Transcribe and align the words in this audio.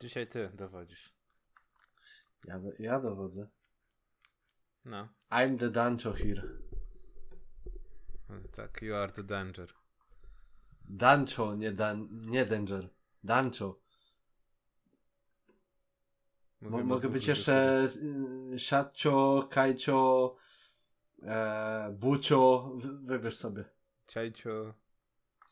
Dzisiaj 0.00 0.26
ty 0.26 0.50
dowodzisz. 0.54 1.14
Ja, 2.44 2.60
ja 2.78 3.00
dowodzę. 3.00 3.48
No. 4.84 5.08
I'm 5.30 5.58
the 5.58 5.70
Dancho 5.70 6.12
here. 6.12 6.42
Tak, 8.52 8.82
you 8.82 8.94
are 8.94 9.12
the 9.12 9.22
danger. 9.22 9.74
Dancho, 10.84 11.56
nie, 11.56 11.72
dan, 11.72 12.08
nie 12.10 12.46
Danger. 12.46 12.88
Dancho. 13.24 13.80
Mo- 16.60 16.84
mogę 16.84 17.08
być 17.08 17.26
jeszcze 17.26 17.86
y, 18.54 18.58
Siatcio, 18.58 19.48
Kajcio, 19.50 20.36
e, 21.22 21.90
Bucio. 21.98 22.72
Wy- 22.76 22.98
Wybierz 23.06 23.36
sobie, 23.36 23.64
Ciajcio. 24.06 24.74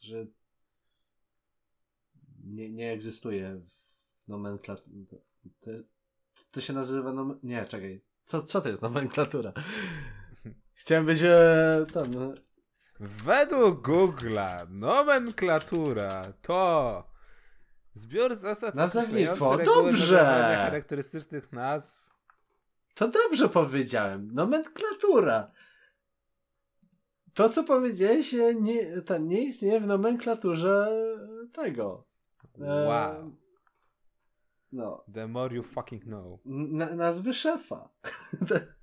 że 0.00 0.26
nie, 2.44 2.70
nie 2.70 2.92
egzystuje 2.92 3.56
w 3.56 3.85
nomenklaturze. 4.28 5.16
To, 5.60 5.70
to 6.50 6.60
się 6.60 6.72
nazywa 6.72 7.12
nom... 7.12 7.38
Nie, 7.42 7.64
czekaj. 7.64 8.04
Co, 8.26 8.42
co 8.42 8.60
to 8.60 8.68
jest 8.68 8.82
nomenklatura? 8.82 9.52
Chciałem 10.74 11.06
być 11.06 11.22
e, 11.22 11.86
ten, 11.92 12.22
e, 12.22 12.34
Według 13.00 13.88
Google'a 13.88 14.66
nomenklatura 14.70 16.32
to 16.42 17.04
zbiór 17.94 18.34
zasad 18.34 18.74
Nazewnictwo. 18.74 19.58
Dobrze. 19.64 20.18
charakterystycznych 20.56 21.52
nazw. 21.52 22.06
To 22.94 23.08
dobrze 23.08 23.48
powiedziałem. 23.48 24.30
Nomenklatura. 24.34 25.50
To, 27.34 27.48
co 27.48 27.64
powiedziałeś, 27.64 28.34
e, 28.34 28.54
nie, 28.54 29.00
to 29.02 29.18
nie 29.18 29.42
istnieje 29.44 29.80
w 29.80 29.86
nomenklaturze 29.86 30.88
tego. 31.52 32.06
E, 32.60 32.86
Wow. 32.86 33.36
No. 34.76 35.04
The 35.14 35.26
more 35.26 35.54
you 35.54 35.62
fucking 35.62 36.04
know. 36.04 36.40
Na, 36.44 36.94
nazwy 36.94 37.34
szefa. 37.34 37.88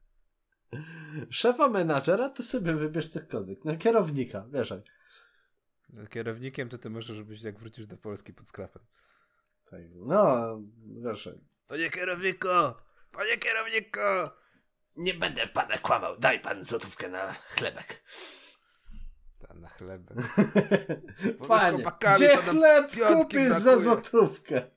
szefa 1.29 1.69
menadżera 1.69 2.29
to 2.29 2.43
sobie 2.43 2.73
wybierz 2.73 3.09
cokolwiek. 3.09 3.65
No 3.65 3.77
kierownika, 3.77 4.45
wiesz. 4.51 4.73
Kierownikiem 6.09 6.69
to 6.69 6.77
ty 6.77 6.89
możesz 6.89 7.23
być 7.23 7.43
jak 7.43 7.59
wrócisz 7.59 7.87
do 7.87 7.97
Polski 7.97 8.33
pod 8.33 8.49
skrapem. 8.49 8.83
Tak. 9.69 9.81
No, 9.95 10.59
wiesz. 11.03 11.29
Panie 11.67 11.89
kierowniku! 11.89 12.47
Panie 13.11 13.37
kierowniku! 13.37 13.99
Nie 14.95 15.13
będę 15.13 15.47
pana 15.47 15.77
kłamał. 15.77 16.17
Daj 16.17 16.39
pan 16.39 16.63
złotówkę 16.63 17.09
na 17.09 17.33
chlebek. 17.33 18.03
Ta 19.39 19.53
na 19.53 19.69
chleb. 19.77 20.01
Panie, 21.47 21.83
gdzie 22.15 22.37
chleb 22.37 22.91
kupisz 23.07 23.49
za 23.49 23.79
złotówkę? 23.79 24.71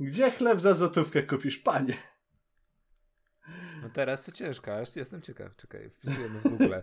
Gdzie 0.00 0.30
chleb 0.30 0.60
za 0.60 0.74
złotówkę 0.74 1.22
kupisz, 1.22 1.58
panie? 1.58 1.96
No 3.82 3.90
teraz 3.90 4.24
to 4.24 4.32
ciężko, 4.32 4.76
aż 4.76 4.96
jestem 4.96 5.22
ciekaw. 5.22 5.56
Czekaj, 5.56 5.90
wpisujemy 5.90 6.40
w 6.40 6.42
Google. 6.42 6.74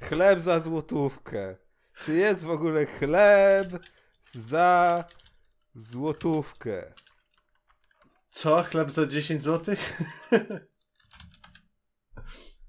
Chleb 0.00 0.40
za 0.40 0.60
złotówkę. 0.60 1.56
Czy 1.94 2.12
jest 2.12 2.44
w 2.44 2.50
ogóle 2.50 2.86
chleb 2.86 3.72
za 4.34 5.04
złotówkę? 5.74 6.94
Co? 8.30 8.62
Chleb 8.62 8.90
za 8.90 9.06
10 9.06 9.42
złotych? 9.42 10.00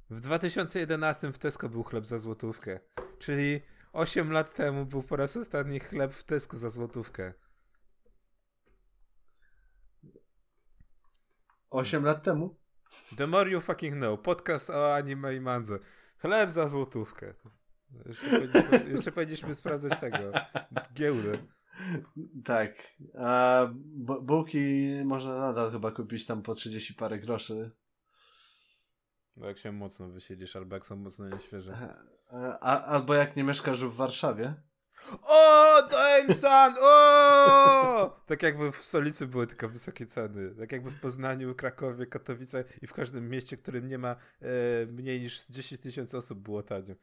W 0.10 0.20
2011 0.20 1.32
w 1.32 1.40
Tesco 1.40 1.70
był 1.70 1.84
chleb 1.84 2.06
za 2.06 2.20
złotówkę. 2.20 2.80
Czyli 3.20 3.62
8 3.94 4.32
lat 4.32 4.56
temu 4.56 4.86
był 4.86 5.04
po 5.04 5.16
raz 5.16 5.38
ostatni 5.38 5.80
chleb 5.80 6.14
w 6.14 6.23
Tesco 6.23 6.60
za 6.60 6.70
złotówkę. 6.70 7.34
8 11.70 12.03
lat 12.03 12.23
temu? 12.23 12.59
The 13.17 13.28
more 13.28 13.50
you 13.52 13.62
fucking 13.62 13.95
know. 13.95 14.22
Podcast 14.22 14.70
o 14.70 14.95
anime 14.95 15.36
i 15.36 15.42
mandze. 15.42 15.80
Chleb 16.17 16.52
za 16.52 16.67
złotówkę. 16.67 17.33
Jeszcze, 18.05 18.30
powinniśmy- 18.30 18.89
jeszcze 18.92 19.11
powinniśmy 19.11 19.55
sprawdzać 19.55 19.99
tego. 19.99 20.17
Giełdę. 20.94 21.32
Tak. 22.45 22.71
A 23.20 23.67
bu- 23.76 24.21
bułki 24.21 24.89
można 25.05 25.39
nadal 25.39 25.71
chyba 25.71 25.92
kupić 25.92 26.26
tam 26.26 26.42
po 26.42 26.55
30 26.55 26.94
parę 26.94 27.20
groszy. 27.20 27.71
No 29.36 29.48
jak 29.48 29.58
się 29.58 29.71
mocno 29.71 30.10
wysiedzisz, 30.10 30.55
albo 30.55 30.76
jak 30.76 30.86
są 30.86 30.95
mocno 30.95 31.30
nieświeże. 31.30 31.95
A, 32.61 32.83
albo 32.83 33.14
jak 33.14 33.36
nie 33.36 33.44
mieszkasz 33.44 33.83
w 33.83 33.94
Warszawie. 33.95 34.54
O, 35.23 35.81
Jameson! 35.92 36.75
O! 36.81 38.21
Tak 38.25 38.43
jakby 38.43 38.71
w 38.71 38.83
stolicy 38.83 39.27
były 39.27 39.47
tylko 39.47 39.70
wysokie 39.70 40.05
ceny. 40.05 40.55
Tak 40.55 40.71
jakby 40.71 40.92
w 40.92 40.99
Poznaniu, 40.99 41.55
Krakowie, 41.55 42.05
Katowice 42.05 42.64
i 42.81 42.87
w 42.87 42.93
każdym 42.93 43.30
mieście, 43.30 43.58
w 43.58 43.61
którym 43.61 43.87
nie 43.87 43.97
ma 43.97 44.09
e, 44.42 44.86
mniej 44.86 45.21
niż 45.21 45.45
10 45.47 45.81
tysięcy 45.81 46.17
osób 46.17 46.39
było 46.39 46.64
tanio. 46.64 46.95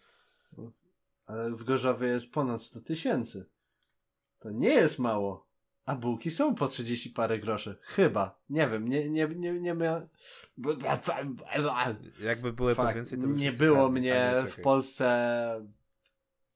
Ale 1.27 1.51
w 1.51 1.65
Gorzowie 1.65 2.09
jest 2.09 2.33
ponad 2.33 2.63
100 2.63 2.81
tysięcy. 2.81 3.47
To 4.39 4.51
nie 4.51 4.75
jest 4.75 4.99
mało. 4.99 5.47
A 5.85 5.95
bułki 5.95 6.31
są 6.31 6.55
po 6.55 6.69
30 6.69 7.11
parę 7.11 7.39
groszy. 7.39 7.77
Chyba. 7.83 8.41
Nie 8.51 8.69
wiem. 8.69 8.89
Nie, 8.89 9.11
nie, 9.11 9.29
nie, 9.29 9.53
nie 9.53 9.75
mia... 9.75 10.09
Jakby 12.21 12.53
były 12.53 12.75
po 12.75 12.83
Fakt, 12.83 12.97
więcej, 12.97 13.19
to 13.19 13.27
by 13.27 13.35
nie 13.35 13.53
było 13.53 13.89
mnie 13.89 14.35
w. 14.49 14.61
Polsce 14.61 15.67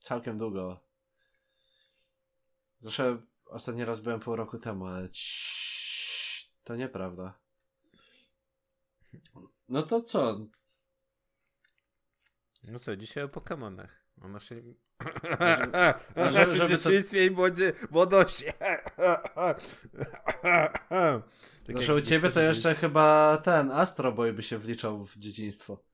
całkiem 0.00 0.38
długo. 0.38 0.80
Zresztą 2.80 3.22
ostatni 3.46 3.84
raz 3.84 4.00
byłem 4.00 4.20
pół 4.20 4.36
roku 4.36 4.58
temu, 4.58 4.86
ale 4.86 5.08
ciii, 5.10 6.48
to 6.64 6.76
nieprawda. 6.76 7.38
No 9.68 9.82
to 9.82 10.02
co? 10.02 10.46
No 12.64 12.78
co, 12.78 12.96
dzisiaj 12.96 13.24
o 13.24 13.28
Pokemonach. 13.28 14.04
O 14.20 14.28
naszej... 14.28 14.78
Może- 15.40 15.94
może- 16.16 16.38
naszym 16.38 16.56
żeby 16.56 16.76
to- 16.76 16.82
dzieciństwie 16.82 17.26
i 17.26 17.30
młodzie... 17.30 17.72
młodości. 17.90 18.44
tak 21.66 21.76
Zresztą 21.76 21.94
u 21.94 22.00
ciebie 22.00 22.30
to 22.30 22.40
jeszcze 22.40 22.74
chyba 22.74 23.36
ten 23.44 23.70
Astro 23.70 24.12
Boy 24.12 24.32
by 24.32 24.42
się 24.42 24.58
wliczał 24.58 25.04
w 25.06 25.16
dzieciństwo. 25.16 25.84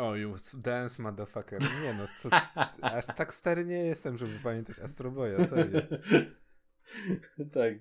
O, 0.00 0.16
you 0.16 0.36
dance 0.54 1.02
motherfucker. 1.02 1.62
Nie 1.62 1.94
no, 1.94 2.06
co, 2.18 2.28
aż 2.96 3.06
tak 3.06 3.34
stary 3.34 3.64
nie 3.64 3.84
jestem, 3.84 4.18
żeby 4.18 4.38
pamiętać 4.38 4.78
Astro 4.78 5.10
Boya, 5.10 5.44
serio. 5.44 5.80
tak. 7.54 7.74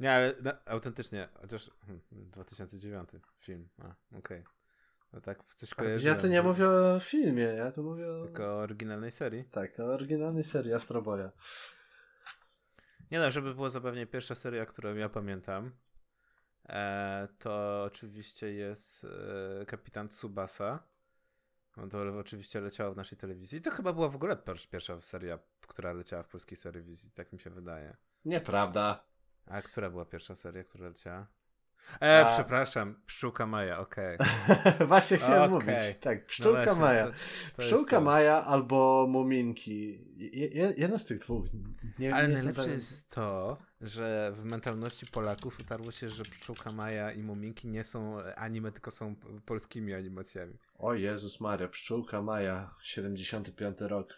Nie, 0.00 0.12
ale 0.12 0.34
no, 0.42 0.52
autentycznie, 0.66 1.28
chociaż 1.40 1.70
hmm, 1.86 2.02
2009 2.12 3.10
film, 3.38 3.68
a, 3.78 4.16
okej. 4.18 4.44
No 5.12 5.20
tak, 5.20 5.44
coś 5.44 5.74
kojarzyłem. 5.74 6.16
Ja 6.16 6.22
to 6.22 6.28
nie 6.28 6.42
mówię 6.42 6.68
o 6.68 7.00
filmie, 7.00 7.42
ja 7.42 7.72
to 7.72 7.82
mówię 7.82 8.12
o... 8.12 8.24
Tylko 8.24 8.44
o 8.44 8.56
oryginalnej 8.56 9.10
serii. 9.10 9.44
Tak, 9.44 9.80
o 9.80 9.84
oryginalnej 9.84 10.44
serii 10.44 10.72
Astro 10.72 11.02
Boya. 11.02 11.30
Nie 13.10 13.18
no, 13.18 13.30
żeby 13.30 13.54
było 13.54 13.70
zabawnie, 13.70 14.06
pierwsza 14.06 14.34
seria, 14.34 14.66
którą 14.66 14.94
ja 14.94 15.08
pamiętam, 15.08 15.72
e, 16.68 17.28
to 17.38 17.82
oczywiście 17.84 18.52
jest 18.52 19.06
e, 19.60 19.66
Kapitan 19.66 20.08
Tsubasa. 20.08 20.89
No 21.76 21.88
to 21.88 22.18
oczywiście 22.18 22.60
leciało 22.60 22.94
w 22.94 22.96
naszej 22.96 23.18
telewizji. 23.18 23.58
I 23.58 23.62
to 23.62 23.70
chyba 23.70 23.92
była 23.92 24.08
w 24.08 24.16
ogóle 24.16 24.36
pier- 24.36 24.68
pierwsza 24.68 25.00
seria, 25.00 25.38
która 25.60 25.92
leciała 25.92 26.22
w 26.22 26.28
polskiej 26.28 26.58
telewizji, 26.58 27.10
tak 27.10 27.32
mi 27.32 27.40
się 27.40 27.50
wydaje. 27.50 27.96
Nieprawda. 28.24 29.04
A 29.46 29.62
która 29.62 29.90
była 29.90 30.04
pierwsza 30.04 30.34
seria, 30.34 30.64
która 30.64 30.88
leciała? 30.88 31.26
E, 32.02 32.26
A- 32.26 32.30
przepraszam, 32.34 32.94
Pszczółka 33.06 33.46
Maja, 33.46 33.78
okej. 33.78 34.18
Właśnie 34.88 35.16
chciałem 35.16 35.54
Okej. 35.54 35.68
mówić. 35.74 35.98
Tak, 36.00 36.18
No 36.18 36.24
Pszczółka 36.26 36.64
właśnie, 36.64 36.80
Maja. 36.82 37.06
to- 37.06 37.12
to 37.12 37.16
jest 37.16 37.56
Pszczółka 37.56 37.96
to. 37.96 38.00
Maja 38.02 38.44
albo 38.44 39.06
Muminki. 39.08 39.98
Je, 40.16 40.46
je, 40.48 40.74
jedno 40.76 40.98
z 40.98 41.04
tych 41.04 41.18
dwóch. 41.20 41.46
Nie, 41.98 42.14
Ale 42.14 42.28
nie 42.28 42.34
najlepsze 42.34 42.62
pewien. 42.62 42.76
jest 42.78 43.10
to, 43.14 43.56
że 43.80 44.32
w 44.36 44.44
mentalności 44.44 45.06
Polaków 45.06 45.60
utarło 45.60 45.90
się, 45.90 46.08
że 46.10 46.22
Pszczółka 46.22 46.72
Maja 46.72 47.12
i 47.12 47.22
Muminki 47.22 47.68
nie 47.68 47.84
są 47.84 48.18
anime, 48.36 48.72
tylko 48.72 48.90
są 48.90 49.14
polskimi 49.46 49.94
animacjami. 49.94 50.54
O 50.78 50.94
Jezus 50.94 51.40
Maria, 51.40 51.68
Pszczółka 51.68 52.22
Maja, 52.22 52.74
75 52.82 53.80
rok. 53.80 54.14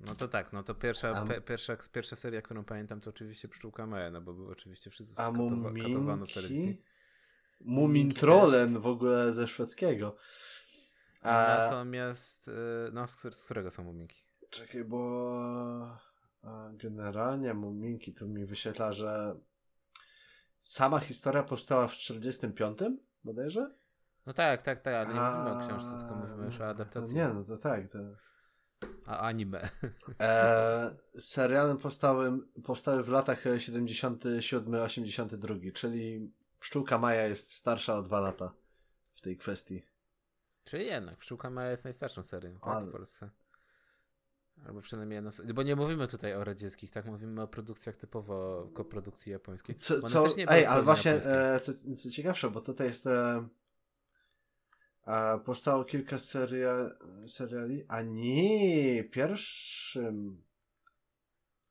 No 0.00 0.14
to 0.14 0.28
tak, 0.28 0.52
no 0.52 0.62
to 0.62 0.74
pierwsza, 0.74 1.08
A- 1.10 1.24
pe, 1.26 1.40
pierwsza, 1.40 1.76
pierwsza 1.92 2.16
seria, 2.16 2.42
którą 2.42 2.64
pamiętam, 2.64 3.00
to 3.00 3.10
oczywiście 3.10 3.48
Pszczółka 3.48 3.86
Maja, 3.86 4.10
no 4.10 4.20
bo 4.20 4.32
były 4.34 4.52
oczywiście 4.52 4.90
wszyscy 4.90 5.14
A 5.16 5.30
katowa- 5.30 5.82
katowano 5.82 6.26
w 6.26 6.32
telewizji. 6.32 6.66
Muminki? 6.66 6.84
Mumintrollen 7.60 8.78
w 8.80 8.86
ogóle 8.86 9.32
ze 9.32 9.48
szwedzkiego. 9.48 10.16
A, 11.22 11.56
Natomiast, 11.58 12.48
y, 12.48 12.52
no 12.92 13.08
z, 13.08 13.16
któ- 13.16 13.32
z 13.32 13.44
którego 13.44 13.70
są 13.70 13.84
Muminki? 13.84 14.24
Czekaj, 14.50 14.84
bo 14.84 15.98
a, 16.42 16.70
generalnie 16.72 17.54
Muminki 17.54 18.14
tu 18.14 18.28
mi 18.28 18.46
wyświetla, 18.46 18.92
że 18.92 19.36
sama 20.62 20.98
historia 21.00 21.42
powstała 21.42 21.86
w 21.88 21.92
45 21.92 22.78
bodajże? 23.24 23.70
No 24.26 24.32
tak, 24.34 24.62
tak, 24.62 24.82
tak, 24.82 24.94
ale 24.94 25.06
nie 25.14 25.20
mówimy 25.20 25.50
o 25.50 25.58
A, 25.64 25.66
książce, 25.68 25.98
tylko 25.98 26.14
mówimy 26.14 26.44
już 26.46 26.60
o 26.60 26.68
adaptacji. 26.68 27.16
Nie, 27.16 27.28
no 27.28 27.44
to 27.44 27.56
tak. 27.56 27.88
To... 27.92 27.98
A 29.06 29.18
anime. 29.18 29.70
E, 30.20 30.96
serialem 31.18 31.78
powstałym, 31.78 32.48
powstały 32.64 33.02
w 33.02 33.08
latach 33.08 33.44
77-82, 33.44 35.72
czyli 35.72 36.32
Pszczółka 36.60 36.98
Maja 36.98 37.26
jest 37.26 37.52
starsza 37.52 37.96
o 37.96 38.02
dwa 38.02 38.20
lata 38.20 38.52
w 39.14 39.20
tej 39.20 39.36
kwestii. 39.36 39.82
Czyli 40.64 40.86
jednak, 40.86 41.18
Pszczółka 41.18 41.50
Maja 41.50 41.70
jest 41.70 41.84
najstarszą 41.84 42.22
serią 42.22 42.52
tak, 42.52 42.76
Ale- 42.76 42.86
w 42.86 42.92
Polsce. 42.92 43.30
Albo 44.66 44.80
przynajmniej 44.80 45.16
jedną. 45.16 45.30
Bo 45.54 45.62
nie 45.62 45.76
mówimy 45.76 46.08
tutaj 46.08 46.34
o 46.34 46.44
radzieckich, 46.44 46.90
tak? 46.90 47.06
Mówimy 47.06 47.42
o 47.42 47.48
produkcjach 47.48 47.96
typowo 47.96 48.68
koprodukcji 48.74 49.32
japońskiej. 49.32 49.76
Co, 49.76 50.02
co, 50.02 50.26
ej, 50.48 50.66
ale 50.66 50.82
właśnie, 50.82 51.12
e, 51.12 51.60
co, 51.60 51.72
co 51.96 52.10
ciekawsze, 52.10 52.50
bo 52.50 52.60
tutaj 52.60 52.86
jest 52.86 53.06
e, 53.06 53.48
e, 55.10 55.38
powstało 55.38 55.84
kilka 55.84 56.18
seria, 56.18 56.90
seriali, 57.26 57.84
a 57.88 58.02
nie, 58.02 59.04
pierwszym, 59.04 60.42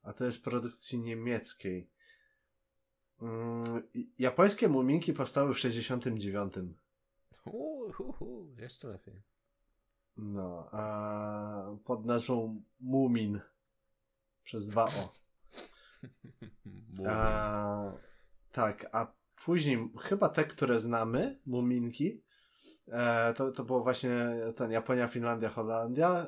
a 0.04 0.14
to 0.14 0.26
jest 0.26 0.44
produkcji 0.44 1.00
niemieckiej. 1.00 1.90
Mm, 3.22 3.64
japońskie 4.20 4.68
muminki 4.68 5.14
powstały 5.14 5.54
w 5.54 5.60
69. 5.60 6.54
Uuu, 7.46 7.92
hu, 7.92 8.12
hu, 8.12 8.48
jeszcze 8.58 8.88
lepiej. 8.88 9.22
No, 10.18 10.70
a 10.72 11.76
pod 11.84 12.06
nazwą 12.06 12.64
Mumin 12.80 13.40
przez 14.44 14.68
dwa 14.68 14.84
O. 14.84 15.14
A, 17.08 17.92
tak, 18.52 18.90
a 18.92 19.14
później 19.46 19.90
chyba 20.02 20.30
te, 20.30 20.44
które 20.44 20.80
znamy, 20.80 21.40
Muminki, 21.46 22.22
e, 22.92 23.34
to, 23.34 23.52
to 23.52 23.64
było 23.64 23.84
właśnie 23.84 24.12
ten 24.56 24.72
Japonia, 24.72 25.08
Finlandia, 25.08 25.50
Holandia, 25.50 26.10
e, 26.10 26.28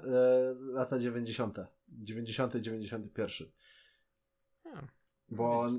lata 0.59 0.99
90. 0.99 1.59
90, 1.87 2.55
91. 2.55 3.47
A, 4.65 4.81
Bo 5.29 5.69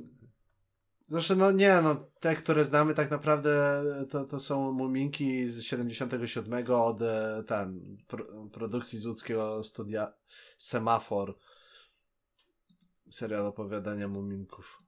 Zresztą, 1.12 1.36
no 1.36 1.52
nie, 1.52 1.80
no 1.82 1.94
te, 2.20 2.36
które 2.36 2.64
znamy 2.64 2.94
tak 2.94 3.10
naprawdę 3.10 3.82
to, 4.10 4.24
to 4.24 4.40
są 4.40 4.72
muminki 4.72 5.46
z 5.46 5.62
77 5.62 6.70
od 6.70 7.02
e, 7.02 7.44
ten, 7.46 7.96
pro, 8.08 8.48
produkcji 8.52 8.98
z 8.98 9.06
łódzkiego 9.06 9.64
studia 9.64 10.12
Semafor. 10.58 11.38
Serial 13.10 13.46
opowiadania 13.46 14.08
muminków. 14.08 14.81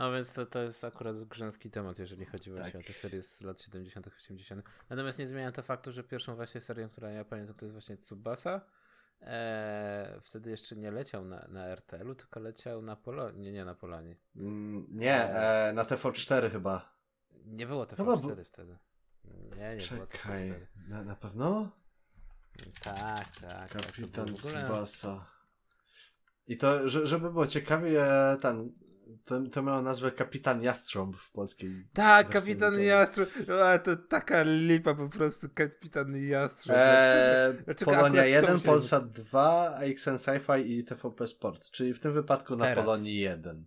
No 0.00 0.12
więc 0.12 0.32
to, 0.32 0.46
to 0.46 0.62
jest 0.62 0.84
akurat 0.84 1.22
grzęski 1.24 1.70
temat, 1.70 1.98
jeżeli 1.98 2.24
chodzi 2.26 2.50
właśnie 2.50 2.72
Tak. 2.72 2.80
o 2.80 2.84
te 2.86 2.92
serie 2.92 3.22
z 3.22 3.40
lat 3.40 3.60
70., 3.60 4.06
80. 4.06 4.62
Natomiast 4.90 5.18
nie 5.18 5.26
zmienia 5.26 5.52
to 5.52 5.62
faktu, 5.62 5.92
że 5.92 6.04
pierwszą 6.04 6.36
właśnie 6.36 6.60
serią, 6.60 6.88
która 6.88 7.10
ja 7.10 7.24
pamiętam, 7.24 7.54
to 7.56 7.64
jest 7.64 7.74
właśnie 7.74 7.96
Tsubasa. 7.96 8.60
Eee, 9.20 10.20
wtedy 10.22 10.50
jeszcze 10.50 10.76
nie 10.76 10.90
leciał 10.90 11.24
na, 11.24 11.46
na 11.48 11.66
RTL-u, 11.66 12.14
tylko 12.14 12.40
leciał 12.40 12.82
na 12.82 12.96
Polonii. 12.96 13.40
Nie, 13.42 13.52
nie 13.52 13.64
na 13.64 13.74
Polonii. 13.74 14.16
Mm, 14.36 14.86
nie, 14.90 15.14
e, 15.24 15.72
na 15.72 15.84
TV4 15.84 16.50
chyba. 16.50 16.94
Nie 17.44 17.66
było 17.66 17.86
Chyba 17.96 18.14
TV4 18.14 18.36
bu- 18.36 18.44
wtedy. 18.44 18.76
Nie, 19.56 19.76
nie 19.76 19.96
było 19.96 20.06
Czekaj, 20.06 20.50
TV4. 20.50 20.66
na, 20.88 21.04
na 21.04 21.16
pewno? 21.16 21.70
Tak, 22.82 23.40
tak. 23.40 23.70
tak, 23.72 23.86
Kapitan 23.86 24.26
było 24.26 24.38
w 24.38 24.46
ogóle- 24.46 24.62
Tsubasa. 24.62 25.26
I 26.46 26.56
to, 26.56 26.88
że, 26.88 27.06
żeby 27.06 27.30
było 27.32 27.46
ciekawie, 27.46 28.04
ten, 28.40 28.72
to, 29.24 29.40
to 29.42 29.62
miało 29.62 29.82
nazwę 29.82 30.12
Kapitan 30.12 30.62
Jastrząb 30.62 31.16
w 31.16 31.32
polskiej. 31.32 31.86
Tak, 31.92 32.28
kapitan. 32.28 32.80
Jastrząb. 32.80 33.28
A, 33.64 33.78
to 33.78 33.96
taka 33.96 34.42
lipa 34.42 34.94
po 34.94 35.08
prostu, 35.08 35.48
kapitan 35.54 36.16
Jastrząb. 36.16 36.78
Eee, 36.78 37.54
Dlaczego 37.64 37.90
Polonia 37.90 38.08
akurat 38.08 38.24
to 38.24 38.28
1, 38.28 38.54
mi 38.54 38.60
się- 38.60 38.66
Polsat 38.66 39.12
2, 39.12 39.74
AXN 39.76 40.16
Sci-Fi 40.16 40.66
i 40.66 40.84
TVP 40.84 41.26
Sport. 41.26 41.70
Czyli 41.70 41.94
w 41.94 42.00
tym 42.00 42.12
wypadku 42.12 42.56
na 42.56 42.64
Teraz. 42.64 42.84
Polonii 42.84 43.16
1. 43.20 43.64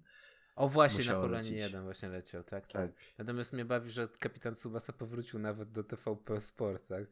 O 0.55 0.67
właśnie, 0.69 1.05
na 1.05 1.11
Polonii 1.13 1.51
lecieć. 1.51 1.59
1 1.59 1.83
właśnie 1.83 2.09
leciał, 2.09 2.43
tak, 2.43 2.67
tak. 2.67 2.71
Tak. 2.71 2.91
Natomiast 3.17 3.53
mnie 3.53 3.65
bawi, 3.65 3.91
że 3.91 4.07
kapitan 4.19 4.55
Subasa 4.55 4.93
powrócił 4.93 5.39
nawet 5.39 5.71
do 5.71 5.83
TVP 5.83 6.41
Sport, 6.41 6.87
tak? 6.87 7.03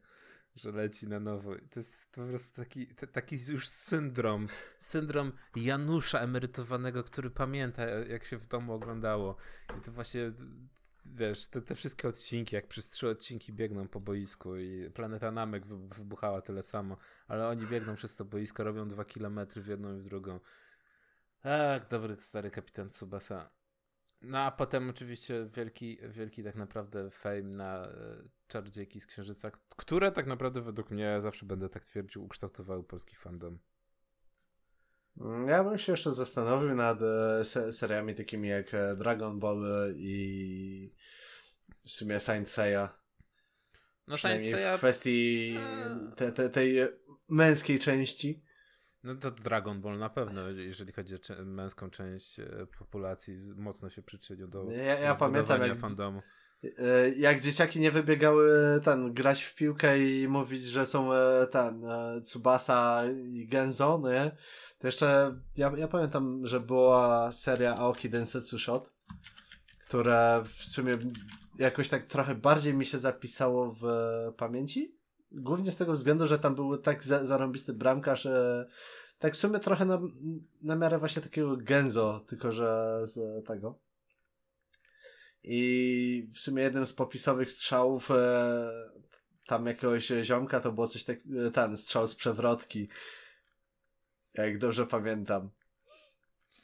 Że 0.56 0.72
leci 0.72 1.08
na 1.08 1.20
nowo. 1.20 1.54
To 1.70 1.80
jest 1.80 2.06
po 2.12 2.26
prostu 2.26 2.56
taki, 2.56 2.86
taki 3.12 3.38
już 3.48 3.68
syndrom. 3.68 4.48
Syndrom 4.78 5.32
Janusza 5.56 6.20
emerytowanego, 6.20 7.04
który 7.04 7.30
pamięta, 7.30 7.86
jak 7.86 8.24
się 8.24 8.38
w 8.38 8.46
domu 8.46 8.72
oglądało. 8.72 9.36
I 9.78 9.80
to 9.80 9.92
właśnie, 9.92 10.32
wiesz, 11.06 11.46
te, 11.46 11.62
te 11.62 11.74
wszystkie 11.74 12.08
odcinki, 12.08 12.56
jak 12.56 12.66
przez 12.68 12.90
trzy 12.90 13.08
odcinki 13.08 13.52
biegną 13.52 13.88
po 13.88 14.00
boisku 14.00 14.56
i 14.56 14.90
Planeta 14.90 15.30
Namek 15.30 15.66
wy, 15.66 15.88
wybuchała 15.88 16.42
tyle 16.42 16.62
samo, 16.62 16.96
ale 17.28 17.48
oni 17.48 17.66
biegną 17.66 17.94
przez 17.94 18.16
to 18.16 18.24
boisko, 18.24 18.64
robią 18.64 18.88
dwa 18.88 19.04
kilometry 19.04 19.62
w 19.62 19.66
jedną 19.66 19.96
i 19.96 20.00
w 20.00 20.04
drugą. 20.04 20.40
Tak, 21.40 21.88
dobry 21.88 22.16
stary 22.20 22.50
kapitan 22.50 22.88
Tsubasa. 22.88 23.61
No 24.22 24.38
a 24.38 24.50
potem 24.50 24.90
oczywiście 24.90 25.46
wielki, 25.56 25.98
wielki 26.08 26.44
tak 26.44 26.54
naprawdę 26.54 27.10
fame 27.10 27.42
na 27.42 27.86
e, 27.86 27.90
Czardziejki 28.48 29.00
z 29.00 29.06
Księżyca, 29.06 29.50
które 29.76 30.12
tak 30.12 30.26
naprawdę 30.26 30.60
według 30.60 30.90
mnie, 30.90 31.20
zawsze 31.20 31.46
będę 31.46 31.68
tak 31.68 31.84
twierdził, 31.84 32.24
ukształtowały 32.24 32.84
polski 32.84 33.16
fandom. 33.16 33.58
Mm, 35.20 35.48
Ja 35.48 35.64
bym 35.64 35.78
się 35.78 35.92
jeszcze 35.92 36.12
zastanowił 36.12 36.74
nad 36.74 36.98
e, 37.02 37.44
se 37.44 37.72
seriami 37.72 38.14
takimi 38.14 38.48
jak 38.48 38.74
e, 38.74 38.96
Dragon 38.96 39.40
Ball 39.40 39.64
i 39.96 40.94
w 41.84 41.90
sumie 41.90 42.20
Saint 42.20 42.48
Seiya. 42.48 42.88
No 44.06 44.16
Saint 44.16 44.44
Seiya, 44.44 44.76
w 44.76 44.78
kwestii 44.78 45.58
te, 46.16 46.32
te, 46.32 46.50
tej 46.50 46.76
męskiej 47.28 47.78
części. 47.78 48.42
No 49.04 49.14
to 49.14 49.30
Dragon 49.30 49.80
Ball 49.80 49.98
na 49.98 50.10
pewno, 50.10 50.48
jeżeli 50.48 50.92
chodzi 50.92 51.14
o 51.14 51.44
męską 51.44 51.90
część 51.90 52.40
e, 52.40 52.66
populacji, 52.78 53.36
mocno 53.56 53.90
się 53.90 54.02
przyczynił 54.02 54.48
do 54.48 54.64
Ja- 54.70 54.98
ja 54.98 55.14
pamiętam, 55.14 55.62
jak- 55.62 55.78
fandomu. 55.78 56.20
E, 56.78 57.10
Jak 57.16 57.40
dzieciaki 57.40 57.80
nie 57.80 57.90
wybiegały 57.90 58.50
ten, 58.84 59.14
grać 59.14 59.42
w 59.42 59.54
piłkę 59.54 59.98
i 59.98 60.28
mówić, 60.28 60.62
że 60.62 60.86
są 60.86 61.12
e, 61.12 61.46
ten 61.46 61.84
e, 61.84 62.20
Tsubasa 62.20 63.02
i 63.32 63.46
Genzo, 63.46 63.98
no 64.02 64.12
nie? 64.12 64.30
To 64.78 64.88
jeszcze 64.88 65.38
ja, 65.56 65.72
ja 65.76 65.88
pamiętam, 65.88 66.46
że 66.46 66.60
była 66.60 67.32
seria 67.32 67.76
Aoki 67.76 68.10
Densetsu 68.10 68.58
Shot, 68.58 68.92
która 69.80 70.42
w 70.42 70.52
sumie 70.52 70.98
jakoś 71.58 71.88
tak 71.88 72.06
trochę 72.06 72.34
bardziej 72.34 72.74
mi 72.74 72.84
się 72.86 72.98
zapisało 72.98 73.72
w 73.72 73.84
e, 73.84 74.32
pamięci. 74.36 74.96
Głównie 75.34 75.72
z 75.72 75.76
tego 75.76 75.92
względu, 75.92 76.26
że 76.26 76.38
tam 76.38 76.54
był 76.54 76.78
tak 76.78 77.02
za, 77.02 77.26
zarąbisty 77.26 77.72
bramkarz, 77.72 78.26
e, 78.26 78.66
tak 79.18 79.34
w 79.34 79.36
sumie 79.36 79.58
trochę 79.58 79.84
na, 79.84 80.00
na 80.62 80.76
miarę 80.76 80.98
właśnie 80.98 81.22
takiego 81.22 81.56
Genzo, 81.56 82.24
tylko 82.26 82.52
że 82.52 83.00
z 83.02 83.46
tego. 83.46 83.78
I 85.44 86.28
w 86.34 86.38
sumie 86.38 86.62
jednym 86.62 86.86
z 86.86 86.92
popisowych 86.92 87.50
strzałów 87.50 88.10
e, 88.10 88.70
tam 89.46 89.66
jakiegoś 89.66 90.12
ziomka 90.22 90.60
to 90.60 90.72
było 90.72 90.86
coś 90.86 91.04
tak, 91.04 91.18
e, 91.46 91.50
ten 91.50 91.76
strzał 91.76 92.08
z 92.08 92.14
przewrotki. 92.14 92.88
Jak 94.34 94.58
dobrze 94.58 94.86
pamiętam. 94.86 95.50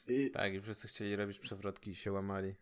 I, 0.07 0.31
Tak, 0.31 0.53
i 0.53 0.61
wszyscy 0.61 0.87
chcieli 0.87 1.15
robić 1.15 1.39
przewrotki 1.39 1.91
i 1.91 1.95
się 1.95 2.11
łamali. 2.11 2.55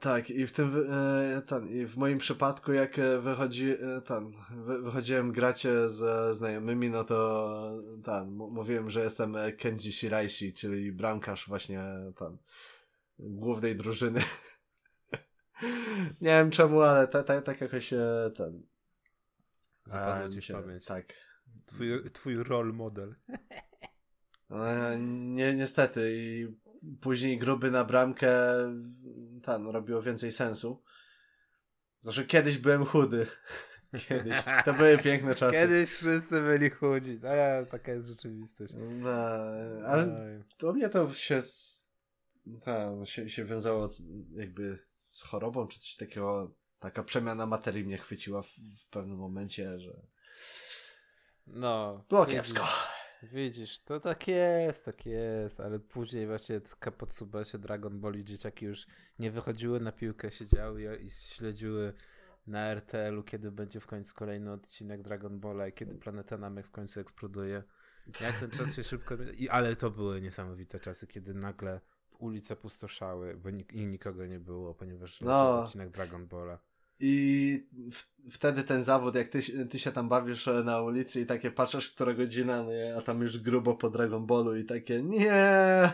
Tak, 0.00 0.30
i 0.30 0.46
w 0.46 0.52
tym, 0.52 0.86
e, 0.90 1.42
ten, 1.42 1.68
i 1.68 1.86
w 1.86 1.96
moim 1.96 2.18
przypadku 2.18 2.72
jak 2.72 2.98
e, 2.98 3.18
wychodzi, 3.18 3.70
e, 3.70 4.00
ten, 4.00 4.32
wy, 4.50 4.82
wychodziłem 4.82 5.32
grać 5.32 5.66
e, 5.66 5.88
ze 5.88 6.34
znajomymi, 6.34 6.90
no 6.90 7.04
to 7.04 7.82
ten, 8.04 8.30
mówiłem, 8.30 8.90
że 8.90 9.00
jestem 9.00 9.36
Kenji 9.58 9.92
Shiraishi, 9.92 10.52
czyli 10.52 10.92
bramkarz 10.92 11.48
właśnie 11.48 11.80
ten, 12.16 12.36
głównej 13.18 13.76
drużyny. 13.76 14.20
Nie 16.20 16.30
wiem 16.30 16.50
czemu, 16.50 16.82
ale 16.82 17.08
tak 17.08 17.26
ta, 17.26 17.42
tak 17.42 17.60
jakoś 17.60 17.90
ten. 18.34 18.62
Zapadło 19.84 20.28
ci 20.28 20.42
się- 20.42 20.54
pamięć. 20.54 20.84
Tak. 20.84 21.12
Twój, 21.66 22.10
twój 22.12 22.34
role 22.34 22.72
model. 22.72 23.14
E, 24.50 24.98
Nie, 24.98 25.54
niestety 25.54 26.12
i 26.16 26.56
później 27.00 27.38
gruby 27.38 27.70
na 27.70 27.84
bramkę 27.84 28.32
tam 29.42 29.68
robiło 29.68 30.02
więcej 30.02 30.32
sensu. 30.32 30.82
Znaczy 32.00 32.26
kiedyś 32.26 32.58
byłem 32.58 32.84
chudy. 32.84 33.26
Kiedyś. 34.08 34.36
To 34.64 34.74
były 34.74 34.98
piękne 34.98 35.34
czasy. 35.34 35.52
Kiedyś 35.52 35.90
wszyscy 35.90 36.40
byli 36.42 36.70
chudzi. 36.70 37.20
A, 37.26 37.66
taka 37.66 37.92
jest 37.92 38.06
rzeczywistość. 38.08 38.74
No, 38.76 39.10
ale 39.86 40.42
to 40.56 40.72
mnie 40.72 40.88
to 40.88 41.12
się, 41.12 41.42
tam, 42.62 43.06
się, 43.06 43.30
się 43.30 43.44
wiązało 43.44 43.88
jakby 44.32 44.78
z 45.08 45.22
chorobą 45.22 45.66
czy 45.66 45.80
coś 45.80 45.96
takiego. 45.96 46.54
Taka 46.78 47.02
przemiana 47.02 47.46
materii 47.46 47.84
mnie 47.84 47.98
chwyciła 47.98 48.42
w, 48.42 48.48
w 48.84 48.88
pewnym 48.90 49.16
momencie, 49.16 49.80
że 49.80 49.96
No. 51.46 52.04
było 52.08 52.26
kiepsko. 52.26 52.64
Widzisz, 53.22 53.80
to 53.80 54.00
tak 54.00 54.28
jest, 54.28 54.84
tak 54.84 55.06
jest, 55.06 55.60
ale 55.60 55.78
później 55.78 56.26
właśnie 56.26 56.60
po 56.98 57.06
Tsubasie 57.06 57.58
Dragon 57.58 58.00
Ball 58.00 58.14
i 58.14 58.24
dzieciaki 58.24 58.64
już 58.64 58.86
nie 59.18 59.30
wychodziły 59.30 59.80
na 59.80 59.92
piłkę, 59.92 60.30
siedziały 60.30 60.96
i, 60.96 61.10
śledziły 61.10 61.92
na 62.46 62.60
RTL-u, 62.60 63.22
kiedy 63.22 63.50
będzie 63.50 63.80
w 63.80 63.86
końcu 63.86 64.14
kolejny 64.14 64.52
odcinek 64.52 65.02
Dragon 65.02 65.40
Balla 65.40 65.68
i 65.68 65.72
kiedy 65.72 65.94
Planeta 65.94 66.38
Namek 66.38 66.66
w 66.66 66.70
końcu 66.70 67.00
eksploduje. 67.00 67.62
Jak 68.20 68.40
ten 68.40 68.50
czas 68.50 68.74
się 68.74 68.84
szybko... 68.84 69.14
I, 69.36 69.48
ale 69.48 69.76
to 69.76 69.90
były 69.90 70.20
niesamowite 70.20 70.80
czasy, 70.80 71.06
kiedy 71.06 71.34
nagle 71.34 71.80
ulice 72.18 72.56
pustoszały, 72.56 73.36
bo 73.36 73.50
nik 73.50 73.72
i 73.72 73.86
nikogo 73.86 74.26
nie 74.26 74.40
było, 74.40 74.74
ponieważ 74.74 75.20
no. 75.20 75.60
odcinek 75.60 75.90
Dragon 75.90 76.26
Balla. 76.26 76.58
I 77.00 77.66
w, 77.92 78.30
wtedy 78.30 78.62
ten 78.62 78.84
zawód, 78.84 79.14
jak 79.14 79.28
ty, 79.28 79.42
się- 79.42 79.66
ty 79.66 79.78
się 79.78 79.92
tam 79.92 80.08
bawisz 80.08 80.48
e, 80.48 80.64
na 80.64 80.80
ulicy 80.80 81.20
i 81.20 81.26
takie 81.26 81.50
patrzysz, 81.50 81.90
która 81.90 82.14
godzina, 82.14 82.62
no, 82.62 82.70
nie, 82.70 82.96
a 82.96 83.02
tam 83.02 83.20
już 83.22 83.38
grubo 83.38 83.74
po 83.74 83.90
Dragon 83.90 84.26
Ballu 84.26 84.56
i 84.56 84.64
takie 84.64 85.02
nie. 85.02 85.92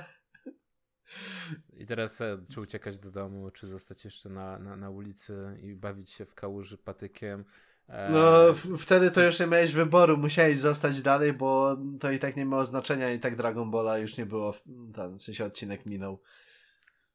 I 1.72 1.86
teraz 1.86 2.20
e, 2.20 2.38
czy 2.52 2.60
uciekać 2.60 2.98
do 2.98 3.10
domu, 3.10 3.50
czy 3.50 3.66
zostać 3.66 4.04
jeszcze 4.04 4.28
na, 4.28 4.58
na, 4.58 4.76
na 4.76 4.90
ulicy 4.90 5.58
i 5.62 5.74
bawić 5.74 6.10
się 6.10 6.24
w 6.26 6.34
kałuży 6.34 6.78
patykiem. 6.78 7.44
E, 7.88 8.10
No, 8.12 8.54
wtedy 8.78 9.10
to 9.10 9.24
już 9.24 9.40
nie 9.40 9.46
miałeś 9.46 9.72
wyboru, 9.72 10.16
musiałeś 10.16 10.58
zostać 10.58 11.02
dalej, 11.02 11.32
bo 11.32 11.76
to 12.00 12.10
i 12.10 12.18
tak 12.18 12.36
nie 12.36 12.44
miało 12.44 12.64
znaczenia 12.64 13.12
i 13.12 13.20
tak 13.20 13.36
Dragon 13.36 13.70
Balla 13.70 13.98
już 13.98 14.16
nie 14.16 14.26
było, 14.26 14.52
w, 14.52 14.62
tam, 14.94 15.18
w 15.18 15.22
sensie 15.22 15.44
odcinek 15.44 15.86
minął. 15.86 16.20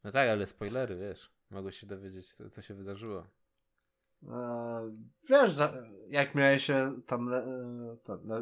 no 0.03 0.11
tak, 0.11 0.29
ale 0.29 0.47
spoilery, 0.47 0.97
wiesz. 0.97 1.31
Mogłeś 1.49 1.77
się 1.79 1.87
dowiedzieć, 1.87 2.33
co 2.51 2.61
się 2.61 2.73
wydarzyło. 2.73 3.27
E, 4.23 4.91
wiesz, 5.29 5.51
jak 6.09 6.35
miałeś 6.35 6.69
e, 6.69 6.93
tam 7.05 7.33
e, 7.33 7.43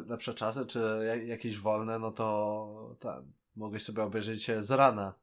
lepsze 0.06 0.34
czasy, 0.34 0.66
czy 0.66 0.80
jak, 1.06 1.26
jakieś 1.26 1.58
wolne, 1.58 1.98
no 1.98 2.10
to 2.12 2.96
mogłeś 3.56 3.84
sobie 3.84 4.02
obejrzeć 4.02 4.42
się 4.42 4.62
z 4.62 4.70
rana, 4.70 5.14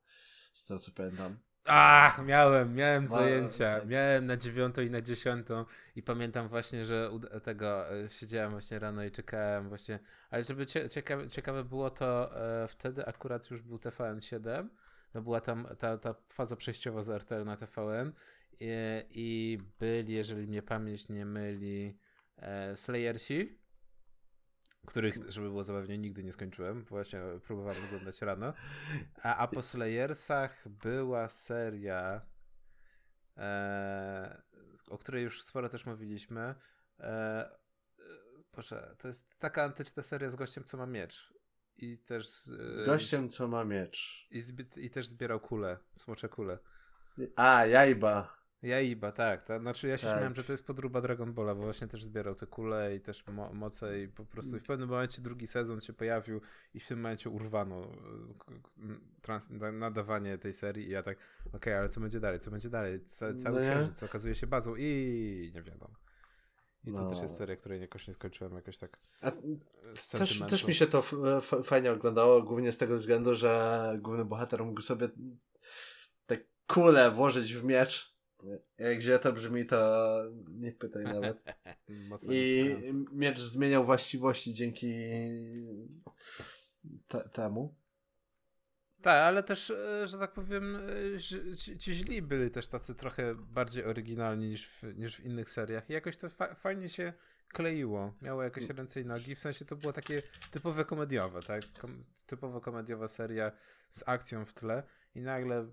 z 0.53 0.65
tego 0.65 0.79
co 0.79 0.91
pamiętam. 0.91 1.37
Ach, 1.65 2.25
miałem, 2.25 2.75
miałem 2.75 3.03
Ma- 3.03 3.09
zajęcia. 3.09 3.79
tak. 3.79 3.87
Miałem 3.87 4.25
na 4.25 4.37
dziewiątą 4.37 4.81
i 4.81 4.89
na 4.89 5.01
dziesiątą 5.01 5.65
i 5.95 6.03
pamiętam 6.03 6.47
właśnie, 6.47 6.85
że 6.85 7.11
u 7.11 7.19
tego 7.39 7.89
e, 7.91 8.09
siedziałem 8.09 8.51
właśnie 8.51 8.79
rano 8.79 9.03
i 9.03 9.11
czekałem 9.11 9.69
właśnie. 9.69 9.99
Ale 10.29 10.43
żeby 10.43 10.65
cie, 10.65 10.89
ciekawe, 10.89 11.27
ciekawe 11.27 11.63
było 11.63 11.89
to, 11.89 12.41
e, 12.63 12.67
wtedy 12.67 13.05
akurat 13.05 13.51
już 13.51 13.61
był 13.61 13.77
TVN7. 13.77 14.67
No 15.13 15.21
była 15.21 15.41
tam 15.41 15.67
ta, 15.79 15.97
ta 15.97 16.15
faza 16.29 16.55
przejściowa 16.55 17.01
z 17.01 17.09
RTL 17.09 17.45
na 17.45 17.57
TVN 17.57 18.13
i, 18.59 18.67
i 19.09 19.57
byli, 19.79 20.13
jeżeli 20.13 20.47
mnie 20.47 20.61
pamięć 20.61 21.09
nie 21.09 21.25
myli, 21.25 21.97
e, 22.37 22.75
Slayersi, 22.75 23.59
których, 24.85 25.15
żeby 25.27 25.47
było 25.47 25.63
zabawnie, 25.63 25.97
nigdy 25.97 26.23
nie 26.23 26.33
skończyłem. 26.33 26.81
bo 26.83 26.89
Właśnie 26.89 27.19
próbowałem 27.45 27.85
oglądać 27.85 28.21
rano. 28.21 28.53
A, 29.23 29.35
a 29.37 29.47
po 29.47 29.61
Slayersach 29.61 30.69
była 30.69 31.29
seria, 31.29 32.21
e, 33.37 34.41
o 34.89 34.97
której 34.97 35.23
już 35.23 35.43
sporo 35.43 35.69
też 35.69 35.85
mówiliśmy. 35.85 36.55
E, 36.99 37.49
Boże, 38.55 38.95
to 38.99 39.07
jest 39.07 39.39
taka 39.39 39.63
antyczna 39.63 40.03
seria 40.03 40.29
z 40.29 40.35
gościem, 40.35 40.63
co 40.63 40.77
ma 40.77 40.85
miecz. 40.85 41.33
I 41.77 41.97
też. 41.97 42.25
e, 42.67 42.71
Z 42.71 42.85
gościem, 42.85 43.29
co 43.29 43.47
ma 43.47 43.63
miecz. 43.65 44.27
I, 44.31 44.41
zbi- 44.41 44.79
I 44.79 44.89
też 44.89 45.07
zbierał 45.07 45.39
kule, 45.39 45.77
smocze 45.97 46.29
kule. 46.29 46.57
A, 47.35 47.65
jajba. 47.65 48.42
Jaiba, 48.63 49.11
tak. 49.11 49.43
To, 49.45 49.59
znaczy 49.59 49.87
ja 49.87 49.97
się 49.97 50.07
Tak. 50.07 50.15
śmiałem, 50.15 50.35
że 50.35 50.43
to 50.43 50.51
jest 50.51 50.65
podróba 50.67 51.01
Dragon 51.01 51.33
Balla, 51.33 51.55
bo 51.55 51.61
właśnie 51.63 51.87
też 51.87 52.03
zbierał 52.03 52.35
te 52.35 52.47
kule 52.47 52.95
i 52.95 52.99
też 53.01 53.27
mo 53.27 53.53
moce 53.53 54.01
i 54.01 54.07
po 54.07 54.25
prostu 54.25 54.59
w 54.59 54.63
pewnym 54.63 54.89
momencie 54.89 55.21
drugi 55.21 55.47
sezon 55.47 55.81
się 55.81 55.93
pojawił 55.93 56.41
i 56.73 56.79
w 56.79 56.87
tym 56.87 56.99
momencie 56.99 57.29
urwano 57.29 57.87
e, 59.61 59.71
nadawanie 59.71 60.37
tej 60.37 60.53
serii 60.53 60.87
i 60.87 60.89
ja 60.89 61.03
tak, 61.03 61.17
okej, 61.53 61.73
ale 61.73 61.89
co 61.89 62.01
będzie 62.01 62.19
dalej, 62.19 62.39
co 62.39 62.51
będzie 62.51 62.69
dalej? 62.69 63.05
Ca 63.05 63.33
cały 63.33 63.61
No 63.61 63.69
księżyc 63.71 64.03
okazuje 64.03 64.35
się 64.35 64.47
bazą 64.47 64.75
i 64.75 65.51
nie 65.55 65.61
wiadomo. 65.63 65.95
I 66.83 66.93
to 66.93 67.01
No. 67.03 67.09
też 67.09 67.21
jest 67.21 67.37
seria, 67.37 67.55
której 67.55 67.81
jakoś 67.81 68.07
nie 68.07 68.13
skończyłem 68.13 68.53
jakoś 68.55 68.77
tak 68.77 68.99
A, 69.21 69.29
e, 69.29 69.33
też, 70.11 70.39
też 70.39 70.67
mi 70.67 70.73
się 70.73 70.87
to 70.87 71.01
fajnie 71.63 71.91
oglądało, 71.91 72.41
głównie 72.43 72.71
z 72.71 72.77
tego 72.77 72.97
względu, 72.97 73.35
że 73.35 73.93
główny 74.01 74.25
bohater 74.25 74.65
mógł 74.65 74.81
sobie 74.81 75.09
te 76.25 76.37
kule 76.67 77.11
włożyć 77.11 77.53
w 77.53 77.63
miecz. 77.63 78.12
Jak 78.77 79.01
źle 79.01 79.19
to 79.19 79.33
brzmi, 79.33 79.65
to 79.65 80.21
nie 80.49 80.71
pytaj 80.71 81.03
nawet. 81.03 81.43
Mocno 82.09 82.33
I 82.33 82.75
miecz 83.11 83.39
zmieniał 83.39 83.85
właściwości 83.85 84.53
dzięki 84.53 84.93
te, 87.07 87.29
temu. 87.29 87.75
Tak, 89.01 89.15
ale 89.15 89.43
też, 89.43 89.69
e, 89.69 90.07
że 90.07 90.17
tak 90.17 90.33
powiem, 90.33 90.77
e, 91.15 91.77
ci 91.77 91.93
źli 91.93 92.21
byli 92.21 92.51
też 92.51 92.67
tacy 92.67 92.95
trochę 92.95 93.35
bardziej 93.35 93.85
oryginalni 93.85 94.49
niż 94.49 94.67
w, 94.69 94.97
niż 94.97 95.15
w 95.15 95.25
innych 95.25 95.49
seriach. 95.49 95.89
I 95.89 95.93
jakoś 95.93 96.17
to 96.17 96.29
fa 96.29 96.55
fajnie 96.55 96.89
się 96.89 97.13
kleiło. 97.47 98.13
Miało 98.21 98.43
jakieś 98.43 98.69
ręce 98.69 99.01
i 99.01 99.05
nogi. 99.05 99.35
W 99.35 99.39
sensie 99.39 99.65
to 99.65 99.75
było 99.75 99.93
takie 99.93 100.21
typowe 100.51 100.85
komediowe, 100.85 101.41
tak? 101.41 101.63
Kom 101.81 101.99
typowo 102.25 102.61
komediowa 102.61 103.07
seria 103.07 103.51
z 103.89 104.03
akcją 104.05 104.45
w 104.45 104.53
tle 104.53 104.83
i 105.15 105.21
nagle 105.21 105.67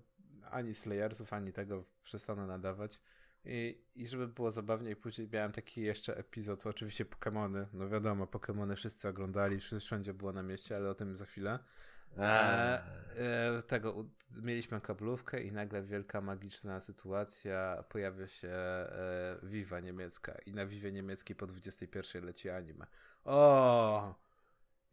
ani 0.51 0.73
Slayersów, 0.73 1.33
ani 1.33 1.53
tego 1.53 1.83
przestano 2.03 2.47
nadawać. 2.47 2.99
I, 3.45 3.81
I 3.95 4.07
żeby 4.07 4.27
było 4.27 4.51
zabawniej, 4.51 4.95
później 4.95 5.29
miałem 5.33 5.51
taki 5.51 5.81
jeszcze 5.81 6.17
epizod, 6.17 6.67
oczywiście 6.67 7.05
Pokémony. 7.05 7.65
No 7.73 7.89
wiadomo, 7.89 8.25
Pokémony 8.25 8.75
wszyscy 8.75 9.09
oglądali, 9.09 9.59
wszyscy 9.59 9.85
wszędzie 9.85 10.13
było 10.13 10.31
na 10.31 10.43
mieście, 10.43 10.75
ale 10.75 10.89
o 10.89 10.95
tym 10.95 11.15
za 11.15 11.25
chwilę. 11.25 11.59
E, 12.17 12.83
e, 13.17 13.61
tego 13.67 14.05
mieliśmy 14.31 14.81
kablówkę 14.81 15.43
i 15.43 15.51
nagle 15.51 15.83
wielka 15.83 16.21
magiczna 16.21 16.79
sytuacja 16.79 17.83
pojawia 17.89 18.27
się 18.27 18.49
e, 18.49 19.37
Viva 19.43 19.79
niemiecka 19.79 20.33
i 20.45 20.53
na 20.53 20.65
Vivie 20.65 20.91
niemieckiej 20.91 21.35
po 21.35 21.47
21 21.47 22.25
leci 22.25 22.49
anime. 22.49 22.87
O! 23.25 24.15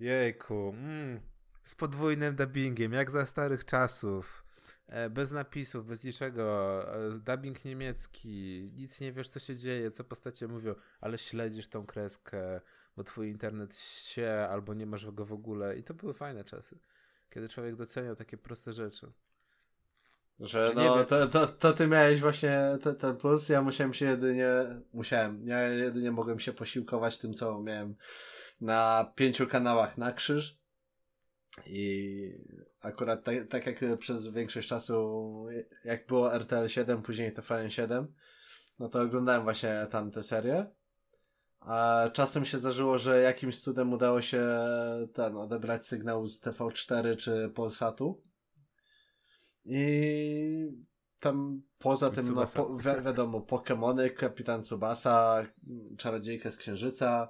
Jejku. 0.01 0.75
Mm, 0.77 1.21
z 1.63 1.75
podwójnym 1.75 2.37
dubbingiem, 2.37 2.93
jak 2.93 3.11
za 3.11 3.27
starych 3.27 3.65
czasów. 3.65 4.45
E, 4.89 5.11
bez 5.11 5.33
napisów, 5.33 5.87
bez 5.87 6.05
niczego. 6.05 6.85
E, 6.95 7.19
dubbing 7.19 7.65
niemiecki. 7.65 8.71
Nic 8.75 9.01
nie 9.01 9.13
wiesz, 9.13 9.29
co 9.29 9.41
się 9.41 9.57
dzieje, 9.57 9.91
co 9.91 10.05
postacie 10.05 10.49
mówią, 10.49 10.75
ale 11.01 11.19
śledzisz 11.19 11.69
tą 11.69 11.87
kreskę, 11.87 12.61
bo 12.97 13.05
twój 13.05 13.29
internet 13.29 13.77
się 13.77 14.49
albo 14.51 14.75
nie 14.75 14.87
masz 14.87 15.11
go 15.11 15.25
w 15.25 15.33
ogóle. 15.33 15.79
I 15.79 15.83
to 15.83 15.95
były 15.95 16.15
fajne 16.15 16.45
czasy 16.45 16.79
kiedy 17.31 17.49
człowiek 17.49 17.77
doceniał 17.77 18.17
takie 18.17 18.37
proste 18.37 18.73
rzeczy. 18.73 19.13
Że 20.41 20.73
nie 20.77 20.85
no, 20.85 21.05
to, 21.05 21.27
to, 21.27 21.47
to 21.47 21.73
ty 21.73 21.87
miałeś 21.87 22.21
właśnie 22.21 22.79
te, 22.83 22.95
ten 22.95 23.17
plus, 23.17 23.49
ja 23.49 23.63
musiałem 23.63 23.95
się 23.95 24.07
jedynie, 24.07 24.51
musiałem, 24.93 25.49
ja 25.49 25.69
jedynie 25.69 26.11
mogłem 26.11 26.41
się 26.41 26.53
posiłkować 26.53 27.19
tym, 27.19 27.35
co 27.35 27.61
miałem 27.63 27.95
na 28.61 29.13
pięciu 29.15 29.47
kanałach 29.47 29.99
na 29.99 30.13
krzyż 30.13 30.59
i 31.67 32.33
akurat 32.81 33.25
tak, 33.25 33.35
tak 33.49 33.67
jak 33.67 33.99
przez 33.99 34.29
większość 34.29 34.69
czasu, 34.69 35.47
jak 35.85 36.07
było 36.07 36.35
RTL 36.35 36.69
7, 36.69 37.03
później 37.03 37.33
TVN 37.33 37.71
7, 37.71 38.15
no 38.79 38.89
to 38.89 39.01
oglądałem 39.01 39.43
właśnie 39.43 39.87
tam 39.91 40.11
te 40.11 40.23
serie. 40.23 40.67
A 41.61 42.09
czasem 42.13 42.45
się 42.45 42.59
zdarzyło, 42.59 42.99
że 42.99 43.21
jakimś 43.21 43.61
cudem 43.61 43.93
udało 43.93 44.21
się 44.21 44.49
ten 45.15 45.37
odebrać 45.37 45.87
sygnał 45.87 46.27
z 46.27 46.41
TV4 46.41 47.17
czy 47.17 47.51
Polsatu. 47.55 48.23
I 49.65 50.73
tam 51.21 51.63
poza 51.79 52.11
tym, 52.11 52.35
no, 52.35 52.45
po, 52.55 52.77
wi 52.77 53.05
wiadomo, 53.05 53.41
Pokemony, 53.41 54.11
Kapitan 54.11 54.63
Tsubasa, 54.63 55.47
Czarodziejka 55.99 56.51
z 56.51 56.57
Księżyca. 56.57 57.29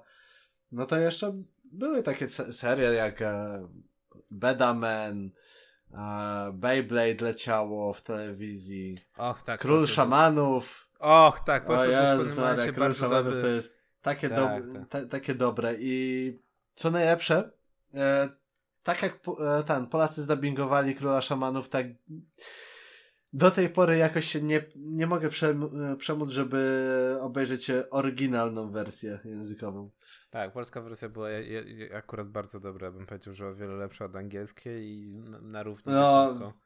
No 0.71 0.85
to 0.85 0.97
jeszcze 0.97 1.43
były 1.63 2.03
takie 2.03 2.29
se- 2.29 2.53
serie 2.53 2.93
jak 2.93 3.21
e, 3.21 3.67
Bedaman, 4.31 5.29
e, 5.93 6.51
Beyblade 6.53 7.25
leciało 7.25 7.93
w 7.93 8.01
telewizji, 8.01 8.97
Och, 9.17 9.43
tak. 9.43 9.59
Król 9.61 9.87
Szamanów. 9.87 10.89
Och, 10.99 11.39
tak, 11.39 11.63
O 11.63 11.67
proszę, 11.67 11.83
był 11.87 11.93
w 11.93 12.03
Jezus 12.03 12.27
pewnym 12.27 12.35
Maria, 12.45 12.55
momencie 12.57 12.73
Król 12.73 12.93
Szamanów 12.93 13.25
dobry. 13.25 13.41
to 13.41 13.47
jest 13.47 13.79
takie, 14.01 14.29
Tak, 14.29 14.37
dob- 14.39 14.73
tak. 14.73 14.87
ta- 14.89 15.05
takie 15.05 15.35
dobre 15.35 15.75
i 15.79 16.33
co 16.73 16.91
najlepsze, 16.91 17.51
e, 17.93 18.29
tak 18.83 19.01
jak 19.01 19.21
po, 19.21 19.59
e, 19.59 19.63
ten, 19.63 19.87
Polacy 19.87 20.21
zdubbingowali 20.21 20.95
Króla 20.95 21.21
Szamanów, 21.21 21.69
tak 21.69 21.85
do 23.33 23.51
tej 23.51 23.69
pory 23.69 23.97
jakoś 23.97 24.25
się 24.25 24.41
nie, 24.41 24.65
nie 24.75 25.07
mogę 25.07 25.29
przem- 25.29 25.91
e, 25.93 25.95
przemóc, 25.97 26.29
żeby 26.29 27.17
obejrzeć 27.21 27.71
oryginalną 27.91 28.71
wersję 28.71 29.19
językową. 29.25 29.89
Tak, 30.29 30.51
polska 30.53 30.81
wersja 30.81 31.09
była 31.09 31.29
je, 31.29 31.63
je, 31.63 31.95
akurat 31.95 32.27
bardzo 32.27 32.59
dobra, 32.59 32.91
bym 32.91 33.05
powiedział, 33.05 33.33
że 33.33 33.47
o 33.47 33.55
wiele 33.55 33.73
lepsza 33.73 34.05
od 34.05 34.15
angielskiej 34.15 34.89
i 34.89 35.19
na, 35.19 35.41
na 35.41 35.63
równi 35.63 35.93
No. 35.93 36.27
z 36.27 36.39
polską. 36.39 36.59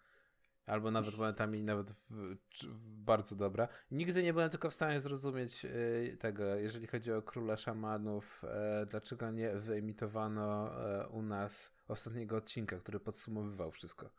Albo 0.65 0.91
nawet 0.91 1.17
momentami 1.17 1.63
nawet 1.63 1.91
w, 1.91 2.35
w 2.63 2.95
bardzo 2.95 3.35
dobra. 3.35 3.67
Nigdy 3.91 4.23
nie 4.23 4.33
byłem 4.33 4.49
tylko 4.49 4.69
w 4.69 4.73
stanie 4.73 4.99
zrozumieć 4.99 5.65
y, 5.65 6.17
tego, 6.19 6.43
jeżeli 6.43 6.87
chodzi 6.87 7.13
o 7.13 7.21
Króla 7.21 7.57
Szamanów, 7.57 8.41
e, 8.43 8.85
dlaczego 8.85 9.31
nie 9.31 9.55
wyemitowano 9.55 10.71
e, 10.85 11.07
u 11.07 11.21
nas 11.21 11.73
ostatniego 11.87 12.37
odcinka, 12.37 12.77
który 12.77 12.99
podsumowywał 12.99 13.71
wszystko. 13.71 14.09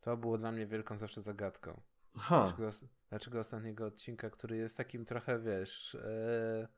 To 0.00 0.16
było 0.16 0.38
dla 0.38 0.52
mnie 0.52 0.66
wielką 0.66 0.98
zawsze 0.98 1.20
zagadką. 1.20 1.80
Dlaczego, 2.28 2.70
dlaczego 3.10 3.38
ostatniego 3.40 3.86
odcinka, 3.86 4.30
który 4.30 4.56
jest 4.56 4.76
takim 4.76 5.04
trochę, 5.04 5.38
wiesz, 5.38 5.94
e, 5.94 6.68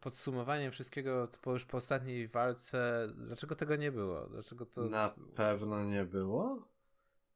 podsumowaniem 0.00 0.72
wszystkiego 0.72 1.28
po 1.42 1.52
już 1.52 1.64
po 1.64 1.76
ostatniej 1.76 2.28
walce, 2.28 3.08
dlaczego 3.16 3.54
tego 3.54 3.76
nie 3.76 3.92
było? 3.92 4.26
Dlaczego 4.26 4.66
to... 4.66 4.82
Na 4.82 5.14
pewno 5.34 5.84
nie 5.84 6.04
było? 6.04 6.70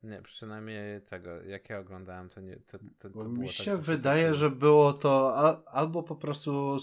Nie, 0.05 0.23
przynajmniej 0.23 1.03
tego, 1.03 1.43
jak 1.43 1.71
ja 1.71 1.79
oglądałem, 1.79 2.29
to 2.29 2.41
nie. 2.41 2.57
To, 2.57 2.79
to, 2.99 3.11
to 3.11 3.29
mi 3.29 3.47
tak, 3.47 3.57
się 3.57 3.77
wydaje, 3.77 4.35
że 4.35 4.51
było 4.51 4.93
to 4.93 5.35
albo 5.69 6.03
po 6.03 6.17
prostu 6.17 6.77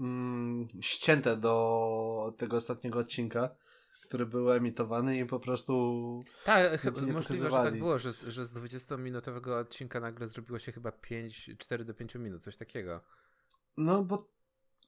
mm, 0.00 0.68
ścięte 0.80 1.36
do 1.36 2.34
tego 2.38 2.56
ostatniego 2.56 2.98
odcinka, 2.98 3.50
który 4.04 4.26
był 4.26 4.52
emitowany 4.52 5.18
i 5.18 5.26
po 5.26 5.40
prostu. 5.40 6.24
Tak, 6.44 6.80
chyba 6.80 7.00
możliwe, 7.00 7.50
że 7.50 7.56
tak 7.56 7.78
było, 7.78 7.98
że, 7.98 8.12
że 8.12 8.46
z 8.46 8.54
20-minutowego 8.54 9.60
odcinka 9.60 10.00
nagle 10.00 10.26
zrobiło 10.26 10.58
się 10.58 10.72
chyba 10.72 10.92
5, 10.92 11.50
4 11.58 11.84
do 11.84 11.94
5 11.94 12.14
minut, 12.14 12.42
coś 12.42 12.56
takiego. 12.56 13.00
No 13.76 14.04
bo 14.04 14.28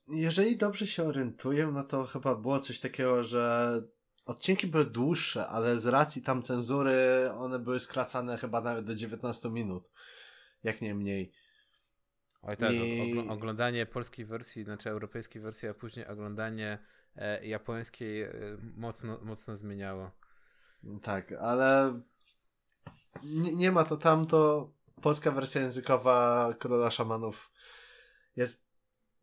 jeżeli 0.08 0.56
dobrze 0.56 0.86
się 0.86 1.04
orientuję, 1.04 1.66
no 1.66 1.84
to 1.84 2.04
chyba 2.04 2.34
było 2.34 2.60
coś 2.60 2.80
takiego, 2.80 3.22
że 3.22 3.82
odcinki 4.26 4.66
były 4.66 4.84
dłuższe, 4.84 5.46
ale 5.46 5.80
z 5.80 5.86
racji 5.86 6.22
tam 6.22 6.42
cenzury 6.42 7.30
one 7.36 7.58
były 7.58 7.80
skracane 7.80 8.38
chyba 8.38 8.60
nawet 8.60 8.84
do 8.84 8.94
19 8.94 9.50
minut. 9.50 9.90
Jak 10.62 10.80
nie 10.80 10.94
mniej. 10.94 11.32
Oj 12.42 12.56
tak, 12.56 12.72
I... 12.72 13.28
oglądanie 13.28 13.86
polskiej 13.86 14.24
wersji, 14.24 14.64
znaczy 14.64 14.90
europejskiej 14.90 15.42
wersji, 15.42 15.68
a 15.68 15.74
później 15.74 16.06
oglądanie 16.06 16.78
e, 17.16 17.46
japońskiej 17.46 18.22
e, 18.22 18.30
mocno, 18.76 19.20
mocno 19.22 19.56
zmieniało. 19.56 20.10
Tak, 21.02 21.32
ale 21.32 21.98
nie, 23.22 23.56
nie 23.56 23.72
ma 23.72 23.84
to 23.84 23.96
tamto. 23.96 24.70
Polska 25.02 25.30
wersja 25.30 25.60
językowa 25.60 26.54
Króla 26.58 26.90
Szamanów 26.90 27.50
jest 28.36 28.73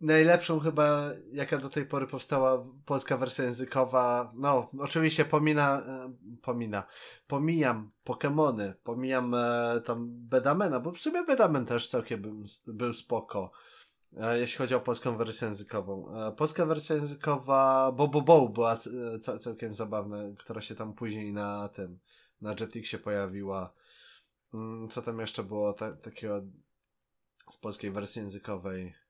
najlepszą 0.01 0.59
chyba, 0.59 1.09
jaka 1.31 1.57
do 1.57 1.69
tej 1.69 1.85
pory 1.85 2.07
powstała 2.07 2.65
polska 2.85 3.17
wersja 3.17 3.45
językowa. 3.45 4.31
No, 4.35 4.69
oczywiście 4.79 5.25
pomina, 5.25 5.81
e, 5.81 6.13
pomina, 6.41 6.83
pomijam 7.27 7.91
Pokémony, 8.05 8.73
pomijam 8.83 9.33
e, 9.35 9.81
tam 9.85 10.07
Bedamena, 10.09 10.79
bo 10.79 10.91
w 10.91 10.99
sumie 10.99 11.23
Bedamen 11.23 11.65
też 11.65 11.89
całkiem 11.89 12.21
był, 12.21 12.43
był 12.67 12.93
spoko. 12.93 13.51
E, 14.17 14.39
jeśli 14.39 14.57
chodzi 14.57 14.75
o 14.75 14.79
polską 14.79 15.17
wersję 15.17 15.47
językową. 15.47 16.15
E, 16.27 16.31
polska 16.31 16.65
wersja 16.65 16.95
językowa 16.95 17.91
Bobo 17.91 18.21
Bo 18.21 18.49
była 18.49 18.77
c- 18.77 19.19
całkiem 19.39 19.73
zabawna, 19.73 20.17
która 20.37 20.61
się 20.61 20.75
tam 20.75 20.93
później 20.93 21.33
na 21.33 21.69
tym, 21.69 21.99
na 22.41 22.55
Jetixie 22.59 22.99
pojawiła. 22.99 23.73
Mm, 24.53 24.89
co 24.89 25.01
tam 25.01 25.19
jeszcze 25.19 25.43
było 25.43 25.73
ta- 25.73 25.95
takiego 25.95 26.41
z 27.49 27.57
polskiej 27.57 27.91
wersji 27.91 28.21
językowej? 28.21 29.00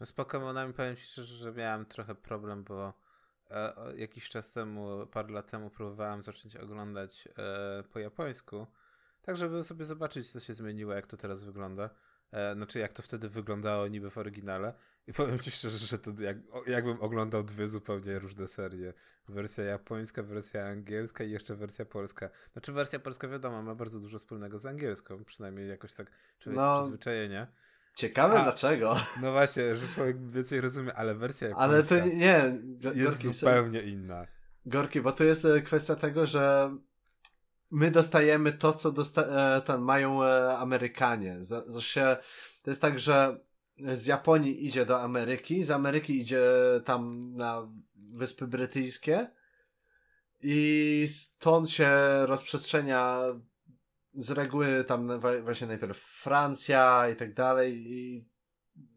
No 0.00 0.06
z 0.06 0.12
Pokémonami 0.12 0.72
powiem 0.72 0.96
Ci 0.96 1.04
szczerze, 1.04 1.36
że 1.36 1.52
miałem 1.52 1.86
trochę 1.86 2.14
problem, 2.14 2.64
bo 2.64 2.92
e, 3.50 3.74
jakiś 3.96 4.28
czas 4.28 4.52
temu, 4.52 5.06
parę 5.06 5.32
lat 5.32 5.50
temu 5.50 5.70
próbowałem 5.70 6.22
zacząć 6.22 6.56
oglądać 6.56 7.28
e, 7.38 7.82
po 7.92 7.98
japońsku, 7.98 8.66
tak 9.22 9.36
żeby 9.36 9.64
sobie 9.64 9.84
zobaczyć, 9.84 10.30
co 10.30 10.40
się 10.40 10.54
zmieniło, 10.54 10.92
jak 10.92 11.06
to 11.06 11.16
teraz 11.16 11.42
wygląda. 11.42 11.90
E, 12.32 12.54
znaczy, 12.54 12.78
jak 12.78 12.92
to 12.92 13.02
wtedy 13.02 13.28
wyglądało 13.28 13.88
niby 13.88 14.10
w 14.10 14.18
oryginale. 14.18 14.74
I 15.06 15.12
powiem 15.12 15.38
Ci 15.38 15.50
szczerze, 15.50 15.78
że 15.78 15.98
to 15.98 16.10
jak, 16.20 16.36
jakbym 16.66 17.00
oglądał 17.00 17.42
dwie 17.42 17.68
zupełnie 17.68 18.18
różne 18.18 18.46
serie. 18.46 18.92
Wersja 19.28 19.64
japońska, 19.64 20.22
wersja 20.22 20.66
angielska 20.66 21.24
i 21.24 21.30
jeszcze 21.30 21.54
wersja 21.54 21.84
polska. 21.84 22.30
Znaczy, 22.52 22.72
wersja 22.72 22.98
polska 22.98 23.28
wiadomo, 23.28 23.62
ma 23.62 23.74
bardzo 23.74 24.00
dużo 24.00 24.18
wspólnego 24.18 24.58
z 24.58 24.66
angielską, 24.66 25.24
przynajmniej 25.24 25.68
jakoś 25.68 25.94
tak 25.94 26.10
człowiek 26.38 26.60
no. 26.60 26.80
przyzwyczajenie. 26.80 27.46
Ciekawe 27.96 28.40
A, 28.40 28.42
dlaczego. 28.42 28.96
No 29.22 29.32
właśnie, 29.32 29.76
że 29.76 29.94
człowiek 29.94 30.30
więcej 30.30 30.60
rozumie, 30.60 30.94
ale 30.94 31.14
wersja 31.14 31.56
Ale 31.56 31.82
to 31.82 31.94
nie, 32.06 32.58
jest 32.94 33.22
zupełnie 33.22 33.82
inna. 33.82 34.26
Gorki, 34.66 35.00
bo 35.00 35.12
tu 35.12 35.24
jest 35.24 35.44
e, 35.44 35.60
kwestia 35.60 35.96
tego, 35.96 36.26
że 36.26 36.76
my 37.70 37.90
dostajemy 37.90 38.52
to, 38.52 38.72
co 38.72 38.92
dosta 38.92 39.22
e, 39.22 39.60
ten, 39.60 39.80
mają 39.80 40.24
e, 40.24 40.58
Amerykanie. 40.58 41.36
Z, 41.40 41.80
się, 41.80 42.16
to 42.64 42.70
jest 42.70 42.82
tak, 42.82 42.98
że 42.98 43.40
z 43.94 44.06
Japonii 44.06 44.66
idzie 44.66 44.86
do 44.86 45.00
Ameryki, 45.00 45.64
z 45.64 45.70
Ameryki 45.70 46.20
idzie 46.20 46.42
tam 46.84 47.32
na 47.36 47.68
Wyspy 47.94 48.46
Brytyjskie 48.46 49.30
i 50.42 51.04
stąd 51.08 51.70
się 51.70 51.90
rozprzestrzenia 52.26 53.20
z 54.16 54.30
reguły 54.30 54.84
tam 54.84 55.20
właśnie 55.42 55.66
najpierw 55.66 55.98
Francja 55.98 57.08
i 57.08 57.16
tak 57.16 57.34
dalej 57.34 57.92
i 57.92 58.28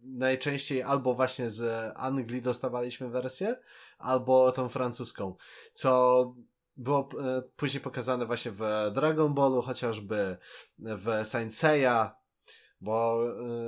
najczęściej 0.04 0.84
albo 0.84 1.14
właśnie 1.14 1.50
z 1.50 1.94
Anglii 1.98 2.42
dostawaliśmy 2.42 3.10
wersję, 3.10 3.56
albo 3.98 4.52
tą 4.52 4.70
francuską, 4.70 5.36
co 5.74 6.34
było 6.78 7.10
e, 7.22 7.42
później 7.56 7.84
pokazane 7.84 8.26
właśnie 8.26 8.52
w 8.52 8.92
Dragon 8.94 9.34
Ballu, 9.34 9.62
chociażby 9.62 10.38
w 10.80 11.22
Saint 11.24 11.56
Seiya, 11.56 12.12
bo 12.82 13.24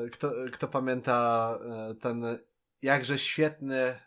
e, 0.05 0.09
kto, 0.09 0.31
kto 0.53 0.67
pamięta 0.67 1.59
e, 1.61 1.95
ten 1.95 2.37
jakże 2.81 3.17
świetny 3.17 3.99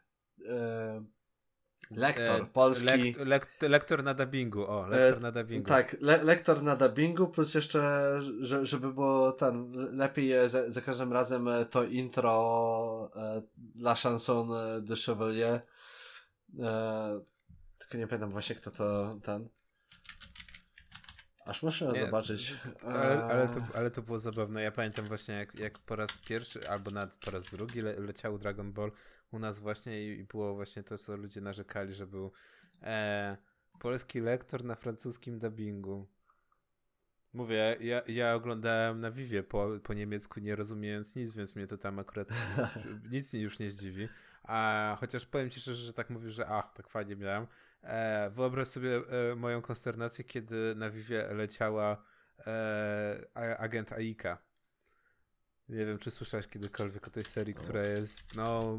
Lektor 1.91 2.41
e, 2.41 2.47
polski. 2.47 2.87
Lek, 2.87 3.19
lek, 3.19 3.49
lektor 3.61 4.05
na 4.05 4.15
dubbingu, 4.15 4.67
o, 4.67 4.87
lektor 4.87 5.21
na 5.21 5.33
dubbingu. 5.33 5.67
E, 5.67 5.69
tak, 5.69 5.97
le, 6.01 6.25
lektor 6.25 6.63
na 6.63 6.77
dubbingu, 6.77 7.27
plus 7.27 7.55
jeszcze, 7.55 8.13
że, 8.41 8.67
żeby 8.67 8.93
było 8.93 9.33
ten, 9.33 9.73
lepiej 9.97 10.49
za, 10.49 10.71
za 10.71 10.81
każdym 10.81 11.13
razem 11.13 11.49
to 11.71 11.85
intro 11.85 13.11
e, 13.17 13.43
La 13.81 13.95
Chanson 13.95 14.49
de 14.83 14.97
Chevalier. 14.97 15.61
E, 16.61 17.21
tylko 17.79 17.99
nie 17.99 18.07
pamiętam 18.07 18.31
właśnie 18.31 18.57
kto 18.57 18.71
to 18.71 19.17
ten. 19.23 19.49
Aż 21.45 21.63
muszę 21.63 21.93
nie, 21.95 22.01
zobaczyć. 22.01 22.55
Ale, 22.83 23.25
ale, 23.25 23.49
to, 23.49 23.61
ale 23.75 23.91
to 23.91 24.03
było 24.03 24.19
zabawne. 24.19 24.63
Ja 24.63 24.73
pamiętam 24.73 25.09
właśnie 25.09 25.35
jak, 25.35 25.55
jak 25.55 25.79
po 25.79 25.97
raz 25.97 26.19
pierwszy, 26.19 26.69
albo 26.69 26.91
nawet 26.91 27.17
po 27.17 27.31
raz 27.31 27.51
drugi 27.51 27.81
le, 27.81 28.01
leciał 28.01 28.39
Dragon 28.39 28.73
Ball 28.73 28.93
u 29.35 29.39
nas 29.39 29.59
właśnie 29.59 30.05
i 30.05 30.25
było 30.25 30.55
właśnie 30.55 30.83
to, 30.83 30.99
co 30.99 31.17
ludzie 31.17 31.41
narzekali, 31.41 31.95
że 31.95 32.07
był 32.07 32.33
e, 32.83 33.37
polski 33.81 34.21
lektor 34.21 34.65
na 34.65 34.75
francuskim 34.75 35.39
dubbingu. 35.39 36.07
Mówię, 37.33 37.77
ja, 37.81 38.03
ja 38.07 38.35
oglądałem 38.35 39.01
na 39.01 39.11
Vivie 39.11 39.43
po, 39.43 39.69
po 39.83 39.95
niemiecku, 39.95 40.41
nie 40.41 40.57
rozumiejąc 40.57 41.17
nic, 41.17 41.35
więc 41.35 41.57
mnie 41.57 41.67
to 41.67 41.79
tam 41.79 41.99
akurat 41.99 42.29
nic 43.13 43.33
już 43.33 43.59
nie 43.59 43.71
zdziwi. 43.71 44.09
A 44.43 44.97
chociaż 45.01 45.27
powiem 45.27 45.51
ci 45.51 45.61
szczerze, 45.61 45.87
że 45.87 45.93
tak 45.93 46.11
mówisz, 46.11 46.35
że 46.35 46.47
a, 46.47 46.63
tak 46.63 46.89
fajnie 46.89 47.17
miałem. 47.17 47.47
E, 47.83 48.31
wyobraź 48.31 48.69
sobie 48.69 48.97
e, 48.97 49.35
moją 49.35 49.63
konsternację, 49.63 50.25
kiedy 50.25 50.75
na 50.75 50.91
Vivie 50.91 51.29
leciała 51.33 52.05
e, 52.47 53.59
agent 53.59 53.93
Aika. 53.93 54.39
Nie 55.69 55.87
wiem, 55.87 55.99
czy 55.99 56.11
słyszałeś 56.11 56.47
kiedykolwiek 56.47 57.07
o 57.07 57.11
tej 57.11 57.25
serii, 57.25 57.55
która 57.55 57.83
jest 57.83 58.35
no 58.35 58.79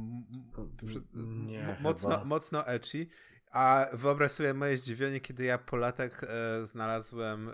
nie, 1.45 1.77
mocno, 1.81 2.25
mocno 2.25 2.67
ecchi. 2.67 3.09
A 3.51 3.87
wyobraź 3.93 4.31
sobie 4.31 4.53
moje 4.53 4.77
zdziwienie, 4.77 5.19
kiedy 5.19 5.43
ja 5.43 5.57
po 5.57 5.77
latach 5.77 6.23
e, 6.23 6.65
znalazłem, 6.65 7.49
e, 7.49 7.53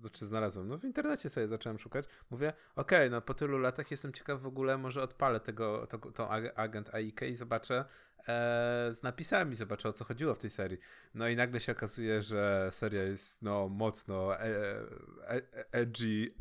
znaczy 0.00 0.26
znalazłem, 0.26 0.68
no 0.68 0.78
w 0.78 0.84
internecie 0.84 1.28
sobie 1.28 1.48
zacząłem 1.48 1.78
szukać. 1.78 2.04
Mówię, 2.30 2.52
okej, 2.76 2.98
okay, 2.98 3.10
no 3.10 3.22
po 3.22 3.34
tylu 3.34 3.58
latach 3.58 3.90
jestem 3.90 4.12
ciekaw 4.12 4.40
w 4.40 4.46
ogóle, 4.46 4.78
może 4.78 5.02
odpalę 5.02 5.40
tego, 5.40 5.86
to, 5.86 5.98
tą 5.98 6.28
agent 6.54 6.94
AIK 6.94 7.22
i 7.22 7.34
zobaczę 7.34 7.84
e, 8.18 8.88
z 8.92 9.02
napisami, 9.02 9.54
zobaczę 9.54 9.88
o 9.88 9.92
co 9.92 10.04
chodziło 10.04 10.34
w 10.34 10.38
tej 10.38 10.50
serii. 10.50 10.78
No 11.14 11.28
i 11.28 11.36
nagle 11.36 11.60
się 11.60 11.72
okazuje, 11.72 12.22
że 12.22 12.68
seria 12.70 13.02
jest 13.02 13.42
no 13.42 13.68
mocno 13.68 14.36
e, 14.36 14.40
e, 14.40 15.34
e 15.34 15.72
edgy, 15.72 16.34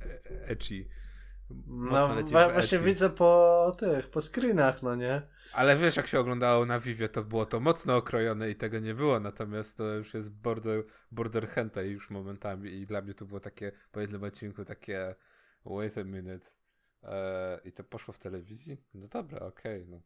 no, 1.68 2.24
właśnie 2.54 2.80
widzę 2.80 3.10
po 3.10 3.72
tych, 3.80 4.10
po 4.10 4.22
screenach, 4.22 4.84
no 4.84 4.96
nie? 4.96 5.22
Ale 5.54 5.78
wiesz, 5.78 5.98
jak 5.98 6.08
się 6.08 6.20
oglądało 6.20 6.66
na 6.66 6.80
Vivie, 6.80 7.10
to 7.10 7.24
było 7.24 7.46
to 7.46 7.60
mocno 7.60 7.96
okrojone 7.96 8.50
i 8.50 8.56
tego 8.56 8.80
nie 8.80 8.94
było, 8.94 9.20
natomiast 9.20 9.78
to 9.78 9.84
już 9.84 10.14
jest 10.14 10.32
border, 10.32 10.84
border 11.12 11.48
hentai 11.48 11.90
już 11.90 12.10
momentami 12.10 12.72
i 12.72 12.86
dla 12.86 13.02
mnie 13.02 13.14
to 13.14 13.26
było 13.26 13.40
takie, 13.40 13.72
po 13.92 14.00
jednym 14.00 14.24
odcinku 14.24 14.66
takie 14.66 15.16
wait 15.66 15.98
a 15.98 16.04
minute 16.04 16.48
eee, 17.04 17.60
i 17.64 17.72
to 17.72 17.84
poszło 17.84 18.14
w 18.14 18.20
telewizji? 18.20 18.78
No 18.94 19.08
dobra, 19.08 19.40
okej, 19.40 19.84
okay, 19.84 19.92
no. 19.92 20.02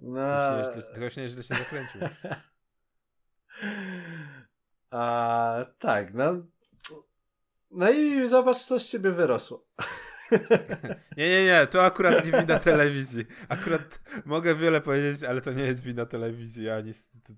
no. 0.00 0.82
Ktoś 0.94 1.16
nieźle, 1.16 1.42
się 1.42 1.54
zakręcił. 1.54 2.00
A, 4.90 5.66
tak, 5.78 6.14
no. 6.14 6.32
No 7.70 7.90
i 7.90 8.28
zobacz, 8.28 8.58
co 8.58 8.80
z 8.80 8.90
ciebie 8.90 9.12
wyrosło. 9.12 9.66
nie, 11.16 11.28
nie, 11.28 11.44
nie, 11.44 11.66
to 11.66 11.84
akurat 11.84 12.24
nie 12.26 12.40
wina 12.40 12.58
telewizji. 12.58 13.24
Akurat 13.48 14.00
mogę 14.24 14.54
wiele 14.54 14.80
powiedzieć, 14.80 15.24
ale 15.24 15.40
to 15.40 15.52
nie 15.52 15.64
jest 15.64 15.82
wina 15.82 16.06
telewizji, 16.06 16.70
ani 16.70 16.92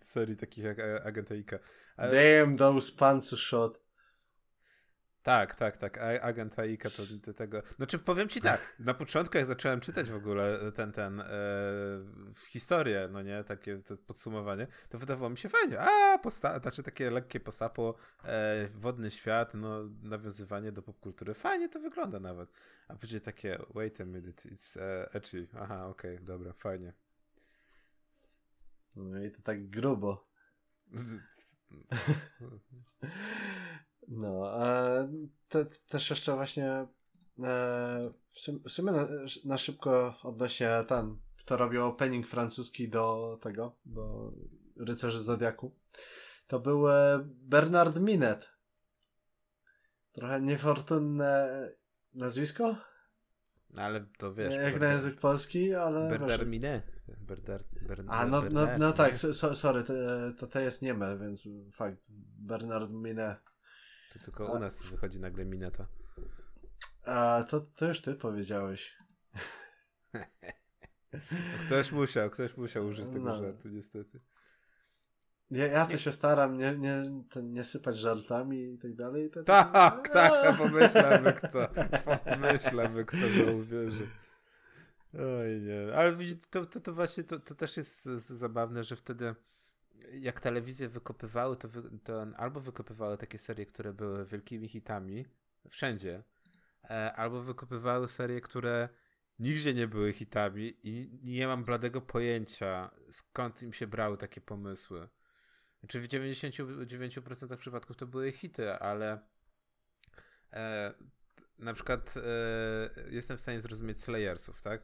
serii 0.04 0.36
takich 0.36 0.64
jak 0.64 0.78
Agent 1.04 1.28
Ale... 1.96 2.40
Damn 2.40 2.56
those 2.56 2.92
panzer 2.92 3.38
shot. 3.38 3.87
Tak, 5.28 5.54
tak, 5.54 5.76
tak. 5.76 5.98
Agent 6.22 6.58
Aika 6.58 6.88
to 6.90 7.02
do 7.26 7.34
tego. 7.34 7.62
Znaczy 7.76 7.98
powiem 7.98 8.28
ci 8.28 8.40
tak, 8.40 8.76
na 8.78 8.94
początku 8.94 9.36
jak 9.36 9.46
zacząłem 9.46 9.80
czytać 9.80 10.10
w 10.10 10.16
ogóle 10.16 10.72
ten, 10.72 10.92
ten 10.92 11.20
e, 11.20 11.26
historię, 12.48 13.08
no 13.12 13.22
nie, 13.22 13.44
takie 13.44 13.80
podsumowanie, 14.06 14.66
to 14.88 14.98
wydawało 14.98 15.30
mi 15.30 15.38
się 15.38 15.48
fajnie. 15.48 15.80
A, 15.80 16.18
posta- 16.18 16.60
znaczy 16.60 16.82
takie 16.82 17.10
lekkie 17.10 17.40
postapo, 17.40 17.94
e, 18.24 18.68
wodny 18.74 19.10
świat, 19.10 19.54
no 19.54 19.84
nawiązywanie 20.02 20.72
do 20.72 20.82
popkultury. 20.82 21.34
Fajnie 21.34 21.68
to 21.68 21.80
wygląda 21.80 22.20
nawet. 22.20 22.52
A 22.88 22.96
później 22.96 23.20
takie, 23.20 23.58
wait 23.74 24.00
a 24.00 24.04
minute, 24.04 24.48
it's 24.48 24.76
uh, 24.76 25.16
edgy. 25.16 25.48
Aha, 25.60 25.86
okej, 25.86 26.14
okay, 26.14 26.26
dobra, 26.26 26.52
fajnie. 26.52 26.92
No 28.96 29.24
i 29.24 29.30
to 29.30 29.42
tak 29.42 29.70
grubo. 29.70 30.28
No, 34.08 34.64
e, 34.66 35.08
te, 35.48 35.66
też 35.88 36.10
jeszcze 36.10 36.34
właśnie 36.34 36.86
e, 37.42 38.10
w 38.64 38.70
sumie 38.70 38.92
na, 38.92 39.06
na, 39.44 39.58
szybko 39.58 40.14
odnośnie 40.22 40.70
ten, 40.88 41.18
kto 41.38 41.56
robił 41.56 41.84
opening 41.84 42.26
francuski 42.26 42.88
do 42.88 43.38
tego, 43.42 43.76
do 43.86 44.32
Rycerzy 44.76 45.22
Zodiaku. 45.22 45.74
To 46.46 46.60
był 46.60 46.84
Bernard 47.24 48.00
Minet. 48.00 48.48
Trochę 50.12 50.40
niefortunne 50.40 51.48
nazwisko? 52.14 52.76
No 53.70 53.82
ale 53.82 54.06
to 54.18 54.34
wiesz. 54.34 54.54
Jak 54.54 54.80
na 54.80 54.92
język 54.92 55.20
polski, 55.20 55.74
ale. 55.74 56.08
Bernard 56.08 56.46
Minet. 56.46 56.84
Bernard, 57.20 57.66
Bernard, 57.88 58.20
A 58.20 58.26
no, 58.26 58.42
no, 58.50 58.66
no 58.78 58.92
tak, 58.92 59.18
so, 59.18 59.54
sorry, 59.54 59.84
to, 59.84 59.92
to, 60.38 60.46
to 60.46 60.60
jest 60.60 60.82
nieme, 60.82 61.18
więc 61.18 61.48
fakt. 61.72 62.06
Bernard 62.38 62.90
Minet. 62.90 63.47
To 64.12 64.18
tylko 64.18 64.52
u 64.52 64.58
nas 64.58 64.82
wychodzi 64.82 65.20
nagle 65.20 65.44
mineta. 65.44 65.86
A 67.04 67.44
to, 67.48 67.60
to 67.60 67.88
już 67.88 68.02
ty 68.02 68.14
powiedziałeś. 68.14 68.96
Ktoś 71.66 71.92
musiał, 71.92 72.30
ktoś 72.30 72.56
musiał 72.56 72.86
użyć 72.86 73.08
tego 73.08 73.24
no. 73.24 73.36
żartu, 73.36 73.68
niestety. 73.68 74.20
Ja, 75.50 75.66
ja 75.66 75.86
to 75.86 75.98
się 75.98 76.12
staram 76.12 76.58
nie, 76.58 76.76
nie, 76.78 77.22
nie 77.42 77.64
sypać 77.64 77.98
żartami 77.98 78.74
i 78.74 78.78
tak 78.78 78.94
dalej. 78.94 79.30
To, 79.30 79.42
tak, 79.42 80.08
tak, 80.08 80.56
pomyślamy 80.58 81.32
kto. 81.32 81.68
Pomyślamy 82.24 83.04
kto, 83.04 83.16
że 83.16 83.54
uwierzy. 83.54 84.08
Oj 85.14 85.60
nie, 85.60 85.96
ale 85.96 86.16
to, 86.50 86.66
to, 86.66 86.80
to 86.80 86.92
właśnie 86.92 87.24
to, 87.24 87.40
to 87.40 87.54
też 87.54 87.76
jest 87.76 88.04
zabawne, 88.04 88.84
że 88.84 88.96
wtedy 88.96 89.34
jak 90.12 90.40
telewizje 90.40 90.88
wykopywały, 90.88 91.56
to, 91.56 91.68
wy, 91.68 91.82
to 92.04 92.26
albo 92.36 92.60
wykopywały 92.60 93.18
takie 93.18 93.38
serie, 93.38 93.66
które 93.66 93.92
były 93.92 94.26
wielkimi 94.26 94.68
hitami, 94.68 95.26
wszędzie, 95.70 96.22
e, 96.84 97.12
albo 97.12 97.42
wykopywały 97.42 98.08
serie, 98.08 98.40
które 98.40 98.88
nigdzie 99.38 99.74
nie 99.74 99.88
były 99.88 100.12
hitami 100.12 100.74
i 100.82 101.18
nie 101.22 101.46
mam 101.46 101.64
bladego 101.64 102.00
pojęcia, 102.00 102.90
skąd 103.10 103.62
im 103.62 103.72
się 103.72 103.86
brały 103.86 104.16
takie 104.16 104.40
pomysły. 104.40 105.08
Znaczy 105.80 106.00
w 106.00 106.08
99% 106.08 107.56
przypadków 107.56 107.96
to 107.96 108.06
były 108.06 108.32
hity, 108.32 108.72
ale 108.72 109.18
e, 110.52 110.94
na 111.58 111.74
przykład 111.74 112.14
e, 112.16 113.10
jestem 113.10 113.36
w 113.36 113.40
stanie 113.40 113.60
zrozumieć 113.60 114.00
Slayersów, 114.00 114.62
tak? 114.62 114.82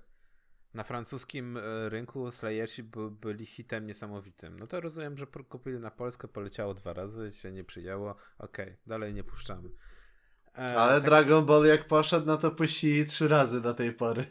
Na 0.75 0.83
francuskim 0.83 1.57
e, 1.57 1.89
rynku 1.89 2.31
Slayersi 2.31 2.83
by, 2.83 3.11
byli 3.11 3.47
hitem 3.47 3.87
niesamowitym. 3.87 4.59
No 4.59 4.67
to 4.67 4.81
rozumiem, 4.81 5.19
że 5.19 5.27
kupili 5.27 5.79
na 5.79 5.91
Polskę, 5.91 6.29
poleciało 6.29 6.75
dwa 6.75 6.93
razy, 6.93 7.33
się 7.33 7.53
nie 7.53 7.65
przyjęło. 7.65 8.17
Okej, 8.39 8.67
okay, 8.67 8.77
dalej 8.87 9.15
nie 9.15 9.25
puszczamy. 9.25 9.69
E, 10.59 10.77
Ale 10.77 10.95
tak... 10.95 11.05
Dragon 11.05 11.47
Ball 11.47 11.67
jak 11.67 11.87
poszedł, 11.87 12.27
no 12.27 12.37
to 12.37 12.51
puścili 12.51 13.07
trzy 13.07 13.29
razy 13.29 13.61
do 13.61 13.75
tej 13.75 13.93
pory. 13.93 14.25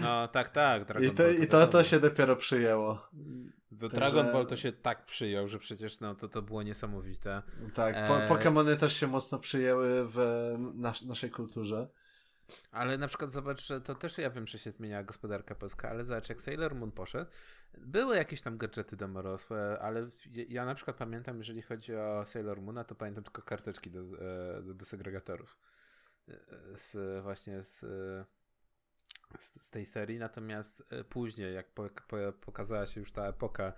No 0.00 0.28
tak, 0.28 0.50
tak. 0.50 0.84
Dragon 0.84 1.08
I 1.08 1.14
to, 1.14 1.22
Ball, 1.22 1.36
to, 1.36 1.42
i 1.42 1.46
to, 1.46 1.66
to 1.66 1.84
się 1.84 2.00
dopiero 2.00 2.36
przyjęło. 2.36 3.08
To 3.80 3.88
Dragon 3.88 4.32
Ball 4.32 4.46
to 4.46 4.56
się 4.56 4.72
tak 4.72 5.06
przyjął, 5.06 5.48
że 5.48 5.58
przecież 5.58 6.00
no, 6.00 6.14
to, 6.14 6.28
to 6.28 6.42
było 6.42 6.62
niesamowite. 6.62 7.42
Tak, 7.74 8.08
po, 8.08 8.22
e... 8.22 8.28
Pokémony 8.28 8.76
też 8.76 8.96
się 8.96 9.06
mocno 9.06 9.38
przyjęły 9.38 10.08
w 10.08 10.18
nas, 10.74 11.02
naszej 11.02 11.30
kulturze. 11.30 11.88
Ale 12.70 12.98
na 12.98 13.08
przykład 13.08 13.30
zobacz, 13.30 13.66
że 13.66 13.80
to 13.80 13.94
też 13.94 14.18
ja 14.18 14.30
wiem, 14.30 14.46
że 14.46 14.58
się 14.58 14.70
zmieniała 14.70 15.02
gospodarka 15.02 15.54
polska, 15.54 15.90
ale 15.90 16.04
zobacz, 16.04 16.28
jak 16.28 16.40
Sailor 16.40 16.74
Moon 16.74 16.92
poszedł, 16.92 17.30
były 17.78 18.16
jakieś 18.16 18.42
tam 18.42 18.58
gadżety 18.58 18.96
domorosłe, 18.96 19.78
ale 19.80 20.08
ja 20.48 20.64
na 20.64 20.74
przykład 20.74 20.96
pamiętam, 20.96 21.38
jeżeli 21.38 21.62
chodzi 21.62 21.96
o 21.96 22.24
Sailor 22.24 22.60
Moona, 22.60 22.84
to 22.84 22.94
pamiętam 22.94 23.24
tylko 23.24 23.42
karteczki 23.42 23.90
do, 23.90 24.00
e, 24.00 24.62
do, 24.62 24.74
do 24.74 24.84
segregatorów. 24.84 25.58
E, 26.28 26.34
z, 26.76 27.22
właśnie 27.22 27.62
z, 27.62 27.80
z, 29.38 29.62
z, 29.62 29.70
tej 29.70 29.86
serii, 29.86 30.18
natomiast 30.18 30.84
e, 30.90 31.04
później, 31.04 31.54
jak 31.54 31.70
po, 31.70 31.88
po, 32.08 32.16
pokazała 32.40 32.86
się 32.86 33.00
już 33.00 33.12
ta 33.12 33.26
epoka 33.26 33.72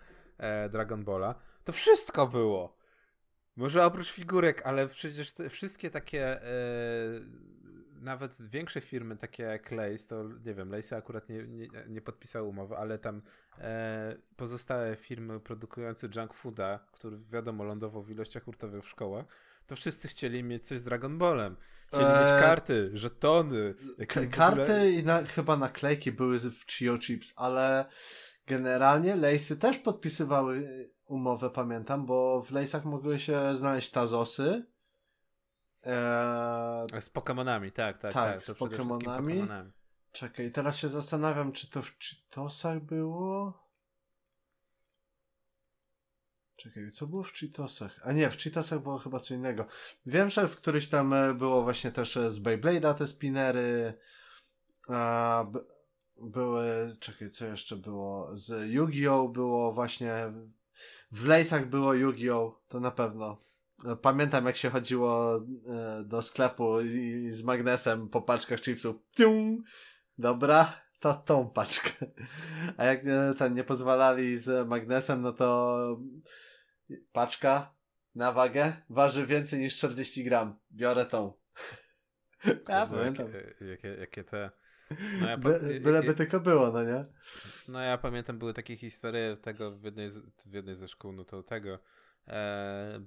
Dragon 0.70 1.04
Balla, 1.04 1.34
to 1.64 1.72
wszystko 1.72 2.26
było! 2.26 2.76
Może 3.56 3.84
oprócz 3.84 4.10
figurek, 4.10 4.62
ale 4.66 4.88
przecież 4.88 5.34
wszystkie 5.50 5.90
takie 5.90 6.40
nawet 8.04 8.42
większe 8.48 8.80
firmy, 8.80 9.16
takie 9.16 9.42
jak 9.42 9.70
Lace, 9.70 10.08
to 10.08 10.24
nie 10.44 10.54
wiem, 10.54 10.70
Lace 10.70 10.96
akurat 10.96 11.28
nie, 11.28 11.46
nie, 11.46 11.68
nie 11.88 12.00
podpisał 12.00 12.48
umowy, 12.48 12.76
ale 12.76 12.98
tam 12.98 13.22
e, 13.58 14.16
pozostałe 14.36 14.96
firmy 14.96 15.40
produkujące 15.40 16.08
junk 16.16 16.34
fooda, 16.34 16.78
który 16.92 17.16
wiadomo 17.32 17.64
lądował 17.64 18.02
w 18.02 18.10
ilościach 18.10 18.44
hurtowych 18.44 18.84
w 18.84 18.88
szkołach, 18.88 19.26
to 19.66 19.76
wszyscy 19.76 20.08
chcieli 20.08 20.44
mieć 20.44 20.66
coś 20.66 20.78
z 20.78 20.84
Dragon 20.84 21.18
Ballem. 21.18 21.56
Chcieli 21.86 22.04
eee, 22.04 22.20
mieć 22.20 22.28
karty, 22.28 22.90
żetony. 22.94 23.74
Karty 24.30 24.62
ogóle... 24.62 24.90
i 24.90 25.02
na, 25.04 25.22
chyba 25.22 25.56
naklejki 25.56 26.12
były 26.12 26.38
w 26.38 26.72
Chio 26.72 26.98
Chips, 26.98 27.32
ale 27.36 27.84
generalnie 28.46 29.16
Lace'y 29.16 29.56
też 29.56 29.78
podpisywały 29.78 30.88
umowę, 31.06 31.50
pamiętam, 31.50 32.06
bo 32.06 32.42
w 32.42 32.50
Lace'ach 32.50 32.84
mogły 32.84 33.18
się 33.18 33.56
znaleźć 33.56 33.90
tazosy, 33.90 34.73
Eee... 35.86 37.00
Z 37.00 37.10
Pokémonami, 37.10 37.70
tak, 37.70 37.98
tak. 37.98 38.12
Tak, 38.12 38.34
tak 38.34 38.44
z 38.44 38.50
Pokémonami. 38.50 39.70
Czekaj, 40.12 40.52
teraz 40.52 40.78
się 40.78 40.88
zastanawiam, 40.88 41.52
czy 41.52 41.70
to 41.70 41.82
w 41.82 41.92
Cheetosach 41.98 42.80
było? 42.80 43.64
Czekaj, 46.56 46.90
co 46.90 47.06
było 47.06 47.22
w 47.22 47.32
Cheetosach? 47.32 48.00
A 48.02 48.12
nie, 48.12 48.30
w 48.30 48.36
Cheetosach 48.36 48.82
było 48.82 48.98
chyba 48.98 49.20
co 49.20 49.34
innego. 49.34 49.66
Wiem, 50.06 50.30
że 50.30 50.48
w 50.48 50.56
któryś 50.56 50.88
tam 50.88 51.12
e, 51.12 51.34
było 51.34 51.62
właśnie 51.62 51.92
też 51.92 52.16
e, 52.16 52.32
z 52.32 52.40
Beyblade'a 52.40 52.94
te 52.94 53.06
spinnery. 53.06 53.94
A, 54.88 55.46
były, 56.16 56.96
czekaj, 57.00 57.30
co 57.30 57.46
jeszcze 57.46 57.76
było? 57.76 58.36
Z 58.36 58.70
Yu-Gi-Oh! 58.70 59.32
było 59.32 59.72
właśnie. 59.72 60.32
W 61.10 61.26
Lejsach 61.26 61.68
było 61.68 61.94
Yu-Gi-Oh! 61.94 62.60
To 62.68 62.80
na 62.80 62.90
pewno. 62.90 63.38
Pamiętam, 64.02 64.46
jak 64.46 64.56
się 64.56 64.70
chodziło 64.70 65.36
e, 65.36 66.04
do 66.04 66.22
sklepu 66.22 66.80
i 66.80 67.26
z 67.32 67.42
magnesem 67.42 68.08
po 68.08 68.22
paczkach 68.22 68.60
chipsów. 68.60 68.96
Dobra, 70.18 70.80
to 71.00 71.14
tą 71.14 71.50
paczkę. 71.50 71.90
A 72.76 72.84
jak 72.84 73.00
ten 73.38 73.54
nie 73.54 73.64
pozwalali 73.64 74.36
z 74.36 74.68
magnesem, 74.68 75.22
no 75.22 75.32
to 75.32 76.00
paczka 77.12 77.74
na 78.14 78.32
wagę 78.32 78.72
waży 78.88 79.26
więcej 79.26 79.60
niż 79.60 79.76
40 79.76 80.24
gram. 80.24 80.58
Biorę 80.72 81.06
tą. 81.06 81.32
Ja 82.68 82.86
pamiętam. 82.86 83.26
Jakie, 83.26 83.66
jakie, 83.66 83.88
jakie 83.88 84.24
te. 84.24 84.50
No 85.20 85.28
ja 85.28 85.36
By, 85.36 85.80
byleby 85.80 86.14
tylko 86.14 86.40
było, 86.40 86.72
no 86.72 86.84
nie? 86.84 87.02
No 87.68 87.80
ja 87.80 87.98
pamiętam, 87.98 88.38
były 88.38 88.54
takie 88.54 88.76
historie 88.76 89.36
tego 89.36 89.70
w 89.70 89.84
jednej, 89.84 90.10
z, 90.10 90.20
w 90.46 90.52
jednej 90.52 90.74
ze 90.74 90.88
szkół, 90.88 91.12
no 91.12 91.24
to 91.24 91.42
tego 91.42 91.78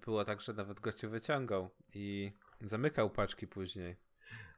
było 0.06 0.26
tak, 0.26 0.42
że 0.42 0.54
nawet 0.54 0.80
gościu 0.80 1.10
wyciągał 1.10 1.70
i 1.94 2.32
zamykał 2.62 3.10
paczki 3.10 3.48
później. 3.48 3.96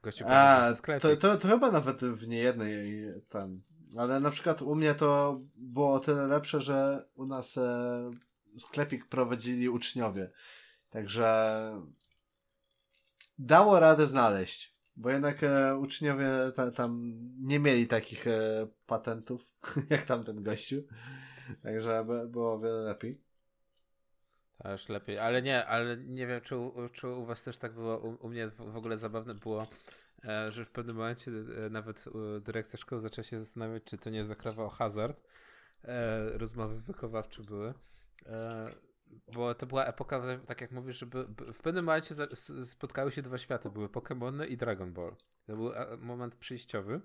Gościu 0.04 0.26
A, 0.28 0.72
to, 1.02 1.18
to, 1.18 1.38
to 1.38 1.48
chyba 1.48 1.72
nawet 1.72 2.00
w 2.00 2.28
niejednej 2.28 3.06
tam. 3.30 3.62
Ale 3.98 4.20
na 4.20 4.32
przykład 4.32 4.62
u 4.62 4.76
mnie 4.76 4.96
to 4.96 5.40
było 5.58 5.94
o 5.94 6.00
tyle 6.00 6.28
lepsze, 6.28 6.62
że 6.62 7.06
u 7.16 7.26
nas 7.26 7.58
e, 7.58 8.12
sklepik 8.58 9.06
prowadzili 9.06 9.70
uczniowie. 9.70 10.32
Także 10.90 11.72
dało 13.40 13.80
radę 13.80 14.06
znaleźć. 14.06 14.74
Bo 14.96 15.10
jednak 15.10 15.44
e, 15.44 15.78
uczniowie 15.78 16.30
ta, 16.56 16.72
tam 16.72 17.14
nie 17.40 17.60
mieli 17.60 17.88
takich 17.88 18.28
e, 18.28 18.68
patentów 18.86 19.54
jak 19.90 20.06
tamten 20.06 20.44
gościu. 20.44 20.84
Także 21.64 22.06
było 22.28 22.54
o 22.54 22.60
wiele 22.60 22.80
lepiej. 22.80 23.22
Aż 24.60 24.90
lepiej, 24.90 25.20
ale 25.20 25.42
nie, 25.42 25.66
ale 25.66 25.98
nie 25.98 26.28
wiem, 26.28 26.42
czy 26.42 26.58
u, 26.58 26.90
czy 26.94 27.08
u 27.08 27.26
was 27.26 27.44
też 27.44 27.58
tak 27.58 27.74
było. 27.74 27.98
U, 27.98 28.26
u 28.26 28.30
mnie 28.30 28.48
w, 28.48 28.56
w, 28.56 28.78
ogóle 28.78 28.98
zabawne 28.98 29.34
było, 29.34 29.68
e, 30.26 30.52
że 30.52 30.66
w 30.66 30.72
pewnym 30.72 30.96
momencie 30.96 31.32
e, 31.66 31.70
nawet 31.70 32.06
dyrekcja 32.42 32.80
szkoły 32.80 33.02
zaczęła 33.02 33.26
się 33.26 33.40
zastanawiać, 33.40 33.84
czy 33.84 33.98
to 33.98 34.10
nie 34.10 34.26
zakrawał 34.26 34.70
hazard. 34.70 35.22
E, 35.84 36.38
rozmowy 36.38 36.80
wychowawcze 36.80 37.44
były. 37.44 37.74
E, 38.26 38.70
bo 39.34 39.56
to 39.56 39.66
była 39.66 39.86
epoka, 39.86 40.22
tak 40.48 40.62
jak 40.62 40.72
mówisz, 40.72 41.00
żeby 41.00 41.26
w 41.54 41.62
pewnym 41.62 41.86
momencie 41.86 42.16
spotkały 42.64 43.12
się 43.12 43.22
dwa 43.22 43.38
światy. 43.38 43.70
Były 43.70 43.88
Pokémony 43.88 44.48
i 44.48 44.58
Dragon 44.58 44.94
Ball. 44.94 45.16
To 45.48 45.56
był 45.56 45.74
e, 45.74 45.98
moment 45.98 46.36
przyjściowy. 46.36 47.02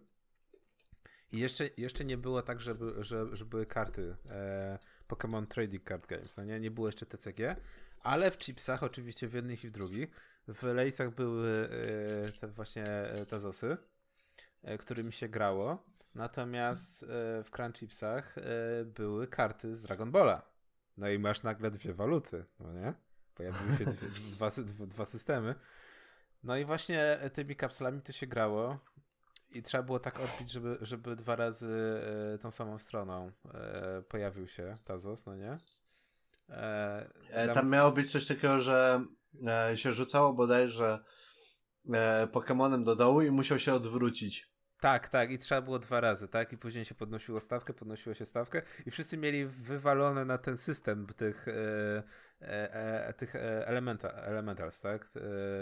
I 1.32 1.38
jeszcze, 1.38 1.68
jeszcze 1.76 2.04
nie 2.04 2.16
było 2.16 2.42
tak, 2.42 2.60
żeby, 2.60 3.04
że, 3.04 3.36
że 3.36 3.44
były 3.44 3.66
karty 3.66 4.16
e, 4.30 4.78
Pokémon 5.08 5.46
Trading 5.46 5.88
Card 5.88 6.06
Games. 6.06 6.36
No 6.36 6.44
nie, 6.44 6.60
nie 6.60 6.70
było 6.70 6.88
jeszcze 6.88 7.06
TCG, 7.06 7.56
ale 8.02 8.30
w 8.30 8.38
chipsach, 8.38 8.82
oczywiście 8.82 9.28
w 9.28 9.34
jednych 9.34 9.64
i 9.64 9.68
w 9.68 9.70
drugich, 9.70 10.08
w 10.48 10.62
lejsach 10.62 11.14
były 11.14 11.68
e, 12.28 12.32
te 12.32 12.48
właśnie 12.48 12.84
e, 12.84 13.26
Tazosy, 13.26 13.76
e, 14.62 14.78
którymi 14.78 15.12
się 15.12 15.28
grało. 15.28 15.84
Natomiast 16.14 17.04
w 17.44 17.48
Crunchipsach 17.50 18.36
były 18.84 19.26
karty 19.26 19.74
z 19.74 19.82
Dragon 19.82 20.10
Balla. 20.10 20.42
No 20.96 21.08
i 21.08 21.18
masz 21.18 21.42
nagle 21.42 21.70
dwie 21.70 21.92
waluty, 21.92 22.44
no 22.60 22.72
nie? 22.72 22.94
Pojawiły 23.34 23.76
się 23.78 23.84
dwie, 23.84 24.08
dwa, 24.36 24.50
dwa 24.86 25.04
systemy. 25.04 25.54
No 26.42 26.56
i 26.56 26.64
właśnie 26.64 27.18
tymi 27.32 27.56
kapsulami 27.56 28.02
to 28.02 28.12
się 28.12 28.26
grało 28.26 28.78
i 29.54 29.62
trzeba 29.62 29.82
było 29.82 29.98
tak 29.98 30.20
odbić, 30.20 30.50
żeby, 30.50 30.78
żeby 30.80 31.16
dwa 31.16 31.36
razy 31.36 32.00
e, 32.34 32.38
tą 32.38 32.50
samą 32.50 32.78
stroną 32.78 33.30
e, 33.54 34.02
pojawił 34.08 34.48
się 34.48 34.74
Tazos, 34.84 35.26
no 35.26 35.36
nie? 35.36 35.58
E, 36.48 37.46
tam... 37.46 37.54
tam 37.54 37.70
miało 37.70 37.92
być 37.92 38.12
coś 38.12 38.26
takiego, 38.26 38.60
że 38.60 39.04
się 39.74 39.92
rzucało 39.92 40.32
bodajże 40.32 40.98
Pokemonem 42.32 42.84
do 42.84 42.96
dołu 42.96 43.22
i 43.22 43.30
musiał 43.30 43.58
się 43.58 43.74
odwrócić. 43.74 44.53
Tak, 44.84 45.08
tak, 45.08 45.30
i 45.30 45.38
trzeba 45.38 45.62
było 45.62 45.78
dwa 45.78 46.00
razy, 46.00 46.28
tak? 46.28 46.52
I 46.52 46.58
później 46.58 46.84
się 46.84 46.94
podnosiło 46.94 47.40
stawkę, 47.40 47.72
podnosiło 47.72 48.14
się 48.14 48.24
stawkę 48.24 48.62
i 48.86 48.90
wszyscy 48.90 49.16
mieli 49.16 49.46
wywalone 49.46 50.24
na 50.24 50.38
ten 50.38 50.56
system 50.56 51.06
tych, 51.16 51.48
e, 51.48 51.52
e, 52.40 53.06
e 53.08 53.12
tych 53.12 53.36
e, 53.36 53.66
elementa, 53.66 54.08
elementals, 54.08 54.80
tak? 54.80 55.08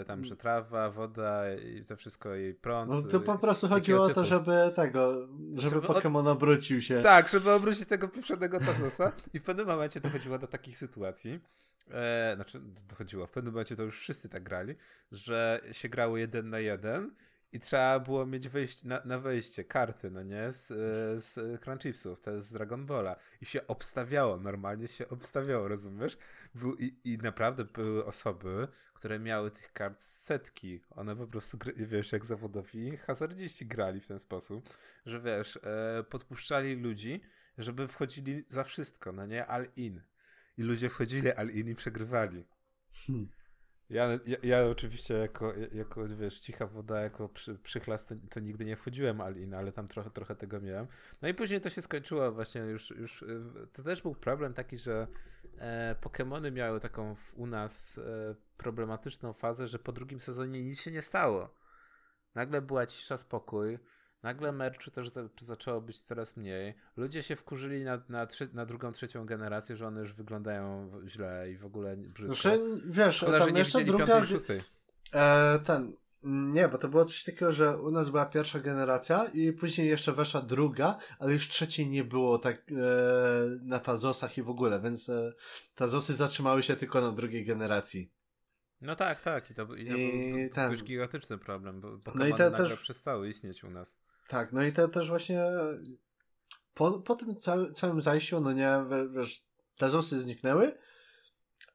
E, 0.01 0.05
tam, 0.05 0.25
że 0.25 0.35
trawa, 0.35 0.89
woda 0.89 1.53
i 1.55 1.83
to 1.85 1.95
wszystko 1.95 2.35
i 2.35 2.53
prąd. 2.53 2.91
No 2.91 3.01
to 3.01 3.19
po 3.19 3.37
prostu 3.37 3.67
chodziło 3.67 4.03
o 4.03 4.09
to, 4.09 4.25
żeby 4.25 4.71
tego, 4.75 5.27
żeby, 5.55 5.69
żeby 5.69 5.87
Pokémon 5.87 6.19
od... 6.19 6.27
obrócił 6.27 6.81
się. 6.81 7.01
Tak, 7.01 7.29
żeby 7.29 7.51
obrócić 7.51 7.87
tego 7.87 8.07
pierwszego 8.07 8.59
Tazosa 8.59 9.11
i 9.33 9.39
w 9.39 9.43
pewnym 9.43 9.67
momencie 9.67 9.99
dochodziło 9.99 10.37
do 10.37 10.47
takich 10.47 10.77
sytuacji, 10.77 11.39
e, 11.91 12.31
znaczy 12.35 12.61
dochodziło, 12.89 13.27
w 13.27 13.31
pewnym 13.31 13.53
momencie 13.53 13.75
to 13.75 13.83
już 13.83 13.99
wszyscy 13.99 14.29
tak 14.29 14.43
grali, 14.43 14.75
że 15.11 15.61
się 15.71 15.89
grało 15.89 16.17
jeden 16.17 16.49
na 16.49 16.59
jeden 16.59 17.15
i 17.53 17.59
trzeba 17.59 17.99
było 17.99 18.25
mieć 18.25 18.49
wejście, 18.49 18.87
na, 18.87 19.01
na 19.05 19.19
wejście 19.19 19.63
karty, 19.63 20.11
no 20.11 20.23
nie, 20.23 20.51
z, 20.51 20.67
z 21.23 21.61
Crunchipsów, 21.61 22.19
to 22.19 22.31
jest 22.31 22.47
z 22.47 22.51
Dragon 22.51 22.85
Balla. 22.85 23.15
I 23.41 23.45
się 23.45 23.67
obstawiało, 23.67 24.37
normalnie 24.37 24.87
się 24.87 25.09
obstawiało, 25.09 25.67
rozumiesz? 25.67 26.17
Był, 26.55 26.75
i, 26.75 26.95
I 27.03 27.17
naprawdę 27.17 27.65
były 27.65 28.05
osoby, 28.05 28.67
które 28.93 29.19
miały 29.19 29.51
tych 29.51 29.73
kart 29.73 29.99
setki. 29.99 30.81
One 30.89 31.15
po 31.15 31.27
prostu, 31.27 31.57
wiesz, 31.75 32.11
jak 32.11 32.25
zawodowi 32.25 32.97
hazardziści 32.97 33.65
grali 33.65 33.99
w 33.99 34.07
ten 34.07 34.19
sposób, 34.19 34.69
że 35.05 35.21
wiesz, 35.21 35.59
e, 35.63 36.03
podpuszczali 36.03 36.75
ludzi, 36.75 37.21
żeby 37.57 37.87
wchodzili 37.87 38.45
za 38.47 38.63
wszystko, 38.63 39.11
no 39.11 39.25
nie, 39.25 39.45
all 39.45 39.67
in. 39.75 40.01
I 40.57 40.63
ludzie 40.63 40.89
wchodzili 40.89 41.31
all 41.31 41.49
in 41.49 41.69
i 41.69 41.75
przegrywali. 41.75 42.45
Hmm. 43.07 43.29
Ja, 43.89 44.09
ja, 44.25 44.37
ja, 44.43 44.65
oczywiście 44.65 45.13
jako, 45.13 45.53
jako, 45.73 46.07
wiesz, 46.07 46.39
cicha 46.39 46.67
woda, 46.67 47.01
jako 47.01 47.29
przy, 47.29 47.55
przychlas, 47.55 48.05
to, 48.05 48.15
to 48.29 48.39
nigdy 48.39 48.65
nie 48.65 48.75
wchodziłem 48.75 49.21
Alin, 49.21 49.53
ale 49.53 49.71
tam 49.71 49.87
trochę, 49.87 50.09
trochę 50.09 50.35
tego 50.35 50.59
miałem. 50.59 50.87
No 51.21 51.27
i 51.27 51.33
później 51.33 51.61
to 51.61 51.69
się 51.69 51.81
skończyło 51.81 52.31
właśnie 52.31 52.61
już, 52.61 52.89
już 52.89 53.21
y, 53.21 53.41
to 53.73 53.83
też 53.83 54.01
był 54.01 54.15
problem 54.15 54.53
taki, 54.53 54.77
że 54.77 55.07
e, 55.57 55.95
Pokémony 56.01 56.51
miały 56.51 56.79
taką 56.79 57.15
w, 57.15 57.37
u 57.37 57.47
nas 57.47 57.97
e, 57.97 58.35
problematyczną 58.57 59.33
fazę, 59.33 59.67
że 59.67 59.79
po 59.79 59.91
drugim 59.91 60.19
sezonie 60.19 60.63
nic 60.63 60.81
się 60.81 60.91
nie 60.91 61.01
stało. 61.01 61.55
Nagle 62.35 62.61
była 62.61 62.85
cisza, 62.85 63.17
spokój, 63.17 63.79
Nagle 64.23 64.51
merchu 64.51 64.91
też 64.91 65.09
za, 65.09 65.29
zaczęło 65.41 65.81
być 65.81 65.99
coraz 65.99 66.37
mniej. 66.37 66.73
Ludzie 66.97 67.23
się 67.23 67.35
wkurzyli 67.35 67.83
na, 67.83 68.01
na, 68.09 68.25
trzy, 68.25 68.49
na 68.53 68.65
drugą, 68.65 68.91
trzecią 68.91 69.25
generację, 69.25 69.77
że 69.77 69.87
one 69.87 70.01
już 70.01 70.13
wyglądają 70.13 70.91
źle 71.07 71.51
i 71.51 71.57
w 71.57 71.65
ogóle 71.65 71.97
brzydko. 71.97 72.35
Znaczy, 72.35 72.59
wiesz, 72.85 73.15
Szkoda, 73.15 73.39
tam 73.39 73.49
że 73.49 73.59
jeszcze 73.59 73.83
druga... 73.83 74.21
E, 75.13 75.59
ten, 75.59 75.93
nie, 76.23 76.67
bo 76.67 76.77
to 76.77 76.87
było 76.87 77.05
coś 77.05 77.23
takiego, 77.23 77.51
że 77.51 77.77
u 77.77 77.91
nas 77.91 78.09
była 78.09 78.25
pierwsza 78.25 78.59
generacja 78.59 79.25
i 79.25 79.53
później 79.53 79.87
jeszcze 79.87 80.11
weszła 80.11 80.41
druga, 80.41 80.97
ale 81.19 81.33
już 81.33 81.49
trzeciej 81.49 81.89
nie 81.89 82.03
było 82.03 82.37
tak 82.37 82.55
e, 82.55 82.75
na 83.61 83.79
Tazosach 83.79 84.37
i 84.37 84.43
w 84.43 84.49
ogóle, 84.49 84.81
więc 84.81 85.09
e, 85.09 85.33
Tazosy 85.75 86.15
zatrzymały 86.15 86.63
się 86.63 86.75
tylko 86.75 87.01
na 87.01 87.11
drugiej 87.11 87.45
generacji. 87.45 88.11
No 88.81 88.95
tak, 88.95 89.21
tak. 89.21 89.51
I 89.51 89.53
to, 89.53 89.63
i 89.63 89.87
to 89.87 89.97
I 89.97 90.49
był 90.49 90.49
to, 90.49 90.77
to 90.77 90.83
gigantyczny 90.83 91.37
problem, 91.37 91.81
bo 91.81 91.97
Pokemony 91.97 92.29
no 92.29 92.35
i 92.35 92.37
te 92.37 92.49
nagle 92.49 92.69
też... 92.69 92.79
przestały 92.79 93.29
istnieć 93.29 93.63
u 93.63 93.69
nas. 93.69 94.02
Tak, 94.27 94.53
no 94.53 94.63
i 94.63 94.73
to 94.73 94.87
też 94.87 95.09
właśnie 95.09 95.41
po, 96.73 96.91
po 96.91 97.15
tym 97.15 97.35
całym, 97.35 97.73
całym 97.73 98.01
zajściu, 98.01 98.39
no 98.41 98.51
nie, 98.51 98.85
wiesz, 99.15 99.45
Tazosy 99.77 100.23
zniknęły, 100.23 100.77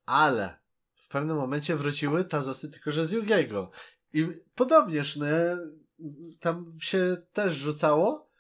ale 0.07 0.59
w 0.97 1.09
pewnym 1.09 1.37
momencie 1.37 1.77
wróciły 1.77 2.25
Tazosy 2.25 2.71
tylko, 2.71 2.91
że 2.91 3.07
z 3.07 3.13
Yugiego. 3.13 3.71
I 4.13 4.29
podobnież, 4.55 5.17
no, 5.17 5.27
tam 6.41 6.73
się 6.81 7.17
też 7.33 7.55
rzucało 7.55 8.31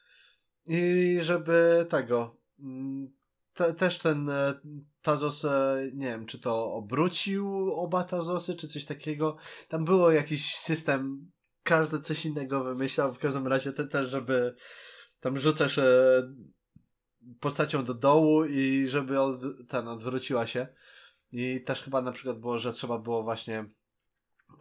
i 0.66 1.18
żeby 1.20 1.86
tego 1.88 2.36
mm, 2.60 3.12
te, 3.54 3.74
też 3.74 3.98
ten 3.98 4.30
e, 4.30 4.54
Tazos, 5.02 5.44
e, 5.44 5.76
nie 5.94 6.06
wiem, 6.06 6.26
czy 6.26 6.38
to 6.38 6.72
obrócił 6.72 7.72
oba 7.74 8.04
Tazosy, 8.04 8.54
czy 8.54 8.68
coś 8.68 8.84
takiego. 8.84 9.36
Tam 9.68 9.84
było 9.84 10.10
jakiś 10.10 10.56
system 10.56 11.30
każdy 11.68 12.00
coś 12.00 12.26
innego 12.26 12.64
wymyślał, 12.64 13.12
w 13.12 13.18
każdym 13.18 13.46
razie 13.46 13.72
te, 13.72 13.88
też, 13.88 14.08
żeby 14.08 14.54
tam 15.20 15.38
rzucasz 15.38 15.78
e, 15.78 16.22
postacią 17.40 17.84
do 17.84 17.94
dołu 17.94 18.44
i 18.44 18.86
żeby 18.86 19.20
od, 19.20 19.40
ten 19.68 19.88
odwróciła 19.88 20.46
się. 20.46 20.66
I 21.32 21.62
też 21.64 21.82
chyba 21.82 22.02
na 22.02 22.12
przykład 22.12 22.38
było, 22.38 22.58
że 22.58 22.72
trzeba 22.72 22.98
było 22.98 23.22
właśnie 23.22 23.64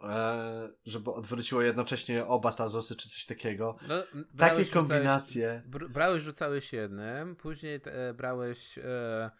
e, 0.04 0.72
żeby 0.84 1.10
odwróciło 1.10 1.62
jednocześnie 1.62 2.26
oba 2.26 2.52
tazosy 2.52 2.96
czy 2.96 3.08
coś 3.08 3.26
takiego. 3.26 3.76
No, 3.88 3.94
Takie 4.38 4.64
kombinacje. 4.64 5.62
Rzucałeś, 5.64 5.92
brałeś, 5.92 6.22
rzucałeś 6.22 6.72
jednym, 6.72 7.36
później 7.36 7.80
e, 7.84 8.14
brałeś 8.14 8.78
e, 8.78 9.30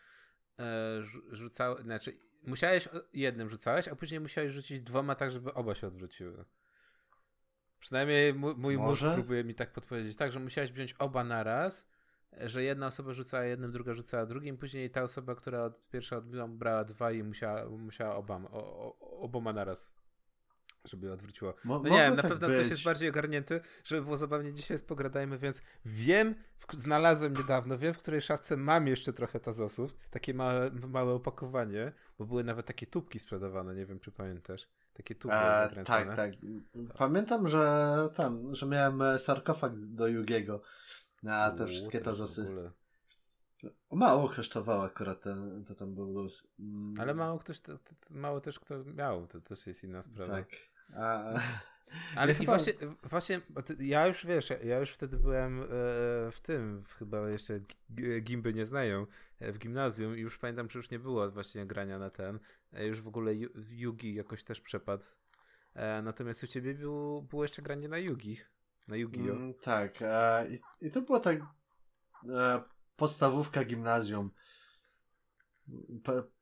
e, 0.58 1.02
rzucałeś, 1.30 1.84
znaczy 1.84 2.12
musiałeś 2.42 2.88
jednym 3.12 3.50
rzucałeś, 3.50 3.88
a 3.88 3.96
później 3.96 4.20
musiałeś 4.20 4.52
rzucić 4.52 4.80
dwoma 4.80 5.14
tak, 5.14 5.30
żeby 5.30 5.54
oba 5.54 5.74
się 5.74 5.86
odwróciły. 5.86 6.44
Przynajmniej 7.80 8.34
mój, 8.34 8.54
mój 8.56 8.78
mózg 8.78 9.04
próbuje 9.14 9.44
mi 9.44 9.54
tak 9.54 9.72
podpowiedzieć. 9.72 10.16
Tak, 10.16 10.32
że 10.32 10.40
musiałeś 10.40 10.72
wziąć 10.72 10.94
oba 10.98 11.24
naraz, 11.24 11.88
że 12.40 12.62
jedna 12.62 12.86
osoba 12.86 13.12
rzucała 13.12 13.44
jednym, 13.44 13.72
druga 13.72 13.94
rzucała 13.94 14.26
drugim, 14.26 14.58
później 14.58 14.90
ta 14.90 15.02
osoba, 15.02 15.34
która 15.34 15.64
od, 15.64 15.88
pierwsza 15.90 16.16
odbiła, 16.16 16.48
brała 16.48 16.84
dwa 16.84 17.12
i 17.12 17.22
musiała, 17.22 17.68
musiała 17.68 18.16
obam, 18.16 18.46
o, 18.46 18.50
o, 18.50 19.20
oboma 19.20 19.52
naraz 19.52 19.94
żeby 20.84 21.12
odwróciło. 21.12 21.54
No 21.64 21.82
nie 21.82 21.90
wiem, 21.90 22.16
na 22.16 22.22
tak 22.22 22.30
pewno 22.30 22.48
być. 22.48 22.56
ktoś 22.56 22.70
jest 22.70 22.84
bardziej 22.84 23.08
ogarnięty, 23.08 23.60
żeby 23.84 24.02
było 24.02 24.16
zabawnie. 24.16 24.52
Dzisiaj 24.52 24.74
jest 24.74 24.88
pogradajmy, 24.88 25.38
więc 25.38 25.62
wiem, 25.84 26.34
w, 26.58 26.74
znalazłem 26.74 27.34
niedawno, 27.36 27.78
wiem, 27.78 27.94
w 27.94 27.98
której 27.98 28.20
szafce 28.20 28.56
mam 28.56 28.86
jeszcze 28.86 29.12
trochę 29.12 29.40
tazosów, 29.40 29.96
takie 30.10 30.34
małe, 30.34 30.70
małe 30.70 31.12
opakowanie, 31.12 31.92
bo 32.18 32.26
były 32.26 32.44
nawet 32.44 32.66
takie 32.66 32.86
tubki 32.86 33.18
sprzedawane, 33.18 33.74
nie 33.74 33.86
wiem, 33.86 34.00
czy 34.00 34.12
pamiętasz. 34.12 34.68
Takie 34.98 35.14
tubki 35.14 35.38
e, 35.38 35.62
zakręcone. 35.64 36.06
Tak, 36.06 36.16
tak. 36.16 36.32
Pamiętam, 36.98 37.48
że 37.48 37.94
tam, 38.14 38.54
że 38.54 38.66
miałem 38.66 39.02
e, 39.02 39.18
sarkofag 39.18 39.72
do 39.76 40.08
Jugiego 40.08 40.62
na 41.22 41.50
te 41.50 41.64
U, 41.64 41.66
wszystkie 41.66 42.00
tazosy. 42.00 42.70
Mało 43.90 44.28
kosztowało 44.28 44.84
akurat 44.84 45.20
ten, 45.20 45.64
to 45.64 45.74
tam 45.74 45.94
był 45.94 46.12
luz. 46.12 46.46
Mm. 46.60 46.94
Ale 47.00 47.14
mało 47.14 47.38
ktoś, 47.38 47.60
to, 47.60 47.78
to, 47.78 47.94
mało 48.10 48.40
też 48.40 48.60
kto 48.60 48.84
miał, 48.84 49.26
to 49.26 49.40
też 49.40 49.66
jest 49.66 49.84
inna 49.84 50.02
sprawa. 50.02 50.32
Tak. 50.32 50.48
A... 50.96 51.34
Ale 52.16 52.32
i 52.32 52.46
właśnie, 52.46 52.72
właśnie, 53.02 53.40
ja 53.78 54.06
już 54.06 54.26
wiesz, 54.26 54.52
ja 54.64 54.78
już 54.78 54.90
wtedy 54.90 55.16
byłem 55.16 55.60
e, 55.62 55.66
w 56.32 56.40
tym, 56.42 56.82
chyba 56.98 57.30
jeszcze 57.30 57.60
gimby 58.22 58.54
nie 58.54 58.64
znają, 58.64 59.06
e, 59.40 59.52
w 59.52 59.58
gimnazjum 59.58 60.16
i 60.16 60.20
już 60.20 60.38
pamiętam, 60.38 60.70
że 60.70 60.78
już 60.78 60.90
nie 60.90 60.98
było 60.98 61.30
właśnie 61.30 61.66
grania 61.66 61.98
na 61.98 62.10
ten, 62.10 62.38
e, 62.72 62.86
już 62.86 63.00
w 63.00 63.08
ogóle 63.08 63.34
Yugi 63.70 64.14
jakoś 64.14 64.44
też 64.44 64.60
przepadł. 64.60 65.04
Natomiast 66.02 66.44
u 66.44 66.46
ciebie 66.46 66.74
było, 66.74 67.22
było 67.22 67.44
jeszcze 67.44 67.62
granie 67.62 67.88
na 67.88 67.98
Yugi, 67.98 68.36
na 68.88 68.96
Yu-Gi-Oh! 68.96 69.36
Mm, 69.36 69.54
tak, 69.54 69.98
i, 70.50 70.86
i 70.86 70.90
to 70.90 71.02
było 71.02 71.20
tak 71.20 71.38
podstawówka 72.96 73.64
gimnazjum. 73.64 74.30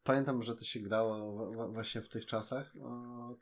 Pamiętam, 0.05 0.43
że 0.43 0.57
to 0.57 0.65
się 0.65 0.81
grało 0.81 1.47
właśnie 1.73 2.03
w 2.03 2.09
tych 2.09 2.27
czasach. 2.27 2.73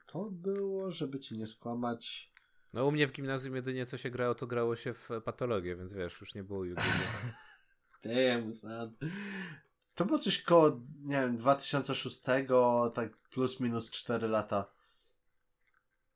To 0.06 0.28
było, 0.30 0.90
żeby 0.90 1.18
ci 1.18 1.38
nie 1.38 1.46
skłamać. 1.46 2.32
No 2.72 2.86
u 2.86 2.92
mnie 2.92 3.06
w 3.06 3.12
gimnazjum 3.12 3.56
jedynie 3.56 3.86
co 3.86 3.96
się 3.96 4.10
grało, 4.10 4.34
to 4.34 4.46
grało 4.46 4.76
się 4.76 4.94
w 4.94 5.08
patologię, 5.24 5.76
więc 5.76 5.92
wiesz, 5.92 6.20
już 6.20 6.34
nie 6.34 6.44
było 6.44 6.64
yu 6.64 6.74
Damn, 8.04 8.54
son. 8.54 8.96
To 9.94 10.04
było 10.04 10.18
coś 10.18 10.42
koło, 10.42 10.80
nie 11.02 11.20
wiem, 11.20 11.36
2006, 11.36 12.20
tak 12.94 13.16
plus 13.16 13.60
minus 13.60 13.90
4 13.90 14.28
lata. 14.28 14.66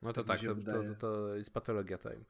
No 0.02 0.12
to 0.12 0.24
tak, 0.24 0.40
tak 0.40 0.48
to, 0.48 0.72
to, 0.72 0.82
to, 0.82 0.94
to 0.94 1.34
jest 1.34 1.54
patologia 1.54 1.98
time. 1.98 2.24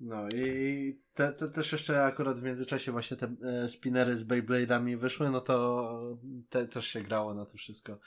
No 0.00 0.28
i 0.28 0.98
te, 1.14 1.32
te, 1.32 1.48
też 1.48 1.72
jeszcze 1.72 2.04
akurat 2.04 2.38
w 2.38 2.42
międzyczasie 2.42 2.92
właśnie 2.92 3.16
te 3.16 3.34
e, 3.42 3.68
spinnery 3.68 4.16
z 4.16 4.24
Beyblade'ami 4.24 4.96
wyszły, 4.96 5.30
no 5.30 5.40
to 5.40 6.18
te, 6.50 6.68
też 6.68 6.86
się 6.86 7.00
grało 7.00 7.34
na 7.34 7.46
to 7.46 7.56
wszystko. 7.56 7.98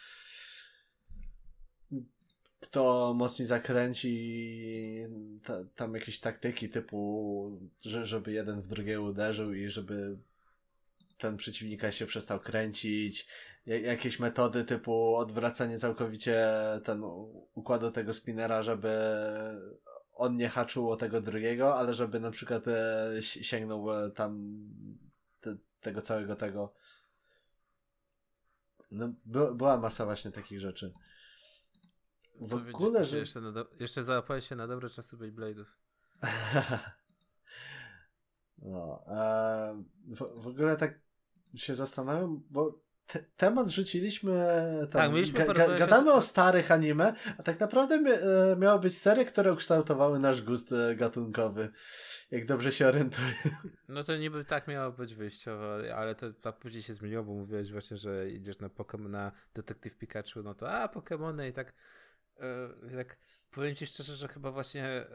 Kto 2.60 3.14
mocniej 3.18 3.46
zakręci 3.48 5.08
ta, 5.44 5.54
tam 5.76 5.94
jakieś 5.94 6.20
taktyki 6.20 6.70
typu, 6.70 7.60
że, 7.82 8.06
żeby 8.06 8.32
jeden 8.32 8.62
w 8.62 8.68
drugiego 8.68 9.02
uderzył 9.04 9.54
i 9.54 9.70
żeby 9.70 10.18
ten 11.18 11.38
przeciwnika 11.38 11.92
się 11.92 12.06
przestał 12.06 12.40
kręcić, 12.40 13.28
jakieś 13.66 14.20
metody 14.20 14.64
typu 14.64 15.16
odwracanie 15.16 15.80
całkowicie 15.80 16.48
ten 16.84 17.02
układu 17.54 17.92
tego 17.92 18.14
spinera, 18.14 18.64
żeby 18.64 18.90
on 20.20 20.38
nie 20.38 20.50
haczył 20.50 20.92
o 20.92 20.98
tego 20.98 21.22
drugiego, 21.22 21.76
ale 21.76 21.94
żeby 21.94 22.20
na 22.20 22.32
przykład 22.32 22.68
e, 22.68 23.22
sięgnął 23.22 23.94
e, 23.94 24.12
tam 24.12 24.60
te, 25.42 25.58
tego 25.82 26.02
całego 26.02 26.36
tego. 26.36 26.74
No, 28.92 29.14
by, 29.26 29.56
była 29.56 29.78
masa 29.78 30.06
właśnie 30.06 30.32
takich 30.32 30.60
rzeczy. 30.60 30.94
W 32.42 32.54
ogóle, 32.54 33.06
że... 33.06 33.18
Jeszcze, 33.18 33.42
do... 33.42 33.70
jeszcze 33.80 34.04
załapałeś 34.04 34.48
się 34.48 34.56
na 34.56 34.68
dobre 34.68 34.90
czasy 34.90 35.18
Beyblade'ów. 35.18 35.66
no, 38.58 39.04
e, 39.08 39.84
w, 40.08 40.42
w 40.42 40.48
ogóle 40.48 40.78
tak 40.78 41.00
się 41.56 41.76
zastanawiam, 41.76 42.44
bo 42.50 42.80
temat 43.38 43.70
rzuciliśmy. 43.70 44.32
Tam, 44.80 45.02
tak, 45.02 45.12
mieliśmy 45.12 45.46
ga, 45.46 45.54
ga, 45.54 45.78
gadamy 45.78 46.14
o 46.14 46.22
starych 46.22 46.72
anime, 46.72 47.14
a 47.38 47.44
tak 47.44 47.60
naprawdę 47.60 47.96
e, 47.96 48.56
miało 48.56 48.80
być 48.80 48.98
serie, 48.98 49.26
które 49.26 49.54
ukształtowały 49.54 50.20
nasz 50.20 50.42
gust 50.42 50.72
e, 50.72 50.96
gatunkowy. 50.96 51.70
Jak 52.32 52.46
dobrze 52.46 52.72
się 52.72 52.88
orientuję. 52.88 53.34
No 53.88 54.04
to 54.04 54.18
niby 54.18 54.46
tak 54.46 54.68
miało 54.68 54.92
być 54.92 55.16
wyjściowo, 55.16 55.76
ale 55.96 56.16
to 56.16 56.34
tak 56.34 56.60
później 56.60 56.84
się 56.84 56.94
zmieniło, 56.94 57.24
bo 57.24 57.34
mówiłeś 57.34 57.72
właśnie, 57.72 57.98
że 57.98 58.30
idziesz 58.30 58.60
na 58.60 58.68
Pokémon, 58.68 59.10
na 59.10 59.32
Detektyw 59.54 59.98
Pikachu, 59.98 60.44
no 60.44 60.54
to 60.54 60.72
a 60.72 60.88
Pokémony 60.88 61.50
i 61.50 61.54
tak. 61.54 61.74
Yy, 62.40 62.98
tak 62.98 63.18
Powiem 63.52 63.76
ci 63.76 63.88
szczerze, 63.88 64.16
że 64.16 64.28
chyba 64.28 64.52
właśnie 64.52 64.86
e, 64.86 65.08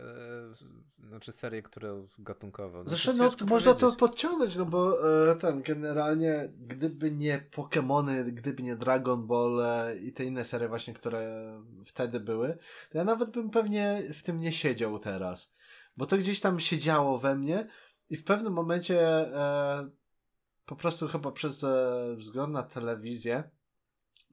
znaczy 1.08 1.32
serie, 1.32 1.62
które 1.62 2.06
gatunkowo. 2.18 2.78
No 2.78 2.84
Zresztą 2.88 3.12
no, 3.12 3.30
można 3.46 3.74
to 3.74 3.96
podciągnąć, 3.96 4.56
no 4.56 4.66
bo 4.66 5.10
e, 5.30 5.36
ten 5.36 5.62
generalnie 5.62 6.52
gdyby 6.58 7.10
nie 7.10 7.38
Pokémony, 7.38 8.24
gdyby 8.24 8.62
nie 8.62 8.76
Dragon 8.76 9.26
Ball 9.26 9.60
e, 9.60 9.96
i 9.96 10.12
te 10.12 10.24
inne 10.24 10.44
serie 10.44 10.68
właśnie, 10.68 10.94
które 10.94 11.52
wtedy 11.84 12.20
były, 12.20 12.58
to 12.90 12.98
ja 12.98 13.04
nawet 13.04 13.30
bym 13.30 13.50
pewnie 13.50 14.02
w 14.14 14.22
tym 14.22 14.40
nie 14.40 14.52
siedział 14.52 14.98
teraz. 14.98 15.54
Bo 15.96 16.06
to 16.06 16.16
gdzieś 16.16 16.40
tam 16.40 16.60
siedziało 16.60 17.18
we 17.18 17.34
mnie 17.34 17.68
i 18.10 18.16
w 18.16 18.24
pewnym 18.24 18.52
momencie 18.52 19.00
e, 19.36 19.90
po 20.66 20.76
prostu 20.76 21.08
chyba 21.08 21.32
przez 21.32 21.64
e, 21.64 22.14
wzgląd 22.16 22.52
na 22.52 22.62
telewizję 22.62 23.50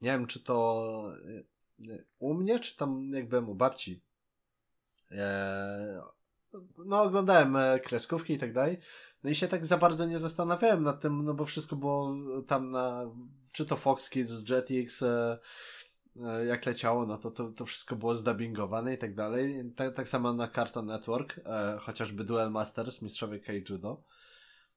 nie 0.02 0.10
wiem, 0.10 0.26
czy 0.26 0.40
to 0.40 1.12
u 2.18 2.34
mnie, 2.34 2.60
czy 2.60 2.76
tam 2.76 3.10
jak 3.12 3.28
byłem 3.28 3.48
u 3.48 3.54
babci. 3.54 4.02
Eee, 5.10 6.00
no, 6.86 7.02
oglądałem 7.02 7.56
e, 7.56 7.80
kreskówki 7.80 8.32
i 8.32 8.38
tak 8.38 8.52
dalej. 8.52 8.78
No 9.24 9.30
i 9.30 9.34
się 9.34 9.48
tak 9.48 9.66
za 9.66 9.78
bardzo 9.78 10.06
nie 10.06 10.18
zastanawiałem 10.18 10.82
nad 10.82 11.00
tym, 11.00 11.24
no 11.24 11.34
bo 11.34 11.44
wszystko 11.44 11.76
było 11.76 12.14
tam 12.46 12.70
na, 12.70 13.10
czy 13.52 13.66
to 13.66 13.76
Fox 13.76 14.10
Kids, 14.10 14.50
Jetix, 14.50 15.02
e, 15.02 15.38
e, 16.24 16.46
jak 16.46 16.66
leciało, 16.66 17.06
no 17.06 17.18
to, 17.18 17.30
to, 17.30 17.50
to 17.50 17.66
wszystko 17.66 17.96
było 17.96 18.14
zdubbingowane 18.14 18.94
i 18.94 18.98
tak 18.98 19.14
dalej. 19.14 19.72
Tak, 19.76 19.94
tak 19.94 20.08
samo 20.08 20.32
na 20.32 20.48
Cartoon 20.48 20.86
Network, 20.86 21.40
e, 21.44 21.78
chociażby 21.80 22.24
Duel 22.24 22.50
Masters, 22.50 23.02
Mistrzowie 23.02 23.40
Keijudo. 23.40 24.02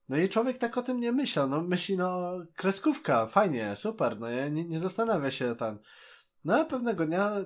No 0.09 0.17
i 0.17 0.29
człowiek 0.29 0.57
tak 0.57 0.77
o 0.77 0.83
tym 0.83 0.99
nie 0.99 1.11
myślał, 1.11 1.49
no 1.49 1.61
myśli, 1.61 1.97
no 1.97 2.31
kreskówka, 2.55 3.27
fajnie, 3.27 3.75
super, 3.75 4.19
no 4.19 4.29
nie, 4.29 4.65
nie 4.65 4.79
zastanawia 4.79 5.31
się 5.31 5.55
tam, 5.55 5.79
no 6.45 6.65
pewnego 6.65 7.05
dnia 7.05 7.31
e, 7.31 7.45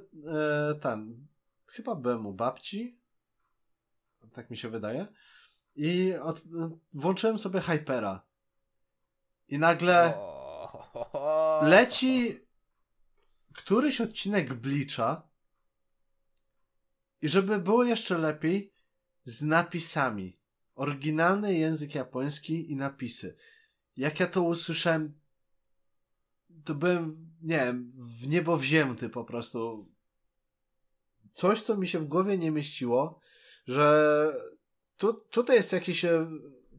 ten, 0.76 1.28
chyba 1.72 1.96
byłem 1.96 2.26
u 2.26 2.34
babci, 2.34 3.00
tak 4.34 4.50
mi 4.50 4.58
się 4.58 4.70
wydaje, 4.70 5.08
i 5.76 6.14
od, 6.22 6.42
włączyłem 6.94 7.38
sobie 7.38 7.62
Hypera. 7.62 8.22
I 9.48 9.60
nagle 9.60 10.14
leci 11.62 12.40
któryś 13.54 14.02
odcinek 14.02 14.54
Blicza 14.54 15.30
i 17.22 17.30
żeby 17.30 17.60
było 17.60 17.84
jeszcze 17.84 18.18
lepiej, 18.18 18.74
z 19.24 19.42
napisami. 19.42 20.40
Oryginalny 20.76 21.56
język 21.56 21.96
japoński 21.96 22.72
i 22.72 22.76
napisy. 22.76 23.36
Jak 23.98 24.20
ja 24.20 24.28
to 24.28 24.42
usłyszałem, 24.42 25.14
to 26.66 26.76
byłem, 26.76 27.30
nie 27.42 27.58
wiem, 27.58 27.92
w 27.96 28.28
niebo 28.28 28.58
wzięty 28.58 29.10
po 29.10 29.24
prostu. 29.24 29.88
Coś, 31.34 31.62
co 31.62 31.78
mi 31.78 31.88
się 31.88 32.00
w 32.00 32.08
głowie 32.08 32.38
nie 32.38 32.52
mieściło, 32.52 33.20
że 33.68 34.34
tu, 34.98 35.14
tutaj 35.14 35.56
jest 35.56 35.74
jakieś 35.74 36.06
e, 36.06 36.28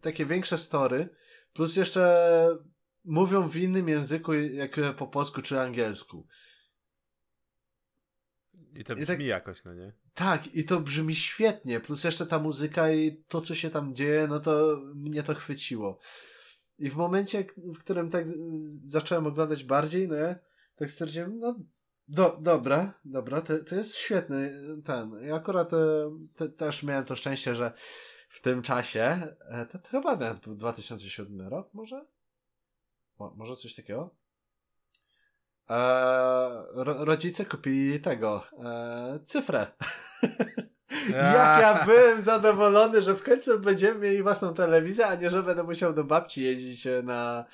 takie 0.01 0.27
większe 0.27 0.59
story, 0.59 1.09
plus 1.53 1.77
jeszcze 1.77 2.59
mówią 3.05 3.49
w 3.49 3.57
innym 3.57 3.89
języku, 3.89 4.35
jak 4.35 4.77
po 4.97 5.07
polsku 5.07 5.43
czy 5.43 5.61
angielsku. 5.61 6.27
I 8.75 8.85
to 8.85 8.95
brzmi 8.95 9.05
I 9.05 9.07
tak, 9.07 9.21
jakoś, 9.21 9.65
no 9.65 9.75
nie? 9.75 9.93
Tak, 10.15 10.55
i 10.55 10.65
to 10.65 10.81
brzmi 10.81 11.15
świetnie, 11.15 11.81
plus 11.81 12.05
jeszcze 12.05 12.27
ta 12.27 12.39
muzyka 12.39 12.93
i 12.93 13.25
to, 13.29 13.41
co 13.41 13.55
się 13.55 13.71
tam 13.71 13.95
dzieje, 13.95 14.27
no 14.29 14.41
to 14.41 14.81
mnie 14.95 15.23
to 15.23 15.35
chwyciło. 15.35 15.99
I 16.81 16.91
w 16.91 16.97
momencie, 16.97 17.45
w 17.57 17.79
którym 17.79 18.11
tak 18.11 18.25
zacząłem 18.85 19.27
oglądać 19.27 19.65
bardziej, 19.65 20.09
no 20.09 20.15
ja 20.15 20.35
tak 20.77 20.91
stwierdziłem, 20.91 21.39
no 21.39 21.55
do, 22.09 22.39
dobra, 22.41 22.95
dobra, 23.05 23.41
to, 23.41 23.59
to 23.65 23.75
jest 23.75 23.97
świetny 23.97 24.53
ten. 24.85 25.13
Ja 25.23 25.35
akurat 25.35 25.73
e, 25.73 25.79
te, 26.37 26.49
też 26.49 26.83
miałem 26.83 27.05
to 27.05 27.17
szczęście, 27.17 27.55
że 27.55 27.73
w 28.29 28.41
tym 28.41 28.63
czasie, 28.63 29.35
e, 29.49 29.67
to, 29.67 29.79
to 29.79 29.89
chyba 29.89 30.17
nawet 30.17 30.41
był 30.41 30.55
2007 30.55 31.49
rok, 31.49 31.75
może? 31.75 32.07
Mo, 33.19 33.35
może 33.37 33.57
coś 33.57 33.75
takiego? 33.75 34.15
E, 35.71 35.79
ro, 36.75 37.05
rodzice 37.05 37.45
kupili 37.45 38.01
tego, 38.01 38.45
e, 38.65 39.21
cyfrę. 39.25 39.67
Jak 41.35 41.61
ja 41.61 41.85
byłem 41.85 42.23
zadowolony, 42.23 43.01
że 43.01 43.15
w 43.15 43.23
końcu 43.23 43.61
będziemy 43.61 44.01
mieli 44.01 44.23
własną 44.23 44.55
telewizję, 44.55 45.07
a 45.07 45.15
nie, 45.15 45.31
że 45.31 45.43
będę 45.43 45.63
musiał 45.63 45.95
do 45.95 46.05
babci 46.05 46.43
jeździć 46.43 46.89
na 47.03 47.45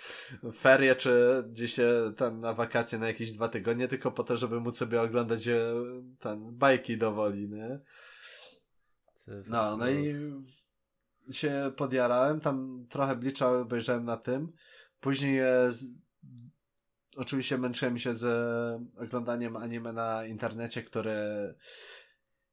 ferie, 0.60 0.94
czy 0.94 1.44
gdzieś 1.48 1.76
tam 2.16 2.40
na 2.40 2.54
wakacje 2.54 2.98
na 2.98 3.06
jakieś 3.06 3.32
dwa 3.32 3.48
tygodnie, 3.48 3.88
tylko 3.88 4.12
po 4.12 4.24
to, 4.24 4.36
żeby 4.36 4.60
móc 4.60 4.76
sobie 4.76 5.02
oglądać 5.02 5.48
e, 5.48 5.74
ten 6.18 6.56
bajki 6.56 6.98
do 6.98 7.12
woli, 7.12 7.48
nie? 7.48 7.80
No, 9.46 9.76
no 9.76 9.90
i 9.90 10.14
się 11.30 11.72
podjarałem, 11.76 12.40
tam 12.40 12.86
trochę 12.90 13.16
blicza 13.16 13.50
obejrzałem 13.50 14.04
na 14.04 14.16
tym. 14.16 14.52
Później 15.00 15.38
e, 15.38 15.70
oczywiście 17.16 17.58
męczyłem 17.58 17.98
się 17.98 18.14
z 18.14 18.26
oglądaniem 18.98 19.56
anime 19.56 19.92
na 19.92 20.26
internecie, 20.26 20.82
które 20.82 21.54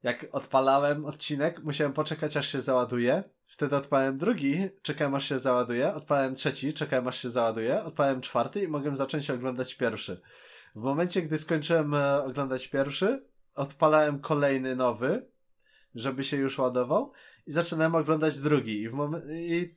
jak 0.03 0.25
odpalałem 0.31 1.05
odcinek, 1.05 1.63
musiałem 1.63 1.93
poczekać 1.93 2.37
aż 2.37 2.51
się 2.51 2.61
załaduje. 2.61 3.23
Wtedy 3.45 3.75
odpalałem 3.75 4.17
drugi, 4.17 4.69
czekałem 4.81 5.15
aż 5.15 5.29
się 5.29 5.39
załaduje. 5.39 5.93
Odpalałem 5.93 6.35
trzeci, 6.35 6.73
czekałem 6.73 7.07
aż 7.07 7.21
się 7.21 7.29
załaduje. 7.29 7.83
Odpalałem 7.83 8.21
czwarty 8.21 8.63
i 8.63 8.67
mogłem 8.67 8.95
zacząć 8.95 9.29
oglądać 9.29 9.75
pierwszy. 9.75 10.21
W 10.75 10.81
momencie, 10.81 11.21
gdy 11.21 11.37
skończyłem 11.37 11.93
e, 11.93 12.23
oglądać 12.23 12.67
pierwszy, 12.67 13.23
odpalałem 13.55 14.19
kolejny 14.19 14.75
nowy, 14.75 15.25
żeby 15.95 16.23
się 16.23 16.37
już 16.37 16.57
ładował 16.57 17.11
i 17.47 17.51
zaczynałem 17.51 17.95
oglądać 17.95 18.39
drugi. 18.39 18.81
I, 18.81 18.89
w 18.89 18.93
mom- 18.93 19.21
i 19.31 19.75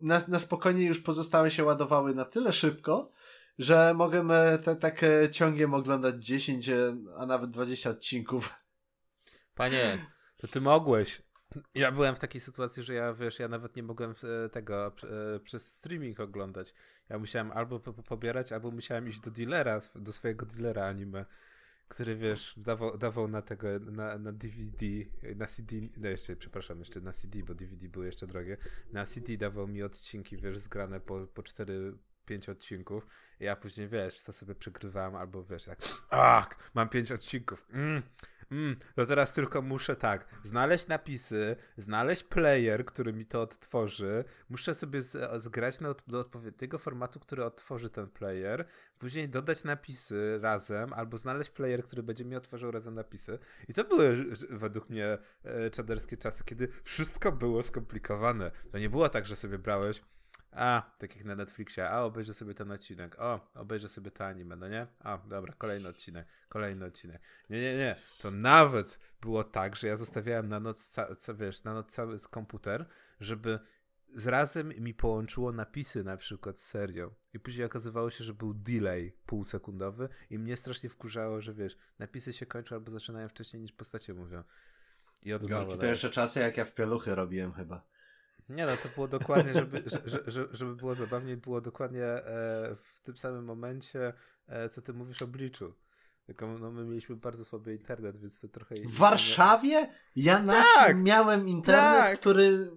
na, 0.00 0.22
na 0.28 0.38
spokojnie 0.38 0.84
już 0.84 1.00
pozostałe 1.00 1.50
się 1.50 1.64
ładowały 1.64 2.14
na 2.14 2.24
tyle 2.24 2.52
szybko, 2.52 3.10
że 3.58 3.94
mogłem 3.94 4.30
e, 4.30 4.58
te, 4.58 4.76
tak 4.76 5.02
e, 5.02 5.30
ciągiem 5.30 5.74
oglądać 5.74 6.24
10, 6.24 6.70
a 7.16 7.26
nawet 7.26 7.50
20 7.50 7.90
odcinków 7.90 8.61
Panie, 9.54 10.06
to 10.36 10.48
ty 10.48 10.60
mogłeś. 10.60 11.22
Ja 11.74 11.92
byłem 11.92 12.16
w 12.16 12.20
takiej 12.20 12.40
sytuacji, 12.40 12.82
że 12.82 12.94
ja, 12.94 13.14
wiesz, 13.14 13.38
ja 13.38 13.48
nawet 13.48 13.76
nie 13.76 13.82
mogłem 13.82 14.14
e, 14.44 14.48
tego 14.48 14.86
e, 14.86 15.40
przez 15.40 15.74
streaming 15.74 16.20
oglądać. 16.20 16.74
Ja 17.08 17.18
musiałem 17.18 17.52
albo 17.52 17.80
pobierać, 17.80 18.52
albo 18.52 18.70
musiałem 18.70 19.08
iść 19.08 19.20
do 19.20 19.30
dealera, 19.30 19.80
do 19.94 20.12
swojego 20.12 20.46
dealera 20.46 20.86
anime, 20.86 21.24
który, 21.88 22.16
wiesz, 22.16 22.54
dawał, 22.56 22.98
dawał 22.98 23.28
na 23.28 23.42
tego, 23.42 23.68
na, 23.80 24.18
na 24.18 24.32
DVD, 24.32 24.86
na 25.36 25.46
CD, 25.46 25.76
no 25.96 26.08
jeszcze, 26.08 26.36
przepraszam, 26.36 26.78
jeszcze 26.78 27.00
na 27.00 27.12
CD, 27.12 27.38
bo 27.42 27.54
DVD 27.54 27.88
były 27.88 28.06
jeszcze 28.06 28.26
drogie. 28.26 28.56
Na 28.92 29.06
CD 29.06 29.36
dawał 29.36 29.68
mi 29.68 29.82
odcinki, 29.82 30.36
wiesz, 30.36 30.58
zgrane 30.58 31.00
po, 31.00 31.26
po 31.26 31.42
cztery 31.42 31.94
pięć 32.26 32.48
odcinków 32.48 33.06
ja 33.40 33.56
później, 33.56 33.88
wiesz, 33.88 34.22
to 34.22 34.32
sobie 34.32 34.54
przygrywałem 34.54 35.16
albo 35.16 35.44
wiesz, 35.44 35.64
tak, 35.64 35.78
ach, 36.10 36.70
mam 36.74 36.88
pięć 36.88 37.12
odcinków, 37.12 37.66
mm, 37.72 38.02
mm, 38.52 38.76
to 38.94 39.06
teraz 39.06 39.32
tylko 39.32 39.62
muszę 39.62 39.96
tak, 39.96 40.26
znaleźć 40.42 40.86
napisy, 40.86 41.56
znaleźć 41.76 42.24
player, 42.24 42.84
który 42.84 43.12
mi 43.12 43.26
to 43.26 43.42
odtworzy, 43.42 44.24
muszę 44.48 44.74
sobie 44.74 45.02
z, 45.02 45.42
zgrać 45.42 45.80
na, 45.80 45.94
do 46.06 46.18
odpowiedniego 46.18 46.78
formatu, 46.78 47.20
który 47.20 47.44
odtworzy 47.44 47.90
ten 47.90 48.08
player, 48.08 48.66
później 48.98 49.28
dodać 49.28 49.64
napisy 49.64 50.38
razem, 50.42 50.92
albo 50.92 51.18
znaleźć 51.18 51.50
player, 51.50 51.84
który 51.84 52.02
będzie 52.02 52.24
mi 52.24 52.36
otworzył 52.36 52.70
razem 52.70 52.94
napisy. 52.94 53.38
I 53.68 53.74
to 53.74 53.84
były 53.84 54.26
według 54.50 54.90
mnie 54.90 55.18
e, 55.44 55.70
czaderskie 55.70 56.16
czasy, 56.16 56.44
kiedy 56.44 56.68
wszystko 56.84 57.32
było 57.32 57.62
skomplikowane. 57.62 58.50
To 58.72 58.78
nie 58.78 58.90
było 58.90 59.08
tak, 59.08 59.26
że 59.26 59.36
sobie 59.36 59.58
brałeś 59.58 60.02
a, 60.52 60.82
tak 60.98 61.16
jak 61.16 61.24
na 61.24 61.36
Netflixie, 61.36 61.90
a 61.90 62.00
obejrzę 62.00 62.34
sobie 62.34 62.54
ten 62.54 62.70
odcinek, 62.70 63.18
o, 63.18 63.50
obejrzę 63.54 63.88
sobie 63.88 64.10
to 64.10 64.26
anime, 64.26 64.56
no 64.56 64.68
nie? 64.68 64.86
A, 65.00 65.18
dobra, 65.18 65.54
kolejny 65.58 65.88
odcinek, 65.88 66.26
kolejny 66.48 66.84
odcinek. 66.84 67.22
Nie, 67.50 67.60
nie, 67.60 67.76
nie, 67.76 67.96
to 68.20 68.30
nawet 68.30 68.98
było 69.20 69.44
tak, 69.44 69.76
że 69.76 69.86
ja 69.86 69.96
zostawiałem 69.96 70.48
na 70.48 70.60
noc, 70.60 70.88
ca, 71.18 71.34
wiesz, 71.34 71.64
na 71.64 71.74
noc 71.74 71.92
cały 71.92 72.18
komputer, 72.30 72.86
żeby 73.20 73.58
z 74.14 74.26
razem 74.26 74.72
mi 74.78 74.94
połączyło 74.94 75.52
napisy 75.52 76.04
na 76.04 76.16
przykład 76.16 76.60
z 76.60 76.66
serią. 76.66 77.10
I 77.34 77.40
później 77.40 77.66
okazywało 77.66 78.10
się, 78.10 78.24
że 78.24 78.34
był 78.34 78.54
delay 78.54 79.12
półsekundowy 79.26 80.08
i 80.30 80.38
mnie 80.38 80.56
strasznie 80.56 80.88
wkurzało, 80.88 81.40
że 81.40 81.54
wiesz, 81.54 81.76
napisy 81.98 82.32
się 82.32 82.46
kończą 82.46 82.74
albo 82.74 82.90
zaczynają 82.90 83.28
wcześniej 83.28 83.62
niż 83.62 83.72
postacie 83.72 84.14
mówią. 84.14 84.44
I 85.22 85.32
od 85.32 85.48
nowa. 85.48 85.76
To 85.76 85.86
jeszcze 85.86 86.10
czasy, 86.10 86.40
jak 86.40 86.56
ja 86.56 86.64
w 86.64 86.74
pieluchy 86.74 87.14
robiłem 87.14 87.52
chyba. 87.52 87.91
Nie 88.54 88.66
no, 88.66 88.72
to 88.82 88.88
było 88.94 89.08
dokładnie, 89.08 89.54
żeby, 89.54 89.82
żeby, 90.26 90.48
żeby 90.52 90.76
było 90.76 90.94
zabawniej, 90.94 91.36
było 91.36 91.60
dokładnie 91.60 92.04
e, 92.04 92.76
w 92.76 93.00
tym 93.02 93.18
samym 93.18 93.44
momencie, 93.44 94.12
e, 94.46 94.68
co 94.68 94.82
ty 94.82 94.92
mówisz 94.92 95.22
o 95.22 95.26
Bliczu. 95.26 95.74
Tylko 96.26 96.58
no, 96.58 96.70
my 96.70 96.84
mieliśmy 96.84 97.16
bardzo 97.16 97.44
słaby 97.44 97.74
internet, 97.74 98.20
więc 98.20 98.40
to 98.40 98.48
trochę... 98.48 98.74
W 98.74 98.94
Warszawie? 98.94 99.88
Ja 100.16 100.38
na 100.38 100.64
tak, 100.74 100.96
miałem 100.96 101.48
internet, 101.48 102.00
tak. 102.00 102.20
który 102.20 102.70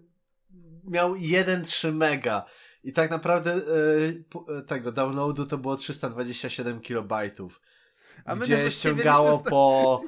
miał 0.83 1.13
1,3 1.13 1.93
mega. 1.93 2.45
I 2.83 2.93
tak 2.93 3.11
naprawdę 3.11 3.53
e, 3.53 4.61
tego 4.61 4.91
downloadu 4.91 5.45
to 5.45 5.57
było 5.57 5.75
327 5.75 6.81
kilobajtów. 6.81 7.61
A 8.25 8.35
gdzie 8.35 8.71
ściągało 8.71 9.39
po 9.39 10.01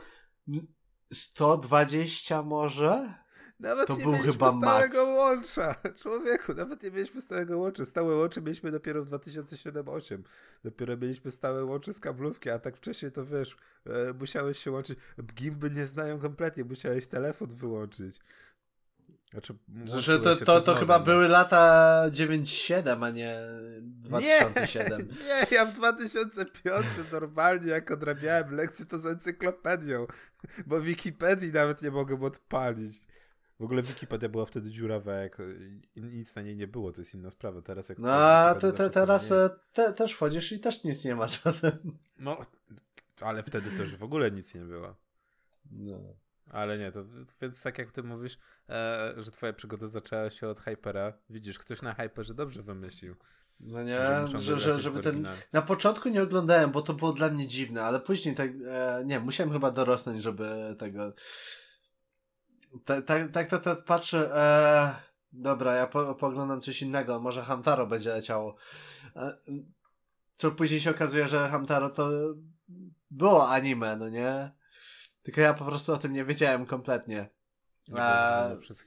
120 1.14 2.44
może? 2.44 3.14
Nawet 3.60 3.88
to 3.88 3.98
nie 3.98 4.04
był 4.04 4.12
mieliśmy 4.12 4.34
chyba 4.34 4.50
stałego 4.50 4.98
max. 4.98 5.18
łącza. 5.18 5.76
Człowieku, 6.02 6.54
nawet 6.54 6.84
nie 6.84 6.92
mieliśmy 6.92 7.22
stałego 7.22 7.58
łącza. 7.58 7.86
Stałe 7.86 8.16
łącze 8.16 8.42
mieliśmy 8.42 8.72
dopiero 8.72 9.06
w 9.06 9.10
2007-2008. 9.10 10.18
Dopiero 10.64 10.98
mieliśmy 10.98 11.32
stałe 11.32 11.66
łącze 11.66 11.94
z 11.94 12.00
kablówki, 12.00 12.50
a 12.50 12.60
tak 12.60 12.78
wcześniej 12.78 13.12
to 13.12 13.26
wiesz, 13.26 13.58
e, 13.86 14.14
musiałeś 14.14 14.60
się 14.60 14.72
łączyć. 14.72 15.00
Gimby 15.34 15.70
nie 15.70 15.88
znają 15.88 16.20
kompletnie, 16.20 16.64
musiałeś 16.64 17.08
telefon 17.08 17.54
wyłączyć. 17.54 18.20
Znaczy, 19.32 19.54
że 19.86 20.20
to, 20.20 20.36
to, 20.36 20.62
to 20.62 20.76
chyba 20.76 21.00
były 21.00 21.28
lata 21.28 22.04
97, 22.12 23.04
a 23.04 23.10
nie 23.10 23.38
2007. 23.82 25.00
Nie, 25.00 25.06
nie, 25.28 25.58
ja 25.58 25.66
w 25.66 25.74
2005 25.74 26.86
normalnie 27.12 27.68
jak 27.68 27.92
odrabiałem 27.92 28.56
lekcje 28.56 28.86
to 28.86 29.00
z 29.00 29.06
encyklopedią, 29.06 30.08
bo 30.66 30.82
Wikipedii 30.82 31.52
nawet 31.52 31.82
nie 31.82 31.92
mogłem 31.92 32.24
odpalić. 32.24 33.08
W 33.60 33.64
ogóle 33.64 33.82
Wikipedia 33.82 34.30
była 34.30 34.46
wtedy 34.46 34.70
dziurawa, 34.70 35.14
jak 35.14 35.42
nic 35.96 36.36
na 36.36 36.42
niej 36.42 36.56
nie 36.56 36.68
było, 36.68 36.92
to 36.92 37.02
jest 37.02 37.14
inna 37.14 37.32
sprawa. 37.32 37.62
Teraz 37.62 37.90
jak 37.90 38.00
No, 38.00 38.12
a 38.12 38.56
te, 38.56 38.74
te, 38.74 38.90
teraz 38.90 39.32
e, 39.32 39.50
te, 39.74 39.94
też 39.94 40.14
wchodzisz 40.14 40.52
i 40.52 40.60
też 40.60 40.84
nic 40.84 41.06
nie 41.06 41.16
ma 41.16 41.28
czasem. 41.28 41.98
No, 42.20 42.38
ale 43.22 43.44
wtedy 43.44 43.72
też 43.72 43.96
w 43.96 44.04
ogóle 44.04 44.32
nic 44.32 44.56
nie 44.56 44.62
było. 44.62 44.96
No. 45.72 45.98
Ale 46.50 46.78
nie, 46.78 46.92
to 46.92 47.06
więc 47.42 47.62
tak 47.62 47.78
jak 47.78 47.92
ty 47.92 48.04
mówisz, 48.04 48.38
e, 48.70 49.14
że 49.18 49.32
twoja 49.32 49.54
przygoda 49.54 49.88
zaczęła 49.88 50.30
się 50.30 50.48
od 50.48 50.60
Hypera. 50.60 51.14
Widzisz, 51.30 51.60
ktoś 51.60 51.82
na 51.82 51.94
Hyperze 51.94 52.34
dobrze 52.34 52.62
wymyślił. 52.62 53.16
No 53.60 53.84
nie, 53.84 54.00
że, 54.26 54.42
że, 54.42 54.60
że 54.60 54.82
żeby 54.82 55.00
ten. 55.00 55.28
Na 55.54 55.62
początku 55.62 56.10
nie 56.10 56.22
oglądałem, 56.22 56.72
bo 56.72 56.82
to 56.82 56.94
było 56.94 57.14
dla 57.14 57.30
mnie 57.30 57.48
dziwne, 57.48 57.84
ale 57.84 58.00
później 58.00 58.36
tak. 58.36 58.52
E, 58.68 59.04
nie, 59.06 59.20
musiałem 59.20 59.54
chyba 59.54 59.72
dorosnąć, 59.72 60.22
żeby 60.22 60.76
tego 60.80 61.14
tak, 62.86 63.06
tak, 63.06 63.32
tak 63.32 63.48
to, 63.48 63.60
to 63.60 63.76
patrzę. 63.76 64.36
E, 64.36 64.96
dobra, 65.32 65.74
ja 65.74 65.88
po, 65.88 66.16
poglądam 66.16 66.62
coś 66.62 66.82
innego. 66.82 67.20
Może 67.20 67.44
Hamtaro 67.44 67.88
będzie 67.88 68.10
leciało. 68.10 68.56
E, 69.16 69.38
co 70.36 70.52
później 70.52 70.80
się 70.80 70.92
okazuje, 70.92 71.28
że 71.28 71.50
Hamtaro 71.50 71.90
to 71.90 72.10
było 73.12 73.50
anime, 73.50 73.96
no 73.96 74.10
nie? 74.10 74.52
Tylko 75.24 75.42
ja 75.42 75.54
po 75.54 75.66
prostu 75.66 75.94
o 75.94 75.98
tym 75.98 76.14
nie 76.14 76.26
wiedziałem 76.26 76.66
kompletnie. 76.66 77.30
Nie 77.88 78.02
e, 78.02 78.58
przez, 78.60 78.86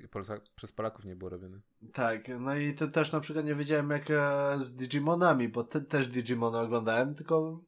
przez 0.54 0.72
Polaków 0.72 1.04
nie 1.04 1.16
było 1.16 1.30
robione. 1.30 1.60
Tak, 1.92 2.28
no 2.40 2.56
i 2.56 2.74
to 2.74 2.88
też 2.88 3.12
na 3.12 3.20
przykład 3.20 3.44
nie 3.44 3.54
wiedziałem 3.54 3.90
jak 3.90 4.10
e, 4.10 4.54
z 4.58 4.74
Digimonami, 4.74 5.48
bo 5.48 5.64
te, 5.64 5.80
też 5.80 6.06
Digimony 6.06 6.58
oglądałem, 6.58 7.14
tylko 7.14 7.60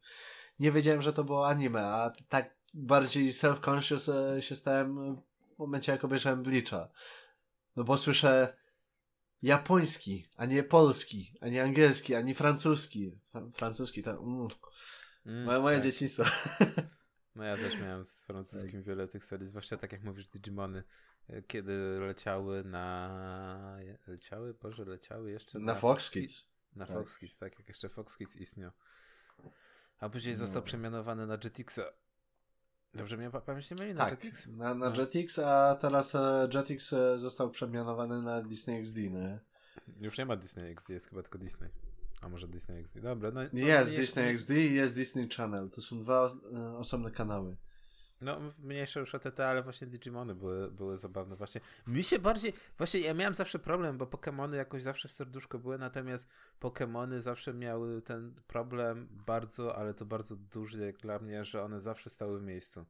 nie 0.58 0.72
wiedziałem, 0.72 1.02
że 1.02 1.12
to 1.12 1.24
było 1.24 1.48
anime, 1.48 1.86
a 1.86 2.12
tak 2.28 2.54
bardziej 2.74 3.30
self-conscious 3.30 4.40
się 4.40 4.56
stałem 4.56 5.16
momencie, 5.62 5.92
jak 5.92 6.04
obejrzałem 6.04 6.42
Bleacha. 6.42 6.88
No 7.76 7.84
bo 7.84 7.98
słyszę 7.98 8.56
japoński, 9.42 10.26
a 10.36 10.46
nie 10.46 10.62
polski, 10.62 11.32
a 11.40 11.48
nie 11.48 11.62
angielski, 11.62 12.14
a 12.14 12.20
nie 12.20 12.34
francuski. 12.34 13.20
francuski, 13.56 14.02
to... 14.02 14.10
Mm. 14.10 14.48
Mm, 15.26 15.44
moje, 15.44 15.58
moje 15.58 15.76
tak. 15.76 15.84
dzieciństwo. 15.84 16.24
No 17.34 17.44
ja 17.44 17.56
też 17.56 17.80
miałem 17.80 18.04
z 18.04 18.24
francuskim 18.24 18.80
tak. 18.80 18.84
wiele 18.84 19.08
tych 19.08 19.24
serii, 19.24 19.46
zwłaszcza 19.46 19.76
tak 19.76 19.92
jak 19.92 20.02
mówisz 20.02 20.28
Digimony, 20.28 20.84
e, 21.28 21.42
kiedy 21.42 21.98
leciały 22.00 22.64
na... 22.64 23.78
Leciały? 24.06 24.54
Boże, 24.54 24.84
leciały 24.84 25.30
jeszcze 25.30 25.58
na... 25.58 25.64
Na 25.64 25.74
Fox 25.74 26.10
Kids. 26.10 26.44
Na 26.76 26.86
tak. 26.86 26.96
Fox 26.96 27.18
Kids, 27.18 27.38
tak, 27.38 27.58
jak 27.58 27.68
jeszcze 27.68 27.88
Fox 27.88 28.16
Kids 28.16 28.36
istniał. 28.36 28.70
A 29.98 30.08
później 30.08 30.34
no. 30.34 30.38
został 30.38 30.62
przemianowany 30.62 31.26
na 31.26 31.38
Jetixa. 31.44 31.82
Dobrze 32.94 33.16
mnie 33.16 33.30
pamięć 33.30 33.70
nie 33.70 33.76
myli? 33.80 33.94
Na 33.94 34.00
tak, 34.00 34.10
Jetix? 34.10 34.46
Na, 34.46 34.74
na 34.74 34.90
no. 34.90 34.96
Jetix, 34.96 35.38
a 35.38 35.74
teraz 35.80 36.14
e, 36.14 36.48
Jetix 36.54 36.92
e, 36.92 37.18
został 37.18 37.50
przemianowany 37.50 38.22
na 38.22 38.42
Disney 38.42 38.80
XD, 38.80 38.96
nie? 38.96 39.38
Już 40.00 40.18
nie 40.18 40.26
ma 40.26 40.36
Disney 40.36 40.70
XD, 40.70 40.88
jest 40.90 41.08
chyba 41.08 41.22
tylko 41.22 41.38
Disney. 41.38 41.70
A 42.22 42.28
może 42.28 42.48
Disney 42.48 42.80
XD? 42.80 43.00
Dobra, 43.00 43.30
no. 43.30 43.40
Jest 43.52 43.90
Disney 43.90 44.24
XD 44.24 44.50
i 44.50 44.74
jest 44.74 44.94
Disney 44.94 45.28
Channel. 45.28 45.70
To 45.70 45.82
są 45.82 45.98
dwa 45.98 46.30
e, 46.52 46.76
osobne 46.78 47.10
kanały. 47.10 47.56
No, 48.22 48.38
mniejsze 48.62 49.00
już 49.00 49.14
OTT, 49.14 49.40
ale 49.40 49.62
właśnie 49.62 49.86
Digimony 49.86 50.34
były, 50.34 50.70
były 50.70 50.96
zabawne. 50.96 51.36
Właśnie 51.36 51.60
mi 51.86 52.02
się 52.02 52.18
bardziej. 52.18 52.52
Właśnie 52.78 53.00
ja 53.00 53.14
miałem 53.14 53.34
zawsze 53.34 53.58
problem, 53.58 53.98
bo 53.98 54.06
Pokémony 54.06 54.54
jakoś 54.54 54.82
zawsze 54.82 55.08
w 55.08 55.12
serduszko 55.12 55.58
były, 55.58 55.78
natomiast 55.78 56.28
Pokémony 56.60 57.20
zawsze 57.20 57.54
miały 57.54 58.02
ten 58.02 58.34
problem 58.46 59.08
bardzo, 59.10 59.76
ale 59.76 59.94
to 59.94 60.04
bardzo 60.04 60.36
duży 60.36 60.86
jak 60.86 60.96
dla 60.96 61.18
mnie, 61.18 61.44
że 61.44 61.62
one 61.62 61.80
zawsze 61.80 62.10
stały 62.10 62.40
w 62.40 62.42
miejscu. 62.42 62.84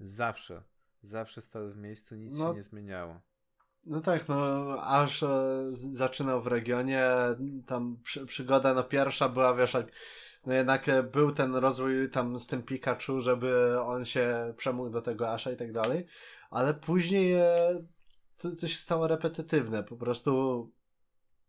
Zawsze. 0.00 0.62
Zawsze 1.02 1.40
stały 1.40 1.72
w 1.72 1.76
miejscu, 1.76 2.16
nic 2.16 2.38
no, 2.38 2.48
się 2.48 2.54
nie 2.54 2.62
zmieniało. 2.62 3.20
No 3.86 4.00
tak, 4.00 4.28
no 4.28 4.66
aż 4.82 5.22
e, 5.22 5.66
zaczynał 5.72 6.42
w 6.42 6.46
regionie, 6.46 7.10
tam 7.66 7.96
przy, 8.02 8.26
przygoda, 8.26 8.74
no 8.74 8.82
pierwsza 8.82 9.28
była, 9.28 9.54
wiesz, 9.54 9.74
jak 9.74 9.86
no 10.46 10.54
jednak 10.54 10.88
e, 10.88 11.02
był 11.02 11.32
ten 11.32 11.54
rozwój 11.54 12.10
tam 12.10 12.38
z 12.38 12.46
tym 12.46 12.62
Pikachu, 12.62 13.20
żeby 13.20 13.80
on 13.80 14.04
się 14.04 14.54
przemógł 14.56 14.90
do 14.90 15.02
tego 15.02 15.28
Asha 15.28 15.50
i 15.50 15.56
tak 15.56 15.72
dalej, 15.72 16.06
ale 16.50 16.74
później 16.74 17.32
e, 17.32 17.84
to, 18.38 18.50
to 18.50 18.68
się 18.68 18.78
stało 18.78 19.06
repetytywne, 19.06 19.82
po 19.82 19.96
prostu 19.96 20.72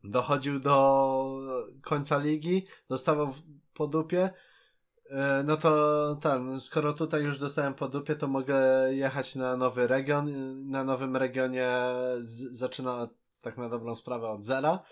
dochodził 0.04 0.60
do 0.60 1.39
końca 1.82 2.18
ligi, 2.18 2.68
dostawał 2.89 3.34
po 3.74 3.88
dupie, 3.88 4.30
e, 5.10 5.44
no 5.46 5.58
to 5.58 6.16
ten, 6.16 6.60
skoro 6.60 6.94
tutaj 6.94 7.24
już 7.24 7.39
dostałem 7.39 7.74
po 7.74 7.88
dupie, 7.88 8.16
to 8.16 8.28
mogę 8.28 8.60
jechać 8.94 9.36
na 9.36 9.58
nowy 9.58 9.88
region. 9.88 10.32
Na 10.70 10.84
nowym 10.84 11.18
regionie 11.18 11.70
z, 12.20 12.58
zaczyna 12.58 13.10
tak 13.42 13.58
na 13.58 13.70
dobrą 13.70 13.96
sprawę 13.96 14.30
od 14.30 14.46
zera. 14.46 14.84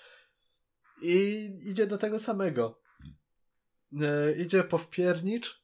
I 1.01 1.49
idzie 1.65 1.87
do 1.87 1.97
tego 1.97 2.19
samego 2.19 2.78
idzie 4.37 4.63
Powpiernicz 4.63 5.63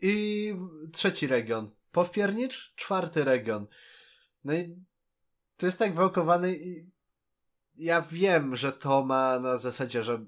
i 0.00 0.54
trzeci 0.92 1.26
region. 1.26 1.70
Powpiernicz, 1.92 2.74
czwarty 2.76 3.24
region. 3.24 3.66
No 4.44 4.54
i 4.54 4.76
to 5.56 5.66
jest 5.66 5.78
tak 5.78 5.94
wałkowane 5.94 6.52
i 6.52 6.90
ja 7.76 8.02
wiem, 8.02 8.56
że 8.56 8.72
to 8.72 9.04
ma 9.04 9.38
na 9.38 9.58
zasadzie, 9.58 10.02
że 10.02 10.26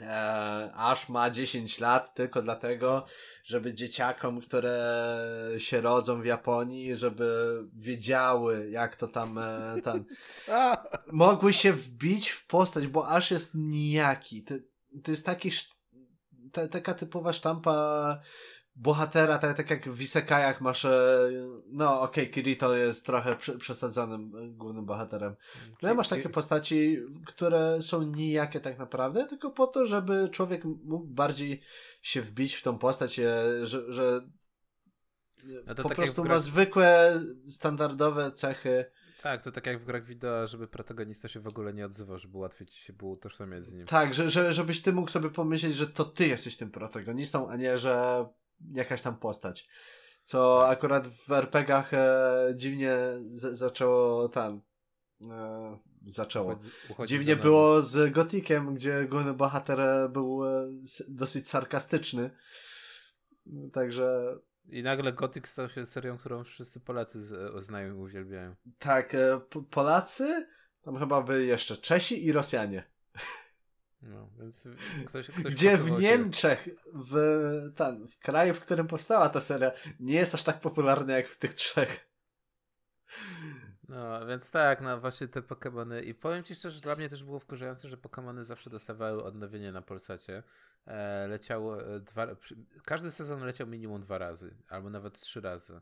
e, 0.00 0.70
aż 0.74 1.08
ma 1.08 1.30
10 1.30 1.80
lat 1.80 2.14
tylko 2.14 2.42
dlatego, 2.42 3.04
żeby 3.44 3.74
dzieciakom, 3.74 4.40
które 4.40 5.08
się 5.58 5.80
rodzą 5.80 6.20
w 6.20 6.24
Japonii, 6.24 6.96
żeby 6.96 7.58
wiedziały, 7.72 8.70
jak 8.70 8.96
to 8.96 9.08
tam 9.08 9.38
e, 9.38 9.76
tam 9.84 10.04
mogły 11.12 11.52
się 11.52 11.72
wbić 11.72 12.30
w 12.30 12.46
postać, 12.46 12.86
bo 12.86 13.08
aż 13.08 13.30
jest 13.30 13.54
nijaki. 13.54 14.42
Te, 14.42 14.58
to 15.04 15.10
jest 15.10 15.26
taki, 15.26 15.50
ta, 16.52 16.68
taka 16.68 16.94
typowa 16.94 17.32
sztampa 17.32 18.18
bohatera, 18.76 19.38
tak, 19.38 19.56
tak 19.56 19.70
jak 19.70 19.88
w 19.88 20.02
Isekajach 20.02 20.60
masz, 20.60 20.84
e, 20.84 21.30
no 21.66 22.00
okej, 22.00 22.24
okay, 22.24 22.34
Kirito 22.34 22.74
jest 22.74 23.06
trochę 23.06 23.36
przesadzonym 23.58 24.56
głównym 24.56 24.84
bohaterem. 24.84 25.36
No 25.82 25.92
i 25.92 25.96
masz 25.96 26.08
takie 26.08 26.28
postaci, 26.28 26.98
które 27.26 27.82
są 27.82 28.02
nijakie 28.02 28.60
tak 28.60 28.78
naprawdę, 28.78 29.26
tylko 29.26 29.50
po 29.50 29.66
to, 29.66 29.86
żeby 29.86 30.28
człowiek 30.28 30.64
mógł 30.64 31.06
bardziej 31.06 31.62
się 32.02 32.22
wbić 32.22 32.54
w 32.54 32.62
tą 32.62 32.78
postać, 32.78 33.18
e, 33.18 33.66
że, 33.66 33.92
że 33.92 34.20
no 35.66 35.74
po 35.74 35.88
tak 35.88 35.96
prostu 35.96 36.24
ma 36.24 36.38
zwykłe, 36.38 37.20
standardowe 37.46 38.32
cechy. 38.32 38.84
Tak, 39.22 39.42
to 39.42 39.52
tak 39.52 39.66
jak 39.66 39.78
w 39.78 39.84
grach 39.84 40.04
wideo, 40.04 40.46
żeby 40.46 40.68
protagonista 40.68 41.28
się 41.28 41.40
w 41.40 41.46
ogóle 41.46 41.74
nie 41.74 41.86
odzywał, 41.86 42.18
żeby 42.18 42.38
łatwiej 42.38 42.66
ci 42.66 42.80
się 42.80 42.92
było 42.92 43.12
utożsamiać 43.12 43.64
z 43.64 43.74
nim. 43.74 43.86
Tak, 43.86 44.14
że, 44.14 44.30
że, 44.30 44.52
żebyś 44.52 44.82
ty 44.82 44.92
mógł 44.92 45.10
sobie 45.10 45.30
pomyśleć, 45.30 45.74
że 45.74 45.86
to 45.86 46.04
ty 46.04 46.28
jesteś 46.28 46.56
tym 46.56 46.70
protagonistą, 46.70 47.48
a 47.48 47.56
nie, 47.56 47.78
że 47.78 48.26
jakaś 48.72 49.02
tam 49.02 49.16
postać. 49.16 49.68
Co 50.24 50.68
akurat 50.68 51.08
w 51.08 51.32
RPGach 51.32 51.94
e, 51.94 52.52
dziwnie 52.54 52.96
z, 53.30 53.58
zaczęło 53.58 54.28
tam. 54.28 54.62
E, 55.30 55.78
zaczęło. 56.06 56.58
Uchodzi, 56.88 57.14
dziwnie 57.14 57.36
było 57.36 57.82
z 57.82 58.12
Gotikiem, 58.12 58.74
gdzie 58.74 59.06
główny 59.10 59.34
bohater 59.34 60.10
był 60.10 60.46
e, 60.46 60.72
dosyć 61.08 61.48
sarkastyczny. 61.48 62.30
Także. 63.72 64.36
I 64.72 64.82
nagle 64.82 65.12
Gothic 65.12 65.46
stał 65.46 65.68
się 65.68 65.86
serią, 65.86 66.18
którą 66.18 66.44
wszyscy 66.44 66.80
Polacy 66.80 67.22
z, 67.22 67.64
znają 67.64 67.94
i 67.94 67.98
uwielbiają. 67.98 68.54
Tak, 68.78 69.14
e, 69.14 69.40
Polacy, 69.70 70.46
tam 70.82 70.98
chyba 70.98 71.22
byli 71.22 71.48
jeszcze 71.48 71.76
Czesi 71.76 72.26
i 72.26 72.32
Rosjanie. 72.32 72.92
No, 74.02 74.30
więc 74.38 74.68
ktoś, 75.06 75.30
ktoś 75.30 75.54
Gdzie 75.54 75.76
w 75.76 76.00
Niemczech, 76.00 76.68
w, 76.94 77.16
ten, 77.76 78.08
w 78.08 78.18
kraju, 78.18 78.54
w 78.54 78.60
którym 78.60 78.86
powstała 78.86 79.28
ta 79.28 79.40
seria, 79.40 79.72
nie 80.00 80.14
jest 80.14 80.34
aż 80.34 80.42
tak 80.42 80.60
popularna 80.60 81.16
jak 81.16 81.28
w 81.28 81.38
tych 81.38 81.54
trzech. 81.54 82.10
No, 83.88 84.26
więc 84.26 84.50
tak, 84.50 84.80
no 84.80 85.00
właśnie 85.00 85.28
te 85.28 85.40
Pokémony. 85.40 86.04
I 86.04 86.14
powiem 86.14 86.44
ci 86.44 86.54
szczerze, 86.54 86.74
że 86.74 86.80
dla 86.80 86.96
mnie 86.96 87.08
też 87.08 87.24
było 87.24 87.38
wkurzające, 87.38 87.88
że 87.88 87.96
Pokémony 87.96 88.44
zawsze 88.44 88.70
dostawały 88.70 89.24
odnowienie 89.24 89.72
na 89.72 89.82
Polsacie. 89.82 90.42
E, 90.86 91.26
leciało 91.28 91.86
e, 91.86 92.00
dwa, 92.00 92.26
każdy 92.84 93.10
sezon 93.10 93.44
leciał 93.44 93.66
minimum 93.66 94.00
dwa 94.00 94.18
razy, 94.18 94.54
albo 94.68 94.90
nawet 94.90 95.18
trzy 95.20 95.40
razy. 95.40 95.80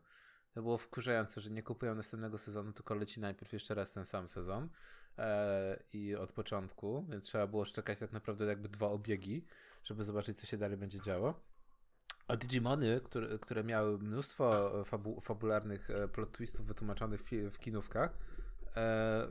To 0.53 0.61
było 0.61 0.77
wkurzające, 0.77 1.41
że 1.41 1.51
nie 1.51 1.63
kupują 1.63 1.95
następnego 1.95 2.37
sezonu, 2.37 2.73
tylko 2.73 2.95
leci 2.95 3.19
najpierw 3.19 3.53
jeszcze 3.53 3.75
raz 3.75 3.91
ten 3.91 4.05
sam 4.05 4.27
sezon 4.27 4.69
e, 5.17 5.83
i 5.93 6.15
od 6.15 6.31
początku, 6.31 7.05
więc 7.09 7.23
trzeba 7.23 7.47
było 7.47 7.65
czekać 7.65 7.99
tak 7.99 8.11
naprawdę 8.11 8.45
jakby 8.45 8.69
dwa 8.69 8.87
obiegi, 8.87 9.45
żeby 9.83 10.03
zobaczyć, 10.03 10.39
co 10.39 10.47
się 10.47 10.57
dalej 10.57 10.77
będzie 10.77 11.01
działo. 11.01 11.50
A 12.27 12.35
Digimony, 12.35 13.01
które, 13.03 13.39
które 13.39 13.63
miały 13.63 13.97
mnóstwo 13.97 14.71
fabu 14.85 15.19
fabularnych 15.19 15.89
e, 15.89 16.07
plot 16.07 16.31
twistów 16.31 16.65
wytłumaczonych 16.65 17.21
w, 17.51 17.59
kinówkach, 17.59 18.17
e, 18.75 19.27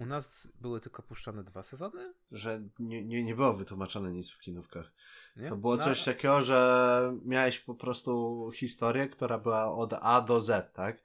u 0.00 0.06
nas 0.06 0.52
były 0.60 0.80
tylko 0.80 1.02
puszczone 1.02 1.44
dwa 1.44 1.62
sezony? 1.62 2.14
Że 2.32 2.62
nie, 2.78 3.04
nie, 3.04 3.24
nie 3.24 3.34
było 3.34 3.52
wytłumaczone 3.52 4.12
nic 4.12 4.30
w 4.30 4.38
kinówkach. 4.38 4.92
Nie? 5.36 5.48
To 5.48 5.56
było 5.56 5.76
no, 5.76 5.84
coś 5.84 6.04
takiego, 6.04 6.42
że 6.42 7.12
miałeś 7.24 7.58
po 7.58 7.74
prostu 7.74 8.50
historię, 8.54 9.08
która 9.08 9.38
była 9.38 9.72
od 9.72 9.94
A 10.00 10.20
do 10.20 10.40
Z, 10.40 10.72
tak? 10.72 11.02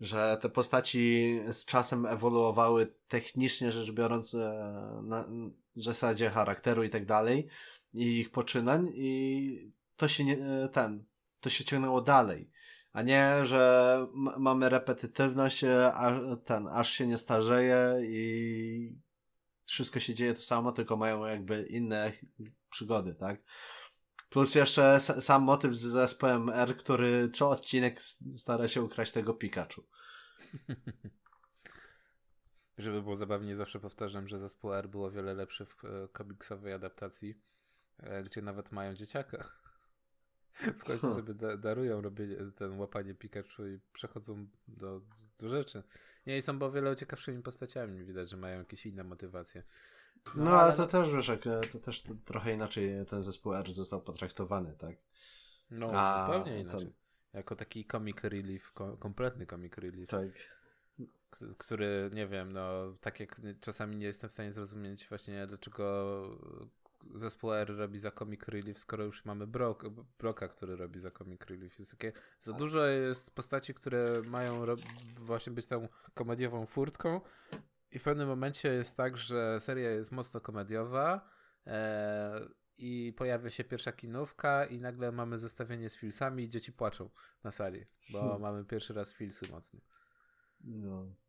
że 0.00 0.38
te 0.40 0.48
postaci 0.48 1.40
z 1.52 1.64
czasem 1.64 2.06
ewoluowały 2.06 2.94
technicznie 3.08 3.72
rzecz 3.72 3.92
biorąc 3.92 4.34
e, 4.34 5.00
na 5.02 5.28
zasadzie 5.76 6.30
charakteru 6.30 6.84
i 6.84 6.90
tak 6.90 7.06
dalej 7.06 7.48
i 7.94 8.18
ich 8.18 8.30
poczynań 8.30 8.90
i 8.94 9.72
to 9.96 10.08
się 10.08 10.24
nie, 10.24 10.38
e, 10.38 10.68
ten, 10.68 11.04
to 11.40 11.50
się 11.50 11.64
ciągnęło 11.64 12.00
dalej. 12.00 12.50
A 12.92 13.02
nie, 13.02 13.44
że 13.44 14.06
mamy 14.38 14.68
repetytywność, 14.68 15.64
e, 15.64 15.92
a 15.94 16.36
ten, 16.36 16.68
aż 16.68 16.90
się 16.90 17.06
nie 17.06 17.18
starzeje 17.18 18.02
i 18.04 18.98
wszystko 19.64 20.00
się 20.00 20.14
dzieje 20.14 20.34
to 20.34 20.42
samo, 20.42 20.72
tylko 20.72 20.96
mają 20.96 21.26
jakby 21.26 21.62
inne 21.62 22.12
przygody, 22.70 23.14
tak? 23.14 23.42
Plus 24.30 24.54
jeszcze 24.54 25.00
sam 25.00 25.42
motyw 25.42 25.74
z 25.74 25.80
zespołem 25.80 26.50
R, 26.50 26.76
który 26.76 27.30
co 27.30 27.50
odcinek 27.50 28.00
stara 28.36 28.68
się 28.68 28.82
ukraść 28.82 29.12
tego 29.12 29.34
Pikachu. 29.34 29.82
Żeby 32.78 33.02
było 33.02 33.16
zabawnie, 33.16 33.56
zawsze 33.56 33.80
powtarzam, 33.80 34.28
że 34.28 34.38
zespół 34.38 34.74
R 34.74 34.88
było 34.88 35.10
wiele 35.10 35.34
lepszy 35.34 35.66
w 35.66 35.84
e, 35.84 36.08
komiksowej 36.08 36.72
adaptacji, 36.72 37.34
gdzie 38.24 38.42
nawet 38.42 38.72
mają 38.72 38.94
dzieciaka. 38.94 39.63
W 40.54 40.84
końcu 40.84 41.14
sobie 41.14 41.34
da 41.34 41.56
darują 41.56 42.00
robienie, 42.00 42.36
ten 42.56 42.78
łapanie 42.78 43.14
Pikachu 43.14 43.66
i 43.66 43.80
przechodzą 43.92 44.46
do, 44.68 45.00
do 45.38 45.48
rzeczy. 45.48 45.82
Nie, 46.26 46.38
i 46.38 46.42
są 46.42 46.58
bo 46.58 46.72
wiele 46.72 46.96
ciekawszymi 46.96 47.42
postaciami. 47.42 48.04
Widać, 48.04 48.30
że 48.30 48.36
mają 48.36 48.58
jakieś 48.58 48.86
inne 48.86 49.04
motywacje. 49.04 49.62
No, 50.36 50.44
no 50.44 50.50
ale, 50.50 50.60
ale 50.60 50.72
to 50.72 50.86
też 50.86 51.12
wiesz, 51.12 51.28
jak, 51.28 51.42
to 51.72 51.78
też 51.78 52.02
to 52.02 52.14
trochę 52.24 52.52
inaczej 52.52 53.06
ten 53.06 53.22
zespół 53.22 53.54
R 53.54 53.72
został 53.72 54.02
potraktowany, 54.02 54.74
tak? 54.78 54.96
No, 55.70 55.86
A, 55.92 56.26
zupełnie 56.26 56.60
inaczej. 56.60 56.92
Jako 57.32 57.56
taki 57.56 57.86
comic 57.86 58.24
relief, 58.24 58.72
kompletny 58.98 59.46
comic 59.46 59.78
relief. 59.78 60.10
Tak. 60.10 60.28
Który, 61.58 62.10
nie 62.14 62.26
wiem, 62.26 62.52
no, 62.52 62.96
tak 63.00 63.20
jak 63.20 63.40
czasami 63.60 63.96
nie 63.96 64.06
jestem 64.06 64.30
w 64.30 64.32
stanie 64.32 64.52
zrozumieć 64.52 65.08
właśnie, 65.08 65.46
dlaczego 65.46 66.22
zespół 67.14 67.52
R 67.52 67.76
robi 67.76 67.98
za 67.98 68.10
comic 68.10 68.48
relief, 68.48 68.78
skoro 68.78 69.04
już 69.04 69.24
mamy 69.24 69.46
Brok, 69.46 69.84
Broka, 70.18 70.48
który 70.48 70.76
robi 70.76 71.00
za 71.00 71.10
comic 71.10 71.42
relief. 71.44 71.78
Jest 71.78 71.90
takie, 71.90 72.12
za 72.38 72.52
tak. 72.52 72.58
dużo 72.58 72.86
jest 72.86 73.34
postaci, 73.34 73.74
które 73.74 74.22
mają 74.22 74.64
właśnie 75.16 75.52
być 75.52 75.66
tą 75.66 75.88
komediową 76.14 76.66
furtką 76.66 77.20
i 77.90 77.98
w 77.98 78.02
pewnym 78.02 78.28
momencie 78.28 78.74
jest 78.74 78.96
tak, 78.96 79.16
że 79.16 79.60
seria 79.60 79.90
jest 79.90 80.12
mocno 80.12 80.40
komediowa 80.40 81.28
e, 81.66 82.48
i 82.78 83.14
pojawia 83.16 83.50
się 83.50 83.64
pierwsza 83.64 83.92
kinówka 83.92 84.64
i 84.64 84.80
nagle 84.80 85.12
mamy 85.12 85.38
zestawienie 85.38 85.90
z 85.90 85.96
filsami 85.96 86.42
i 86.42 86.48
dzieci 86.48 86.72
płaczą 86.72 87.10
na 87.44 87.50
sali, 87.50 87.86
bo 88.12 88.20
hmm. 88.20 88.40
mamy 88.46 88.64
pierwszy 88.64 88.94
raz 88.94 89.12
filsy 89.12 89.48
mocne. 89.50 89.80
No. 90.60 91.23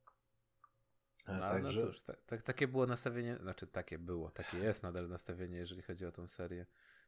A 1.25 1.33
no, 1.33 1.39
także... 1.39 1.81
no 1.81 1.87
cóż, 1.87 2.03
tak, 2.03 2.23
tak, 2.25 2.41
takie 2.41 2.67
było 2.67 2.85
nastawienie, 2.85 3.37
znaczy 3.37 3.67
takie 3.67 3.99
było, 3.99 4.31
takie 4.31 4.57
jest 4.57 4.83
nadal 4.83 5.09
nastawienie, 5.09 5.57
jeżeli 5.57 5.81
chodzi 5.81 6.05
o 6.05 6.11
tą 6.11 6.27
serię. 6.27 6.65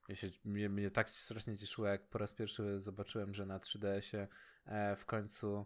Mnie, 0.07 0.15
się, 0.15 0.27
mnie, 0.45 0.69
mnie 0.69 0.91
tak 0.91 1.09
strasznie 1.09 1.57
cieszyło, 1.57 1.87
jak 1.87 2.09
po 2.09 2.17
raz 2.17 2.33
pierwszy 2.33 2.79
zobaczyłem, 2.79 3.33
że 3.33 3.45
na 3.45 3.59
3DS-ie 3.59 4.27
e, 4.65 4.95
w 4.95 5.05
końcu 5.05 5.65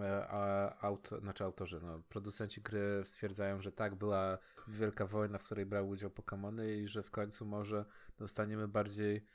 E, 0.00 0.74
auto, 0.80 1.18
znaczy 1.18 1.44
autorzy, 1.44 1.80
no, 1.82 2.02
producenci 2.08 2.60
gry 2.62 3.02
stwierdzają, 3.04 3.60
że 3.60 3.72
tak, 3.72 3.94
była 3.94 4.38
wielka 4.68 5.06
wojna, 5.06 5.38
w 5.38 5.42
której 5.42 5.66
brały 5.66 5.88
udział 5.88 6.10
Pokémony 6.10 6.82
i 6.82 6.88
że 6.88 7.02
w 7.02 7.10
końcu 7.10 7.46
może 7.46 7.84
dostaniemy 8.18 8.68
bardziej 8.68 9.26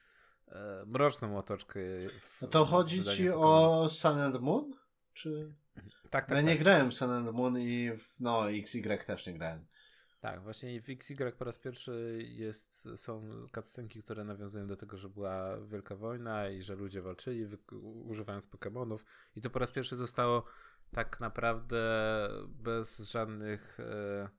e, 0.47 0.83
mroczną 0.85 1.37
otoczkę. 1.37 1.79
W, 2.21 2.41
no 2.41 2.47
to 2.47 2.65
chodzi 2.65 3.03
ci 3.03 3.29
o 3.29 3.87
Sun 3.89 4.19
and 4.19 4.41
Moon? 4.41 4.73
Czy... 5.13 5.53
Tak, 6.09 6.25
tak. 6.25 6.29
Ja 6.29 6.41
nie 6.41 6.51
tak. 6.51 6.59
grałem 6.59 6.91
w 6.91 6.93
Sun 6.93 7.11
and 7.11 7.33
Moon 7.33 7.59
i 7.59 7.91
w, 7.97 8.19
no, 8.19 8.51
XY 8.51 8.97
też 9.05 9.27
nie 9.27 9.33
grałem. 9.33 9.65
Tak, 10.19 10.43
właśnie 10.43 10.81
w 10.81 10.89
XY 10.89 11.31
po 11.37 11.45
raz 11.45 11.57
pierwszy 11.57 12.23
jest, 12.27 12.89
są 12.95 13.29
cutscenki, 13.55 14.03
które 14.03 14.23
nawiązują 14.23 14.67
do 14.67 14.77
tego, 14.77 14.97
że 14.97 15.09
była 15.09 15.57
wielka 15.59 15.95
wojna 15.95 16.49
i 16.49 16.61
że 16.61 16.75
ludzie 16.75 17.01
walczyli 17.01 17.47
używając 18.05 18.49
Pokémonów 18.49 18.99
i 19.35 19.41
to 19.41 19.49
po 19.49 19.59
raz 19.59 19.71
pierwszy 19.71 19.95
zostało 19.95 20.43
tak 20.91 21.19
naprawdę 21.19 21.77
bez 22.47 22.99
żadnych 22.99 23.79
e, 23.79 24.29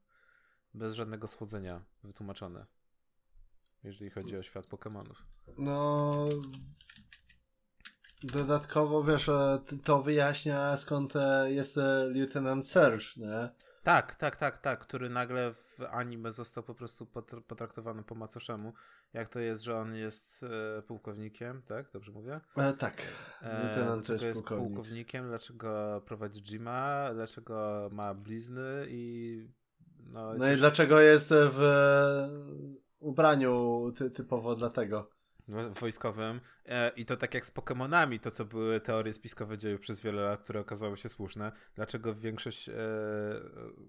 bez 0.75 0.95
żadnego 0.95 1.27
schłodzenia 1.27 1.85
wytłumaczone 2.05 2.67
jeżeli 3.85 4.11
chodzi 4.11 4.37
o 4.37 4.43
świat 4.43 4.67
Pokémonów. 4.67 5.15
No 5.59 6.29
dodatkowo 8.23 9.05
wiesz, 9.05 9.29
e, 9.29 9.61
to 9.85 10.03
wyjaśnia 10.03 10.77
skąd 10.77 11.17
e, 11.17 11.53
jest 11.53 11.79
Lieutenant 12.13 12.69
Surge, 12.69 13.07
nie? 13.17 13.49
Tak, 13.83 14.15
tak, 14.15 14.37
tak, 14.37 14.59
tak, 14.59 14.81
który 14.81 15.11
nagle 15.11 15.55
w 15.55 15.83
anime 15.91 16.33
został 16.33 16.65
po 16.65 16.75
prostu 16.75 17.07
potraktowany 17.47 18.03
po 18.03 18.15
macoszemu. 18.15 18.73
Jak 19.13 19.29
to 19.29 19.41
jest, 19.41 19.63
że 19.63 19.77
on 19.77 19.95
jest 19.95 20.45
e, 20.79 20.83
pułkownikiem, 20.83 21.63
tak? 21.63 21.91
Dobrze 21.93 22.13
mówię? 22.13 22.41
E, 22.57 22.73
tak. 22.73 23.03
E, 23.43 23.95
jest, 24.09 24.25
jest 24.25 24.41
pułkownik. 24.41 24.69
pułkownikiem, 24.69 25.29
dlaczego 25.29 26.03
prowadzi 26.07 26.43
Jima, 26.43 27.11
dlaczego 27.15 27.89
ma 27.93 28.15
blizny 28.15 28.87
i... 28.89 29.49
No, 29.99 30.35
no 30.35 30.53
i, 30.53 30.57
dlaczego 30.57 31.01
jest 31.01 31.31
w 31.33 31.61
ubraniu 32.99 33.93
ty, 33.97 34.11
typowo 34.11 34.57
dlatego. 34.57 35.11
Wojskowym 35.81 36.41
e, 36.67 36.89
i 36.97 37.05
to 37.05 37.17
tak 37.17 37.35
jak 37.35 37.47
z 37.47 37.53
Pokémonami, 37.53 38.21
to 38.21 38.31
co 38.31 38.45
były 38.45 38.81
teorie 38.81 39.13
spiskowe 39.13 39.59
dziejów 39.59 39.81
przez 39.81 40.01
wiele 40.01 40.23
lat, 40.23 40.43
które 40.43 40.61
okazały 40.61 40.97
się 40.97 41.09
słuszne. 41.09 41.53
Dlaczego 41.75 42.15
większość 42.15 42.69
e, 42.69 42.75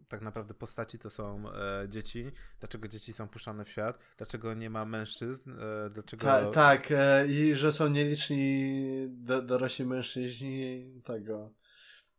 tak 0.08 0.22
naprawdę 0.22 0.54
postaci 0.54 1.00
to 1.00 1.10
są 1.10 1.52
e, 1.52 1.90
dzieci? 1.90 2.32
Dlaczego 2.60 2.88
dzieci 2.88 3.14
są 3.14 3.28
puszczane 3.28 3.66
w 3.66 3.70
świat? 3.70 4.00
Dlaczego 4.18 4.54
nie 4.54 4.70
ma 4.70 4.86
mężczyzn? 4.86 5.52
E, 5.52 5.90
dlaczego... 5.90 6.26
Ta, 6.26 6.52
tak, 6.52 6.94
i 7.28 7.56
że 7.56 7.72
są 7.72 7.90
nieliczni 7.90 8.84
do, 9.10 9.42
dorośli 9.42 9.86
mężczyźni 9.86 10.86
tego, 11.06 11.54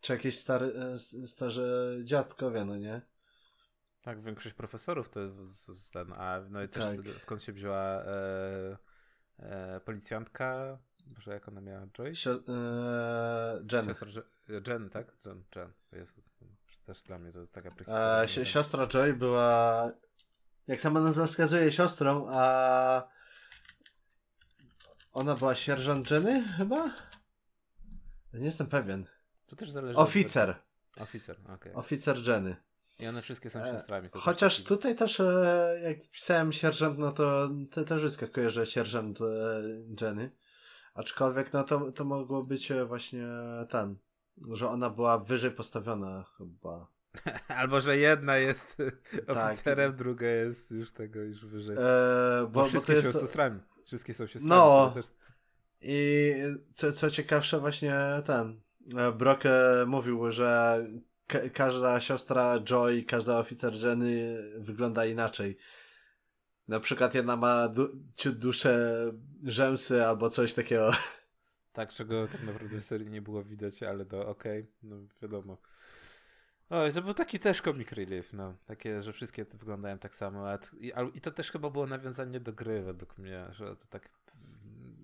czy 0.00 0.12
jakieś 0.12 0.38
stary, 0.38 0.72
e, 0.74 0.98
starzy 1.26 2.00
dziadkowie, 2.04 2.64
no 2.64 2.76
nie? 2.76 3.02
Tak, 4.02 4.22
większość 4.22 4.54
profesorów 4.54 5.10
to 5.10 5.20
jest 5.20 5.92
ten, 5.92 6.12
a 6.12 6.40
no 6.50 6.62
i 6.62 6.68
też 6.68 6.84
tak. 6.84 7.20
skąd 7.20 7.42
się 7.42 7.52
wzięła 7.52 8.02
e, 8.02 8.78
e, 9.42 9.80
policjantka, 9.80 10.78
może 11.16 11.30
jak 11.30 11.48
ona 11.48 11.60
miała, 11.60 11.86
Joy? 11.86 12.14
Sio, 12.14 12.30
e, 12.30 13.64
Jen. 13.72 13.86
Siostra, 13.86 14.08
Jen, 14.48 14.90
tak? 14.90 15.06
Jen, 15.26 15.44
Jen. 15.56 15.72
Jezu, 15.92 16.14
też 16.86 17.02
dla 17.02 17.18
mnie 17.18 17.32
to 17.32 17.40
jest 17.40 17.52
taka 17.52 17.70
e, 18.22 18.28
si 18.28 18.46
Siostra 18.46 18.86
Joy 18.86 19.14
była, 19.14 19.90
jak 20.66 20.80
sama 20.80 21.00
nazwa 21.00 21.26
wskazuje, 21.26 21.72
siostrą, 21.72 22.26
a 22.30 23.08
ona 25.12 25.34
była 25.34 25.54
sierżant 25.54 26.10
Jenny 26.10 26.44
chyba? 26.56 26.90
Nie 28.32 28.44
jestem 28.44 28.66
pewien. 28.66 29.06
To 29.46 29.56
też 29.56 29.70
zależy. 29.70 29.98
Oficer. 29.98 30.50
Od... 30.96 31.02
Oficer, 31.02 31.36
okej. 31.44 31.54
Okay. 31.54 31.74
Oficer 31.74 32.28
Jenny. 32.28 32.56
I 33.02 33.06
one 33.06 33.22
wszystkie 33.22 33.50
są 33.50 33.64
siostrami. 33.64 34.08
Chociaż 34.12 34.56
taki... 34.56 34.68
tutaj 34.68 34.96
też, 34.96 35.20
e, 35.20 35.80
jak 35.82 36.10
pisałem 36.10 36.52
sierżant, 36.52 36.98
no 36.98 37.12
to, 37.12 37.50
to 37.70 37.84
też 37.84 38.02
wyskakuje, 38.02 38.50
że 38.50 38.66
sierżant 38.66 39.20
e, 39.20 39.24
Jenny. 40.00 40.30
Aczkolwiek, 40.94 41.52
no 41.52 41.64
to, 41.64 41.92
to 41.92 42.04
mogło 42.04 42.42
być 42.42 42.70
e, 42.70 42.84
właśnie 42.84 43.26
ten, 43.68 43.96
że 44.52 44.68
ona 44.68 44.90
była 44.90 45.18
wyżej 45.18 45.50
postawiona 45.50 46.24
chyba. 46.38 46.86
Albo, 47.48 47.80
że 47.80 47.96
jedna 47.96 48.36
jest 48.36 48.76
tak. 49.26 49.36
oficerem, 49.36 49.90
tak. 49.92 49.98
druga 49.98 50.26
jest 50.26 50.70
już 50.70 50.92
tego, 50.92 51.20
już 51.20 51.46
wyżej. 51.46 51.76
E, 51.76 51.80
bo, 52.42 52.48
bo 52.48 52.64
wszystkie 52.64 52.92
bo 52.92 53.00
są 53.00 53.06
jest... 53.08 53.20
siostrami. 53.20 53.60
Wszystkie 53.84 54.14
są 54.14 54.26
siostrami. 54.26 54.48
No. 54.48 54.92
Też... 54.94 55.06
I 55.82 56.34
co, 56.74 56.92
co 56.92 57.10
ciekawsze, 57.10 57.60
właśnie 57.60 57.94
ten. 58.24 58.60
Brock 59.18 59.42
mówił, 59.86 60.30
że 60.32 60.80
ka 61.30 61.38
każda 61.54 62.00
siostra 62.00 62.58
Joy, 62.60 63.04
każda 63.04 63.38
oficer 63.38 63.72
Jenny 63.74 64.42
wygląda 64.58 65.06
inaczej. 65.06 65.56
Na 66.68 66.80
przykład 66.80 67.14
jedna 67.14 67.36
ma 67.36 67.68
du 67.68 67.88
ciut 68.16 68.38
dłuższe 68.38 68.94
rzęsy 69.42 70.06
albo 70.06 70.30
coś 70.30 70.54
takiego. 70.54 70.90
Tak, 71.72 71.92
czego 71.92 72.28
tak 72.28 72.42
naprawdę 72.42 72.80
w 72.80 72.84
serii 72.84 73.10
nie 73.10 73.22
było 73.22 73.42
widać, 73.42 73.82
ale 73.82 74.04
to 74.04 74.28
okej, 74.28 74.60
okay, 74.60 74.72
no 74.82 74.96
wiadomo. 75.22 75.58
O, 76.70 76.92
to 76.94 77.02
był 77.02 77.14
taki 77.14 77.38
też 77.38 77.60
comic 77.60 77.92
relief, 77.92 78.32
no. 78.32 78.56
Takie, 78.66 79.02
że 79.02 79.12
wszystkie 79.12 79.44
wyglądają 79.44 79.98
tak 79.98 80.14
samo. 80.14 80.46
I, 80.80 80.92
I 81.14 81.20
to 81.20 81.30
też 81.30 81.50
chyba 81.50 81.70
było 81.70 81.86
nawiązanie 81.86 82.40
do 82.40 82.52
gry 82.52 82.82
według 82.82 83.18
mnie, 83.18 83.46
że 83.50 83.76
to 83.76 83.86
tak, 83.86 84.10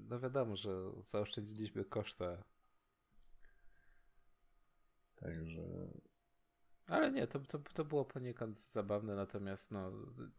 no 0.09 0.21
wiadomo, 0.21 0.57
że 0.57 0.71
zaoszczędziliśmy 1.01 1.85
koszta. 1.85 2.43
Także 5.17 5.63
ale 6.87 7.13
nie, 7.13 7.27
to, 7.27 7.39
to, 7.39 7.59
to 7.59 7.85
było 7.85 8.05
poniekąd 8.05 8.61
zabawne, 8.61 9.15
natomiast 9.15 9.71
no, 9.71 9.89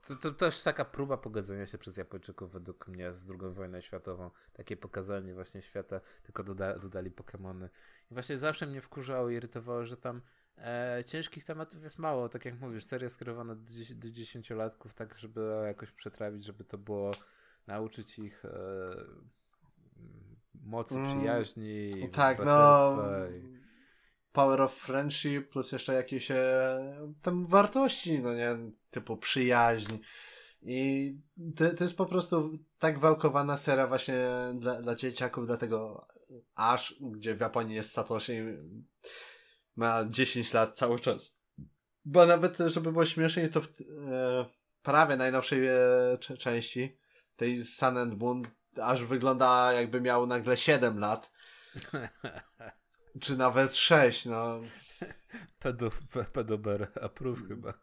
to, 0.05 0.15
to 0.15 0.31
też 0.31 0.63
taka 0.63 0.85
próba 0.85 1.17
pogodzenia 1.17 1.65
się 1.65 1.77
przez 1.77 1.97
Japończyków 1.97 2.51
według 2.51 2.87
mnie 2.87 3.13
z 3.13 3.31
II 3.31 3.53
wojną 3.53 3.81
światową. 3.81 4.31
Takie 4.53 4.77
pokazanie 4.77 5.33
właśnie 5.33 5.61
świata, 5.61 6.01
tylko 6.23 6.43
doda, 6.43 6.79
dodali 6.79 7.11
Pokémony. 7.11 7.69
I 8.11 8.13
właśnie 8.13 8.37
zawsze 8.37 8.65
mnie 8.65 8.81
wkurzało 8.81 9.29
i 9.29 9.35
irytowało, 9.35 9.85
że 9.85 9.97
tam 9.97 10.21
e, 10.57 11.03
ciężkich 11.05 11.45
tematów 11.45 11.83
jest 11.83 11.99
mało. 11.99 12.29
Tak 12.29 12.45
jak 12.45 12.59
mówisz, 12.59 12.83
seria 12.83 13.09
skierowana 13.09 13.55
do, 13.55 13.63
do 13.95 14.11
dziesięciolatków, 14.11 14.93
tak 14.93 15.15
żeby 15.15 15.61
jakoś 15.65 15.91
przetrawić, 15.91 16.45
żeby 16.45 16.63
to 16.63 16.77
było 16.77 17.11
nauczyć 17.67 18.19
ich 18.19 18.45
e, 18.45 18.49
mocy 20.53 20.95
mm, 20.95 21.17
przyjaźni. 21.17 21.91
Mm, 21.97 22.11
tak, 22.11 22.45
no. 22.45 22.97
I 23.43 23.56
power 24.31 24.61
of 24.61 24.73
friendship, 24.73 25.49
plus 25.49 25.71
jeszcze 25.71 25.93
jakieś 25.93 26.31
e, 26.31 27.13
tam 27.21 27.45
wartości, 27.45 28.19
no 28.19 28.33
nie, 28.33 28.57
typu 28.91 29.17
przyjaźń. 29.17 29.97
I 30.61 31.13
to, 31.55 31.73
to 31.73 31.83
jest 31.83 31.97
po 31.97 32.05
prostu 32.05 32.59
tak 32.79 32.99
wałkowana 32.99 33.57
seria 33.57 33.87
właśnie 33.87 34.27
dla, 34.53 34.81
dla 34.81 34.95
dzieciaków, 34.95 35.47
dlatego 35.47 36.07
aż, 36.55 36.95
gdzie 37.01 37.35
w 37.35 37.39
Japonii 37.39 37.75
jest 37.75 37.91
Satoshi, 37.91 38.33
ma 39.75 40.05
10 40.09 40.53
lat 40.53 40.77
cały 40.77 40.99
czas. 40.99 41.37
Bo 42.05 42.25
nawet, 42.25 42.57
żeby 42.65 42.91
było 42.91 43.05
śmieszniej, 43.05 43.49
to 43.49 43.61
w 43.61 43.67
e, 43.67 44.45
prawie 44.81 45.17
najnowszej 45.17 45.67
e, 45.67 46.37
części, 46.37 46.97
tej 47.35 47.63
Sun 47.63 47.97
and 47.97 48.19
Moon, 48.19 48.43
aż 48.81 49.03
wygląda 49.03 49.73
jakby 49.73 50.01
miał 50.01 50.27
nagle 50.27 50.57
7 50.57 50.99
lat. 50.99 51.31
Czy 53.19 53.37
nawet 53.37 53.75
sześć, 53.75 54.25
no. 54.25 54.61
Pedo, 55.59 55.89
pedober 56.33 56.91
approve 57.01 57.47
chyba. 57.47 57.73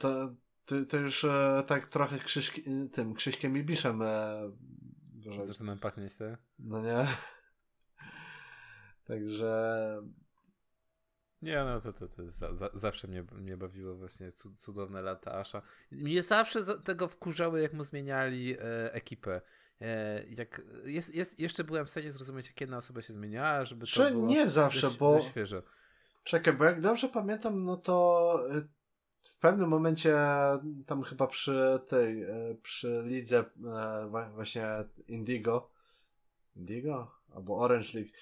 To, 0.00 0.34
to, 0.64 0.84
to 0.88 0.96
już 0.96 1.24
e, 1.24 1.64
tak 1.66 1.86
trochę 1.86 2.18
krzyżki, 2.18 2.62
tym 2.92 3.14
Krzyśkiem 3.14 3.56
i 3.56 3.62
Biszem 3.62 4.02
e, 4.02 4.50
że... 5.30 5.46
Zaczynam 5.46 5.78
pachnieć, 5.78 6.16
tak? 6.16 6.38
No 6.58 6.82
nie. 6.82 7.06
Także... 9.08 10.02
Nie, 11.42 11.64
no 11.64 11.80
to, 11.80 11.92
to, 11.92 12.08
to 12.08 12.26
za, 12.26 12.54
za, 12.54 12.70
zawsze 12.74 13.08
mnie, 13.08 13.24
mnie 13.32 13.56
bawiło 13.56 13.94
właśnie 13.94 14.32
cudowne 14.56 15.02
lata 15.02 15.32
Asha. 15.32 15.62
Mnie 15.92 16.22
zawsze 16.22 16.60
tego 16.84 17.08
wkurzały, 17.08 17.62
jak 17.62 17.72
mu 17.72 17.84
zmieniali 17.84 18.56
e, 18.58 18.92
ekipę. 18.92 19.40
E, 19.80 20.24
jak 20.28 20.62
jest, 20.84 21.14
jest, 21.14 21.40
jeszcze 21.40 21.64
byłem 21.64 21.86
w 21.86 21.90
stanie 21.90 22.12
zrozumieć, 22.12 22.46
jak 22.46 22.60
jedna 22.60 22.76
osoba 22.76 23.02
się 23.02 23.12
zmieniała, 23.12 23.64
żeby 23.64 23.86
to 23.86 24.10
było 24.10 24.26
nie 24.26 24.48
zawsze, 24.48 24.86
dość, 24.86 24.98
bo... 24.98 25.14
Dość 25.14 25.26
świeżo. 25.26 25.62
Czekaj, 26.24 26.52
bo 26.52 26.64
jak 26.64 26.80
dobrze 26.80 27.08
pamiętam, 27.08 27.64
no 27.64 27.76
to 27.76 28.38
y, 28.56 28.68
w 29.22 29.38
pewnym 29.38 29.68
momencie 29.68 30.16
tam 30.86 31.02
chyba 31.02 31.26
przy 31.26 31.80
tej, 31.88 32.26
przy 32.62 33.02
lidze 33.06 33.38
e, 33.38 34.30
właśnie 34.34 34.66
Indigo 35.08 35.70
Indigo? 36.56 37.10
Albo 37.34 37.56
Orange 37.56 37.88
League 37.94 38.12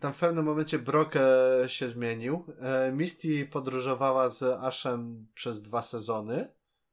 tam 0.00 0.12
w 0.12 0.18
pewnym 0.18 0.44
momencie 0.44 0.78
Brock 0.78 1.16
e, 1.16 1.68
się 1.68 1.88
zmienił. 1.88 2.44
E, 2.60 2.92
Misty 2.92 3.46
podróżowała 3.46 4.28
z 4.28 4.42
Ashem 4.42 5.26
przez 5.34 5.62
dwa 5.62 5.82
sezony. 5.82 6.48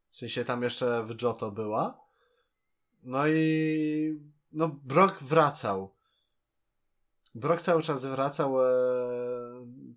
W 0.09 0.17
sensie 0.17 0.45
tam 0.45 0.63
jeszcze 0.63 1.03
w 1.03 1.21
Joto 1.21 1.51
była. 1.51 2.02
No 3.03 3.27
i 3.27 4.19
no 4.51 4.67
Brock 4.83 5.23
wracał. 5.23 5.93
Brock 7.35 7.61
cały 7.61 7.81
czas 7.81 8.05
wracał, 8.05 8.65
e, 8.65 8.69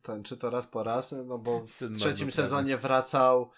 ten, 0.03 0.23
czy 0.23 0.37
to 0.37 0.51
raz 0.51 0.67
po 0.67 0.83
raz, 0.83 1.15
no 1.27 1.39
bo 1.39 1.61
w 1.61 1.71
Syn 1.71 1.95
trzecim 1.95 2.31
sezonie 2.31 2.77
wracał, 2.77 3.51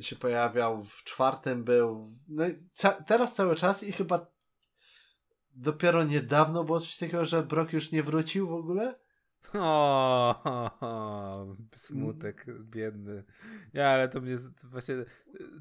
się 0.00 0.16
pojawiał, 0.16 0.84
w 0.84 1.04
czwartym 1.04 1.64
był. 1.64 2.12
No 2.28 2.48
i 2.48 2.68
ca 2.74 2.90
teraz 2.90 3.34
cały 3.34 3.56
czas 3.56 3.82
i 3.82 3.92
chyba 3.92 4.26
dopiero 5.50 6.04
niedawno 6.04 6.64
było 6.64 6.80
coś 6.80 6.96
takiego, 6.96 7.24
że 7.24 7.42
Brock 7.42 7.72
już 7.72 7.92
nie 7.92 8.02
wrócił 8.02 8.48
w 8.48 8.52
ogóle. 8.52 8.94
O, 9.52 11.56
smutek 11.74 12.46
biedny. 12.60 13.24
Ja, 13.72 13.88
ale 13.88 14.08
to 14.08 14.20
mnie 14.20 14.36
właśnie 14.64 14.94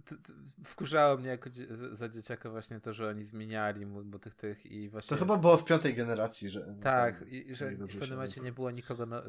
to, 0.05 0.15
to 0.15 0.33
wkurzało 0.65 1.17
mnie 1.17 1.29
jako 1.29 1.49
za 1.91 2.09
dzieciaka 2.09 2.49
właśnie 2.49 2.79
to, 2.79 2.93
że 2.93 3.09
oni 3.09 3.23
zmieniali 3.23 3.85
mu, 3.85 4.03
bo 4.03 4.19
tych 4.19 4.35
tych 4.35 4.65
i 4.65 4.89
właśnie... 4.89 5.09
To 5.09 5.25
chyba 5.25 5.37
było 5.37 5.57
w 5.57 5.65
piątej 5.65 5.93
generacji, 5.93 6.49
że... 6.49 6.75
Tak, 6.81 7.25
i 7.27 7.55
że 7.55 7.71
w 7.71 7.99
pewnym 7.99 8.09
momencie 8.09 8.41
nie 8.41 8.51
było 8.51 8.71
nikogo, 8.71 9.05
no, 9.05 9.21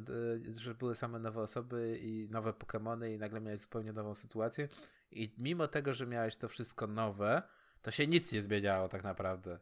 że 0.59 0.75
były 0.75 0.95
same 0.95 1.19
nowe 1.19 1.41
osoby 1.41 1.99
i 2.03 2.29
nowe 2.31 2.51
Pokémony 2.51 3.15
i 3.15 3.19
nagle 3.19 3.41
miałeś 3.41 3.61
zupełnie 3.61 3.93
nową 3.93 4.15
sytuację 4.15 4.69
i 5.11 5.35
mimo 5.39 5.69
tego, 5.69 5.95
że 5.95 6.07
miałeś 6.07 6.37
to 6.37 6.49
wszystko 6.49 6.87
nowe, 6.87 7.43
to 7.83 7.91
się 7.91 8.07
nic 8.07 8.33
nie 8.33 8.43
zmieniało 8.43 8.89
tak 8.89 9.05
naprawdę. 9.05 9.59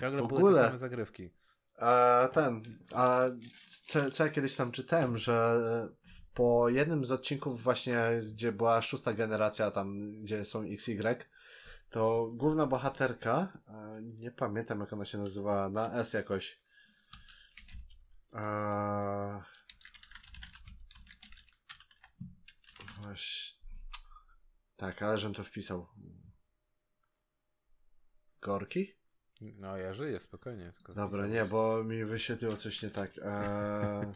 Ciągle 0.00 0.26
były 0.26 0.54
te 0.54 0.60
same 0.60 0.78
zagrywki. 0.78 1.30
A 1.76 2.28
ten, 2.32 2.62
a 2.94 3.20
co, 3.86 4.10
co 4.10 4.24
ja 4.24 4.30
kiedyś 4.30 4.56
tam 4.56 4.72
czytałem, 4.72 5.18
że 5.18 5.58
po 6.34 6.68
jednym 6.68 7.04
z 7.04 7.12
odcinków 7.12 7.62
właśnie, 7.62 7.98
gdzie 8.32 8.52
była 8.52 8.82
szósta 8.82 9.12
generacja, 9.12 9.70
tam 9.70 10.12
gdzie 10.22 10.44
są 10.44 10.62
XY, 10.62 11.16
to 11.90 12.30
główna 12.32 12.66
bohaterka, 12.66 13.58
nie 14.02 14.30
pamiętam 14.30 14.80
jak 14.80 14.92
ona 14.92 15.04
się 15.04 15.18
nazywała, 15.18 15.68
na 15.68 15.92
S 15.92 16.12
jakoś. 16.12 16.60
A... 18.32 19.44
Właśnie. 23.00 23.56
Tak, 24.76 25.02
ale 25.02 25.18
żem 25.18 25.34
to 25.34 25.44
wpisał. 25.44 25.86
Gorki? 28.40 28.96
No, 29.40 29.76
ja 29.76 29.94
żyję 29.94 30.20
spokojnie. 30.20 30.72
Tylko 30.76 30.92
Dobra, 30.92 31.26
nie, 31.26 31.44
bo 31.44 31.84
mi 31.84 32.04
wyświetliło 32.04 32.56
coś 32.56 32.82
nie 32.82 32.90
tak. 32.90 33.18
Eee... 33.18 34.12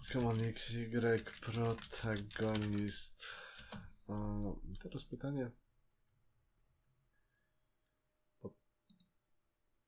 Pokémon 0.00 0.48
XY 0.48 1.24
protagonist. 1.40 3.26
O, 4.08 4.56
teraz 4.82 5.04
pytanie. 5.04 5.50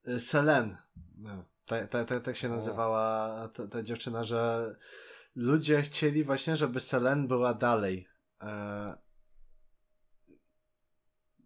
Y, 0.09 0.21
Selen. 0.21 0.77
No, 1.19 1.45
tak, 1.67 1.89
tak, 1.89 2.09
tak, 2.09 2.25
tak 2.25 2.37
się 2.37 2.49
nazywała 2.49 3.49
ta, 3.49 3.67
ta 3.69 3.83
dziewczyna, 3.83 4.25
że 4.25 4.75
ludzie 5.35 5.83
chcieli 5.83 6.25
właśnie, 6.25 6.57
żeby 6.57 6.81
Selen 6.81 7.29
była 7.29 7.55
dalej. 7.55 8.09
Eee... 8.41 8.95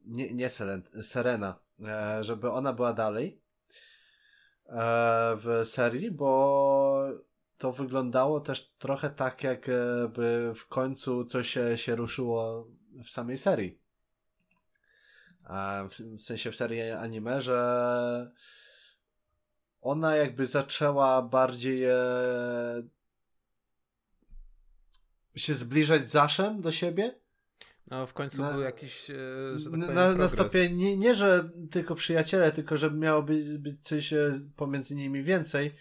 Nie, 0.04 0.34
nie 0.34 0.48
Selen, 0.48 0.82
Serena. 1.02 1.69
Eee, 1.84 2.24
żeby 2.24 2.50
ona 2.50 2.72
była 2.72 2.92
dalej 2.92 3.42
eee, 4.68 5.36
w 5.36 5.60
serii, 5.64 6.10
bo 6.10 7.08
to 7.58 7.72
wyglądało 7.72 8.40
też 8.40 8.72
trochę 8.78 9.10
tak, 9.10 9.42
jakby 9.42 10.52
w 10.54 10.66
końcu 10.66 11.24
coś 11.24 11.58
się, 11.76 11.96
ruszyło 11.96 12.66
w 13.04 13.10
samej 13.10 13.36
serii. 13.36 13.80
W 15.90 16.22
sensie 16.22 16.50
w 16.50 16.56
serii 16.56 16.90
anime, 16.90 17.40
że 17.40 18.30
ona 19.80 20.16
jakby 20.16 20.46
zaczęła 20.46 21.22
bardziej 21.22 21.84
e, 21.84 21.94
się 25.36 25.54
zbliżać 25.54 26.10
Zaszem 26.10 26.60
do 26.60 26.72
siebie. 26.72 27.19
No, 27.90 28.06
w 28.06 28.12
końcu 28.12 28.42
na, 28.42 28.52
był 28.52 28.60
jakiś. 28.60 29.10
E, 29.10 29.14
że 29.58 29.70
tak 29.70 29.80
na, 29.80 30.14
na 30.14 30.28
stopie 30.28 30.70
nie, 30.70 30.96
nie, 30.96 31.14
że 31.14 31.50
tylko 31.70 31.94
przyjaciele, 31.94 32.52
tylko 32.52 32.76
że 32.76 32.90
miało 32.90 33.22
być, 33.22 33.58
być 33.58 33.76
coś 33.82 34.12
e, 34.12 34.32
pomiędzy 34.56 34.96
nimi 34.96 35.22
więcej. 35.22 35.74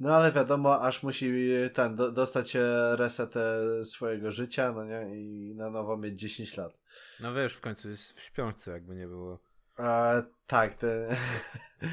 No 0.00 0.16
ale 0.16 0.32
wiadomo, 0.32 0.80
aż 0.80 1.02
musi 1.02 1.32
ten, 1.74 1.96
do, 1.96 2.12
dostać 2.12 2.56
reset 2.92 3.34
swojego 3.84 4.30
życia, 4.30 4.72
no 4.72 4.84
nie, 4.84 5.16
i 5.16 5.54
na 5.54 5.70
nowo 5.70 5.96
mieć 5.96 6.20
10 6.20 6.56
lat. 6.56 6.80
No 7.20 7.34
wiesz, 7.34 7.54
w 7.54 7.60
końcu 7.60 7.88
jest 7.88 8.12
w 8.12 8.20
śpiączce, 8.20 8.70
jakby 8.70 8.94
nie 8.94 9.06
było. 9.06 9.38
E, 9.78 10.22
tak, 10.46 10.74
te... 10.74 11.08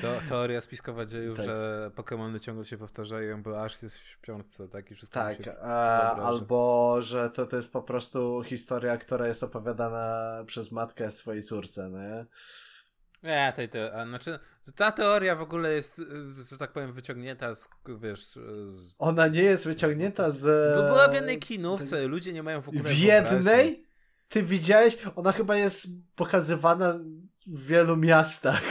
To, 0.02 0.20
teoria 0.30 0.62
spiskowa 0.62 1.06
dziejów, 1.06 1.38
tak. 1.38 1.46
że 1.46 1.92
Pokémony 1.96 2.40
ciągle 2.40 2.66
się 2.66 2.78
powtarzają, 2.78 3.44
bo 3.44 3.64
aż 3.64 3.84
jest 3.84 3.98
w 3.98 4.08
śpiączce, 4.08 4.68
tak? 4.68 4.92
I 4.92 4.96
wszystko 4.96 5.20
tak, 5.20 5.48
e, 5.48 5.64
albo 5.64 6.98
że 7.02 7.30
to, 7.30 7.46
to 7.46 7.56
jest 7.56 7.74
po 7.74 7.82
prostu 7.82 8.44
historia, 8.46 8.98
która 8.98 9.28
jest 9.28 9.44
opowiadana 9.44 10.30
przez 10.46 10.72
matkę 10.72 11.12
swojej 11.12 11.44
córce, 11.44 11.90
nie? 11.90 12.26
Nie, 13.24 13.54
tej 13.56 13.70
te, 13.70 13.96
a, 13.96 14.06
znaczy, 14.06 14.40
ta 14.76 14.92
teoria 14.92 15.36
w 15.36 15.42
ogóle 15.42 15.74
jest, 15.74 16.02
że 16.50 16.58
tak 16.58 16.72
powiem, 16.72 16.94
wyciągnięta 16.94 17.54
z, 17.56 17.70
wiesz... 18.00 18.26
Z... 18.26 18.38
Ona 19.00 19.28
nie 19.28 19.44
jest 19.44 19.68
wyciągnięta 19.68 20.32
z... 20.32 20.76
Bo 20.78 20.84
była 20.84 21.08
w 21.08 21.14
jednej 21.14 21.40
kinówce, 21.40 22.08
ludzie 22.08 22.34
nie 22.34 22.44
mają 22.44 22.62
w 22.62 22.70
ogóle 22.70 22.84
W 22.84 22.98
jednej? 22.98 23.86
Ty 24.30 24.44
widziałeś? 24.44 24.98
Ona 25.16 25.32
chyba 25.32 25.56
jest 25.56 25.88
pokazywana 26.16 27.00
w 27.48 27.66
wielu 27.68 27.98
miastach. 27.98 28.64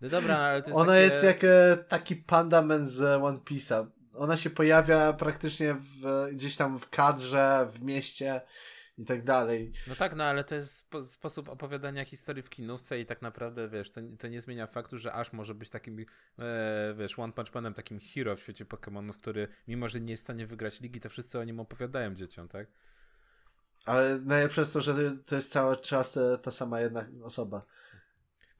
No 0.00 0.08
dobra, 0.08 0.38
ale 0.38 0.62
to 0.62 0.70
jest 0.70 0.80
Ona 0.80 0.92
takie... 0.92 1.04
jest 1.04 1.24
jak 1.24 1.44
e, 1.44 1.76
taki 1.88 2.16
pandaman 2.16 2.86
z 2.86 3.22
One 3.22 3.38
Piece'a. 3.38 3.86
Ona 4.14 4.36
się 4.36 4.50
pojawia 4.50 5.12
praktycznie 5.12 5.74
w, 5.74 6.28
gdzieś 6.32 6.56
tam 6.56 6.78
w 6.78 6.90
kadrze, 6.90 7.68
w 7.72 7.82
mieście 7.82 8.40
i 8.98 9.04
tak 9.04 9.24
dalej. 9.24 9.72
No 9.88 9.94
tak, 9.94 10.14
no 10.16 10.24
ale 10.24 10.44
to 10.44 10.54
jest 10.54 10.74
spo, 10.74 11.02
sposób 11.02 11.48
opowiadania 11.48 12.04
historii 12.04 12.42
w 12.42 12.50
kinówce 12.50 13.00
i 13.00 13.06
tak 13.06 13.22
naprawdę, 13.22 13.68
wiesz, 13.68 13.90
to, 13.90 14.00
to 14.18 14.28
nie 14.28 14.40
zmienia 14.40 14.66
faktu, 14.66 14.98
że 14.98 15.12
Ash 15.12 15.32
może 15.32 15.54
być 15.54 15.70
takim, 15.70 16.06
e, 16.38 16.94
wiesz, 16.98 17.18
One 17.18 17.32
Punch 17.32 17.54
Manem, 17.54 17.74
takim 17.74 17.98
hero 18.14 18.36
w 18.36 18.40
świecie 18.40 18.64
Pokémonów, 18.64 19.12
który 19.12 19.48
mimo, 19.68 19.88
że 19.88 20.00
nie 20.00 20.10
jest 20.10 20.22
w 20.22 20.26
stanie 20.26 20.46
wygrać 20.46 20.80
ligi, 20.80 21.00
to 21.00 21.08
wszyscy 21.08 21.38
o 21.38 21.44
nim 21.44 21.60
opowiadają 21.60 22.14
dzieciom, 22.14 22.48
tak? 22.48 22.68
Ale 23.86 24.18
najlepsze 24.18 24.60
jest 24.60 24.72
to, 24.72 24.80
że 24.80 24.94
to 25.26 25.36
jest 25.36 25.52
cały 25.52 25.76
czas 25.76 26.16
e, 26.16 26.38
ta 26.38 26.50
sama 26.50 26.80
jedna 26.80 27.04
osoba. 27.24 27.62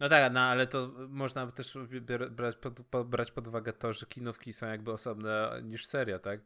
No 0.01 0.09
tak, 0.09 0.33
no 0.33 0.41
ale 0.41 0.66
to 0.66 0.93
można 1.09 1.53
też 1.53 1.79
brać 2.31 2.57
pod, 2.57 3.07
brać 3.07 3.31
pod 3.31 3.49
uwagę 3.49 3.72
to, 3.72 3.93
że 3.93 4.07
kinówki 4.07 4.53
są 4.53 4.66
jakby 4.66 4.93
osobne 4.93 5.61
niż 5.64 5.87
seria, 5.87 6.18
tak? 6.18 6.41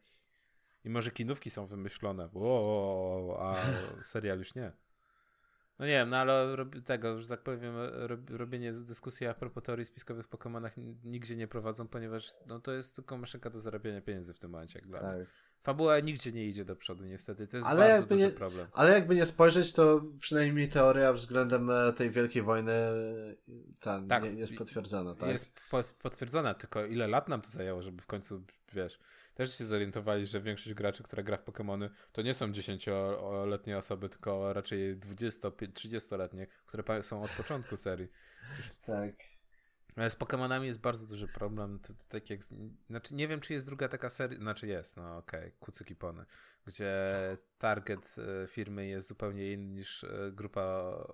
I 0.84 0.90
może 0.90 1.10
kinówki 1.10 1.50
są 1.50 1.66
wymyślone, 1.66 2.28
a 3.38 3.54
serial 4.02 4.38
już 4.38 4.54
nie. 4.54 4.72
No 5.78 5.86
nie 5.86 5.92
wiem, 5.92 6.10
no 6.10 6.16
ale 6.16 6.56
tego, 6.84 7.20
że 7.20 7.28
tak 7.28 7.42
powiem, 7.42 7.74
robienie 8.28 8.72
dyskusji 8.72 9.26
a 9.26 9.34
propos 9.34 9.62
teorii 9.64 9.84
spiskowych 9.84 10.26
w 10.26 10.30
Pokémonach 10.30 10.70
nigdzie 11.04 11.36
nie 11.36 11.48
prowadzą, 11.48 11.88
ponieważ 11.88 12.30
no, 12.46 12.60
to 12.60 12.72
jest 12.72 12.96
tylko 12.96 13.18
maszynka 13.18 13.50
do 13.50 13.60
zarabiania 13.60 14.00
pieniędzy 14.00 14.34
w 14.34 14.38
tym 14.38 14.50
momencie, 14.50 14.78
jak 14.78 14.88
dla 14.88 15.00
tak. 15.00 15.16
mnie. 15.16 15.26
Fabuła 15.62 16.00
nigdzie 16.00 16.32
nie 16.32 16.46
idzie 16.46 16.64
do 16.64 16.76
przodu, 16.76 17.04
niestety. 17.04 17.46
To 17.46 17.56
jest 17.56 17.68
ale 17.68 17.88
bardzo 17.88 18.06
duży 18.06 18.24
nie, 18.24 18.30
problem. 18.30 18.66
Ale 18.72 18.92
jakby 18.92 19.14
nie 19.14 19.26
spojrzeć, 19.26 19.72
to 19.72 20.02
przynajmniej 20.20 20.68
teoria 20.68 21.12
względem 21.12 21.70
e, 21.70 21.92
tej 21.92 22.10
wielkiej 22.10 22.42
wojny 22.42 22.72
e, 22.72 22.94
ta, 23.80 24.02
tak, 24.08 24.22
nie, 24.22 24.30
jest 24.30 24.56
potwierdzona, 24.56 25.14
tak? 25.14 25.28
Jest 25.28 25.48
potwierdzona, 26.02 26.54
tylko 26.54 26.86
ile 26.86 27.08
lat 27.08 27.28
nam 27.28 27.40
to 27.40 27.50
zajęło, 27.50 27.82
żeby 27.82 28.02
w 28.02 28.06
końcu, 28.06 28.42
wiesz, 28.72 28.98
też 29.34 29.58
się 29.58 29.64
zorientowali, 29.64 30.26
że 30.26 30.40
większość 30.40 30.74
graczy, 30.74 31.02
która 31.02 31.22
gra 31.22 31.36
w 31.36 31.44
Pokémony, 31.44 31.88
to 32.12 32.22
nie 32.22 32.34
są 32.34 32.52
10-letnie 32.52 33.78
osoby, 33.78 34.08
tylko 34.08 34.52
raczej 34.52 34.96
20-30-letnie, 34.96 36.46
które 36.66 37.02
są 37.02 37.22
od 37.22 37.30
początku 37.30 37.76
serii. 37.76 38.08
Tak. 38.86 39.29
Z 39.96 40.16
Pokémonami 40.16 40.64
jest 40.64 40.80
bardzo 40.80 41.06
duży 41.06 41.28
problem. 41.28 41.78
To, 41.78 41.94
to 41.94 42.04
tak 42.08 42.30
jak, 42.30 42.40
znaczy 42.88 43.14
nie 43.14 43.28
wiem, 43.28 43.40
czy 43.40 43.52
jest 43.52 43.66
druga 43.66 43.88
taka 43.88 44.08
seria, 44.08 44.38
znaczy 44.38 44.66
jest, 44.66 44.96
no 44.96 45.16
okej, 45.16 45.40
okay, 45.40 45.52
Kucyki 45.60 45.96
Pony, 45.96 46.24
gdzie 46.66 46.92
target 47.58 48.16
e, 48.18 48.46
firmy 48.46 48.86
jest 48.86 49.08
zupełnie 49.08 49.52
inny 49.52 49.74
niż 49.74 50.04
e, 50.04 50.32
grupa 50.32 50.62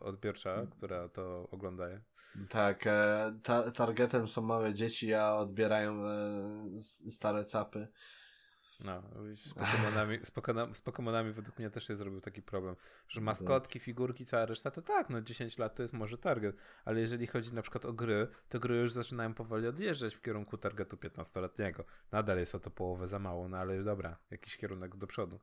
odbiorcza, 0.00 0.66
która 0.70 1.08
to 1.08 1.48
ogląda. 1.50 1.84
Tak, 2.48 2.86
e, 2.86 3.38
ta 3.42 3.70
targetem 3.70 4.28
są 4.28 4.42
małe 4.42 4.74
dzieci, 4.74 5.14
a 5.14 5.34
odbierają 5.34 6.02
stare 7.10 7.44
capy. 7.44 7.88
No, 8.80 9.02
z 9.36 9.54
Pokemonami, 9.54 10.18
z, 10.24 10.30
Pokemonami, 10.30 10.74
z 10.74 10.80
Pokemonami 10.80 11.32
według 11.32 11.58
mnie 11.58 11.70
też 11.70 11.86
się 11.86 11.96
zrobił 11.96 12.20
taki 12.20 12.42
problem, 12.42 12.76
że 13.08 13.20
maskotki, 13.20 13.78
figurki, 13.80 14.26
cała 14.26 14.46
reszta, 14.46 14.70
to 14.70 14.82
tak, 14.82 15.10
no 15.10 15.22
10 15.22 15.58
lat 15.58 15.74
to 15.74 15.82
jest 15.82 15.94
może 15.94 16.18
target, 16.18 16.56
ale 16.84 17.00
jeżeli 17.00 17.26
chodzi 17.26 17.54
na 17.54 17.62
przykład 17.62 17.84
o 17.84 17.92
gry, 17.92 18.28
to 18.48 18.60
gry 18.60 18.76
już 18.76 18.92
zaczynają 18.92 19.34
powoli 19.34 19.66
odjeżdżać 19.66 20.14
w 20.14 20.20
kierunku 20.20 20.58
targetu 20.58 20.96
15-letniego. 20.96 21.84
Nadal 22.12 22.38
jest 22.38 22.54
o 22.54 22.60
to 22.60 22.70
połowę 22.70 23.06
za 23.06 23.18
mało, 23.18 23.48
no 23.48 23.56
ale 23.56 23.76
już 23.76 23.84
dobra, 23.84 24.18
jakiś 24.30 24.56
kierunek 24.56 24.96
do 24.96 25.06
przodu. 25.06 25.40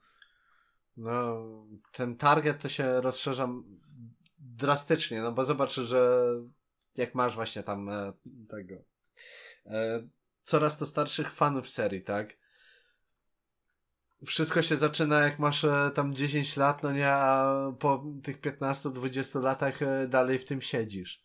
No, 0.97 1.43
ten 1.91 2.17
target 2.17 2.61
to 2.61 2.69
się 2.69 3.01
rozszerza 3.01 3.49
drastycznie, 4.37 5.21
no 5.21 5.31
bo 5.31 5.45
zobacz, 5.45 5.73
że 5.73 6.29
jak 6.97 7.15
masz 7.15 7.35
właśnie 7.35 7.63
tam 7.63 7.89
e, 7.89 8.13
tego 8.49 8.75
e, 9.65 10.07
coraz 10.43 10.77
to 10.77 10.85
starszych 10.85 11.31
fanów 11.31 11.69
serii, 11.69 12.01
tak? 12.01 12.42
Wszystko 14.25 14.61
się 14.61 14.77
zaczyna 14.77 15.19
jak 15.19 15.39
masz 15.39 15.63
e, 15.63 15.91
tam 15.95 16.13
10 16.13 16.57
lat, 16.57 16.83
no 16.83 16.91
nie, 16.91 17.09
a 17.09 17.53
po 17.79 18.03
tych 18.23 18.41
15-20 18.41 19.43
latach 19.43 19.81
e, 19.81 20.07
dalej 20.07 20.39
w 20.39 20.45
tym 20.45 20.61
siedzisz. 20.61 21.23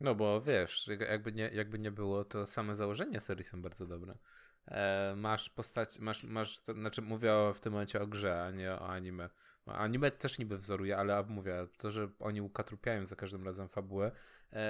No 0.00 0.14
bo 0.14 0.40
wiesz, 0.40 0.90
jakby 1.08 1.32
nie, 1.32 1.50
jakby 1.52 1.78
nie 1.78 1.90
było, 1.90 2.24
to 2.24 2.46
same 2.46 2.74
założenia 2.74 3.20
serii 3.20 3.44
są 3.44 3.62
bardzo 3.62 3.86
dobre. 3.86 4.18
E, 4.66 5.14
masz 5.16 5.48
postać, 5.48 5.98
masz, 5.98 6.24
masz, 6.24 6.60
to, 6.60 6.74
znaczy 6.74 7.02
mówię 7.02 7.32
w 7.54 7.60
tym 7.60 7.72
momencie 7.72 8.00
o 8.00 8.06
grze, 8.06 8.42
a 8.42 8.50
nie 8.50 8.72
o 8.72 8.88
anime. 8.88 9.30
Anime 9.66 10.10
też 10.10 10.38
niby 10.38 10.58
wzoruje, 10.58 10.96
ale 10.96 11.22
mówię, 11.22 11.66
to, 11.78 11.90
że 11.90 12.08
oni 12.18 12.40
ukatrupiają 12.40 13.06
za 13.06 13.16
każdym 13.16 13.44
razem 13.44 13.68
fabułę, 13.68 14.12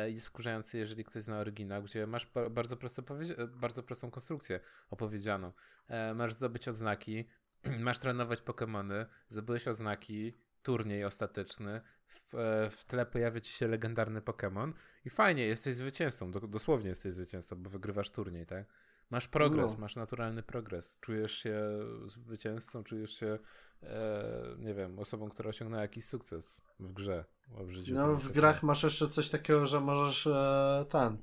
jest 0.06 0.26
wkurzający, 0.26 0.78
jeżeli 0.78 1.04
ktoś 1.04 1.22
zna 1.22 1.38
oryginał, 1.38 1.82
gdzie 1.82 2.06
masz 2.06 2.30
bardzo, 2.50 2.76
prosto 2.76 3.02
bardzo 3.48 3.82
prostą 3.82 4.10
konstrukcję 4.10 4.60
opowiedzianą. 4.90 5.52
E, 5.88 6.14
masz 6.14 6.32
zdobyć 6.32 6.68
odznaki, 6.68 7.24
masz 7.78 7.98
trenować 7.98 8.42
Pokémony, 8.42 9.06
zdobyłeś 9.28 9.68
odznaki, 9.68 10.38
turniej 10.62 11.04
ostateczny, 11.04 11.80
w, 12.06 12.34
e, 12.34 12.70
w 12.70 12.84
tle 12.84 13.06
pojawia 13.06 13.40
ci 13.40 13.52
się 13.52 13.68
legendarny 13.68 14.20
Pokémon 14.20 14.72
i 15.04 15.10
fajnie, 15.10 15.46
jesteś 15.46 15.74
zwycięzcą, 15.74 16.30
dosłownie 16.30 16.88
jesteś 16.88 17.12
zwycięzcą, 17.12 17.62
bo 17.62 17.70
wygrywasz 17.70 18.10
turniej, 18.10 18.46
tak? 18.46 18.66
Masz 19.10 19.28
progres, 19.28 19.72
no. 19.72 19.78
masz 19.78 19.96
naturalny 19.96 20.42
progres. 20.42 20.98
Czujesz 21.00 21.32
się 21.32 21.60
zwycięzcą, 22.06 22.84
czujesz 22.84 23.18
się, 23.18 23.38
e, 23.82 24.56
nie 24.58 24.74
wiem, 24.74 24.98
osobą, 24.98 25.28
która 25.28 25.50
osiągnęła 25.50 25.82
jakiś 25.82 26.04
sukces 26.04 26.48
w 26.80 26.92
grze, 26.92 27.24
w 27.48 27.70
życiu. 27.70 27.94
No, 27.94 28.16
w 28.16 28.32
grach 28.32 28.62
masz 28.62 28.82
jeszcze 28.82 29.08
coś 29.08 29.30
takiego, 29.30 29.66
że 29.66 29.80
możesz 29.80 30.26
e, 30.26 30.86
ten 30.88 31.22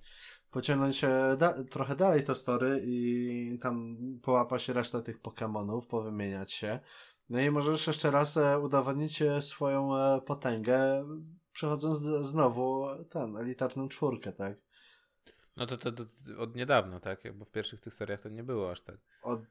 pociągnąć 0.51 1.01
da 1.38 1.63
trochę 1.63 1.95
dalej 1.95 2.24
to 2.24 2.36
story 2.36 2.82
i 2.86 3.59
tam 3.61 3.97
połapać 4.22 4.69
resztę 4.69 5.03
tych 5.03 5.22
Pokémonów, 5.22 5.88
powymieniać 5.88 6.51
się. 6.51 6.80
No 7.32 7.39
i 7.39 7.51
możesz 7.51 7.88
jeszcze 7.88 8.11
raz 8.11 8.38
e, 8.38 8.59
udowodnić 8.59 9.22
e, 9.22 9.41
swoją 9.41 9.97
e, 9.97 10.22
potęgę 10.22 11.05
przechodząc 11.53 11.97
znowu 12.28 12.88
ten, 13.09 13.38
elitarną 13.38 13.89
czwórkę, 13.89 14.32
tak? 14.32 14.57
No 15.57 15.65
to, 15.65 15.78
to, 15.78 15.91
to, 15.91 16.03
od 16.38 16.55
niedawna, 16.55 16.99
tak? 16.99 17.38
Bo 17.38 17.45
w 17.45 17.51
pierwszych 17.51 17.80
tych 17.80 17.93
seriach 17.93 18.22
to 18.22 18.30
nie 18.30 18.43
było 18.43 18.72
aż 18.72 18.82
tak. 18.82 18.97
Od, 19.24 19.41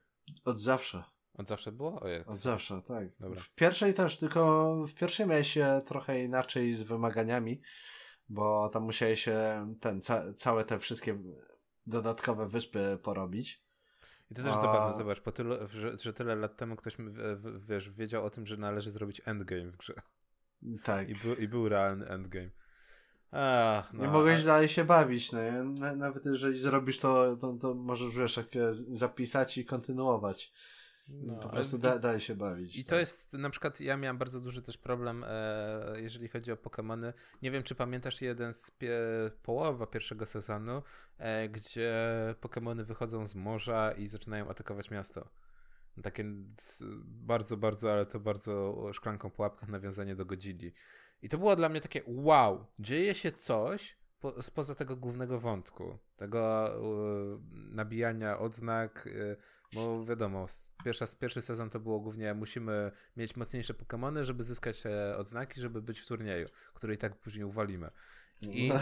od 0.45 0.61
zawsze. 0.61 1.03
Od 1.33 1.47
zawsze 1.47 1.71
było? 1.71 2.01
Od 2.25 2.37
zawsze, 2.37 2.81
tak. 2.81 3.07
Dobra. 3.19 3.39
W 3.41 3.49
pierwszej 3.49 3.93
też, 3.93 4.17
tylko 4.17 4.73
w 4.87 4.93
pierwszej 4.93 5.27
miałeś 5.27 5.51
się 5.51 5.81
trochę 5.87 6.23
inaczej 6.23 6.73
z 6.73 6.83
wymaganiami, 6.83 7.61
bo 8.29 8.69
tam 8.69 8.83
musiałeś 8.83 9.23
się 9.23 9.67
ten, 9.79 10.01
ca 10.01 10.33
całe 10.33 10.65
te 10.65 10.79
wszystkie 10.79 11.17
dodatkowe 11.87 12.47
wyspy 12.47 12.99
porobić. 13.03 13.63
I 14.31 14.35
to 14.35 14.43
też 14.43 14.53
A... 14.53 14.61
zabawne, 14.61 14.97
zobacz, 14.97 15.19
po 15.19 15.31
tylu, 15.31 15.55
że, 15.67 15.97
że, 15.97 16.13
tyle 16.13 16.35
lat 16.35 16.57
temu 16.57 16.75
ktoś 16.75 16.97
wiesz, 17.67 17.89
wiedział 17.89 18.25
o 18.25 18.29
tym, 18.29 18.45
że 18.45 18.57
należy 18.57 18.91
zrobić 18.91 19.21
endgame 19.25 19.71
w 19.71 19.77
grze. 19.77 19.93
Tak. 20.83 21.09
I, 21.09 21.15
był, 21.15 21.35
i 21.35 21.47
był 21.47 21.69
realny 21.69 22.07
endgame. 22.07 22.49
Ach, 23.31 23.93
no, 23.93 24.01
nie 24.01 24.07
mogłeś 24.07 24.43
dalej 24.43 24.69
się 24.69 24.85
bawić, 24.85 25.31
no. 25.31 25.39
Nawet 25.95 26.25
jeżeli 26.25 26.59
zrobisz 26.59 26.99
to, 26.99 27.37
to, 27.37 27.53
to 27.53 27.73
możesz 27.73 28.15
wiesz, 28.15 28.37
jak 28.37 28.47
zapisać 28.71 29.57
i 29.57 29.65
kontynuować. 29.65 30.53
No, 31.11 31.35
po 31.35 31.49
prostu 31.49 31.77
da, 31.77 32.19
się 32.19 32.35
bawić. 32.35 32.77
I 32.77 32.83
tak. 32.83 32.89
to 32.89 32.99
jest 32.99 33.33
na 33.33 33.49
przykład, 33.49 33.79
ja 33.79 33.97
miałem 33.97 34.17
bardzo 34.17 34.41
duży 34.41 34.61
też 34.61 34.77
problem, 34.77 35.25
e, 35.27 35.93
jeżeli 35.95 36.27
chodzi 36.27 36.51
o 36.51 36.55
Pokémony. 36.55 37.13
Nie 37.41 37.51
wiem, 37.51 37.63
czy 37.63 37.75
pamiętasz 37.75 38.21
jeden 38.21 38.53
z 38.53 38.71
pie, 38.71 38.99
połowa 39.43 39.87
pierwszego 39.87 40.25
sezonu, 40.25 40.83
e, 41.17 41.49
gdzie 41.49 41.93
Pokémony 42.41 42.83
wychodzą 42.83 43.25
z 43.25 43.35
morza 43.35 43.91
i 43.91 44.07
zaczynają 44.07 44.49
atakować 44.49 44.91
miasto. 44.91 45.29
Takie 46.03 46.25
bardzo, 47.05 47.57
bardzo, 47.57 47.91
ale 47.93 48.05
to 48.05 48.19
bardzo 48.19 48.85
szklanką 48.93 49.31
pułapkę 49.31 49.67
nawiązanie 49.67 50.15
do 50.15 50.25
Godzilli. 50.25 50.73
I 51.21 51.29
to 51.29 51.37
było 51.37 51.55
dla 51.55 51.69
mnie 51.69 51.81
takie 51.81 52.01
wow, 52.05 52.65
dzieje 52.79 53.13
się 53.13 53.31
coś 53.31 54.00
po, 54.21 54.41
spoza 54.41 54.75
tego 54.75 54.95
głównego 54.95 55.39
wątku, 55.39 55.97
tego 56.15 56.71
y, 57.35 57.39
nabijania 57.75 58.39
odznak, 58.39 59.07
y, 59.07 59.37
bo 59.73 60.05
wiadomo, 60.05 60.45
pierwsza, 60.85 61.05
pierwszy 61.19 61.41
sezon 61.41 61.69
to 61.69 61.79
było 61.79 61.99
głównie 61.99 62.33
musimy 62.33 62.91
mieć 63.17 63.35
mocniejsze 63.35 63.73
Pokémony, 63.73 64.23
żeby 64.23 64.43
zyskać 64.43 64.85
e, 64.85 65.17
odznaki, 65.17 65.61
żeby 65.61 65.81
być 65.81 65.99
w 65.99 66.07
turnieju, 66.07 66.47
który 66.73 66.93
i 66.93 66.97
tak 66.97 67.15
później 67.15 67.45
uwalimy. 67.45 67.91
I, 68.41 68.67
no. 68.67 68.79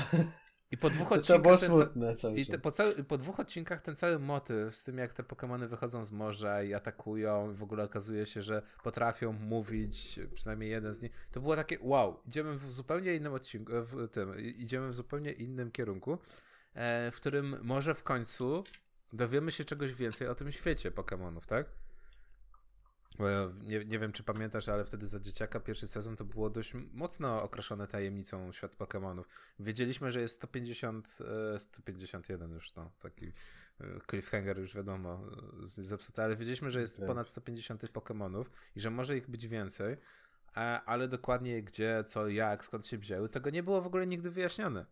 I 0.72 0.78
po 0.78 0.90
dwóch 0.90 1.12
odcinkach. 1.12 1.38
To 1.38 1.42
było 1.42 1.58
smutne 1.58 2.16
cały 2.16 2.40
i 2.40 2.46
po, 2.46 2.72
cały, 2.72 3.04
po 3.04 3.18
dwóch 3.18 3.40
odcinkach 3.40 3.82
ten 3.82 3.96
cały 3.96 4.20
motyw 4.20 4.76
z 4.76 4.84
tym, 4.84 4.98
jak 4.98 5.14
te 5.14 5.24
Pokémony 5.24 5.68
wychodzą 5.68 6.06
z 6.06 6.12
morza 6.12 6.64
i 6.64 6.74
atakują, 6.74 7.52
i 7.52 7.56
w 7.56 7.64
ogóle 7.64 7.84
okazuje 7.84 8.26
się, 8.26 8.42
że 8.42 8.62
potrafią 8.84 9.34
mówić, 9.34 10.20
przynajmniej 10.34 10.70
jeden 10.70 10.94
z 10.94 11.02
nich, 11.02 11.12
to 11.32 11.42
było 11.42 11.56
takie 11.56 11.78
wow, 11.82 12.20
idziemy 12.28 12.56
w 12.56 12.72
zupełnie 12.72 13.16
innym 13.16 13.34
odcinku, 13.34 13.72
w 13.76 14.08
tym, 14.08 14.40
idziemy 14.40 14.90
w 14.90 14.94
zupełnie 14.94 15.32
innym 15.32 15.72
kierunku, 15.72 16.18
e, 16.74 17.12
w 17.12 17.16
którym 17.16 17.58
może 17.62 17.96
w 17.96 18.04
końcu 18.04 18.64
dowiemy 19.14 19.52
się 19.52 19.66
czegoś 19.66 19.94
więcej 19.94 20.28
o 20.28 20.36
tym 20.36 20.52
świecie 20.52 20.92
Pokémonów, 20.92 21.46
tak? 21.46 21.66
Nie, 23.62 23.86
nie 23.86 24.00
wiem, 24.00 24.12
czy 24.12 24.24
pamiętasz, 24.24 24.70
ale 24.70 24.86
wtedy 24.86 25.08
za 25.08 25.20
dzieciaka 25.20 25.60
pierwszy 25.60 25.88
sezon 25.88 26.16
to 26.16 26.26
było 26.26 26.50
dość 26.50 26.74
mocno 26.74 27.44
okraszone 27.44 27.88
tajemnicą 27.88 28.52
świat 28.52 28.76
Pokémonów. 28.76 29.24
Wiedzieliśmy, 29.60 30.12
że 30.12 30.22
jest 30.22 30.36
150, 30.36 31.18
151 31.58 32.52
e, 32.52 32.54
już, 32.54 32.76
no, 32.76 32.92
taki 33.00 33.26
e, 33.82 34.00
cliffhanger 34.10 34.60
już 34.60 34.76
wiadomo, 34.76 35.22
zepsuty, 35.64 36.24
ale 36.24 36.36
wiedzieliśmy, 36.36 36.72
że 36.72 36.82
jest 36.82 36.98
tak. 36.98 37.06
ponad 37.06 37.28
150 37.28 37.82
tych 37.82 37.92
Pokémonów 37.92 38.46
i 38.76 38.82
że 38.82 38.90
może 38.90 39.18
ich 39.18 39.30
być 39.30 39.48
więcej, 39.48 39.98
ale 40.86 41.08
dokładnie 41.08 41.64
gdzie, 41.64 42.04
co, 42.08 42.28
jak, 42.28 42.66
skąd 42.66 42.88
się 42.88 42.98
wzięły, 42.98 43.30
tego 43.30 43.50
nie 43.50 43.64
było 43.64 43.82
w 43.82 43.88
ogóle 43.88 44.08
nigdy 44.08 44.32
wyjaśnione. 44.32 44.86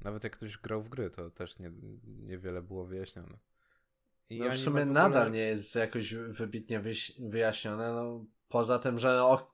Nawet 0.00 0.24
jak 0.24 0.32
ktoś 0.32 0.58
grał 0.58 0.82
w 0.82 0.88
gry, 0.88 1.10
to 1.10 1.30
też 1.30 1.58
nie, 1.58 1.70
niewiele 2.04 2.62
było 2.62 2.84
wyjaśnione. 2.84 3.38
I 4.30 4.40
no 4.40 4.50
w 4.50 4.58
sumie 4.58 4.80
w 4.80 4.82
ogóle... 4.82 4.86
nadal 4.86 5.32
nie 5.32 5.40
jest 5.40 5.74
jakoś 5.74 6.14
wybitnie 6.14 6.82
wyjaśnione, 7.18 7.92
no 7.92 8.24
poza 8.48 8.78
tym, 8.78 8.98
że 8.98 9.16
no, 9.16 9.50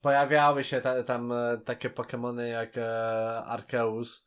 pojawiały 0.00 0.64
się 0.64 0.80
ta, 0.80 1.02
tam 1.02 1.32
e, 1.32 1.58
takie 1.64 1.90
Pokémony 1.90 2.42
jak 2.42 2.78
e, 2.78 3.42
Arceus, 3.44 4.26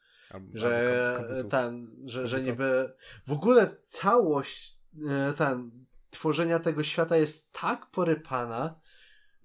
że 0.54 1.18
ten, 1.50 1.96
że, 2.06 2.28
że 2.28 2.42
niby 2.42 2.94
w 3.28 3.32
ogóle 3.32 3.76
całość 3.86 4.80
e, 5.10 5.34
ten 5.34 5.86
tworzenia 6.10 6.60
tego 6.60 6.84
świata 6.84 7.18
jest 7.18 7.52
tak 7.52 7.86
porypana, 7.92 8.80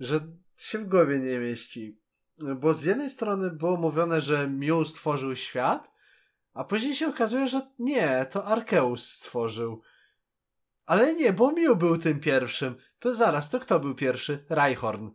że 0.01 0.20
się 0.57 0.78
w 0.78 0.88
głowie 0.88 1.18
nie 1.18 1.38
mieści. 1.38 2.01
Bo 2.57 2.74
z 2.74 2.84
jednej 2.84 3.11
strony 3.11 3.51
było 3.51 3.76
mówione, 3.76 4.20
że 4.20 4.49
Mew 4.49 4.88
stworzył 4.88 5.36
świat, 5.36 5.92
a 6.55 6.64
później 6.64 6.94
się 6.94 7.09
okazuje, 7.09 7.49
że 7.49 7.61
nie, 7.78 8.26
to 8.30 8.44
Arceus 8.44 9.11
stworzył. 9.11 9.82
Ale 10.89 11.14
nie, 11.14 11.32
bo 11.32 11.53
Mew 11.53 11.78
był 11.78 11.99
tym 11.99 12.20
pierwszym. 12.20 12.74
To 12.99 13.14
zaraz, 13.14 13.51
to 13.51 13.61
kto 13.61 13.80
był 13.80 13.95
pierwszy? 13.95 14.45
Rhyhorn. 14.51 15.11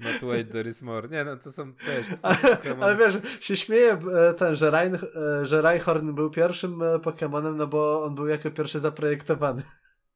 Matt 0.00 0.20
Wade, 0.28 0.44
Doris 0.44 0.82
Moore. 0.82 1.08
Nie, 1.08 1.24
no 1.24 1.36
to 1.36 1.52
są 1.52 1.74
też... 1.74 2.06
ale, 2.22 2.58
ale 2.80 2.96
wiesz, 2.96 3.18
się 3.40 3.56
śmieje 3.56 3.92
e, 3.92 4.34
ten, 4.34 4.56
że, 4.56 4.70
Rein, 4.70 4.94
e, 4.94 5.46
że 5.46 5.78
był 6.02 6.30
pierwszym 6.30 6.82
e, 6.82 6.98
Pokémonem, 6.98 7.56
no 7.56 7.66
bo 7.66 8.04
on 8.04 8.14
był 8.14 8.26
jako 8.26 8.50
pierwszy 8.50 8.80
zaprojektowany. 8.80 9.62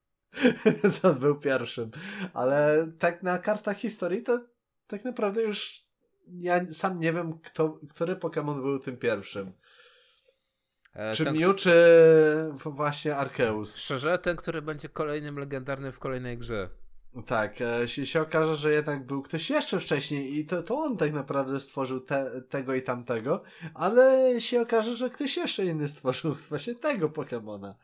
Więc 0.83 1.05
on 1.05 1.19
był 1.19 1.39
pierwszym. 1.39 1.91
Ale 2.35 2.89
tak 2.99 3.23
na 3.23 3.39
kartach 3.39 3.77
historii 3.77 4.23
to 4.23 4.41
tak 4.87 5.05
naprawdę 5.05 5.43
już 5.43 5.85
ja 6.27 6.73
sam 6.73 7.01
nie 7.01 7.13
wiem, 7.13 7.39
kto, 7.39 7.81
który 7.91 8.17
Pokémon 8.17 8.63
był 8.63 8.79
tym 8.79 8.97
pierwszym. 8.97 9.53
E, 10.95 11.15
czy 11.15 11.25
ten, 11.25 11.39
Mew, 11.39 11.57
czy 11.57 11.75
właśnie 12.65 13.17
Arceus? 13.17 13.77
Szczerze, 13.77 14.19
ten, 14.19 14.37
który 14.37 14.63
będzie 14.63 14.89
kolejnym 14.89 15.39
legendarnym 15.39 15.93
w 15.93 15.99
kolejnej 15.99 16.39
grze. 16.39 16.69
Tak, 17.27 17.61
e, 17.61 17.89
się, 17.89 18.07
się 18.07 18.23
okaże, 18.23 18.57
że 18.57 18.73
jednak 18.73 19.07
był 19.07 19.23
ktoś 19.23 19.51
jeszcze 19.51 19.81
wcześniej 19.81 20.39
i 20.39 20.47
to, 20.47 20.63
to 20.63 20.79
on 20.79 20.97
tak 20.97 21.13
naprawdę 21.13 21.61
stworzył 21.61 22.01
te, 22.01 22.43
tego 22.43 22.75
i 22.75 22.83
tamtego, 22.83 23.43
ale 23.75 24.35
się 24.41 24.61
okaże, 24.61 24.95
że 24.95 25.11
ktoś 25.11 25.37
jeszcze 25.37 25.65
inny 25.65 25.89
stworzył 25.89 26.35
właśnie 26.49 26.75
tego 26.75 27.09
Pokémona. 27.09 27.75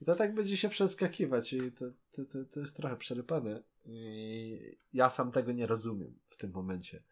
I 0.00 0.04
to 0.04 0.14
tak 0.14 0.34
będzie 0.34 0.56
się 0.56 0.68
przeskakiwać 0.68 1.52
i 1.52 1.72
to, 1.72 1.84
to, 2.12 2.24
to, 2.24 2.38
to 2.52 2.60
jest 2.60 2.76
trochę 2.76 2.96
przerypane. 2.96 3.62
I 3.84 4.78
ja 4.92 5.10
sam 5.10 5.32
tego 5.32 5.52
nie 5.52 5.66
rozumiem 5.66 6.18
w 6.28 6.36
tym 6.36 6.50
momencie. 6.50 7.02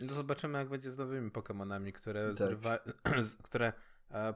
No 0.00 0.14
zobaczymy, 0.14 0.58
jak 0.58 0.68
będzie 0.68 0.90
z 0.90 0.98
nowymi 0.98 1.30
Pokémonami, 1.30 1.92
które, 1.92 2.28
tak. 2.28 2.36
zrywa... 2.36 2.78
które 3.42 3.72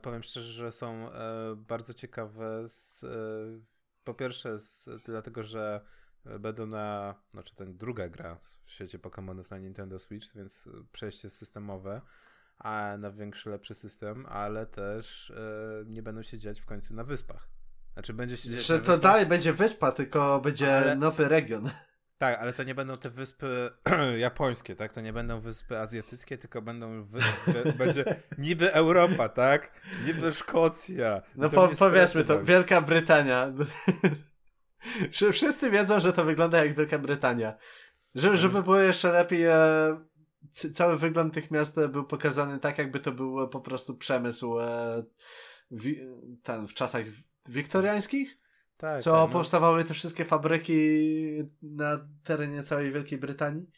powiem 0.02 0.22
szczerze, 0.22 0.52
że 0.52 0.72
są 0.72 1.12
e, 1.12 1.56
bardzo 1.56 1.94
ciekawe. 1.94 2.68
Z, 2.68 3.04
e, 3.04 3.08
po 4.04 4.14
pierwsze, 4.14 4.58
z, 4.58 4.88
dlatego, 5.04 5.44
że 5.44 5.80
będą 6.40 6.66
na, 6.66 7.14
znaczy 7.30 7.54
ten 7.54 7.76
druga 7.76 8.08
gra 8.08 8.38
w 8.62 8.70
świecie 8.70 8.98
Pokémonów 8.98 9.50
na 9.50 9.58
Nintendo 9.58 9.98
Switch, 9.98 10.34
więc 10.34 10.68
przejście 10.92 11.30
systemowe, 11.30 12.00
a 12.58 12.96
na 12.98 13.10
większy, 13.10 13.50
lepszy 13.50 13.74
system, 13.74 14.26
ale 14.26 14.66
też 14.66 15.32
nie 15.86 16.02
będą 16.02 16.22
się 16.22 16.38
dziać 16.38 16.60
w 16.60 16.66
końcu 16.66 16.94
na 16.94 17.04
wyspach. 17.04 17.48
Znaczy 17.92 18.14
będzie 18.14 18.36
się 18.36 18.50
dziać 18.50 18.66
Że 18.66 18.78
to 18.78 18.98
dalej 18.98 19.26
będzie 19.26 19.52
wyspa, 19.52 19.92
tylko 19.92 20.40
będzie 20.40 20.78
ale... 20.78 20.96
nowy 20.96 21.28
region. 21.28 21.70
Tak, 22.20 22.38
ale 22.40 22.52
to 22.52 22.62
nie 22.62 22.74
będą 22.74 22.96
te 22.96 23.10
wyspy 23.10 23.70
japońskie, 24.18 24.76
tak? 24.76 24.92
To 24.92 25.00
nie 25.00 25.12
będą 25.12 25.40
wyspy 25.40 25.78
azjatyckie, 25.78 26.38
tylko 26.38 26.62
będą 26.62 27.04
wyspy, 27.04 27.72
będzie 27.84 28.04
niby 28.38 28.72
Europa, 28.72 29.28
tak? 29.28 29.80
Niby 30.06 30.32
Szkocja. 30.32 31.22
No 31.36 31.48
po, 31.48 31.68
powiedzmy 31.78 32.24
to, 32.24 32.44
Wielka 32.44 32.80
Brytania. 32.80 33.52
Wszyscy 35.32 35.70
wiedzą, 35.70 36.00
że 36.00 36.12
to 36.12 36.24
wygląda 36.24 36.64
jak 36.64 36.76
Wielka 36.76 36.98
Brytania. 36.98 37.56
Żeby, 38.14 38.36
żeby 38.36 38.62
było 38.62 38.78
jeszcze 38.78 39.12
lepiej, 39.12 39.44
e, 39.44 39.56
cały 40.74 40.98
wygląd 40.98 41.34
tych 41.34 41.50
miast 41.50 41.76
był 41.88 42.04
pokazany 42.04 42.58
tak, 42.58 42.78
jakby 42.78 43.00
to 43.00 43.12
był 43.12 43.48
po 43.48 43.60
prostu 43.60 43.96
przemysł 43.96 44.60
e, 44.60 45.02
w, 45.70 45.84
ten, 46.42 46.68
w 46.68 46.74
czasach 46.74 47.04
wiktoriańskich. 47.48 48.39
Tak, 48.80 49.02
co 49.02 49.12
tak, 49.12 49.20
no. 49.20 49.28
powstawały 49.28 49.84
te 49.84 49.94
wszystkie 49.94 50.24
fabryki 50.24 50.72
na 51.62 52.08
terenie 52.24 52.62
całej 52.62 52.92
Wielkiej 52.92 53.18
Brytanii. 53.18 53.70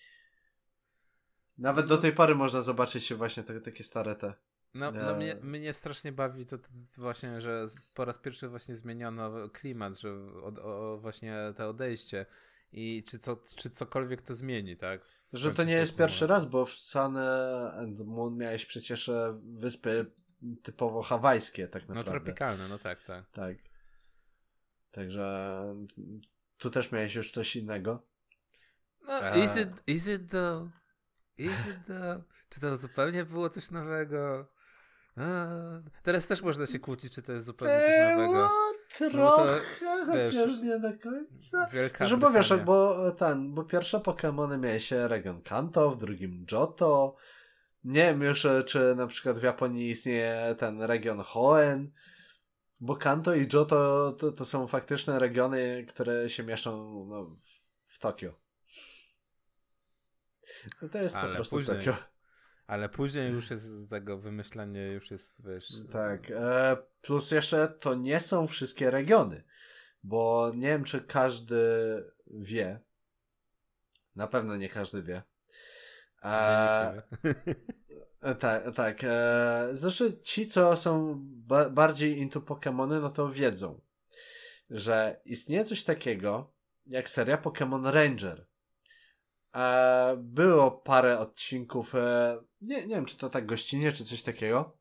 Nawet 1.58 1.84
no. 1.84 1.96
do 1.96 2.02
tej 2.02 2.12
pory 2.12 2.34
można 2.34 2.62
zobaczyć 2.62 3.04
się 3.04 3.14
właśnie 3.14 3.42
te, 3.42 3.60
takie 3.60 3.84
stare 3.84 4.14
te. 4.14 4.34
No, 4.74 4.92
no 4.92 5.16
mnie, 5.16 5.36
mnie 5.42 5.72
strasznie 5.72 6.12
bawi 6.12 6.46
to, 6.46 6.58
to, 6.58 6.64
to, 6.94 7.02
właśnie, 7.02 7.40
że 7.40 7.66
po 7.94 8.04
raz 8.04 8.18
pierwszy 8.18 8.48
właśnie 8.48 8.76
zmieniono 8.76 9.48
klimat, 9.48 9.98
że 9.98 10.10
o, 10.12 10.52
o, 10.62 10.98
właśnie 10.98 11.36
to 11.56 11.68
odejście 11.68 12.26
i 12.72 13.04
czy, 13.08 13.18
co, 13.18 13.36
czy 13.56 13.70
cokolwiek 13.70 14.22
to 14.22 14.34
zmieni, 14.34 14.76
tak? 14.76 15.00
Że 15.32 15.54
to 15.54 15.64
nie 15.64 15.74
jest 15.74 15.96
pierwszy 15.96 16.26
raz, 16.26 16.46
bo 16.46 16.66
w 16.66 16.72
Sun 16.72 17.16
and 17.76 18.00
Moon 18.00 18.36
miałeś 18.36 18.66
przecież 18.66 19.08
e, 19.08 19.40
wyspy 19.42 20.06
typowo 20.62 21.02
hawajskie 21.02 21.68
tak 21.68 21.88
no, 21.88 21.94
naprawdę. 21.94 22.18
No 22.18 22.24
tropikalne, 22.24 22.68
no 22.68 22.78
tak, 22.78 23.04
tak. 23.04 23.30
Tak. 23.30 23.71
Także 24.92 25.64
tu 26.58 26.70
też 26.70 26.92
miałeś 26.92 27.14
już 27.14 27.32
coś 27.32 27.56
innego. 27.56 28.02
No, 29.06 29.34
is, 29.44 29.56
it, 29.56 29.82
is 29.86 30.08
it 30.08 30.30
though? 30.30 30.68
Is 31.38 31.66
it 31.66 31.86
though? 31.86 32.24
Czy 32.48 32.60
to 32.60 32.76
zupełnie 32.76 33.24
było 33.24 33.50
coś 33.50 33.70
nowego? 33.70 34.48
A, 35.16 35.46
teraz 36.02 36.26
też 36.26 36.42
można 36.42 36.66
się 36.66 36.78
kłócić, 36.78 37.14
czy 37.14 37.22
to 37.22 37.32
jest 37.32 37.46
zupełnie 37.46 37.80
coś 37.80 38.16
nowego. 38.16 38.50
Trochę, 38.96 39.60
no 39.82 39.98
to, 39.98 40.06
chociaż 40.06 40.34
wiesz, 40.34 40.60
nie 40.62 40.78
do 40.78 40.92
końca. 40.98 41.68
Że 42.00 42.16
bo 42.16 42.30
wiesz, 42.30 42.54
bo 42.64 43.10
ten, 43.10 43.54
bo 43.54 43.64
pierwsze 43.64 43.98
Pokémony 43.98 44.58
miały 44.58 44.80
się 44.80 45.08
region 45.08 45.42
Kanto, 45.42 45.90
w 45.90 45.98
drugim 45.98 46.46
Johto. 46.52 47.16
Nie 47.84 48.04
wiem 48.04 48.22
już, 48.22 48.46
czy 48.66 48.94
na 48.96 49.06
przykład 49.06 49.38
w 49.38 49.42
Japonii 49.42 49.90
istnieje 49.90 50.54
ten 50.58 50.82
region 50.82 51.20
Hoenn. 51.20 51.92
Bo 52.82 52.96
Kanto 52.96 53.34
i 53.34 53.46
Johto 53.52 54.12
to, 54.18 54.32
to 54.32 54.44
są 54.44 54.66
faktyczne 54.66 55.18
regiony, 55.18 55.84
które 55.88 56.28
się 56.28 56.42
mieszczą 56.42 57.04
no, 57.08 57.24
w, 57.24 57.94
w 57.94 57.98
Tokio. 57.98 58.40
No 60.82 60.88
to 60.88 61.02
jest 61.02 61.16
Ale 61.16 61.28
po 61.28 61.34
prostu 61.34 61.56
później. 61.56 61.78
Tokio. 61.78 61.96
Ale 62.66 62.88
później 62.88 63.32
już 63.32 63.50
jest 63.50 63.64
z 63.64 63.88
tego 63.88 64.18
wymyślanie, 64.18 64.86
już 64.86 65.10
jest, 65.10 65.46
wiesz... 65.46 65.72
Tak, 65.92 66.30
e, 66.30 66.76
plus 67.00 67.30
jeszcze 67.30 67.68
to 67.68 67.94
nie 67.94 68.20
są 68.20 68.46
wszystkie 68.46 68.90
regiony, 68.90 69.44
bo 70.02 70.50
nie 70.54 70.68
wiem, 70.68 70.84
czy 70.84 71.00
każdy 71.00 71.64
wie, 72.26 72.80
na 74.16 74.26
pewno 74.26 74.56
nie 74.56 74.68
każdy 74.68 75.02
wie. 75.02 75.22
E, 76.24 77.02
tak, 78.38 78.74
tak. 78.74 79.04
E, 79.04 79.68
znaczy 79.72 80.20
ci, 80.22 80.46
co 80.48 80.76
są 80.76 81.18
ba 81.22 81.70
bardziej 81.70 82.18
into 82.18 82.40
Pokémony, 82.40 83.00
no 83.00 83.10
to 83.10 83.30
wiedzą, 83.30 83.80
że 84.70 85.20
istnieje 85.24 85.64
coś 85.64 85.84
takiego 85.84 86.52
jak 86.86 87.10
seria 87.10 87.36
Pokémon 87.36 87.90
Ranger. 87.90 88.46
E, 89.54 90.16
było 90.18 90.70
parę 90.70 91.18
odcinków, 91.18 91.94
e, 91.94 92.38
nie, 92.60 92.86
nie 92.86 92.94
wiem 92.94 93.04
czy 93.04 93.16
to 93.18 93.30
tak 93.30 93.46
gościnnie, 93.46 93.92
czy 93.92 94.04
coś 94.04 94.22
takiego, 94.22 94.78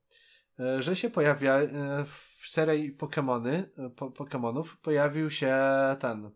że 0.80 0.96
się 0.96 1.10
pojawia 1.10 1.60
w 2.06 2.50
serii 2.50 2.98
Pokémony, 2.98 3.64
po, 3.96 4.10
Pokémonów 4.10 4.66
pojawił 4.82 5.30
się 5.30 5.56
ten 6.00 6.32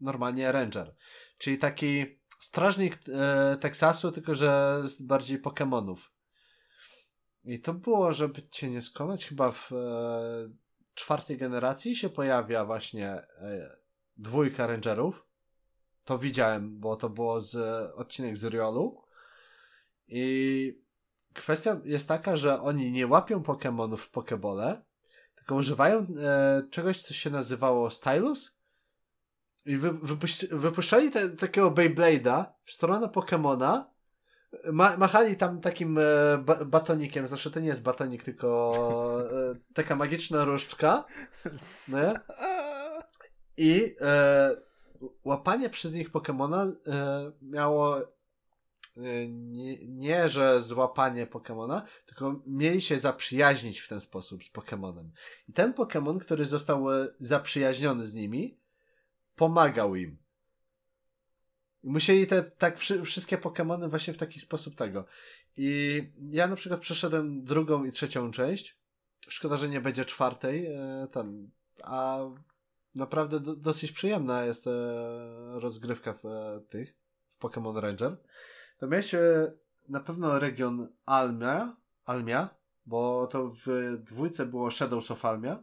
normalnie 0.00 0.52
Ranger, 0.52 0.94
czyli 1.38 1.58
taki 1.58 2.19
strażnik 2.40 2.98
e, 3.08 3.56
Teksasu, 3.56 4.12
tylko 4.12 4.34
że 4.34 4.82
z 4.84 5.02
bardziej 5.02 5.42
Pokémonów. 5.42 5.96
I 7.44 7.60
to 7.60 7.74
było, 7.74 8.12
żeby 8.12 8.42
cię 8.42 8.70
nie 8.70 8.82
skonać, 8.82 9.26
chyba 9.26 9.52
w 9.52 9.70
czwartej 10.94 11.36
generacji 11.36 11.96
się 11.96 12.08
pojawia 12.08 12.64
właśnie 12.64 13.22
dwójka 14.16 14.66
Rangerów 14.66 15.30
to 16.04 16.18
widziałem, 16.18 16.78
bo 16.78 16.96
to 16.96 17.10
było 17.10 17.40
z 17.40 17.56
odcinek 17.94 18.36
z 18.36 18.44
Riolu. 18.44 19.02
I 20.08 20.82
kwestia 21.34 21.80
jest 21.84 22.08
taka, 22.08 22.36
że 22.36 22.60
oni 22.60 22.90
nie 22.90 23.06
łapią 23.06 23.42
Pokémonów 23.42 23.96
w 23.96 24.10
Pokebole, 24.10 24.82
tylko 25.36 25.54
używają 25.54 25.98
e, 25.98 26.62
czegoś, 26.70 27.02
co 27.02 27.14
się 27.14 27.30
nazywało 27.30 27.90
Stylus. 27.90 28.59
I 29.66 29.76
wy, 29.76 29.92
wypuszczali 30.50 31.10
te, 31.10 31.28
takiego 31.28 31.70
Beyblade'a 31.70 32.44
w 32.64 32.72
stronę 32.72 33.06
Pokémona. 33.06 33.84
Ma, 34.72 34.96
machali 34.96 35.36
tam 35.36 35.60
takim 35.60 35.98
e, 35.98 36.02
ba 36.38 36.64
batonikiem, 36.64 37.26
znaczy 37.26 37.50
to 37.50 37.60
nie 37.60 37.68
jest 37.68 37.82
batonik, 37.82 38.24
tylko 38.24 38.72
e, 39.50 39.54
taka 39.74 39.96
magiczna 39.96 40.44
różdżka. 40.44 41.04
Nie? 41.92 42.14
I 43.56 43.94
e, 44.00 44.56
łapanie 45.24 45.70
przez 45.70 45.94
nich 45.94 46.10
Pokemona 46.10 46.72
e, 46.86 47.32
miało 47.42 47.98
e, 47.98 48.04
nie, 49.28 49.86
nie, 49.86 50.28
że 50.28 50.62
złapanie 50.62 51.26
Pokemona, 51.26 51.86
tylko 52.06 52.42
mieli 52.46 52.80
się 52.80 52.98
zaprzyjaźnić 52.98 53.80
w 53.80 53.88
ten 53.88 54.00
sposób 54.00 54.44
z 54.44 54.50
Pokemonem. 54.50 55.12
I 55.48 55.52
ten 55.52 55.72
Pokemon, 55.72 56.18
który 56.18 56.46
został 56.46 56.92
e, 56.92 57.06
zaprzyjaźniony 57.20 58.06
z 58.06 58.14
nimi, 58.14 58.59
pomagał 59.40 59.94
im. 59.94 60.18
Musieli 61.82 62.26
te 62.26 62.42
tak 62.42 62.78
wszystkie 62.78 63.38
Pokemony 63.38 63.88
właśnie 63.88 64.14
w 64.14 64.18
taki 64.18 64.40
sposób 64.40 64.74
tego. 64.74 65.04
I 65.56 66.02
ja 66.30 66.46
na 66.46 66.56
przykład 66.56 66.80
przeszedłem 66.80 67.44
drugą 67.44 67.84
i 67.84 67.92
trzecią 67.92 68.30
część. 68.30 68.78
Szkoda, 69.28 69.56
że 69.56 69.68
nie 69.68 69.80
będzie 69.80 70.04
czwartej. 70.04 70.66
E, 70.66 71.06
ten, 71.12 71.50
a 71.84 72.18
naprawdę 72.94 73.40
do, 73.40 73.56
dosyć 73.56 73.92
przyjemna 73.92 74.44
jest 74.44 74.66
e, 74.66 74.70
rozgrywka 75.54 76.12
w 76.12 76.26
e, 76.26 76.60
tych, 76.68 76.94
w 77.28 77.38
Pokémon 77.38 77.80
Ranger. 77.80 78.16
To 78.78 78.86
miałeś 78.86 79.14
na 79.88 80.00
pewno 80.00 80.38
region 80.38 80.88
Almia, 81.06 81.76
Almia, 82.04 82.48
bo 82.86 83.26
to 83.26 83.48
w 83.66 83.96
dwójce 83.98 84.46
było 84.46 84.70
Shadows 84.70 85.10
of 85.10 85.24
Almia, 85.24 85.62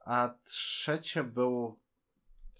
a 0.00 0.34
trzecie 0.44 1.24
było 1.24 1.79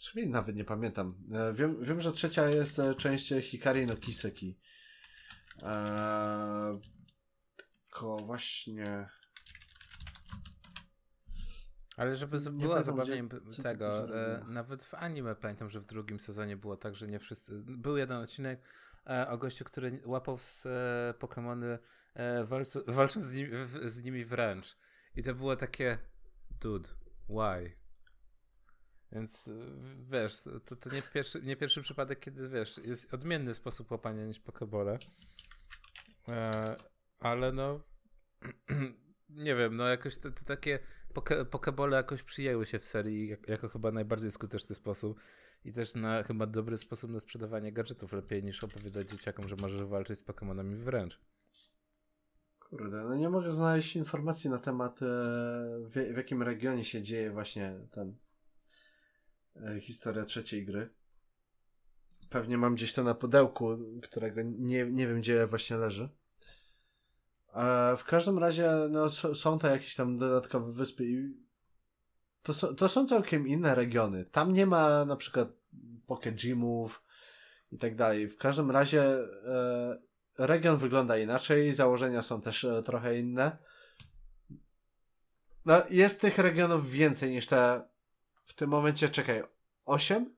sobie 0.03 0.27
nawet 0.27 0.57
nie 0.57 0.65
pamiętam. 0.65 1.15
E, 1.33 1.53
wiem, 1.53 1.85
wiem, 1.85 2.01
że 2.01 2.13
trzecia 2.13 2.49
jest 2.49 2.79
e, 2.79 2.95
część 2.95 3.29
Hikari 3.29 3.87
no 3.87 3.97
Kiseki. 3.97 4.59
Eee, 5.63 6.81
tylko 7.57 8.17
właśnie 8.17 9.09
ale 12.01 12.17
żeby 12.17 12.39
nie 12.39 12.51
była 12.51 12.83
zabawnie 12.83 13.25
tego, 13.63 14.17
e, 14.17 14.45
nawet 14.49 14.85
w 14.85 14.95
anime 14.95 15.35
pamiętam, 15.35 15.71
że 15.71 15.81
w 15.81 15.87
drugim 15.87 16.21
sezonie 16.21 16.57
było 16.57 16.77
tak, 16.77 16.95
że 16.95 17.07
nie 17.07 17.19
wszyscy. 17.19 17.63
Był 17.67 17.97
jeden 17.97 18.17
odcinek 18.17 18.61
e, 19.07 19.29
o 19.29 19.39
gościu, 19.39 19.65
który 19.65 20.01
łapał 20.05 20.39
z 20.39 20.67
e, 20.67 21.15
Pokémony 21.19 21.79
e, 22.15 22.45
walcząc, 22.95 23.25
z, 23.25 23.35
nimi, 23.35 23.51
w, 23.51 23.91
z 23.91 24.03
nimi 24.03 24.25
wręcz. 24.25 24.77
I 25.17 25.23
to 25.23 25.35
było 25.35 25.57
takie 25.57 25.99
dude, 26.61 26.89
why? 27.29 27.80
Więc 29.13 29.49
e, 29.49 29.53
wiesz, 30.11 30.43
to, 30.67 30.77
to 30.77 30.95
nie, 30.95 31.03
pierwszy, 31.03 31.43
nie 31.43 31.57
pierwszy 31.57 31.83
przypadek, 31.83 32.21
kiedy 32.21 32.49
wiesz, 32.49 32.81
jest 32.85 33.15
odmienny 33.15 33.55
sposób 33.55 33.91
łapania 33.91 34.27
niż 34.27 34.41
Pokebole. 34.41 34.99
E, 36.29 36.77
ale 37.19 37.53
no 37.53 37.81
nie 39.29 39.55
wiem, 39.55 39.77
no 39.77 39.89
jakoś 39.89 40.19
te, 40.19 40.31
te 40.31 40.45
takie 40.45 40.79
poke, 41.15 41.45
pokebole 41.45 41.97
jakoś 41.97 42.23
przyjęły 42.23 42.67
się 42.67 42.79
w 42.79 42.85
serii 42.85 43.29
jak, 43.29 43.49
jako 43.49 43.69
chyba 43.69 43.91
najbardziej 43.91 44.31
skuteczny 44.31 44.75
sposób 44.75 45.21
i 45.65 45.73
też 45.73 45.95
na 45.95 46.23
chyba 46.23 46.47
dobry 46.47 46.77
sposób 46.77 47.11
na 47.11 47.21
sprzedawanie 47.21 47.73
gadżetów 47.73 48.13
lepiej 48.13 48.45
niż 48.45 48.65
opowiadać 48.65 49.11
dzieciakom, 49.11 49.49
że 49.49 49.57
możesz 49.57 49.83
walczyć 49.83 50.19
z 50.19 50.23
Pokemonami 50.23 50.77
wręcz. 50.77 51.21
Kurde, 52.59 53.05
no 53.05 53.17
nie 53.17 53.29
mogę 53.29 53.51
znaleźć 53.51 53.97
informacji 53.97 54.51
na 54.51 54.59
temat 54.59 55.03
e, 55.03 55.07
w, 55.79 55.91
w, 56.15 56.17
jakim 56.17 56.43
regionie 56.43 56.85
się 56.85 57.03
dzieje 57.03 57.31
właśnie 57.31 57.75
ten 57.91 58.17
historia 59.81 60.25
trzeciej 60.25 60.65
gry. 60.65 60.91
Pewnie 62.31 62.59
mam 62.59 62.75
gdzieś 62.75 62.93
to 62.93 63.05
na 63.05 63.15
pudełku, 63.15 63.79
którego 64.03 64.43
nie, 64.43 64.85
nie 64.91 65.07
wiem 65.07 65.21
gdzie 65.21 65.47
właśnie 65.47 65.77
leży. 65.77 66.09
E, 67.55 67.97
w 67.97 68.05
każdym 68.05 68.39
razie 68.39 68.71
no, 68.91 69.11
są 69.11 69.59
to 69.59 69.69
jakieś 69.69 69.95
tam 69.95 70.19
dodatkowe 70.19 70.73
wyspy 70.73 71.05
i 71.05 71.35
to, 72.43 72.55
są, 72.55 72.75
to 72.75 72.89
są 72.89 73.07
całkiem 73.07 73.49
inne 73.49 73.75
regiony. 73.75 74.25
Tam 74.25 74.53
nie 74.53 74.67
ma 74.67 75.05
na 75.05 75.17
przykład 75.17 75.49
Pokegymów 76.07 77.03
i 77.73 77.79
tak 77.79 77.97
dalej. 77.97 78.29
W 78.29 78.37
każdym 78.37 78.71
razie 78.71 79.03
e, 79.05 79.99
region 80.39 80.79
wygląda 80.79 81.19
inaczej, 81.19 81.73
założenia 81.73 82.23
są 82.23 82.41
też 82.41 82.65
e, 82.65 82.83
trochę 82.83 83.19
inne. 83.19 83.59
No, 85.67 85.83
jest 85.91 86.21
tych 86.21 86.39
regionów 86.39 86.91
więcej 86.91 87.31
niż 87.31 87.47
te 87.47 87.90
w 88.51 88.55
tym 88.55 88.71
momencie, 88.71 89.09
czekaj, 89.09 89.43
osiem? 89.85 90.35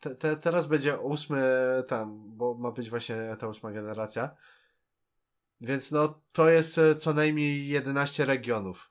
Te, 0.00 0.14
te, 0.14 0.36
teraz 0.36 0.66
będzie 0.66 0.98
ósmy 0.98 1.42
tam, 1.88 2.36
bo 2.36 2.54
ma 2.54 2.70
być 2.70 2.90
właśnie 2.90 3.36
ta 3.38 3.48
ósma 3.48 3.72
generacja. 3.72 4.36
Więc 5.60 5.92
no, 5.92 6.20
to 6.32 6.50
jest 6.50 6.78
e, 6.78 6.96
co 6.96 7.14
najmniej 7.14 7.68
11 7.68 8.24
regionów. 8.24 8.90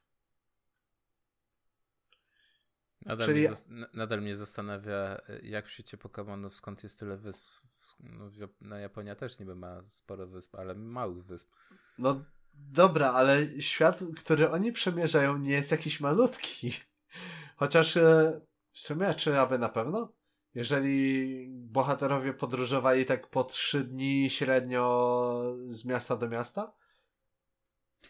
Nadal, 3.02 3.28
Czyli... 3.28 3.42
mnie, 3.42 3.86
nadal 3.94 4.22
mnie 4.22 4.36
zastanawia, 4.36 5.22
e, 5.30 5.40
jak 5.44 5.68
w 5.68 5.72
świecie 5.72 5.98
Pokémonów, 5.98 6.52
skąd 6.52 6.84
jest 6.84 7.00
tyle 7.00 7.18
wysp. 7.18 7.44
No, 8.00 8.32
no, 8.62 8.78
Japonia 8.78 9.16
też 9.16 9.40
niby 9.40 9.56
ma 9.56 9.84
sporo 9.84 10.28
wysp, 10.28 10.56
ale 10.56 10.76
małych 10.76 11.26
wysp. 11.26 11.50
No 11.98 12.24
dobra, 12.54 13.12
ale 13.12 13.62
świat, 13.62 14.04
który 14.18 14.50
oni 14.50 14.72
przemierzają, 14.72 15.38
nie 15.38 15.54
jest 15.54 15.72
jakiś 15.72 16.00
malutki. 16.00 16.74
Chociaż 17.60 17.98
e, 17.98 18.42
w 18.72 18.80
sumie, 18.80 19.14
czy 19.14 19.40
aby 19.40 19.60
na 19.60 19.70
pewno? 19.70 20.20
jeżeli 20.56 21.48
bohaterowie 21.50 22.34
podróżowali 22.34 23.06
tak 23.06 23.28
po 23.28 23.44
trzy 23.44 23.84
dni 23.84 24.30
średnio 24.30 25.56
z 25.68 25.86
miasta 25.86 26.16
do 26.16 26.30
miasta? 26.30 26.74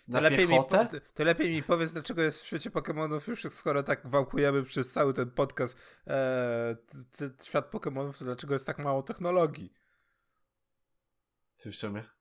Na 0.07 0.19
to 0.19 0.23
lepiej, 0.23 0.47
mi, 0.47 0.53
piechotę? 0.53 1.01
to, 1.13 1.23
lepiej 1.23 1.51
mi 1.51 1.63
powiedz, 1.63 1.93
dlaczego 1.93 2.21
jest 2.21 2.41
w 2.41 2.45
świecie 2.45 2.71
Pokemonów 2.71 3.27
już, 3.27 3.43
skoro 3.49 3.83
tak 3.83 4.07
wałkujemy 4.07 4.63
przez 4.63 4.91
cały 4.91 5.13
ten 5.13 5.31
podcast 5.31 5.77
e, 6.07 6.75
t, 7.17 7.29
t, 7.29 7.45
świat 7.45 7.65
Pokemonów, 7.65 8.19
to 8.19 8.25
dlaczego 8.25 8.55
jest 8.55 8.65
tak 8.65 8.79
mało 8.79 9.03
technologii? 9.03 9.73
Ty 11.57 11.71
w 11.71 11.75
sumie. 11.75 12.18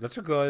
Dlaczego 0.00 0.42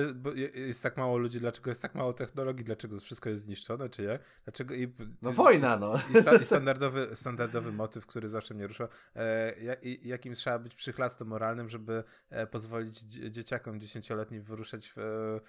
jest 0.55 0.83
tak 0.83 0.97
mało 0.97 1.19
ludzi, 1.19 1.41
dlaczego 1.41 1.71
jest 1.71 1.83
tak 1.83 1.95
mało 1.95 2.13
technologii, 2.13 2.65
dlaczego 2.65 3.01
wszystko 3.01 3.31
jest 3.31 3.43
zniszczone, 3.43 3.89
czy 3.89 4.03
nie? 4.03 4.19
Dlaczego 4.45 4.75
i, 4.75 4.95
no 5.23 5.33
wojna, 5.33 5.77
no. 5.77 5.95
I, 6.15 6.23
sta, 6.23 6.37
i 6.37 6.45
standardowy, 6.45 7.17
standardowy 7.17 7.73
motyw, 7.73 8.07
który 8.07 8.29
zawsze 8.29 8.55
mnie 8.55 8.67
rusza, 8.67 8.89
e, 9.17 9.55
jakim 10.03 10.35
trzeba 10.35 10.59
być 10.59 10.75
przychlastem 10.75 11.29
moralnym, 11.29 11.69
żeby 11.69 12.05
e, 12.31 12.47
pozwolić 12.47 13.01
dzieciakom 13.31 13.81
dziesięcioletnim 13.81 14.43
wyruszać 14.43 14.93
w, 14.97 14.99
e, 14.99 15.41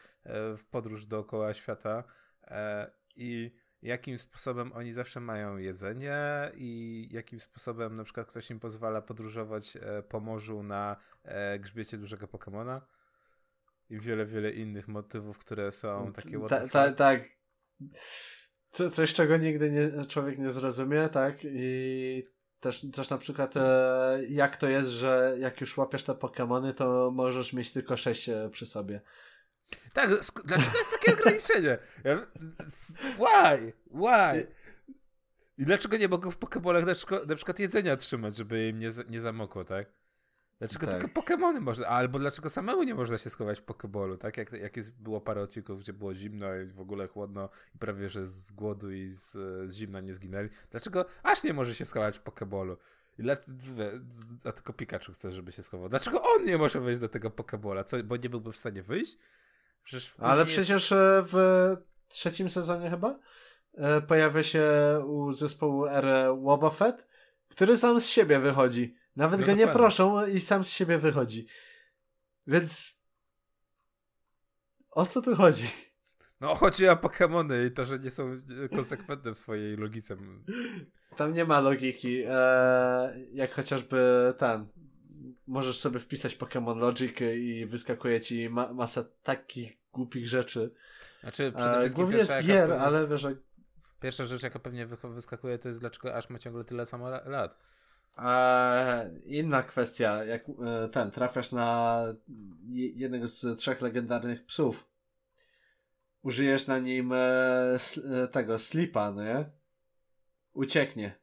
w 0.58 0.64
podróż 0.72 1.06
dookoła 1.06 1.54
świata 1.54 2.04
e, 2.43 2.91
i 3.16 3.52
jakim 3.82 4.18
sposobem 4.18 4.72
oni 4.74 4.91
zawsze 4.91 5.20
mają 5.20 5.58
jedzenie 5.58 6.18
i 6.56 7.08
jakim 7.12 7.39
sposobem 7.39 7.95
na 7.95 8.04
przykład 8.04 8.28
ktoś 8.28 8.52
im 8.52 8.60
pozwala 8.60 9.02
podróżować 9.02 9.78
e, 9.78 10.04
po 10.04 10.20
morzu 10.20 10.64
na 10.64 10.95
grzbiecie 11.60 11.97
dużego 11.97 12.28
Pokemona 12.28 12.82
i 13.91 13.99
wiele, 13.99 14.25
wiele 14.25 14.51
innych 14.51 14.87
motywów, 14.87 15.37
które 15.37 15.71
są 15.71 16.13
takie 16.13 16.39
Tak, 16.49 16.71
ta, 16.71 16.91
tak. 16.91 17.23
Co, 18.71 18.89
coś, 18.89 19.13
czego 19.13 19.37
nigdy 19.37 19.71
nie, 19.71 20.05
człowiek 20.05 20.37
nie 20.37 20.49
zrozumie, 20.49 21.09
tak? 21.09 21.35
I 21.43 22.23
też, 22.59 22.85
też 22.93 23.09
na 23.09 23.17
przykład 23.17 23.57
e, 23.57 24.19
jak 24.29 24.55
to 24.55 24.67
jest, 24.67 24.89
że 24.89 25.35
jak 25.39 25.61
już 25.61 25.77
łapiesz 25.77 26.03
te 26.03 26.13
Pokémony, 26.13 26.73
to 26.73 27.11
możesz 27.13 27.53
mieć 27.53 27.73
tylko 27.73 27.97
sześć 27.97 28.29
e, 28.29 28.49
przy 28.51 28.65
sobie. 28.65 29.01
Tak, 29.93 30.09
dlaczego 30.45 30.77
jest 30.77 30.91
takie 30.99 31.13
ograniczenie? 31.13 31.77
Why? 33.19 33.73
Why? 33.85 34.47
I 35.57 35.65
dlaczego 35.65 35.97
nie 35.97 36.07
mogą 36.07 36.31
w 36.31 36.39
Pokémonach 36.39 36.85
na, 36.85 37.25
na 37.25 37.35
przykład 37.35 37.59
jedzenia 37.59 37.97
trzymać, 37.97 38.35
żeby 38.35 38.69
im 38.69 38.79
nie, 38.79 38.89
nie 39.09 39.21
zamokło, 39.21 39.65
tak? 39.65 40.01
Dlaczego 40.62 40.88
tak. 40.88 41.01
tylko 41.01 41.22
Pokémony 41.22 41.62
można, 41.62 41.88
albo 41.88 42.20
dlaczego 42.20 42.49
samemu 42.49 42.84
nie 42.84 42.95
można 42.95 43.18
się 43.18 43.30
schować 43.30 43.59
w 43.59 43.64
Pokebolu, 43.64 44.18
tak? 44.18 44.38
Jak, 44.38 44.51
jak 44.51 44.78
jest, 44.78 45.01
było 45.01 45.22
parę 45.22 45.41
odcinków, 45.41 45.80
gdzie 45.80 45.93
było 45.93 46.14
zimno 46.14 46.55
i 46.55 46.66
w 46.66 46.80
ogóle 46.80 47.07
chłodno 47.07 47.49
i 47.76 47.78
prawie, 47.78 48.09
że 48.09 48.26
z 48.26 48.51
głodu 48.51 48.91
i 48.91 49.09
z, 49.09 49.32
z 49.72 49.76
zimna 49.76 49.99
nie 50.01 50.14
zginęli. 50.14 50.49
Dlaczego 50.72 51.05
aż 51.24 51.43
nie 51.43 51.53
może 51.53 51.76
się 51.76 51.86
schować 51.86 52.18
w 52.18 52.22
Pokebolu? 52.22 52.78
Dla, 53.20 53.38
a 54.43 54.51
tylko 54.51 54.74
Pikachu 54.74 55.12
chce, 55.12 55.32
żeby 55.32 55.51
się 55.51 55.64
schował. 55.64 55.89
Dlaczego 55.89 56.24
on 56.24 56.45
nie 56.45 56.57
może 56.57 56.82
wejść 56.82 57.01
do 57.01 57.09
tego 57.09 57.32
Pokebola? 57.32 57.84
Co, 57.84 58.03
bo 58.03 58.18
nie 58.18 58.30
byłby 58.30 58.51
w 58.51 58.57
stanie 58.57 58.84
wyjść? 58.84 59.18
Przecież 59.84 60.14
Ale 60.18 60.45
przecież 60.45 60.91
e, 60.91 61.24
w 61.28 61.38
trzecim 62.07 62.49
sezonie 62.49 62.89
chyba 62.89 63.20
e, 63.74 64.01
pojawia 64.01 64.43
się 64.43 64.64
u 65.05 65.32
zespołu 65.32 65.86
R 65.86 66.05
Wobbuffet, 66.41 67.07
który 67.49 67.78
sam 67.78 67.99
z 67.99 68.07
siebie 68.07 68.39
wychodzi. 68.39 69.01
Nawet 69.16 69.39
no 69.39 69.45
go 69.45 69.53
nie 69.53 69.68
proszą 69.68 70.26
i 70.26 70.39
sam 70.39 70.64
z 70.64 70.70
siebie 70.70 70.97
wychodzi. 70.97 71.47
Więc 72.47 73.01
o 74.91 75.05
co 75.05 75.22
tu 75.22 75.36
chodzi? 75.36 75.70
No 76.39 76.55
chodzi 76.55 76.88
o 76.89 76.95
Pokémony 76.95 77.68
i 77.68 77.72
to, 77.72 77.86
że 77.86 77.99
nie 77.99 78.12
są 78.12 78.38
konsekwentne 78.76 79.32
w 79.32 79.38
swojej 79.38 79.78
logice. 79.78 80.18
Tam 81.16 81.34
nie 81.34 81.45
ma 81.45 81.59
logiki. 81.59 82.24
Eee, 82.28 83.28
jak 83.34 83.51
chociażby 83.51 84.34
ten. 84.38 84.66
Możesz 85.47 85.80
sobie 85.80 85.99
wpisać 85.99 86.38
Pokémon 86.38 86.78
Logic 86.78 87.22
i 87.22 87.66
wyskakuje 87.66 88.22
ci 88.22 88.49
ma 88.49 88.74
masa 88.74 89.03
takich 89.24 89.78
głupich 89.91 90.28
rzeczy. 90.28 90.74
Znaczy, 91.22 91.51
przede 91.55 91.74
eee, 91.74 91.80
wszystkim 91.80 92.03
Głównie 92.05 92.26
z 92.26 92.45
gier, 92.45 92.74
ale 92.74 93.07
wiesz, 93.07 93.22
że... 93.22 93.36
Pierwsza 93.99 94.26
rzecz, 94.26 94.43
jaka 94.43 94.59
pewnie 94.59 94.88
wyskakuje, 95.03 95.57
to 95.57 95.68
jest 95.68 95.80
dlaczego 95.80 96.16
aż 96.16 96.30
ma 96.30 96.39
ciągle 96.39 96.64
tyle 96.64 96.86
samo 96.86 97.09
lat. 97.09 97.57
Inna 99.26 99.64
kwestia, 99.64 100.24
jak 100.24 100.49
e, 100.49 100.89
ten, 100.89 101.12
trafiasz 101.12 101.51
na 101.51 102.01
jednego 102.70 103.28
z 103.28 103.59
trzech 103.59 103.82
legendarnych 103.82 104.45
psów, 104.45 104.89
użyjesz 106.22 106.68
na 106.68 106.80
nim 106.80 107.14
e, 107.14 107.18
e, 107.18 108.28
tego 108.28 108.59
slipa, 108.59 109.12
no 109.12 109.24
nie? 109.24 109.51
Ucieknie. 110.53 111.20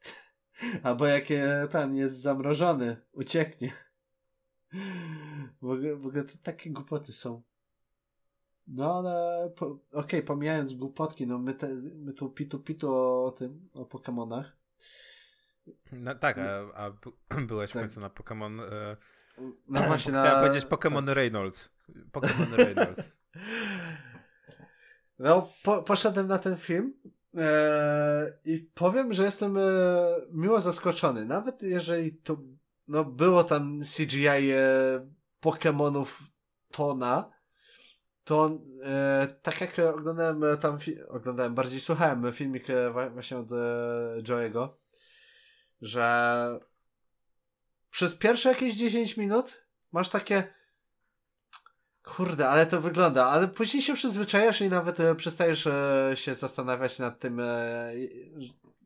Albo 0.82 1.06
jak 1.06 1.24
ten 1.70 1.94
jest 1.94 2.20
zamrożony, 2.20 2.96
ucieknie. 3.12 3.72
W 5.62 5.64
ogóle, 5.64 5.96
w 5.96 6.06
ogóle 6.06 6.24
to 6.24 6.34
takie 6.42 6.70
głupoty 6.70 7.12
są. 7.12 7.42
No 8.66 8.98
ale 8.98 9.50
po, 9.56 9.66
okej, 9.66 9.80
okay, 9.92 10.22
pomijając 10.22 10.74
głupotki, 10.74 11.26
no 11.26 11.38
my, 11.38 11.54
te, 11.54 11.68
my 11.94 12.12
tu 12.12 12.30
pitu 12.30 12.58
pitu 12.58 12.94
o 12.94 13.34
tym, 13.38 13.68
o 13.72 13.84
Pokemonach. 13.84 14.58
No, 15.92 16.14
tak, 16.14 16.38
a, 16.38 16.74
a 16.84 16.90
byłeś 17.48 17.72
tak. 17.72 17.82
w 17.82 17.84
końcu 17.84 18.00
na 18.00 18.08
Pokémon. 18.08 18.60
E... 18.62 18.96
No 19.68 19.80
właśnie 19.88 20.12
Chciałem 20.12 20.40
na... 20.40 20.46
powiedzieć 20.46 20.70
Pokémon 20.70 21.06
tak. 21.06 21.16
Reynolds. 21.16 21.70
Pokémon 22.12 22.54
Reynolds. 22.64 23.12
No, 25.18 25.48
po, 25.62 25.82
poszedłem 25.82 26.26
na 26.26 26.38
ten 26.38 26.56
film 26.56 26.94
e, 27.36 28.38
i 28.44 28.70
powiem, 28.74 29.12
że 29.12 29.24
jestem 29.24 29.56
e, 29.56 29.62
miło 30.32 30.60
zaskoczony. 30.60 31.24
Nawet 31.24 31.62
jeżeli 31.62 32.12
to 32.12 32.36
no, 32.88 33.04
było 33.04 33.44
tam 33.44 33.80
CGI 33.96 34.28
e, 34.28 34.56
Pokémonów 35.42 36.06
tona, 36.70 37.30
to 38.24 38.58
e, 38.82 39.28
tak 39.42 39.60
jak 39.60 39.78
oglądałem 39.78 40.42
tam, 40.60 40.78
oglądałem, 41.08 41.54
bardziej 41.54 41.80
słuchałem 41.80 42.32
filmik 42.32 42.70
e, 42.70 43.10
właśnie 43.10 43.38
od 43.38 43.52
e, 43.52 43.56
Joe'ego, 44.22 44.68
że 45.80 46.58
przez 47.90 48.14
pierwsze 48.14 48.48
jakieś 48.48 48.74
10 48.74 49.16
minut 49.16 49.64
masz 49.92 50.08
takie 50.08 50.54
kurde, 52.02 52.48
ale 52.48 52.66
to 52.66 52.80
wygląda, 52.80 53.26
ale 53.26 53.48
później 53.48 53.82
się 53.82 53.94
przyzwyczajasz 53.94 54.60
i 54.60 54.68
nawet 54.68 55.00
e, 55.00 55.14
przestajesz 55.14 55.66
e, 55.66 56.12
się 56.14 56.34
zastanawiać 56.34 56.98
nad 56.98 57.20
tym, 57.20 57.40
e, 57.40 57.92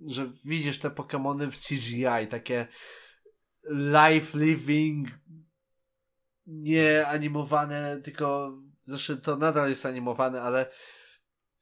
że 0.07 0.31
widzisz 0.45 0.79
te 0.79 0.91
Pokémony 0.91 1.51
w 1.51 1.57
CGI, 1.57 2.29
takie 2.31 2.67
life 3.71 4.39
living 4.39 5.09
nie 6.47 7.07
animowane, 7.07 8.01
tylko 8.05 8.53
zresztą 8.83 9.17
to 9.17 9.37
nadal 9.37 9.69
jest 9.69 9.87
animowane, 9.87 10.43
ale 10.43 10.71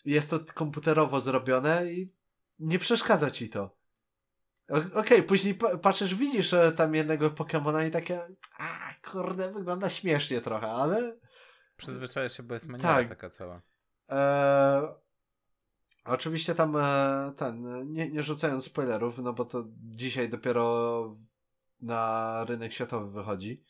jest 0.05 0.31
to 0.31 0.41
komputerowo 0.55 1.21
zrobione 1.21 1.93
i 1.93 2.13
nie 2.59 2.79
przeszkadza 2.79 3.31
ci 3.31 3.49
to. 3.49 3.80
Okej, 4.71 4.93
okay, 4.93 5.23
później 5.23 5.55
patrzysz, 5.83 6.15
widzisz 6.15 6.55
tam 6.77 6.95
jednego 6.95 7.31
Pokemona 7.31 7.85
i 7.85 7.91
takie, 7.91 8.21
a 8.59 8.95
kurde, 9.11 9.53
wygląda 9.53 9.91
śmiesznie 9.91 10.41
trochę, 10.41 10.71
ale... 10.71 11.17
Przyzwyczajasz 11.77 12.37
się, 12.37 12.43
bo 12.43 12.55
jest 12.55 12.67
maniera 12.67 12.95
tak. 12.95 13.09
taka 13.09 13.31
cała. 13.31 13.63
Eee, 14.09 14.89
oczywiście 16.05 16.55
tam 16.55 16.77
e, 16.77 17.33
ten, 17.37 17.85
nie, 17.93 18.11
nie 18.11 18.23
rzucając 18.23 18.65
spoilerów, 18.65 19.19
no 19.19 19.33
bo 19.33 19.45
to 19.45 19.65
dzisiaj 19.95 20.29
dopiero 20.29 21.17
na 21.81 22.45
rynek 22.49 22.73
światowy 22.73 23.11
wychodzi. 23.11 23.65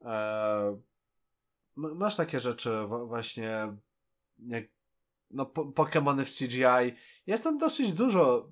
Eee, 0.00 0.76
masz 1.76 2.16
takie 2.16 2.40
rzeczy 2.40 2.70
właśnie 3.06 3.76
jak 4.38 4.64
no, 5.30 5.46
po 5.46 5.64
Pokemony 5.64 6.24
w 6.24 6.36
CGI. 6.36 6.96
Jest 7.26 7.44
tam 7.44 7.58
dosyć 7.58 7.92
dużo 7.92 8.48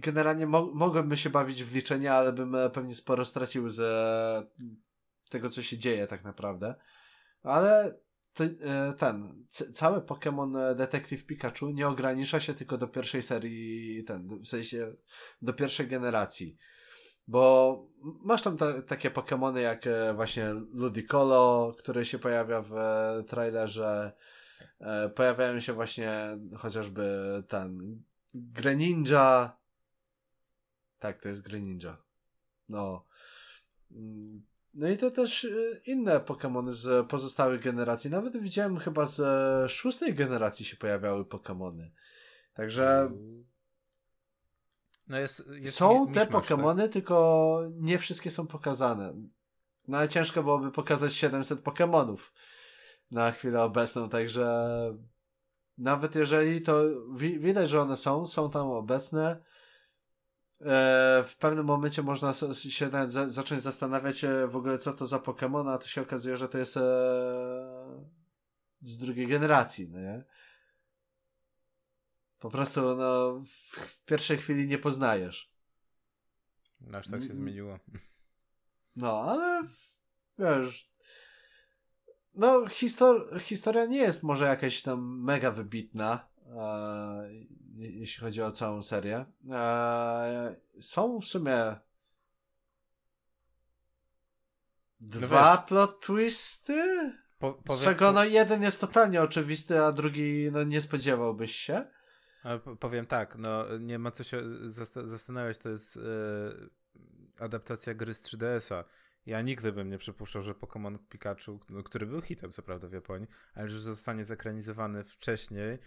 generalnie 0.00 0.46
mo 0.46 0.70
mogłem 0.74 1.16
się 1.16 1.30
bawić 1.30 1.64
w 1.64 1.74
liczenie, 1.74 2.12
ale 2.12 2.32
bym 2.32 2.54
e, 2.54 2.70
pewnie 2.70 2.94
sporo 2.94 3.24
stracił 3.24 3.70
ze 3.70 4.42
tego, 5.30 5.50
co 5.50 5.62
się 5.62 5.78
dzieje 5.78 6.06
tak 6.06 6.24
naprawdę. 6.24 6.74
Ale 7.42 7.98
to, 8.32 8.44
e, 8.44 8.92
ten, 8.98 9.44
cały 9.72 10.00
Pokémon 10.00 10.58
e, 10.58 10.74
Detective 10.74 11.26
Pikachu 11.26 11.70
nie 11.70 11.88
ogranicza 11.88 12.40
się 12.40 12.54
tylko 12.54 12.78
do 12.78 12.88
pierwszej 12.88 13.22
serii, 13.22 14.04
ten, 14.04 14.28
w 14.42 14.48
sensie 14.48 14.92
do 15.42 15.52
pierwszej 15.52 15.86
generacji. 15.86 16.58
Bo 17.26 17.86
masz 18.02 18.42
tam 18.42 18.56
ta, 18.56 18.82
takie 18.82 19.10
Pokémony 19.10 19.58
jak 19.58 19.84
właśnie 20.14 20.54
Ludicolo, 20.72 21.74
który 21.78 22.04
się 22.04 22.18
pojawia 22.18 22.62
w 22.62 22.74
trailerze. 23.26 24.12
Pojawiają 25.14 25.60
się 25.60 25.72
właśnie 25.72 26.38
chociażby 26.56 27.22
ten 27.48 28.02
Greninja, 28.34 29.57
tak, 30.98 31.22
to 31.22 31.28
jest 31.28 31.42
Greninja. 31.42 31.96
No. 32.68 33.04
Mm, 33.90 34.42
no 34.74 34.88
i 34.88 34.96
to 34.96 35.10
też 35.10 35.44
y, 35.44 35.82
inne 35.86 36.20
Pokémony 36.20 36.72
z 36.72 37.08
pozostałych 37.08 37.62
generacji. 37.62 38.10
Nawet 38.10 38.36
widziałem 38.36 38.78
chyba 38.78 39.06
z 39.06 39.70
szóstej 39.70 40.14
generacji 40.14 40.64
się 40.64 40.76
pojawiały 40.76 41.24
Pokémony. 41.24 41.90
Także. 42.54 43.12
No 45.06 45.18
jest, 45.18 45.46
jest 45.50 45.76
są 45.76 46.12
te 46.12 46.26
Pokémony, 46.26 46.82
tak? 46.82 46.92
tylko 46.92 47.62
nie 47.72 47.98
wszystkie 47.98 48.30
są 48.30 48.46
pokazane. 48.46 49.14
No 49.88 49.98
ale 49.98 50.08
ciężko 50.08 50.42
byłoby 50.42 50.72
pokazać 50.72 51.12
700 51.12 51.60
Pokémonów. 51.60 52.18
na 53.10 53.32
chwilę 53.32 53.62
obecną, 53.62 54.08
także 54.08 54.68
nawet 55.78 56.14
jeżeli 56.14 56.62
to 56.62 56.82
wi 57.14 57.38
widać, 57.38 57.70
że 57.70 57.80
one 57.80 57.96
są, 57.96 58.26
są 58.26 58.50
tam 58.50 58.66
obecne, 58.66 59.44
w 61.24 61.34
pewnym 61.38 61.66
momencie 61.66 62.02
można 62.02 62.32
się 62.54 62.88
nawet 62.88 63.12
za 63.12 63.28
zacząć 63.28 63.62
zastanawiać 63.62 64.24
w 64.48 64.56
ogóle 64.56 64.78
co 64.78 64.92
to 64.92 65.06
za 65.06 65.18
Pokémon, 65.18 65.70
a 65.70 65.78
to 65.78 65.86
się 65.86 66.02
okazuje, 66.02 66.36
że 66.36 66.48
to 66.48 66.58
jest 66.58 66.76
e, 66.76 66.80
z 68.82 68.98
drugiej 68.98 69.26
generacji, 69.26 69.88
no 69.88 70.00
nie? 70.00 70.24
Po 72.38 72.50
prostu 72.50 72.96
no, 72.96 73.42
w 73.86 74.04
pierwszej 74.04 74.38
chwili 74.38 74.66
nie 74.66 74.78
poznajesz. 74.78 75.52
Aż 76.92 77.08
tak 77.08 77.22
się 77.22 77.34
zmieniło. 77.34 77.78
No, 78.96 79.20
ale 79.22 79.68
wiesz, 80.38 80.90
no 82.34 82.66
histor 82.66 83.40
historia 83.40 83.86
nie 83.86 83.98
jest 83.98 84.22
może 84.22 84.44
jakaś 84.44 84.82
tam 84.82 85.22
mega 85.22 85.50
wybitna, 85.50 86.28
e, 86.46 87.30
jeśli 87.78 88.20
chodzi 88.20 88.42
o 88.42 88.52
całą 88.52 88.82
serię. 88.82 89.26
E, 89.50 90.56
są 90.80 91.20
w 91.20 91.24
sumie 91.24 91.76
no 95.00 95.20
dwa 95.20 95.54
no 95.54 95.62
plot 95.62 96.00
twisty, 96.00 97.12
po, 97.38 97.54
powiem, 97.54 97.82
z 97.82 97.84
czego 97.84 98.12
no 98.12 98.24
jeden 98.24 98.62
jest 98.62 98.80
totalnie 98.80 99.22
oczywisty, 99.22 99.82
a 99.82 99.92
drugi 99.92 100.48
no 100.52 100.64
nie 100.64 100.80
spodziewałbyś 100.80 101.54
się. 101.54 101.84
Ale 102.42 102.58
powiem 102.58 103.06
tak, 103.06 103.36
no 103.36 103.78
nie 103.78 103.98
ma 103.98 104.10
co 104.10 104.24
się 104.24 104.42
zastanawiać, 105.04 105.58
to 105.58 105.68
jest 105.68 105.96
e, 105.96 106.00
adaptacja 107.44 107.94
gry 107.94 108.14
z 108.14 108.22
3DS-a. 108.22 108.84
Ja 109.26 109.42
nigdy 109.42 109.72
bym 109.72 109.90
nie 109.90 109.98
przypuszczał, 109.98 110.42
że 110.42 110.52
Pokémon 110.52 110.98
Pikachu, 111.08 111.60
no, 111.68 111.82
który 111.82 112.06
był 112.06 112.22
hitem 112.22 112.52
co 112.52 112.62
prawda 112.62 112.88
w 112.88 112.92
Japonii, 112.92 113.28
ale 113.54 113.68
że 113.68 113.80
zostanie 113.80 114.24
zakranizowany 114.24 115.04
wcześniej 115.04 115.78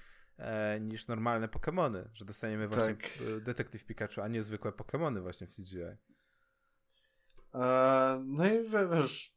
niż 0.82 1.08
normalne 1.08 1.48
Pokémony, 1.48 2.03
że 2.14 2.26
dostaniemy 2.26 2.68
właśnie 2.68 2.95
tak. 2.95 3.12
Detektyw 3.41 3.86
Pikachu, 3.86 4.22
a 4.22 4.28
nie 4.28 4.44
zwykłe 4.44 4.72
Pokémony 4.72 5.22
właśnie 5.22 5.48
w 5.48 5.49
CGI. 5.49 5.82
E, 7.53 8.24
no 8.26 8.45
i 8.45 8.70
wiesz, 8.70 9.36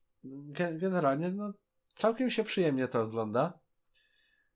generalnie 0.73 1.31
no, 1.31 1.53
całkiem 1.95 2.31
się 2.31 2.45
przyjemnie 2.45 2.89
to 2.89 3.03
ogląda. 3.03 3.59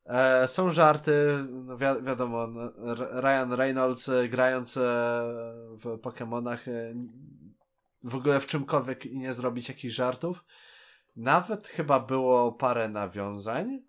E, 0.08 0.48
są 0.48 0.70
żarty, 0.70 1.46
no 1.50 1.76
wi 1.76 1.84
wiadomo, 2.02 2.46
no, 2.46 2.72
Ryan 3.20 3.52
Reynolds 3.52 4.08
e, 4.08 4.28
grając 4.28 4.76
e, 4.76 4.80
w 5.72 5.98
Pokémonach 6.02 6.58
w 8.02 8.14
ogóle 8.14 8.40
w 8.40 8.46
czymkolwiek 8.46 9.06
i 9.06 9.18
nie 9.18 9.32
zrobić 9.32 9.68
jakichś 9.68 9.94
żartów. 9.94 10.44
Nawet 11.16 11.68
chyba 11.68 12.00
było 12.00 12.52
parę 12.52 12.88
nawiązań 12.88 13.82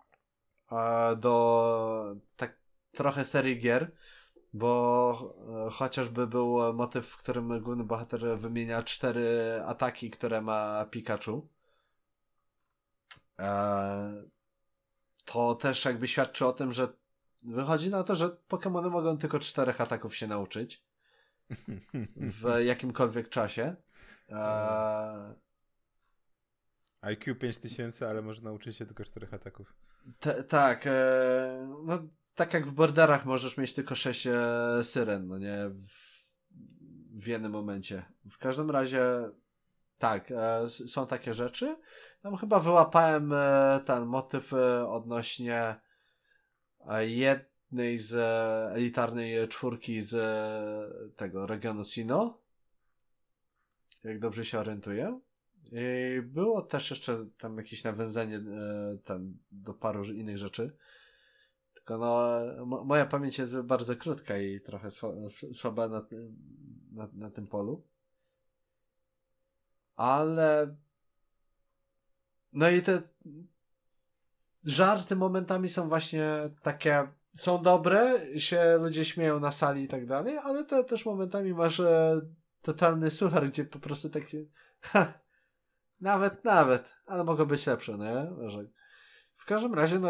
do 1.16 2.16
tak 2.36 2.56
trochę 2.92 3.24
serii 3.24 3.58
gier, 3.58 3.92
bo 4.52 5.34
chociażby 5.72 6.26
był 6.26 6.72
motyw, 6.72 7.06
w 7.06 7.16
którym 7.16 7.60
główny 7.60 7.84
bohater 7.84 8.38
wymienia 8.38 8.82
cztery 8.82 9.60
ataki, 9.66 10.10
które 10.10 10.40
ma 10.40 10.84
Pikachu 10.90 11.48
to 15.24 15.54
też 15.54 15.84
jakby 15.84 16.08
świadczy 16.08 16.46
o 16.46 16.52
tym, 16.52 16.72
że 16.72 16.88
wychodzi 17.42 17.90
na 17.90 18.04
to, 18.04 18.14
że 18.14 18.28
Pokémony 18.48 18.90
mogą 18.90 19.18
tylko 19.18 19.38
czterech 19.38 19.80
ataków 19.80 20.16
się 20.16 20.26
nauczyć 20.26 20.82
w 22.40 22.60
jakimkolwiek 22.64 23.28
czasie. 23.28 23.76
IQ 27.00 27.34
5000, 27.34 28.08
ale 28.08 28.22
może 28.22 28.42
nauczyć 28.42 28.76
się 28.76 28.86
tylko 28.86 29.04
czterech 29.04 29.34
ataków. 29.34 29.74
T 30.20 30.44
tak, 30.44 30.86
e... 30.86 31.74
no 31.84 31.98
tak 32.34 32.54
jak 32.54 32.66
w 32.66 32.72
borderach 32.72 33.24
możesz 33.26 33.56
mieć 33.56 33.74
tylko 33.74 33.94
sześć 33.94 34.26
e... 34.26 34.34
syren, 34.82 35.26
no 35.26 35.38
nie? 35.38 35.56
W... 35.68 36.20
w 37.22 37.26
jednym 37.26 37.52
momencie. 37.52 38.02
W 38.30 38.38
każdym 38.38 38.70
razie 38.70 39.30
tak, 40.00 40.30
e, 40.30 40.68
są 40.68 41.06
takie 41.06 41.34
rzeczy. 41.34 41.76
Tam 42.22 42.36
chyba 42.36 42.60
wyłapałem 42.60 43.32
e, 43.32 43.80
ten 43.84 44.06
motyw 44.06 44.52
e, 44.52 44.88
odnośnie 44.88 45.76
jednej 47.00 47.98
z 47.98 48.16
elitarnej 48.74 49.48
czwórki 49.48 50.00
z 50.00 50.16
tego 51.16 51.46
regionu 51.46 51.84
Sino. 51.84 52.38
Jak 54.04 54.18
dobrze 54.18 54.44
się 54.44 54.58
orientuję. 54.58 55.20
I 55.72 56.22
było 56.22 56.62
też 56.62 56.90
jeszcze 56.90 57.26
tam 57.38 57.56
jakieś 57.56 57.84
nawiązanie 57.84 58.40
ten, 59.04 59.38
do 59.50 59.74
paru 59.74 60.04
innych 60.04 60.38
rzeczy. 60.38 60.76
Tylko 61.74 61.98
no, 61.98 62.84
moja 62.84 63.06
pamięć 63.06 63.38
jest 63.38 63.60
bardzo 63.60 63.96
krótka 63.96 64.38
i 64.38 64.60
trochę 64.60 64.88
słaba 65.52 65.88
na, 65.88 66.06
na, 66.92 67.08
na 67.12 67.30
tym 67.30 67.46
polu 67.46 67.90
ale 70.00 70.76
no 72.52 72.70
i 72.70 72.82
te 72.82 73.02
żarty 74.64 75.16
momentami 75.16 75.68
są 75.68 75.88
właśnie 75.88 76.24
takie 76.62 77.08
są 77.32 77.62
dobre, 77.62 78.20
się 78.40 78.78
ludzie 78.82 79.04
śmieją 79.04 79.40
na 79.40 79.52
sali 79.52 79.82
i 79.82 79.88
tak 79.88 80.06
dalej, 80.06 80.38
ale 80.38 80.64
to 80.64 80.84
też 80.84 81.06
momentami 81.06 81.54
masz 81.54 81.80
e, 81.80 82.20
totalny 82.62 83.10
suchar, 83.10 83.46
gdzie 83.46 83.64
po 83.64 83.78
prostu 83.78 84.10
takie 84.10 84.44
ha, 84.80 85.19
nawet, 86.00 86.44
nawet, 86.44 86.96
ale 87.06 87.24
mogą 87.24 87.44
być 87.44 87.66
lepsze, 87.66 87.98
nie? 87.98 88.48
Że 88.48 88.64
w 89.36 89.44
każdym 89.44 89.74
razie, 89.74 89.98
no 89.98 90.08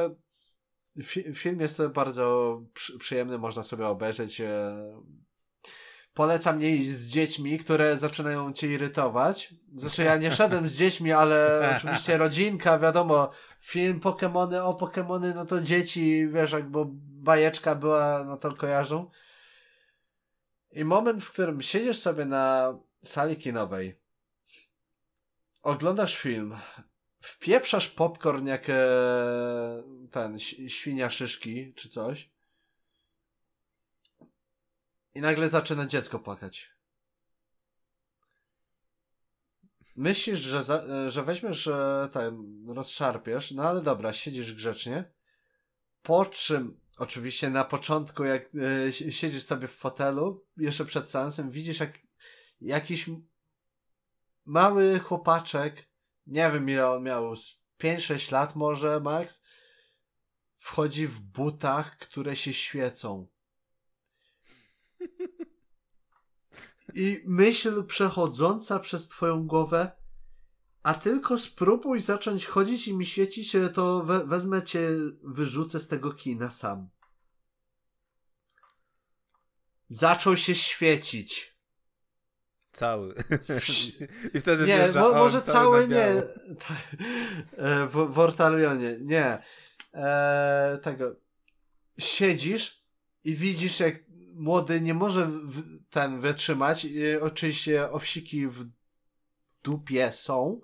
fi 1.03 1.35
film 1.35 1.61
jest 1.61 1.87
bardzo 1.87 2.57
przy 2.75 2.99
przyjemny, 2.99 3.39
można 3.39 3.63
sobie 3.63 3.87
obejrzeć 3.87 4.41
e, 4.41 4.77
polecam 6.15 6.59
nie 6.59 6.77
iść 6.77 6.89
z 6.89 7.09
dziećmi, 7.09 7.59
które 7.59 7.99
zaczynają 7.99 8.53
cię 8.53 8.69
irytować. 8.69 9.55
Znaczy 9.75 10.05
ja 10.05 10.17
nie 10.17 10.31
szedłem 10.31 10.67
z 10.67 10.77
dziećmi, 10.77 11.13
ale 11.13 11.61
oczywiście 11.77 12.19
rodzinka, 12.19 12.79
wiadomo, 12.79 13.31
film 13.61 14.01
Pokémony 14.01 14.57
o 14.57 14.75
Pokémony, 14.75 15.35
no 15.35 15.47
to 15.47 15.61
dzieci, 15.61 16.29
wiesz, 16.29 16.53
jak 16.53 16.71
bo 16.71 16.87
bajeczka 17.23 17.75
była, 17.75 18.25
no 18.25 18.37
to 18.37 18.55
kojarzą. 18.55 19.11
I 20.73 20.85
moment, 20.85 21.23
w 21.23 21.31
którym 21.31 21.63
siedzisz 21.63 21.99
sobie 21.99 22.25
na 22.25 22.75
sali 23.05 23.37
kinowej, 23.37 24.00
oglądasz 25.63 26.17
film, 26.17 26.57
wpieprzasz 27.21 27.89
popcorn 27.89 28.47
jak 28.47 28.71
e, 28.71 28.79
ten, 30.11 30.39
świnia 30.69 31.11
szyszki, 31.11 31.75
czy 31.75 31.89
coś, 31.89 32.31
i 35.15 35.21
nagle 35.21 35.49
zaczyna 35.49 35.87
dziecko 35.87 36.19
płakać. 36.19 36.71
Myślisz, 39.97 40.39
że, 40.39 40.65
za, 40.65 41.11
że 41.11 41.23
weźmiesz 41.23 41.67
e, 41.67 42.09
ten, 42.13 42.65
rozszarpiesz, 42.69 43.51
no 43.51 43.63
ale 43.63 43.83
dobra, 43.83 44.13
siedzisz 44.13 44.55
grzecznie. 44.55 45.13
Po 46.03 46.25
czym, 46.25 46.81
oczywiście 46.99 47.51
na 47.51 47.65
początku, 47.65 48.25
jak 48.25 48.51
e, 48.89 48.93
siedzisz 48.93 49.43
sobie 49.43 49.69
w 49.69 49.77
fotelu, 49.77 50.47
jeszcze 50.57 50.85
przed 50.85 51.11
seansem, 51.11 51.51
widzisz 51.51 51.81
jak 51.81 51.99
jakiś 52.61 53.11
mały 54.45 54.99
chłopaczek, 54.99 55.89
nie 56.27 56.51
wiem 56.51 56.71
ile 56.71 56.91
on 56.91 57.03
miał, 57.03 57.35
5-6 57.81 58.33
lat 58.33 58.57
może, 58.57 59.01
max, 59.01 59.43
wchodzi 60.59 61.07
w 61.07 61.21
butach, 61.21 61.97
które 61.99 62.37
się 62.37 62.53
świecą. 62.53 63.29
I 66.95 67.23
myśl 67.27 67.85
przechodząca 67.85 68.79
przez 68.79 69.09
twoją 69.09 69.47
głowę, 69.47 69.93
a 70.83 70.95
tylko 70.95 71.39
spróbuj 71.39 72.01
zacząć 72.01 72.47
chodzić 72.47 72.89
i 72.89 72.97
mi 72.97 73.07
świecić, 73.07 73.57
to 73.75 74.05
we 74.05 74.27
wezmę 74.27 74.63
cię, 74.63 74.91
wyrzucę 75.23 75.81
z 75.81 75.89
tego 75.89 76.13
kina 76.13 76.51
sam. 76.51 76.89
Zaczął 79.89 80.37
się 80.37 80.55
świecić. 80.55 81.50
Cały. 82.73 83.15
I 84.35 84.41
wtedy 84.41 84.67
Nie, 84.67 84.89
mo 84.95 85.13
może 85.13 85.43
cały, 85.43 85.53
cały 85.53 85.89
nie. 85.89 86.07
E, 87.57 87.87
w, 87.87 87.93
w 87.93 88.19
Ortalionie, 88.19 88.97
nie. 89.01 89.39
E, 89.95 90.79
tego. 90.83 91.17
Siedzisz 91.99 92.85
i 93.25 93.35
widzisz, 93.35 93.81
jak 93.81 93.95
młody 94.35 94.81
nie 94.81 94.95
może 94.95 95.31
ten 95.91 96.21
wytrzymać. 96.21 96.87
oczywiście 97.21 97.91
owsiki 97.91 98.47
w 98.47 98.65
dupie 99.63 100.13
są. 100.13 100.61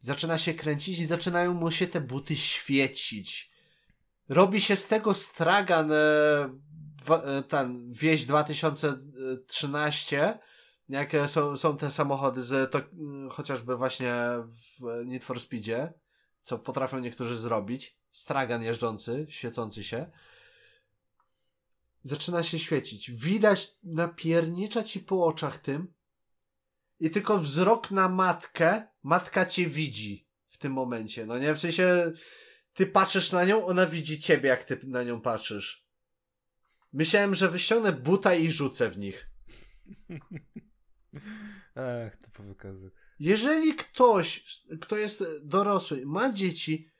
Zaczyna 0.00 0.38
się 0.38 0.54
kręcić 0.54 0.98
i 0.98 1.06
zaczynają 1.06 1.54
mu 1.54 1.70
się 1.70 1.86
te 1.86 2.00
buty 2.00 2.36
świecić. 2.36 3.50
Robi 4.28 4.60
się 4.60 4.76
z 4.76 4.86
tego 4.86 5.14
stragan 5.14 5.92
e, 5.92 5.96
e, 7.08 7.42
ten 7.42 7.92
wieś 7.92 8.26
2013 8.26 10.38
jak 10.90 11.12
są, 11.26 11.56
są 11.56 11.76
te 11.76 11.90
samochody 11.90 12.42
z 12.42 12.72
to, 12.72 12.80
chociażby 13.30 13.76
właśnie 13.76 14.14
w 14.80 15.06
Need 15.06 15.24
for 15.24 15.40
Speedzie 15.40 15.92
co 16.42 16.58
potrafią 16.58 16.98
niektórzy 16.98 17.36
zrobić, 17.36 17.98
stragan 18.10 18.62
jeżdżący, 18.62 19.26
świecący 19.28 19.84
się, 19.84 20.10
zaczyna 22.02 22.42
się 22.42 22.58
świecić. 22.58 23.10
Widać 23.10 23.76
napiernicza 23.82 24.84
ci 24.84 25.00
po 25.00 25.26
oczach 25.26 25.58
tym 25.58 25.94
i 27.00 27.10
tylko 27.10 27.38
wzrok 27.38 27.90
na 27.90 28.08
matkę, 28.08 28.86
matka 29.02 29.46
cię 29.46 29.66
widzi 29.66 30.28
w 30.48 30.58
tym 30.58 30.72
momencie. 30.72 31.26
No 31.26 31.38
nie, 31.38 31.54
w 31.54 31.58
sensie 31.58 32.12
ty 32.72 32.86
patrzysz 32.86 33.32
na 33.32 33.44
nią, 33.44 33.66
ona 33.66 33.86
widzi 33.86 34.20
ciebie, 34.20 34.48
jak 34.48 34.64
ty 34.64 34.80
na 34.82 35.02
nią 35.02 35.20
patrzysz. 35.20 35.86
Myślałem, 36.92 37.34
że 37.34 37.48
wyściągnę 37.48 37.92
buta 37.92 38.34
i 38.34 38.50
rzucę 38.50 38.90
w 38.90 38.98
nich. 38.98 39.30
Ach, 41.74 42.16
to 42.16 42.30
po 42.32 42.42
wykazach. 42.42 42.92
Jeżeli 43.18 43.74
ktoś, 43.74 44.60
kto 44.80 44.96
jest 44.96 45.24
dorosły, 45.42 46.02
ma 46.06 46.32
dzieci, 46.32 46.90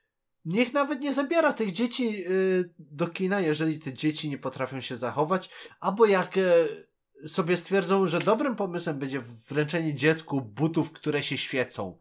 niech 0.45 0.73
nawet 0.73 1.01
nie 1.01 1.15
zabiera 1.15 1.53
tych 1.53 1.73
dzieci 1.73 2.25
y, 2.27 2.75
do 2.79 3.07
kina, 3.09 3.41
jeżeli 3.41 3.79
te 3.79 3.93
dzieci 3.93 4.29
nie 4.29 4.39
potrafią 4.39 4.81
się 4.81 4.97
zachować, 4.97 5.51
albo 5.81 6.07
jak 6.07 6.37
y, 6.37 7.29
sobie 7.29 7.57
stwierdzą, 7.57 8.07
że 8.07 8.19
dobrym 8.19 8.57
pomysłem 8.57 8.99
będzie 8.99 9.21
wręczenie 9.49 9.95
dziecku 9.95 10.41
butów, 10.41 10.93
które 10.93 11.23
się 11.23 11.39
świecą. 11.39 11.99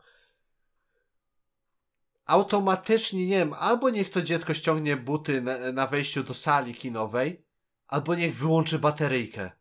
Automatycznie, 2.25 3.27
nie 3.27 3.37
wiem, 3.37 3.53
albo 3.53 3.89
niech 3.89 4.09
to 4.09 4.21
dziecko 4.21 4.53
ściągnie 4.53 4.97
buty 4.97 5.41
na, 5.41 5.71
na 5.71 5.87
wejściu 5.87 6.23
do 6.23 6.33
sali 6.33 6.75
kinowej, 6.75 7.45
albo 7.87 8.15
niech 8.15 8.35
wyłączy 8.35 8.79
bateryjkę. 8.79 9.58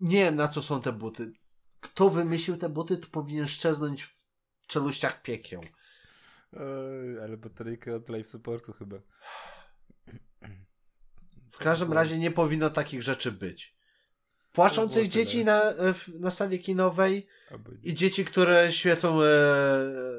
Nie 0.00 0.24
wiem, 0.24 0.36
na 0.36 0.48
co 0.48 0.62
są 0.62 0.82
te 0.82 0.92
buty. 0.92 1.32
Kto 1.80 2.10
wymyślił 2.10 2.56
te 2.56 2.68
buty, 2.68 2.96
to 2.96 3.08
powinien 3.08 3.46
szczeznąć 3.46 4.02
w 4.60 4.66
czeluściach 4.66 5.22
piekieł. 5.22 5.62
Oj, 6.52 7.20
ale 7.22 7.36
bateryjkę 7.36 7.94
od 7.94 8.08
live 8.08 8.28
supportu 8.28 8.72
chyba. 8.72 8.96
W 11.50 11.58
każdym 11.58 11.92
razie 11.92 12.18
nie 12.18 12.30
powinno 12.30 12.70
takich 12.70 13.02
rzeczy 13.02 13.32
być. 13.32 13.76
Płaczących 14.52 15.08
dzieci 15.08 15.44
na, 15.44 15.62
na 16.08 16.30
sali 16.30 16.60
kinowej 16.60 17.26
i 17.82 17.94
dzieci, 17.94 18.24
które 18.24 18.72
świecą 18.72 19.22
e, 19.22 19.26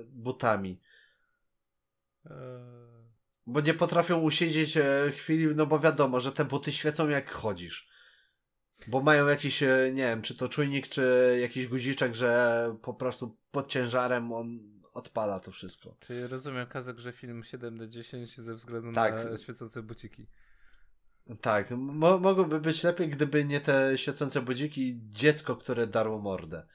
butami. 0.06 0.82
E. 2.26 2.32
Bo 3.46 3.62
nie 3.62 3.74
potrafią 3.74 4.20
usiedzieć 4.20 4.78
e, 4.78 5.12
chwili, 5.12 5.56
no 5.56 5.66
bo 5.66 5.80
wiadomo, 5.80 6.20
że 6.20 6.32
te 6.32 6.46
buty 6.46 6.72
świecą 6.72 7.10
jak 7.10 7.32
chodzisz. 7.32 7.90
Bo 8.88 9.02
mają 9.02 9.28
jakiś, 9.28 9.64
e, 9.64 9.92
nie 9.94 10.04
wiem, 10.04 10.22
czy 10.22 10.36
to 10.36 10.50
czujnik, 10.50 10.88
czy 10.88 11.38
jakiś 11.42 11.68
guziczek, 11.68 12.16
że 12.16 12.76
po 12.82 12.94
prostu 12.94 13.38
pod 13.52 13.68
ciężarem 13.68 14.34
on 14.34 14.60
odpala 14.94 15.40
to 15.40 15.52
wszystko. 15.52 15.96
Czyli 16.00 16.28
rozumiem, 16.28 16.68
Kazek, 16.68 17.00
że 17.00 17.12
film 17.12 17.44
7 17.44 17.78
do 17.78 17.88
10 17.88 18.38
ze 18.38 18.56
względu 18.56 18.92
tak. 18.94 19.32
na 19.32 19.38
świecące 19.38 19.84
buciki. 19.84 20.28
Tak, 21.42 21.72
mo 21.72 22.18
mogłoby 22.20 22.60
być 22.60 22.84
lepiej, 22.84 23.10
gdyby 23.10 23.46
nie 23.46 23.62
te 23.62 23.98
świecące 23.98 24.42
budziki 24.42 24.90
i 24.90 25.00
dziecko, 25.12 25.56
które 25.56 25.88
darło 25.88 26.20
mordę. 26.20 26.68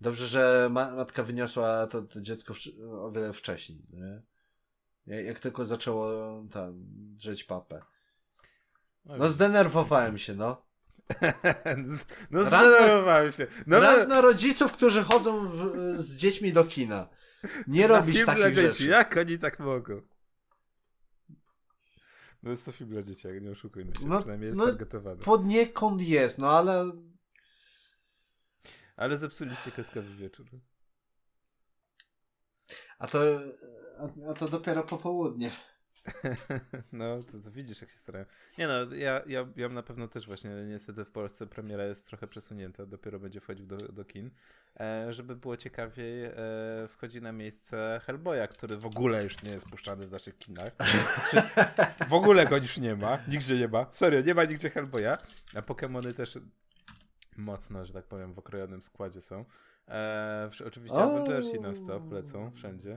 Dobrze, 0.00 0.26
że 0.26 0.68
ma 0.72 0.90
matka 0.90 1.22
wyniosła 1.22 1.86
to, 1.86 2.02
to 2.02 2.20
dziecko 2.20 2.54
o 2.90 3.12
wiele 3.12 3.32
wcześniej. 3.32 3.86
Nie? 3.90 4.22
Jak 5.22 5.40
tylko 5.40 5.66
zaczęło 5.66 6.08
tam 6.52 6.74
drzeć 7.16 7.44
papę. 7.44 7.82
No 9.04 9.30
zdenerwowałem 9.30 10.18
się, 10.18 10.34
no. 10.34 10.66
no 12.30 12.44
zdenerwowałem 12.44 13.32
się. 13.32 13.46
No, 13.66 13.80
Rad 13.80 14.08
na 14.08 14.20
rodziców, 14.20 14.72
którzy 14.72 15.02
chodzą 15.02 15.48
w, 15.48 15.72
z 15.96 16.16
dziećmi 16.16 16.52
do 16.52 16.64
kina. 16.64 17.08
Nie 17.66 17.88
film 17.88 18.26
takich 18.26 18.34
dla 18.34 18.50
dzieci. 18.50 18.62
rzeczy. 18.62 18.84
Jak 18.86 19.16
oni 19.16 19.38
tak 19.38 19.58
mogą? 19.58 20.02
No 22.42 22.50
jest 22.50 22.64
to 22.64 22.72
film 22.72 22.90
dla 22.90 23.02
dzieci, 23.02 23.28
nie 23.40 23.50
oszukujmy 23.50 23.92
się. 24.00 24.06
No, 24.06 24.18
Przynajmniej 24.18 24.46
jest 24.46 24.58
no, 24.58 24.66
targetowany. 24.66 25.22
Poniekąd 25.22 26.02
jest, 26.02 26.38
no 26.38 26.50
ale... 26.50 26.92
Ale 28.96 29.18
zepsuliście 29.18 29.70
kaskawy 29.70 30.14
wieczór. 30.14 30.46
A 32.98 33.06
to, 33.06 33.18
a, 33.98 34.30
a 34.30 34.34
to 34.34 34.48
dopiero 34.48 34.82
popołudnie. 34.82 35.56
No, 36.92 37.22
to, 37.22 37.38
to, 37.38 37.50
widzisz, 37.50 37.80
jak 37.80 37.90
się 37.90 37.96
starają. 37.96 38.24
Nie 38.58 38.68
no, 38.68 38.94
ja, 38.94 39.22
ja, 39.26 39.48
ja 39.56 39.68
na 39.68 39.82
pewno 39.82 40.08
też 40.08 40.26
właśnie, 40.26 40.50
niestety 40.50 41.04
w 41.04 41.10
Polsce 41.10 41.46
premiera 41.46 41.84
jest 41.84 42.06
trochę 42.06 42.26
przesunięta, 42.26 42.86
dopiero 42.86 43.18
będzie 43.18 43.40
wchodził 43.40 43.66
do, 43.66 43.76
do 43.76 44.04
kin. 44.04 44.30
E, 44.80 45.12
żeby 45.12 45.36
było 45.36 45.56
ciekawiej, 45.56 46.24
e, 46.24 46.32
wchodzi 46.88 47.22
na 47.22 47.32
miejsce 47.32 48.00
Hellboya, 48.04 48.48
który 48.50 48.76
w 48.76 48.86
ogóle 48.86 49.24
już 49.24 49.42
nie 49.42 49.50
jest 49.50 49.68
puszczany 49.68 50.06
w 50.06 50.10
naszych 50.10 50.38
kinach. 50.38 50.72
w 52.08 52.12
ogóle 52.12 52.46
go 52.46 52.56
już 52.56 52.78
nie 52.78 52.96
ma, 52.96 53.18
nigdzie 53.28 53.58
nie 53.58 53.68
ma. 53.68 53.86
Serio, 53.90 54.20
nie 54.20 54.34
ma 54.34 54.44
nigdzie 54.44 54.70
Hellboya. 54.70 55.18
A 55.54 55.60
Pokémony 55.60 56.14
też 56.14 56.38
mocno, 57.36 57.84
że 57.84 57.92
tak 57.92 58.04
powiem, 58.04 58.34
w 58.34 58.38
okrojonym 58.38 58.82
składzie 58.82 59.20
są. 59.20 59.44
E, 59.88 60.50
oczywiście 60.66 60.98
Avengersi 60.98 61.60
non-stop 61.60 62.12
lecą 62.12 62.50
wszędzie. 62.50 62.96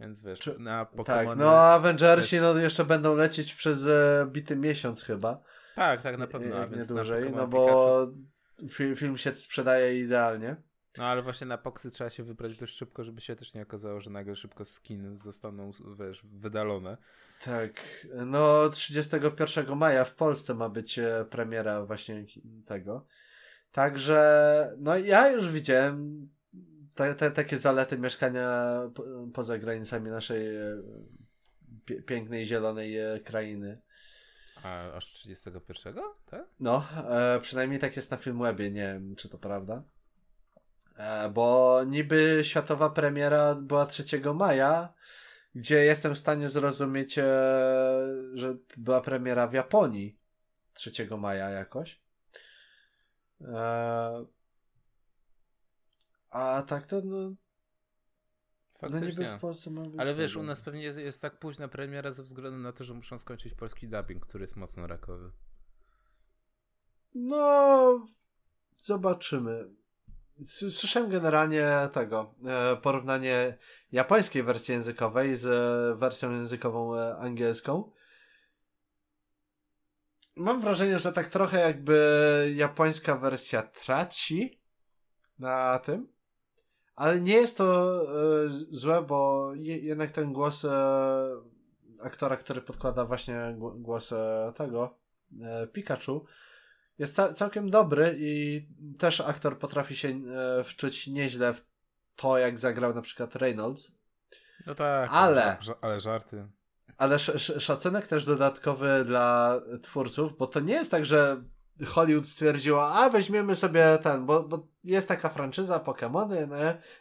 Więc 0.00 0.22
wiesz, 0.22 0.38
Czy... 0.38 0.58
na 0.58 0.84
Pokémony... 0.84 1.04
Tak, 1.04 1.36
no 1.36 1.58
Avengersi 1.58 2.40
no, 2.40 2.58
jeszcze 2.58 2.84
będą 2.84 3.14
lecieć 3.14 3.54
przez 3.54 3.86
e, 3.86 4.26
bity 4.30 4.56
miesiąc 4.56 5.02
chyba. 5.02 5.42
Tak, 5.74 6.02
tak, 6.02 6.18
na 6.18 6.26
pewno. 6.26 6.66
Nie, 6.66 6.76
nie 6.76 6.84
dłużej, 6.84 7.30
no 7.30 7.46
bo 7.46 8.06
film, 8.70 8.96
film 8.96 9.16
się 9.16 9.36
sprzedaje 9.36 10.00
idealnie. 10.00 10.56
No 10.98 11.04
ale 11.04 11.22
właśnie 11.22 11.46
na 11.46 11.58
Poxy 11.58 11.90
trzeba 11.90 12.10
się 12.10 12.22
wybrać 12.22 12.56
dość 12.56 12.76
szybko, 12.76 13.04
żeby 13.04 13.20
się 13.20 13.36
też 13.36 13.54
nie 13.54 13.62
okazało, 13.62 14.00
że 14.00 14.10
nagle 14.10 14.36
szybko 14.36 14.64
skiny 14.64 15.18
zostaną, 15.18 15.72
wiesz, 15.98 16.22
wydalone. 16.24 16.96
Tak, 17.44 18.06
no 18.26 18.70
31 18.70 19.76
maja 19.76 20.04
w 20.04 20.14
Polsce 20.14 20.54
ma 20.54 20.68
być 20.68 20.98
e, 20.98 21.24
premiera 21.30 21.86
właśnie 21.86 22.24
tego. 22.66 23.06
Także, 23.72 24.74
no 24.78 24.98
ja 24.98 25.30
już 25.30 25.48
widziałem 25.48 26.28
te, 26.96 27.14
te, 27.14 27.30
takie 27.30 27.58
zalety 27.58 27.98
mieszkania 27.98 28.78
po, 28.94 29.04
poza 29.34 29.58
granicami 29.58 30.10
naszej 30.10 30.56
e, 30.56 30.82
pięknej, 32.06 32.46
zielonej 32.46 32.98
e, 32.98 33.20
krainy. 33.20 33.80
A 34.62 34.92
aż 34.92 35.06
31? 35.06 35.94
Tak? 36.30 36.44
No, 36.60 36.84
e, 37.10 37.40
przynajmniej 37.40 37.80
tak 37.80 37.96
jest 37.96 38.10
na 38.10 38.16
Filmwebie, 38.16 38.70
nie 38.70 38.92
wiem 38.92 39.16
czy 39.16 39.28
to 39.28 39.38
prawda. 39.38 39.82
E, 40.96 41.30
bo 41.30 41.80
niby 41.86 42.40
światowa 42.42 42.90
premiera 42.90 43.54
była 43.54 43.86
3 43.86 44.04
maja, 44.34 44.92
gdzie 45.54 45.84
jestem 45.84 46.14
w 46.14 46.18
stanie 46.18 46.48
zrozumieć, 46.48 47.18
e, 47.18 47.24
że 48.34 48.56
była 48.76 49.00
premiera 49.00 49.46
w 49.46 49.52
Japonii 49.52 50.18
3 50.74 51.08
maja 51.18 51.50
jakoś. 51.50 52.00
E, 53.40 54.35
a 56.36 56.62
tak 56.62 56.86
to 56.86 57.00
no. 57.04 57.34
Faktycznie. 58.78 59.24
No 59.24 59.24
niby 59.24 59.38
w 59.38 59.40
Polsce 59.40 59.70
Ale 59.98 60.14
wiesz, 60.14 60.36
u 60.36 60.42
nas 60.42 60.62
pewnie 60.62 60.82
jest, 60.82 60.98
jest, 60.98 61.22
tak 61.22 61.38
późna 61.38 61.68
premiera 61.68 62.10
ze 62.10 62.22
względu 62.22 62.58
na 62.58 62.72
to, 62.72 62.84
że 62.84 62.94
muszą 62.94 63.18
skończyć 63.18 63.54
polski 63.54 63.88
dubbing, 63.88 64.26
który 64.26 64.42
jest 64.42 64.56
mocno 64.56 64.86
rakowy. 64.86 65.32
No, 67.14 68.06
zobaczymy. 68.76 69.70
Słyszałem 70.46 71.10
generalnie 71.10 71.68
tego, 71.92 72.34
e, 72.46 72.76
porównanie 72.76 73.58
japońskiej 73.92 74.42
wersji 74.42 74.72
językowej 74.74 75.36
z 75.36 75.48
wersją 75.98 76.32
językową 76.32 76.98
e, 76.98 77.16
angielską. 77.16 77.92
Mam 80.36 80.60
wrażenie, 80.60 80.98
że 80.98 81.12
tak 81.12 81.26
trochę 81.26 81.60
jakby 81.60 82.52
japońska 82.56 83.16
wersja 83.16 83.62
traci 83.62 84.60
na 85.38 85.78
tym, 85.78 86.15
ale 86.96 87.20
nie 87.20 87.34
jest 87.34 87.56
to 87.56 88.00
e, 88.44 88.48
złe, 88.70 89.02
bo 89.02 89.50
je, 89.54 89.78
jednak 89.78 90.10
ten 90.10 90.32
głos 90.32 90.64
e, 90.64 90.70
aktora, 92.02 92.36
który 92.36 92.60
podkłada 92.60 93.04
właśnie 93.04 93.56
głos 93.58 94.12
e, 94.12 94.52
tego 94.56 94.98
e, 95.42 95.66
Pikachu, 95.66 96.24
jest 96.98 97.14
ca 97.14 97.32
całkiem 97.32 97.70
dobry 97.70 98.16
i 98.18 98.66
też 98.98 99.20
aktor 99.20 99.58
potrafi 99.58 99.96
się 99.96 100.08
e, 100.08 100.64
wczuć 100.64 101.06
nieźle 101.06 101.54
w 101.54 101.64
to, 102.16 102.38
jak 102.38 102.58
zagrał 102.58 102.94
na 102.94 103.02
przykład 103.02 103.36
Reynolds. 103.36 103.92
No 104.66 104.74
tak, 104.74 105.10
ale, 105.12 105.56
ale 105.80 106.00
żarty. 106.00 106.48
Ale 106.98 107.14
sz 107.14 107.62
szacunek 107.62 108.06
też 108.06 108.24
dodatkowy 108.24 109.04
dla 109.04 109.60
twórców, 109.82 110.36
bo 110.36 110.46
to 110.46 110.60
nie 110.60 110.74
jest 110.74 110.90
tak, 110.90 111.06
że 111.06 111.42
Hollywood 111.84 112.28
stwierdziła, 112.28 112.94
a 112.94 113.10
weźmiemy 113.10 113.56
sobie 113.56 113.98
ten, 114.02 114.26
bo, 114.26 114.42
bo 114.42 114.68
jest 114.84 115.08
taka 115.08 115.28
franczyza 115.28 115.78
Pokémony, 115.78 116.48
no, 116.48 116.56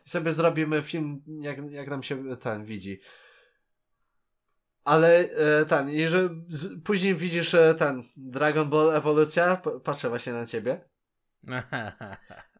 i 0.05 0.09
sobie 0.09 0.31
zrobimy 0.31 0.83
film, 0.83 1.21
jak, 1.27 1.71
jak 1.71 1.87
nam 1.87 2.03
się 2.03 2.37
ten 2.37 2.65
widzi. 2.65 2.99
Ale 4.83 5.19
e, 5.19 5.65
ten, 5.65 5.89
i 5.89 6.07
że 6.07 6.29
z, 6.47 6.83
później 6.83 7.15
widzisz 7.15 7.53
e, 7.53 7.75
ten 7.75 8.03
Dragon 8.17 8.69
Ball 8.69 8.91
Ewolucja, 8.91 9.61
patrzę 9.83 10.09
właśnie 10.09 10.33
na 10.33 10.45
ciebie. 10.45 10.81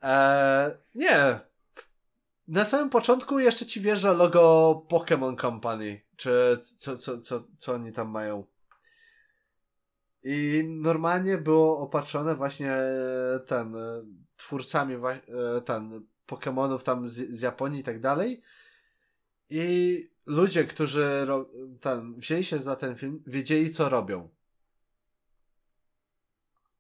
E, 0.04 0.78
nie. 0.96 1.40
na 2.48 2.66
samym 2.66 2.90
początku 2.90 3.40
jeszcze 3.40 3.66
ci 3.66 3.82
wjeżdża 3.82 4.12
logo 4.12 4.86
Pokémon 4.90 5.42
Company, 5.42 6.02
czy 6.16 6.60
co, 6.78 6.98
co, 6.98 7.22
co, 7.22 7.48
co 7.60 7.74
oni 7.74 7.92
tam 7.92 8.10
mają. 8.10 8.46
I 10.28 10.64
normalnie 10.68 11.38
było 11.38 11.80
opatrzone 11.80 12.36
właśnie 12.36 12.78
ten, 13.48 13.76
twórcami 14.38 14.96
ten, 15.66 16.06
Pokémonów 16.28 16.84
tam 16.84 17.08
z, 17.08 17.14
z 17.14 17.42
Japonii 17.42 17.80
i 17.80 17.84
tak 17.84 18.00
dalej. 18.00 18.42
I 19.50 20.10
ludzie, 20.26 20.64
którzy 20.64 21.28
ten, 21.82 22.16
wzięli 22.20 22.44
się 22.44 22.60
za 22.60 22.76
ten 22.76 22.96
film, 22.96 23.24
wiedzieli 23.28 23.72
co 23.72 23.90
robią. 23.90 24.30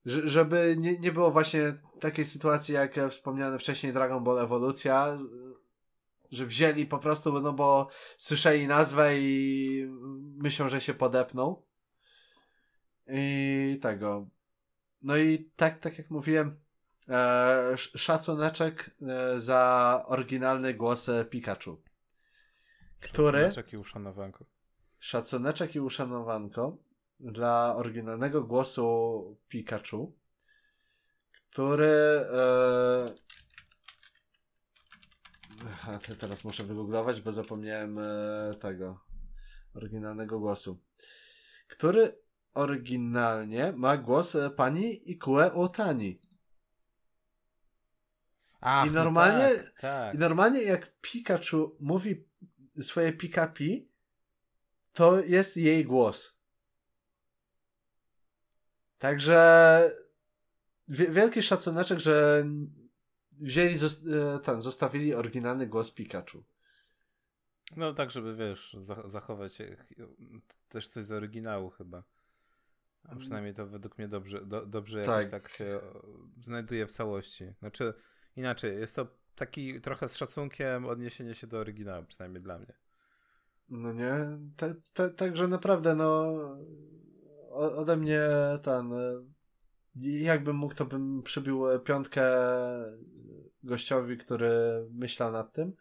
Ż 0.06 0.30
żeby 0.30 0.76
nie, 0.80 1.00
nie 1.00 1.12
było 1.12 1.32
właśnie 1.32 1.74
takiej 2.00 2.26
sytuacji, 2.26 2.74
jak 2.74 2.96
wspomniane 3.10 3.60
wcześniej 3.60 3.94
Dragon 3.94 4.24
Ball 4.24 4.40
Ewolucja, 4.40 5.20
że 6.32 6.46
wzięli 6.46 6.86
po 6.86 7.00
prostu, 7.00 7.42
no 7.42 7.54
bo 7.54 7.88
słyszeli 8.18 8.68
nazwę 8.68 9.20
i 9.20 9.88
myślą, 10.38 10.70
że 10.70 10.82
się 10.82 10.94
podepną. 10.94 11.62
I 13.08 13.80
tego. 13.82 14.28
No 15.02 15.18
i 15.18 15.52
tak, 15.56 15.80
tak 15.80 15.98
jak 15.98 16.10
mówiłem, 16.10 16.60
e, 17.10 17.78
szacuneczek 17.78 18.96
e, 19.02 19.40
za 19.40 20.04
oryginalny 20.06 20.74
głos 20.74 21.10
Pikachu. 21.30 21.82
Który. 23.00 23.40
Szacuneczek 23.40 23.74
i 23.74 23.78
uszanowanko. 23.78 24.46
Szacuneczek 25.00 25.76
i 25.76 25.80
uszanowanko 25.80 26.78
dla 27.20 27.76
oryginalnego 27.76 28.44
głosu 28.44 29.38
Pikachu, 29.48 30.18
który. 31.52 32.26
E, 32.34 33.26
teraz 36.20 36.44
muszę 36.44 36.64
wygooglować, 36.64 37.22
bo 37.22 37.32
zapomniałem 37.32 38.00
e, 38.00 38.54
tego 38.60 39.00
oryginalnego 39.74 40.40
głosu. 40.40 40.82
Który 41.68 42.25
oryginalnie 42.56 43.74
ma 43.76 43.98
głos 43.98 44.36
e, 44.36 44.50
pani 44.50 45.12
Ikue 45.12 45.54
Otani. 45.54 46.20
Ach, 48.62 48.88
I 48.88 48.92
normalnie, 48.92 49.50
no 49.50 49.64
tak, 49.64 49.82
tak. 49.82 50.16
I 50.16 50.18
normalnie 50.18 50.64
jak 50.64 51.00
Pikachu 51.02 51.78
mówi 51.80 52.26
swoje 52.82 53.14
pikapi, 53.14 53.90
to 54.94 55.20
jest 55.20 55.58
jej 55.58 55.86
głos. 55.86 56.36
Także 58.98 59.92
wielki 60.88 61.42
szacuneczek, 61.42 62.00
że 62.00 62.46
wzięli, 63.42 63.76
e, 63.76 64.40
ten, 64.40 64.62
zostawili 64.62 65.14
oryginalny 65.14 65.68
głos 65.68 65.92
Pikachu. 65.92 66.44
No 67.76 67.94
tak, 67.94 68.12
żeby 68.12 68.36
wiesz, 68.36 68.76
zachować 69.06 69.58
też 70.70 70.90
coś 70.90 71.04
z 71.06 71.12
oryginału 71.12 71.70
chyba. 71.70 72.04
A 73.10 73.16
przynajmniej 73.16 73.54
to 73.54 73.68
według 73.68 73.98
mnie 73.98 74.08
dobrze, 74.08 74.46
do, 74.46 74.66
dobrze 74.66 75.00
jakoś 75.00 75.30
tak. 75.30 75.44
tak 75.44 75.52
się 75.52 75.80
znajduje 76.42 76.88
w 76.88 76.92
całości. 76.92 77.54
Znaczy, 77.60 77.94
inaczej, 78.36 78.80
jest 78.80 78.96
to 78.96 79.08
taki 79.36 79.82
trochę 79.82 80.10
z 80.10 80.16
szacunkiem 80.16 80.86
odniesienie 80.86 81.36
się 81.36 81.48
do 81.48 81.60
oryginału, 81.60 82.06
przynajmniej 82.06 82.44
dla 82.44 82.58
mnie. 82.58 82.74
No 83.70 83.94
nie, 83.94 84.40
także 85.16 85.48
naprawdę 85.48 85.96
no 85.96 86.36
ode 87.52 87.98
mnie 87.98 88.22
ten 88.64 88.92
jakbym 90.02 90.56
mógł, 90.56 90.76
to 90.76 90.86
bym 90.86 91.24
przybił 91.24 91.64
piątkę 91.84 92.24
gościowi, 93.64 94.18
który 94.18 94.52
myślał 94.92 95.32
nad 95.32 95.54
tym, 95.54 95.74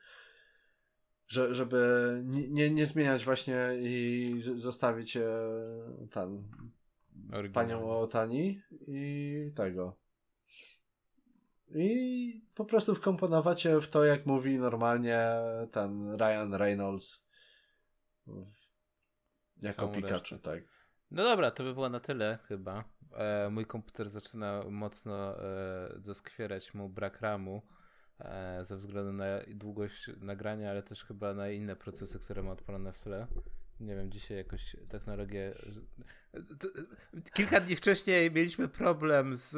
że, 1.26 1.54
żeby 1.54 2.20
nie, 2.24 2.48
nie, 2.48 2.70
nie 2.70 2.86
zmieniać 2.86 3.24
właśnie 3.24 3.70
i 3.80 4.34
zostawić 4.54 5.16
e, 5.16 5.30
tam 6.10 6.48
panią 7.52 7.90
Otani 7.90 8.60
i 8.86 9.52
tego. 9.54 9.96
I 11.74 12.46
po 12.54 12.64
prostu 12.64 12.94
wkomponować 12.94 13.66
w 13.82 13.88
to, 13.88 14.04
jak 14.04 14.26
mówi 14.26 14.58
normalnie 14.58 15.20
ten 15.72 16.16
Ryan 16.16 16.54
Reynolds 16.54 17.24
jako 19.62 19.76
Całą 19.76 19.92
Pikachu, 19.92 20.14
resztę. 20.14 20.38
tak. 20.38 20.62
No 21.10 21.22
dobra, 21.22 21.50
to 21.50 21.64
by 21.64 21.74
było 21.74 21.88
na 21.88 22.00
tyle 22.00 22.38
chyba. 22.48 22.84
E, 23.12 23.50
mój 23.50 23.66
komputer 23.66 24.08
zaczyna 24.08 24.62
mocno 24.70 25.42
e, 25.42 25.98
doskwierać 25.98 26.74
mu 26.74 26.88
brak 26.88 27.20
ramu 27.20 27.62
e, 28.18 28.64
ze 28.64 28.76
względu 28.76 29.12
na 29.12 29.24
długość 29.48 30.10
nagrania, 30.20 30.70
ale 30.70 30.82
też 30.82 31.04
chyba 31.04 31.34
na 31.34 31.48
inne 31.48 31.76
procesy, 31.76 32.18
które 32.18 32.42
ma 32.42 32.50
odpalone 32.50 32.92
w 32.92 32.98
tle. 32.98 33.26
Nie 33.80 33.96
wiem, 33.96 34.10
dzisiaj 34.10 34.36
jakoś 34.36 34.76
technologię. 34.90 35.54
Kilka 37.32 37.60
dni 37.60 37.76
wcześniej 37.76 38.30
mieliśmy 38.30 38.68
problem 38.68 39.36
z 39.36 39.56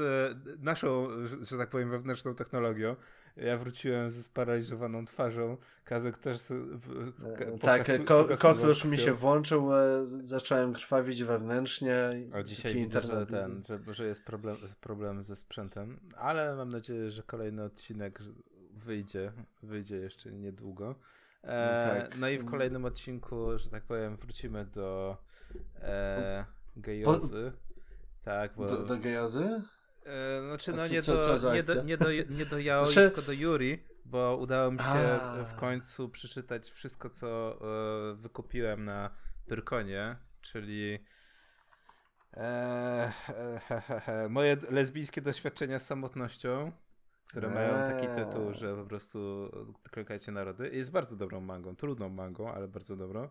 naszą, 0.59 1.09
że 1.41 1.59
tak 1.59 1.71
powiem, 1.71 1.91
wewnętrzną 1.91 2.35
technologią. 2.35 2.97
Ja 3.37 3.57
wróciłem 3.57 4.11
z 4.11 4.25
sparaliżowaną 4.25 5.07
twarzą. 5.07 5.57
Kazek 5.85 6.19
też. 6.19 6.39
E, 6.51 7.59
tak, 7.59 7.87
koklusz 8.39 8.85
mi 8.85 8.99
się 8.99 9.13
włączył, 9.13 9.75
e, 9.75 10.07
zacząłem 10.07 10.73
krwawić 10.73 11.25
wewnętrznie. 11.25 12.11
A 12.33 12.43
dzisiaj 12.43 12.75
widzę, 12.75 13.01
że, 13.01 13.27
ten, 13.27 13.63
że, 13.69 13.95
że 13.95 14.07
jest 14.07 14.25
problem, 14.25 14.57
problem 14.81 15.23
ze 15.23 15.37
sprzętem, 15.37 16.01
ale 16.17 16.57
mam 16.57 16.71
nadzieję, 16.71 17.11
że 17.11 17.23
kolejny 17.23 17.63
odcinek 17.63 18.19
wyjdzie, 18.73 19.33
wyjdzie 19.63 19.97
jeszcze 19.97 20.33
niedługo. 20.33 20.95
E, 21.43 21.95
no, 21.95 22.01
tak. 22.03 22.19
no, 22.19 22.29
i 22.29 22.39
w 22.39 22.45
kolejnym 22.45 22.85
odcinku, 22.85 23.59
że 23.59 23.71
tak 23.71 23.85
powiem, 23.85 24.17
wrócimy 24.17 24.65
do 24.65 25.17
e, 25.83 26.45
gejozy. 26.77 27.53
Tak, 28.25 28.55
bo... 28.57 28.67
Do, 28.67 28.85
do 28.85 28.97
gejozy? 28.97 29.63
E, 30.07 30.43
znaczy, 30.49 30.73
no 30.73 30.83
co, 30.87 30.93
nie, 30.93 31.03
co, 31.03 31.39
do, 31.39 31.55
nie, 31.55 31.63
do, 31.63 31.83
nie, 31.83 31.97
do, 31.97 32.07
nie 32.31 32.47
do 32.47 32.59
Yaoi, 32.59 32.85
znaczy... 32.85 33.11
tylko 33.11 33.23
do 33.23 33.33
Yuri, 33.33 33.85
bo 34.05 34.37
udało 34.37 34.71
mi 34.71 34.79
się 34.79 34.85
A. 34.85 35.45
w 35.45 35.55
końcu 35.55 36.09
przeczytać 36.09 36.71
wszystko, 36.71 37.11
co 37.11 37.59
e, 38.13 38.15
wykupiłem 38.15 38.85
na 38.85 39.11
Pyrkonie, 39.47 40.17
czyli 40.41 40.99
e, 42.37 43.13
he, 43.27 43.81
he, 43.81 44.01
he, 44.01 44.29
moje 44.29 44.57
lesbijskie 44.71 45.21
doświadczenia 45.21 45.79
z 45.79 45.87
samotnością, 45.87 46.73
które 47.27 47.49
eee. 47.49 47.55
mają 47.55 47.93
taki 47.93 48.15
tytuł, 48.15 48.53
że 48.53 48.77
po 48.77 48.85
prostu 48.85 49.51
klękajcie 49.91 50.33
narody. 50.33 50.71
Jest 50.73 50.91
bardzo 50.91 51.17
dobrą 51.17 51.41
mangą, 51.41 51.77
trudną 51.77 52.09
mangą, 52.09 52.53
ale 52.53 52.69
bardzo 52.69 52.97
dobrą. 52.97 53.29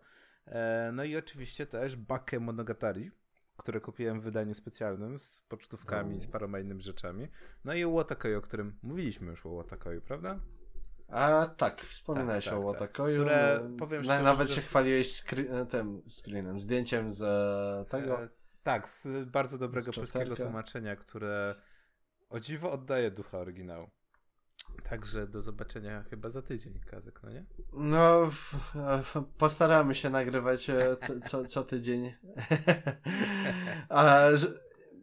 E, 0.47 0.91
no 0.93 1.03
i 1.03 1.17
oczywiście 1.17 1.65
też 1.65 1.95
Bakke 1.95 2.39
Monogatari, 2.39 3.11
które 3.57 3.81
kupiłem 3.81 4.19
w 4.19 4.23
wydaniu 4.23 4.55
specjalnym 4.55 5.19
z 5.19 5.41
pocztówkami, 5.49 6.21
z 6.21 6.27
paroma 6.27 6.59
innymi 6.59 6.81
rzeczami. 6.81 7.27
No 7.65 7.73
i 7.73 7.85
Łatakoju, 7.85 8.37
o 8.37 8.41
którym 8.41 8.79
mówiliśmy 8.83 9.31
już 9.31 9.45
o 9.45 9.49
Łatakoju, 9.49 10.01
prawda? 10.01 10.39
A 11.07 11.49
tak, 11.57 11.81
wspominałeś 11.81 12.45
tak, 12.45 12.53
tak, 12.53 12.63
o 12.63 12.65
Łatakoju. 12.65 13.25
Tak. 13.25 13.25
Które, 13.25 13.69
powiem 13.77 14.03
szczerze, 14.03 14.23
Nawet 14.23 14.49
że... 14.49 14.55
się 14.55 14.61
chwaliłeś 14.61 15.21
screen, 15.21 15.67
tym 15.67 16.01
screenem, 16.07 16.59
zdjęciem 16.59 17.11
z 17.11 17.21
e, 17.21 17.85
tego. 17.89 18.23
E, 18.23 18.29
tak, 18.63 18.89
z 18.89 19.29
bardzo 19.29 19.57
dobrego 19.57 19.93
z 19.93 19.95
polskiego 19.95 20.35
tłumaczenia, 20.35 20.95
które 20.95 21.55
o 22.35 22.39
dziwo 22.39 22.71
oddaje 22.71 23.11
ducha 23.11 23.37
oryginału. 23.37 23.89
Także 24.89 25.27
do 25.27 25.41
zobaczenia 25.41 26.03
chyba 26.03 26.29
za 26.29 26.41
tydzień, 26.41 26.79
Kazek, 26.79 27.19
no 27.23 27.31
nie? 27.31 27.45
No, 27.73 28.31
postaramy 29.37 29.95
się 29.95 30.09
nagrywać 30.09 30.69
e, 30.69 30.97
co, 31.01 31.13
co, 31.29 31.45
co 31.45 31.63
tydzień. 31.63 32.13
A, 33.89 34.29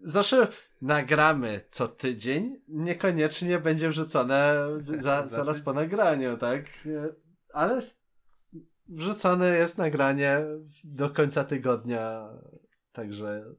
Zawsze 0.05 0.49
nagramy 0.83 1.61
co 1.71 1.89
tydzień, 1.89 2.61
niekoniecznie 2.69 3.59
będzie 3.59 3.89
wrzucone 3.89 4.55
za, 4.77 5.29
zaraz 5.29 5.61
po 5.61 5.73
nagraniu, 5.73 6.37
tak? 6.37 6.65
Ale 7.53 7.81
wrzucone 8.89 9.57
jest 9.57 9.79
nagranie 9.79 10.41
do 10.85 11.11
końca 11.11 11.45
tygodnia, 11.45 12.29
także 12.93 13.55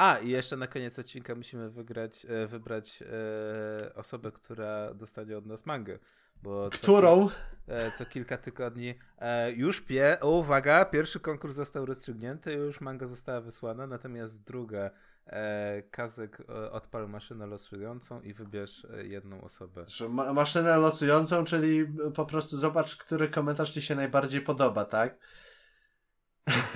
a, 0.00 0.18
i 0.18 0.30
jeszcze 0.30 0.56
na 0.56 0.66
koniec 0.66 0.98
odcinka 0.98 1.34
musimy 1.34 1.70
wygrać, 1.70 2.26
e, 2.28 2.46
wybrać 2.46 3.02
e, 3.02 3.94
osobę, 3.94 4.32
która 4.32 4.94
dostanie 4.94 5.38
od 5.38 5.46
nas 5.46 5.66
mangę. 5.66 5.98
Bo 6.42 6.70
Którą? 6.70 7.28
Co, 7.28 7.34
e, 7.74 7.90
co 7.90 8.06
kilka 8.06 8.38
tygodni 8.38 8.94
e, 9.18 9.52
już 9.52 9.80
pie. 9.80 10.18
O, 10.20 10.30
uwaga, 10.30 10.84
pierwszy 10.84 11.20
konkurs 11.20 11.54
został 11.54 11.86
rozstrzygnięty, 11.86 12.52
już 12.52 12.80
manga 12.80 13.06
została 13.06 13.40
wysłana, 13.40 13.86
natomiast 13.86 14.42
druga 14.44 14.90
e, 15.26 15.82
Kazek 15.82 16.40
e, 16.40 16.72
odpal 16.72 17.08
maszynę 17.08 17.46
losującą 17.46 18.20
i 18.20 18.34
wybierz 18.34 18.86
jedną 19.02 19.40
osobę. 19.40 19.84
Ma 20.08 20.32
maszynę 20.32 20.76
losującą, 20.76 21.44
czyli 21.44 21.86
po 22.14 22.26
prostu 22.26 22.56
zobacz, 22.56 22.96
który 22.96 23.28
komentarz 23.28 23.70
ci 23.70 23.82
się 23.82 23.94
najbardziej 23.94 24.40
podoba, 24.40 24.84
tak? 24.84 25.18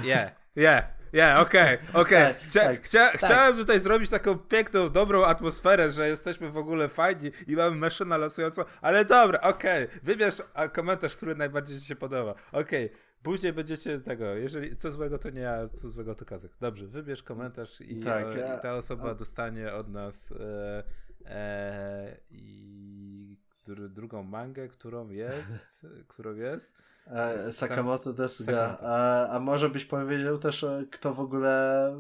Nie, 0.04 0.34
nie, 0.56 0.86
nie, 1.12 1.36
okej, 1.38 1.78
okej. 1.92 2.34
Tak, 2.34 2.38
Chcia, 2.42 2.60
tak, 2.60 2.82
chcia, 2.82 3.06
tak. 3.10 3.16
Chciałem 3.16 3.56
tutaj 3.56 3.80
zrobić 3.80 4.10
taką 4.10 4.38
piękną, 4.38 4.90
dobrą 4.90 5.24
atmosferę, 5.24 5.90
że 5.90 6.08
jesteśmy 6.08 6.50
w 6.50 6.56
ogóle 6.56 6.88
fajni 6.88 7.30
i 7.46 7.56
mamy 7.56 7.76
maszynę 7.76 8.18
lasującą, 8.18 8.62
ale 8.80 9.04
dobra, 9.04 9.40
okej. 9.40 9.86
Wybierz 10.02 10.42
a, 10.54 10.68
komentarz, 10.68 11.16
który 11.16 11.34
najbardziej 11.34 11.80
ci 11.80 11.86
się 11.86 11.96
podoba. 11.96 12.34
Okej. 12.52 12.90
Później 13.22 13.52
będziecie 13.52 14.00
tego, 14.00 14.24
jeżeli 14.34 14.76
co 14.76 14.92
złego 14.92 15.18
to 15.18 15.30
nie 15.30 15.40
ja, 15.40 15.68
co 15.68 15.90
złego 15.90 16.14
to 16.14 16.24
Kazek. 16.24 16.52
Dobrze, 16.60 16.86
wybierz 16.86 17.22
komentarz 17.22 17.80
i, 17.80 18.00
Tak, 18.00 18.24
e, 18.34 18.38
ja- 18.38 18.58
i 18.58 18.60
ta 18.60 18.74
osoba 18.74 19.10
a- 19.10 19.14
dostanie 19.14 19.72
od 19.72 19.88
nas 19.88 20.32
e, 20.32 20.84
e, 21.26 22.16
i 22.30 23.38
dru, 23.66 23.88
drugą 23.88 24.22
mangę, 24.22 24.68
którą 24.68 25.08
jest, 25.08 25.86
którą 26.08 26.34
jest. 26.34 26.78
E, 27.06 27.52
Sakamoto 27.52 28.12
Desuga. 28.12 28.52
Sakamoto. 28.52 28.86
A, 28.86 29.28
a 29.28 29.40
może 29.40 29.68
byś 29.70 29.84
powiedział 29.84 30.38
też, 30.38 30.64
e, 30.64 30.84
kto 30.92 31.14
w 31.14 31.20
ogóle 31.20 31.92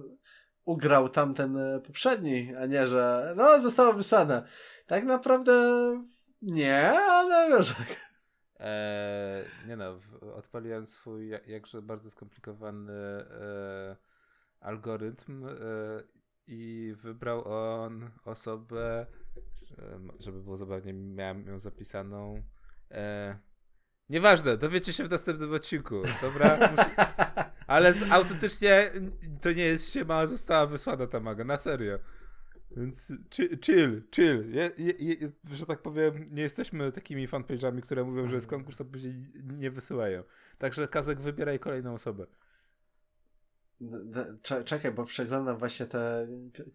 ugrał 0.64 1.08
tamten 1.08 1.56
e, 1.56 1.80
poprzedni, 1.80 2.54
a 2.56 2.66
nie, 2.66 2.86
że 2.86 3.32
no, 3.36 3.60
zostało 3.60 3.92
wysłane. 3.92 4.42
Tak 4.86 5.04
naprawdę 5.04 5.52
nie, 6.42 7.00
ale 7.00 7.56
wiesz. 7.56 7.74
E, 8.60 9.44
nie 9.66 9.76
no, 9.76 9.98
odpaliłem 10.34 10.86
swój 10.86 11.28
jak- 11.28 11.48
jakże 11.48 11.82
bardzo 11.82 12.10
skomplikowany 12.10 12.92
e, 12.92 13.96
algorytm 14.60 15.46
e, 15.46 15.50
i 16.46 16.94
wybrał 16.96 17.44
on 17.52 18.10
osobę, 18.24 19.06
że- 19.62 19.98
żeby 20.18 20.42
było 20.42 20.56
zabawnie, 20.56 20.92
miałem 20.92 21.46
ją 21.46 21.58
zapisaną. 21.58 22.42
E, 22.90 23.38
nieważne, 24.10 24.56
dowiecie 24.56 24.92
się 24.92 25.04
w 25.04 25.10
następnym 25.10 25.52
odcinku, 25.52 26.02
dobra? 26.22 26.56
Muszę- 26.70 27.44
Ale 27.66 27.92
z, 27.92 28.02
autentycznie 28.12 28.90
to 29.40 29.52
nie 29.52 29.64
jest 29.64 29.92
siema, 29.92 30.26
została 30.26 30.66
wysłana 30.66 31.06
ta 31.06 31.20
maga, 31.20 31.44
na 31.44 31.58
serio. 31.58 31.98
Więc 32.76 33.10
chi- 33.30 33.58
chill, 33.64 34.02
chill. 34.14 34.50
Je, 34.54 34.70
je, 34.78 34.94
je, 34.98 35.30
że 35.52 35.66
tak 35.66 35.82
powiem, 35.82 36.14
nie 36.30 36.42
jesteśmy 36.42 36.92
takimi 36.92 37.28
fanpage'ami, 37.28 37.80
które 37.80 38.04
mówią, 38.04 38.28
że 38.28 38.34
jest 38.34 38.46
konkurs, 38.46 38.80
a 38.80 38.84
później 38.84 39.14
nie 39.58 39.70
wysyłają. 39.70 40.22
Także 40.58 40.88
Kazek, 40.88 41.20
wybieraj 41.20 41.58
kolejną 41.58 41.94
osobę. 41.94 42.26
Czekaj, 44.64 44.92
bo 44.92 45.04
przeglądam 45.04 45.58
właśnie 45.58 45.86
te 45.86 46.26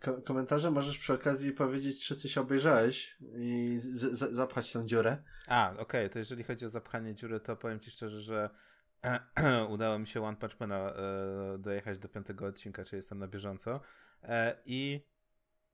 ko- 0.02 0.22
komentarze. 0.22 0.72
Możesz 0.72 0.98
przy 0.98 1.14
okazji 1.14 1.52
powiedzieć, 1.52 2.06
czy 2.08 2.16
coś 2.16 2.38
obejrzałeś 2.38 3.18
i 3.38 3.74
zapchać 4.12 4.74
tę 4.74 4.86
dziurę. 4.86 5.18
A, 5.48 5.74
okej, 5.78 6.10
to 6.10 6.20
jeżeli 6.20 6.44
chodzi 6.44 6.66
o 6.66 6.70
zapchanie 6.70 7.16
dziury, 7.16 7.40
to 7.40 7.56
powiem 7.56 7.80
ci 7.80 7.92
szczerze, 7.92 8.22
że 8.22 8.50
udało 9.74 10.00
mi 10.00 10.08
się 10.08 10.24
One 10.24 10.38
Punch 10.38 10.60
Mana 10.60 10.94
e, 10.94 11.58
dojechać 11.60 12.00
do 12.00 12.10
piątego 12.10 12.46
odcinka, 12.46 12.84
czyli 12.84 12.98
jestem 12.98 13.20
na 13.20 13.28
bieżąco. 13.28 13.82
E, 14.24 14.56
I 14.66 15.06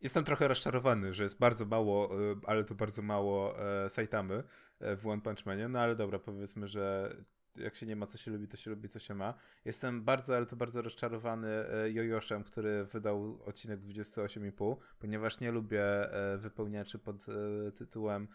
jestem 0.02 0.24
trochę 0.24 0.48
rozczarowany, 0.48 1.14
że 1.14 1.24
jest 1.24 1.40
bardzo 1.40 1.66
mało, 1.66 2.10
e, 2.32 2.36
ale 2.48 2.64
to 2.64 2.76
bardzo 2.76 3.02
mało 3.02 3.60
e, 3.86 3.90
Saitamy 3.90 4.44
e, 4.80 4.96
w 4.96 5.08
One 5.08 5.22
Punch 5.22 5.46
Manie, 5.46 5.68
no 5.68 5.80
ale 5.80 5.96
dobra, 5.96 6.20
powiedzmy, 6.20 6.68
że 6.68 7.16
jak 7.58 7.76
się 7.76 7.86
nie 7.86 7.96
ma 7.96 8.08
co 8.08 8.18
się 8.18 8.32
lubi, 8.32 8.48
to 8.48 8.58
się 8.58 8.70
lubi 8.70 8.90
co 8.90 9.00
się 9.00 9.16
ma. 9.16 9.34
Jestem 9.66 10.04
bardzo, 10.04 10.36
ale 10.36 10.46
to 10.46 10.56
bardzo 10.56 10.82
rozczarowany 10.82 11.48
e, 11.48 11.92
Jojoszem, 11.92 12.44
który 12.44 12.86
wydał 12.86 13.44
odcinek 13.46 13.80
28,5, 13.80 14.78
ponieważ 15.00 15.40
nie 15.40 15.52
lubię 15.52 15.84
e, 15.84 16.38
wypełniaczy 16.38 17.00
pod 17.00 17.26
e, 17.30 17.72
tytułem 17.72 18.28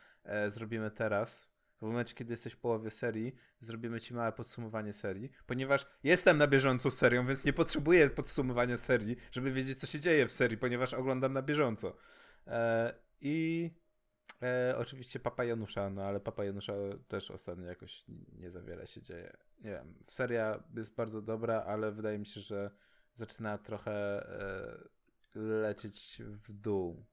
Zrobimy 0.48 0.90
teraz. 0.90 1.50
W 1.78 1.82
momencie, 1.82 2.14
kiedy 2.14 2.32
jesteś 2.32 2.52
w 2.52 2.58
połowie 2.58 2.90
serii, 2.90 3.34
zrobimy 3.58 4.00
ci 4.00 4.14
małe 4.14 4.32
podsumowanie 4.32 4.92
serii, 4.92 5.30
ponieważ 5.46 5.86
jestem 6.04 6.38
na 6.38 6.46
bieżąco 6.46 6.90
z 6.90 6.98
serią, 6.98 7.26
więc 7.26 7.44
nie 7.44 7.52
potrzebuję 7.52 8.10
podsumowania 8.10 8.76
serii, 8.76 9.16
żeby 9.32 9.52
wiedzieć, 9.52 9.78
co 9.78 9.86
się 9.86 10.00
dzieje 10.00 10.26
w 10.26 10.32
serii, 10.32 10.58
ponieważ 10.58 10.94
oglądam 10.94 11.32
na 11.32 11.42
bieżąco. 11.42 11.96
I 13.20 13.70
e, 14.42 14.74
oczywiście 14.78 15.20
Papa 15.20 15.44
Janusza, 15.44 15.90
no 15.90 16.02
ale 16.02 16.20
Papa 16.20 16.44
Janusza 16.44 16.72
też 17.08 17.30
ostatnio 17.30 17.66
jakoś 17.66 18.04
nie 18.32 18.50
za 18.50 18.62
wiele 18.62 18.86
się 18.86 19.02
dzieje. 19.02 19.36
Nie 19.58 19.70
wiem, 19.70 19.94
seria 20.02 20.62
jest 20.76 20.94
bardzo 20.94 21.22
dobra, 21.22 21.64
ale 21.66 21.92
wydaje 21.92 22.18
mi 22.18 22.26
się, 22.26 22.40
że 22.40 22.70
zaczyna 23.14 23.58
trochę 23.58 23.92
e, 23.94 24.78
lecieć 25.34 26.22
w 26.26 26.52
dół. 26.52 27.06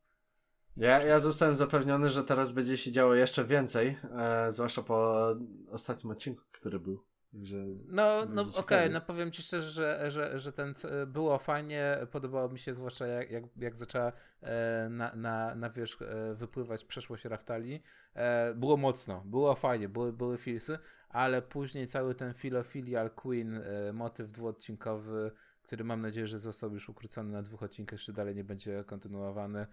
Ja, 0.77 1.03
ja 1.03 1.19
zostałem 1.19 1.55
zapewniony, 1.55 2.09
że 2.09 2.23
teraz 2.23 2.51
będzie 2.51 2.77
się 2.77 2.91
działo 2.91 3.15
jeszcze 3.15 3.45
więcej, 3.45 3.97
e, 4.17 4.51
zwłaszcza 4.51 4.83
po 4.83 5.27
ostatnim 5.69 6.11
odcinku, 6.11 6.43
który 6.51 6.79
był. 6.79 7.03
Że 7.33 7.57
No, 7.87 8.25
no 8.25 8.41
okej, 8.41 8.53
ciekawie. 8.53 8.89
no 8.89 9.01
powiem 9.01 9.31
ci 9.31 9.41
szczerze, 9.41 9.71
że, 9.71 10.11
że, 10.11 10.39
że 10.39 10.53
ten 10.53 10.73
było 11.07 11.37
fajnie, 11.37 11.97
podobało 12.11 12.49
mi 12.49 12.59
się 12.59 12.73
zwłaszcza 12.73 13.07
jak, 13.07 13.31
jak, 13.31 13.43
jak 13.57 13.75
zaczęła 13.75 14.11
e, 14.41 14.87
na, 14.89 15.15
na, 15.15 15.55
na 15.55 15.69
wierzch 15.69 16.01
e, 16.01 16.33
wypływać 16.35 16.85
przeszłość 16.85 17.25
Raftali. 17.25 17.83
E, 18.13 18.53
było 18.55 18.77
mocno, 18.77 19.23
było 19.25 19.55
fajnie, 19.55 19.89
były, 19.89 20.13
były 20.13 20.37
filsy, 20.37 20.79
ale 21.09 21.41
później 21.41 21.87
cały 21.87 22.15
ten 22.15 22.33
Philofilial 22.33 23.11
Queen 23.11 23.61
motyw 23.93 24.31
dwuodcinkowy, 24.31 25.31
który 25.63 25.83
mam 25.83 26.01
nadzieję, 26.01 26.27
że 26.27 26.39
został 26.39 26.73
już 26.73 26.89
ukrócony 26.89 27.31
na 27.31 27.43
dwóch 27.43 27.63
odcinkach, 27.63 27.99
czy 27.99 28.13
dalej 28.13 28.35
nie 28.35 28.43
będzie 28.43 28.83
kontynuowany. 28.83 29.67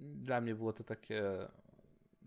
Dla 0.00 0.40
mnie 0.40 0.54
było 0.54 0.72
to 0.72 0.84
takie 0.84 1.22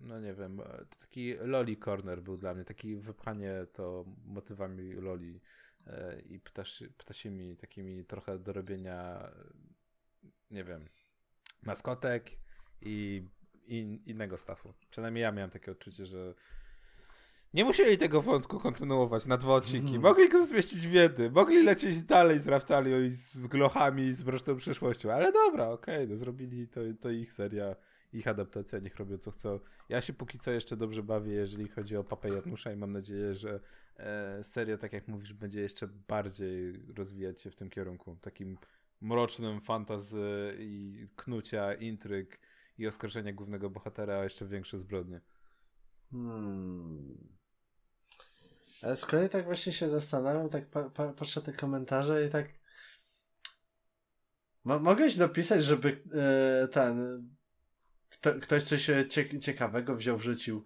no 0.01 0.19
nie 0.19 0.33
wiem, 0.33 0.59
e, 0.59 0.63
to 0.63 0.97
taki 0.99 1.33
loli 1.33 1.77
corner 1.77 2.21
był 2.21 2.37
dla 2.37 2.53
mnie, 2.53 2.63
taki 2.63 2.95
wypchanie 2.95 3.53
to 3.73 4.05
motywami 4.25 4.93
loli 4.93 5.41
e, 5.87 6.21
i 6.21 6.39
ptaszy, 6.39 6.93
ptasimi 6.97 7.57
takimi 7.57 8.05
trochę 8.05 8.39
do 8.39 8.53
robienia, 8.53 9.19
e, 9.19 9.31
nie 10.51 10.63
wiem, 10.63 10.89
maskotek 11.61 12.31
i, 12.81 13.23
i 13.67 13.99
innego 14.05 14.37
stafu. 14.37 14.73
Przynajmniej 14.89 15.21
ja 15.21 15.31
miałem 15.31 15.49
takie 15.49 15.71
odczucie, 15.71 16.05
że 16.05 16.33
nie 17.53 17.65
musieli 17.65 17.97
tego 17.97 18.21
wątku 18.21 18.59
kontynuować 18.59 19.25
na 19.25 19.37
dwa 19.37 19.53
odcinki. 19.53 19.99
Mogli 19.99 20.29
go 20.29 20.45
zmieścić 20.45 20.87
w 20.87 20.93
jednym. 20.93 21.33
Mogli 21.33 21.63
lecieć 21.63 22.01
dalej 22.01 22.39
z 22.39 22.47
Raftalią 22.47 23.01
i 23.01 23.09
z 23.09 23.37
Glochami 23.37 24.03
i 24.03 24.13
z 24.13 24.23
Mroczną 24.23 24.55
Przyszłością. 24.55 25.11
Ale 25.11 25.31
dobra, 25.31 25.69
okej, 25.69 26.07
no 26.07 26.17
zrobili 26.17 26.67
to, 26.67 26.81
to 27.01 27.09
ich 27.09 27.33
seria, 27.33 27.75
ich 28.13 28.27
adaptacja, 28.27 28.79
niech 28.79 28.95
robią 28.95 29.17
co 29.17 29.31
chcą. 29.31 29.59
Ja 29.89 30.01
się 30.01 30.13
póki 30.13 30.39
co 30.39 30.51
jeszcze 30.51 30.77
dobrze 30.77 31.03
bawię, 31.03 31.33
jeżeli 31.33 31.67
chodzi 31.67 31.97
o 31.97 32.03
Papę 32.03 32.29
Janusza 32.29 32.71
i 32.71 32.75
mam 32.75 32.91
nadzieję, 32.91 33.33
że 33.33 33.59
e, 33.97 34.43
seria, 34.43 34.77
tak 34.77 34.93
jak 34.93 35.07
mówisz, 35.07 35.33
będzie 35.33 35.61
jeszcze 35.61 35.87
bardziej 35.87 36.85
rozwijać 36.97 37.41
się 37.41 37.51
w 37.51 37.55
tym 37.55 37.69
kierunku. 37.69 38.17
Takim 38.21 38.57
mrocznym 39.01 39.61
fantazy 39.61 40.55
i 40.59 41.05
knucia, 41.15 41.73
intryg 41.73 42.39
i 42.77 42.87
oskarżenia 42.87 43.33
głównego 43.33 43.69
bohatera 43.69 44.19
o 44.19 44.23
jeszcze 44.23 44.47
większe 44.47 44.77
zbrodnie. 44.77 45.21
Hmm. 46.11 47.39
Ale 48.81 48.95
z 48.95 49.05
kolei 49.05 49.29
tak 49.29 49.45
właśnie 49.45 49.73
się 49.73 49.89
zastanawiam, 49.89 50.49
tak 50.49 50.69
pa, 50.69 50.89
pa, 50.89 51.13
patrzę 51.13 51.41
te 51.41 51.53
komentarze 51.53 52.25
i 52.25 52.29
tak. 52.29 52.49
Mo 54.63 54.79
mogłeś 54.79 55.17
dopisać, 55.17 55.63
żeby 55.63 56.03
e, 56.13 56.67
ten. 56.67 57.29
Kto, 58.09 58.33
ktoś 58.33 58.63
coś 58.63 58.89
e, 58.89 59.05
cie 59.05 59.39
ciekawego 59.39 59.95
wziął, 59.95 60.17
wrzucił. 60.17 60.65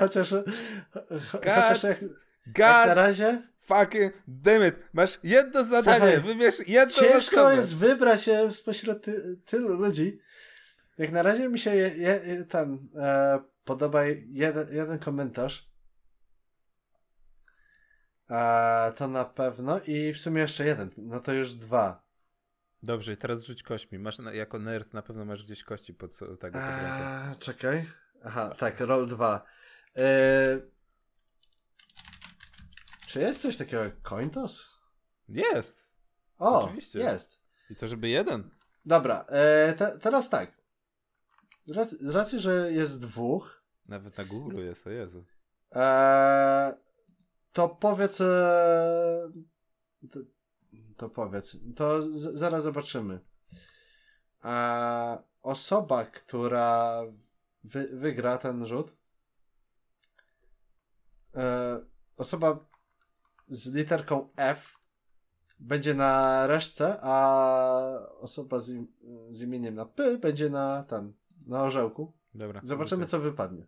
chociaż. 0.00 0.30
Cho 0.30 0.42
chociaż 1.32 1.82
jak, 1.82 2.02
jak 2.02 2.58
na 2.58 2.86
God 2.86 2.96
razie. 2.96 3.42
fucking 3.60 4.12
damn 4.28 4.68
it. 4.68 4.74
Masz 4.92 5.18
jedno 5.22 5.64
zadanie, 5.64 6.12
Słuchaj, 6.12 6.20
wybierz 6.20 6.68
jedną 6.68 6.94
Ciężko 6.94 7.36
osobę. 7.40 7.56
jest 7.56 7.76
wybrać 7.76 8.28
e, 8.28 8.50
spośród 8.52 9.02
ty, 9.04 9.36
tylu 9.46 9.74
ludzi. 9.76 10.20
Jak 10.98 11.12
na 11.12 11.22
razie 11.22 11.48
mi 11.48 11.58
się 11.58 11.74
je, 11.74 11.88
je, 11.96 12.44
ten 12.48 12.88
e, 12.96 13.40
podoba 13.64 14.04
jeden, 14.28 14.68
jeden 14.72 14.98
komentarz. 14.98 15.68
E, 18.30 18.92
to 18.96 19.08
na 19.08 19.24
pewno. 19.24 19.80
I 19.86 20.12
w 20.12 20.18
sumie 20.20 20.40
jeszcze 20.40 20.64
jeden. 20.64 20.90
No 20.96 21.20
to 21.20 21.32
już 21.32 21.54
dwa. 21.54 22.07
Dobrze, 22.82 23.12
i 23.12 23.16
teraz 23.16 23.44
rzuć 23.44 23.62
kośćmi. 23.62 23.98
Masz 23.98 24.16
jako 24.32 24.58
nerd 24.58 24.94
na 24.94 25.02
pewno 25.02 25.24
masz 25.24 25.42
gdzieś 25.44 25.64
kości 25.64 25.94
pod 25.94 26.18
tego. 26.18 26.36
pod 26.38 26.68
ręką. 26.68 27.04
E, 27.32 27.34
czekaj. 27.38 27.86
Aha, 28.24 28.54
tak, 28.58 28.80
roll 28.80 29.08
2. 29.08 29.44
E, 29.96 30.60
czy 33.06 33.20
jest 33.20 33.42
coś 33.42 33.56
takiego 33.56 33.84
jak 33.84 34.02
Cointos? 34.02 34.78
Jest. 35.28 35.94
O, 36.38 36.62
Oczywiście. 36.62 36.98
jest. 36.98 37.38
I 37.70 37.76
to 37.76 37.86
żeby 37.86 38.08
jeden. 38.08 38.50
Dobra, 38.84 39.24
e, 39.28 39.72
te, 39.72 39.98
teraz 39.98 40.30
tak. 40.30 40.58
Z 41.66 41.76
racji, 41.76 41.98
z 42.00 42.08
racji, 42.08 42.40
że 42.40 42.72
jest 42.72 43.00
dwóch, 43.00 43.62
Nawet 43.88 44.18
na 44.18 44.24
Google 44.24 44.58
jest, 44.64 44.86
o 44.86 44.90
Jezu. 44.90 45.24
e, 45.74 46.74
to 47.52 47.68
powiedz. 47.68 48.20
E, 48.20 49.30
to, 50.98 51.08
powiedz. 51.08 51.56
To 51.76 52.02
z, 52.02 52.34
zaraz 52.38 52.62
zobaczymy. 52.62 53.20
E, 54.44 55.22
osoba, 55.42 56.04
która 56.04 57.02
wy, 57.64 57.88
wygra 57.92 58.38
ten 58.38 58.66
rzut. 58.66 58.96
E, 61.36 61.80
osoba 62.16 62.66
z 63.46 63.74
literką 63.74 64.28
F 64.36 64.78
będzie 65.58 65.94
na 65.94 66.46
reszce, 66.46 66.98
a 67.02 67.38
osoba 68.20 68.60
z, 68.60 68.70
im, 68.70 68.92
z 69.30 69.42
imieniem 69.42 69.74
na 69.74 69.84
P 69.86 70.18
będzie 70.18 70.50
na 70.50 70.82
tam, 70.82 71.12
na 71.46 71.62
orzełku. 71.62 72.12
Dobra. 72.34 72.60
Zobaczymy, 72.64 73.06
co 73.06 73.20
wypadnie. 73.20 73.66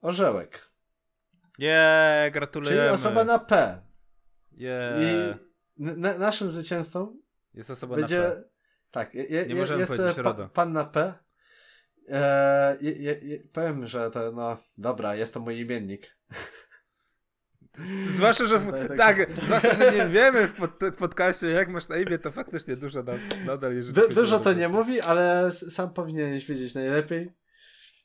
Orzełek. 0.00 0.65
Nie, 1.58 2.30
gratulujemy. 2.32 2.80
Czyli 2.82 2.94
osoba 2.94 3.24
na 3.24 3.38
P. 3.38 3.80
Nie. 4.52 4.80
I 5.00 5.34
na- 5.78 6.18
naszym 6.18 6.50
zwycięzcą 6.50 7.16
Jest 7.54 7.70
osoba 7.70 7.96
będzie. 7.96 8.18
na 8.20 8.30
P. 8.30 8.42
Tak, 8.90 9.14
je, 9.14 9.24
je, 9.24 9.46
Nie 9.46 9.54
możemy 9.54 9.80
jest 9.80 9.92
powiedzieć 9.92 10.18
e, 10.18 10.22
RODO. 10.22 10.48
pan 10.48 10.72
na 10.72 10.84
P. 10.84 11.14
E, 12.08 12.76
powiem, 13.52 13.86
że 13.86 14.10
to, 14.10 14.32
no, 14.32 14.56
dobra, 14.78 15.14
jest 15.16 15.34
to 15.34 15.40
mój 15.40 15.60
imiennik. 15.60 16.16
Zwłaszcza, 18.16 18.46
że 18.46 18.58
w, 18.58 18.88
Tak, 18.88 18.96
tak, 18.96 19.30
zwłaszcza, 19.44 19.74
że 19.74 19.92
nie 19.92 20.06
wiemy 20.06 20.48
w 20.48 20.54
pod, 20.54 20.70
podcaście, 20.98 21.46
jak 21.46 21.68
masz 21.68 21.88
na 21.88 21.96
imię, 21.96 22.18
to 22.18 22.30
faktycznie 22.32 22.76
dużo 22.76 23.04
nadal 23.46 23.74
jeżeli 23.74 23.94
Du, 23.94 24.08
dużo 24.08 24.40
to 24.40 24.52
nie 24.52 24.68
mówi, 24.68 25.00
ale 25.00 25.50
sam 25.50 25.92
powinieneś 25.92 26.46
wiedzieć 26.46 26.74
najlepiej. 26.74 27.32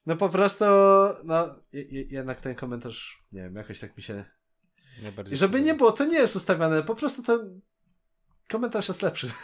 No 0.06 0.16
po 0.16 0.30
prostu, 0.30 0.66
no, 1.24 1.56
je, 1.74 1.82
je, 1.82 2.02
jednak 2.02 2.42
ten 2.42 2.56
komentarz, 2.56 3.24
nie 3.32 3.42
wiem, 3.42 3.56
jakoś 3.56 3.80
tak 3.80 3.98
mi 3.98 4.04
się. 4.04 4.26
Najbardziej 5.04 5.34
I 5.34 5.38
żeby 5.38 5.62
nie 5.62 5.74
było, 5.74 5.92
to 5.92 6.06
nie 6.06 6.18
jest 6.18 6.36
ustawiane, 6.36 6.84
po 6.84 6.96
prostu 6.96 7.24
ten 7.24 7.62
komentarz 8.50 8.88
jest 8.88 9.02
lepszy. 9.02 9.32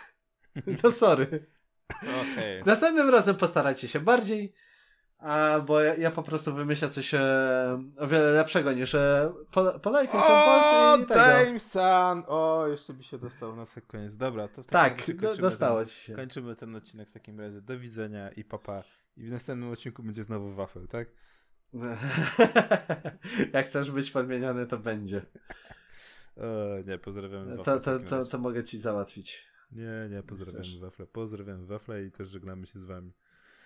No 0.84 0.92
sorry. 0.92 1.52
Okej. 2.02 2.64
Następnym 2.66 3.10
razem 3.10 3.36
postarajcie 3.36 3.88
się 3.88 4.00
bardziej, 4.00 4.54
a, 5.18 5.60
bo 5.60 5.82
ja, 5.82 5.96
ja 5.96 6.12
po 6.12 6.24
prostu 6.24 6.54
wymyślę 6.54 6.90
coś 6.90 7.14
e, 7.14 7.20
o 7.98 8.08
wiele 8.08 8.32
lepszego 8.32 8.74
niż 8.74 8.96
e, 8.96 9.34
po, 9.52 9.80
polajkuj 9.80 10.20
ten 10.20 10.32
O, 10.32 10.46
post 10.46 11.02
i 11.02 11.06
tego. 11.06 11.20
Dame 11.20 11.60
Sun! 11.60 12.24
O, 12.28 12.68
jeszcze 12.68 12.94
by 12.94 13.04
się 13.04 13.18
dostał 13.18 13.56
na 13.56 13.66
koniec. 13.88 14.16
Dobra, 14.16 14.48
to 14.48 14.64
w 14.64 14.68
takim 14.68 14.98
Tak, 14.98 15.08
razie 15.08 15.36
do, 15.36 15.42
dostało 15.42 15.80
ten, 15.80 15.88
ci 15.88 16.00
się. 16.00 16.16
Kończymy 16.16 16.56
ten 16.56 16.76
odcinek 16.76 17.10
w 17.10 17.14
takim 17.14 17.40
razie. 17.40 17.62
Do 17.62 17.80
widzenia 17.80 18.32
i 18.32 18.44
papa. 18.44 18.84
I 19.18 19.28
w 19.28 19.32
następnym 19.32 19.70
odcinku 19.70 20.04
będzie 20.04 20.24
znowu 20.24 20.50
wafel, 20.50 20.88
tak? 20.88 21.08
Jak 23.54 23.66
chcesz 23.66 23.92
być 23.92 24.12
podmieniony, 24.12 24.68
to 24.68 24.78
będzie. 24.78 25.22
O, 26.38 26.82
nie, 26.88 26.98
pozdrawiamy 26.98 27.56
wafle. 27.56 27.80
To, 27.80 27.80
to, 27.80 28.00
to, 28.00 28.26
to 28.26 28.38
mogę 28.38 28.64
ci 28.64 28.80
załatwić. 28.80 29.46
Nie, 29.72 30.10
nie, 30.12 30.24
pozdrawiamy 30.24 30.64
chcesz. 30.64 30.80
wafle. 30.80 31.08
Pozdrawiamy 31.08 31.66
wafle 31.66 32.04
i 32.04 32.12
też 32.12 32.28
żegnamy 32.30 32.68
się 32.68 32.80
z 32.80 32.84
wami. 32.84 33.12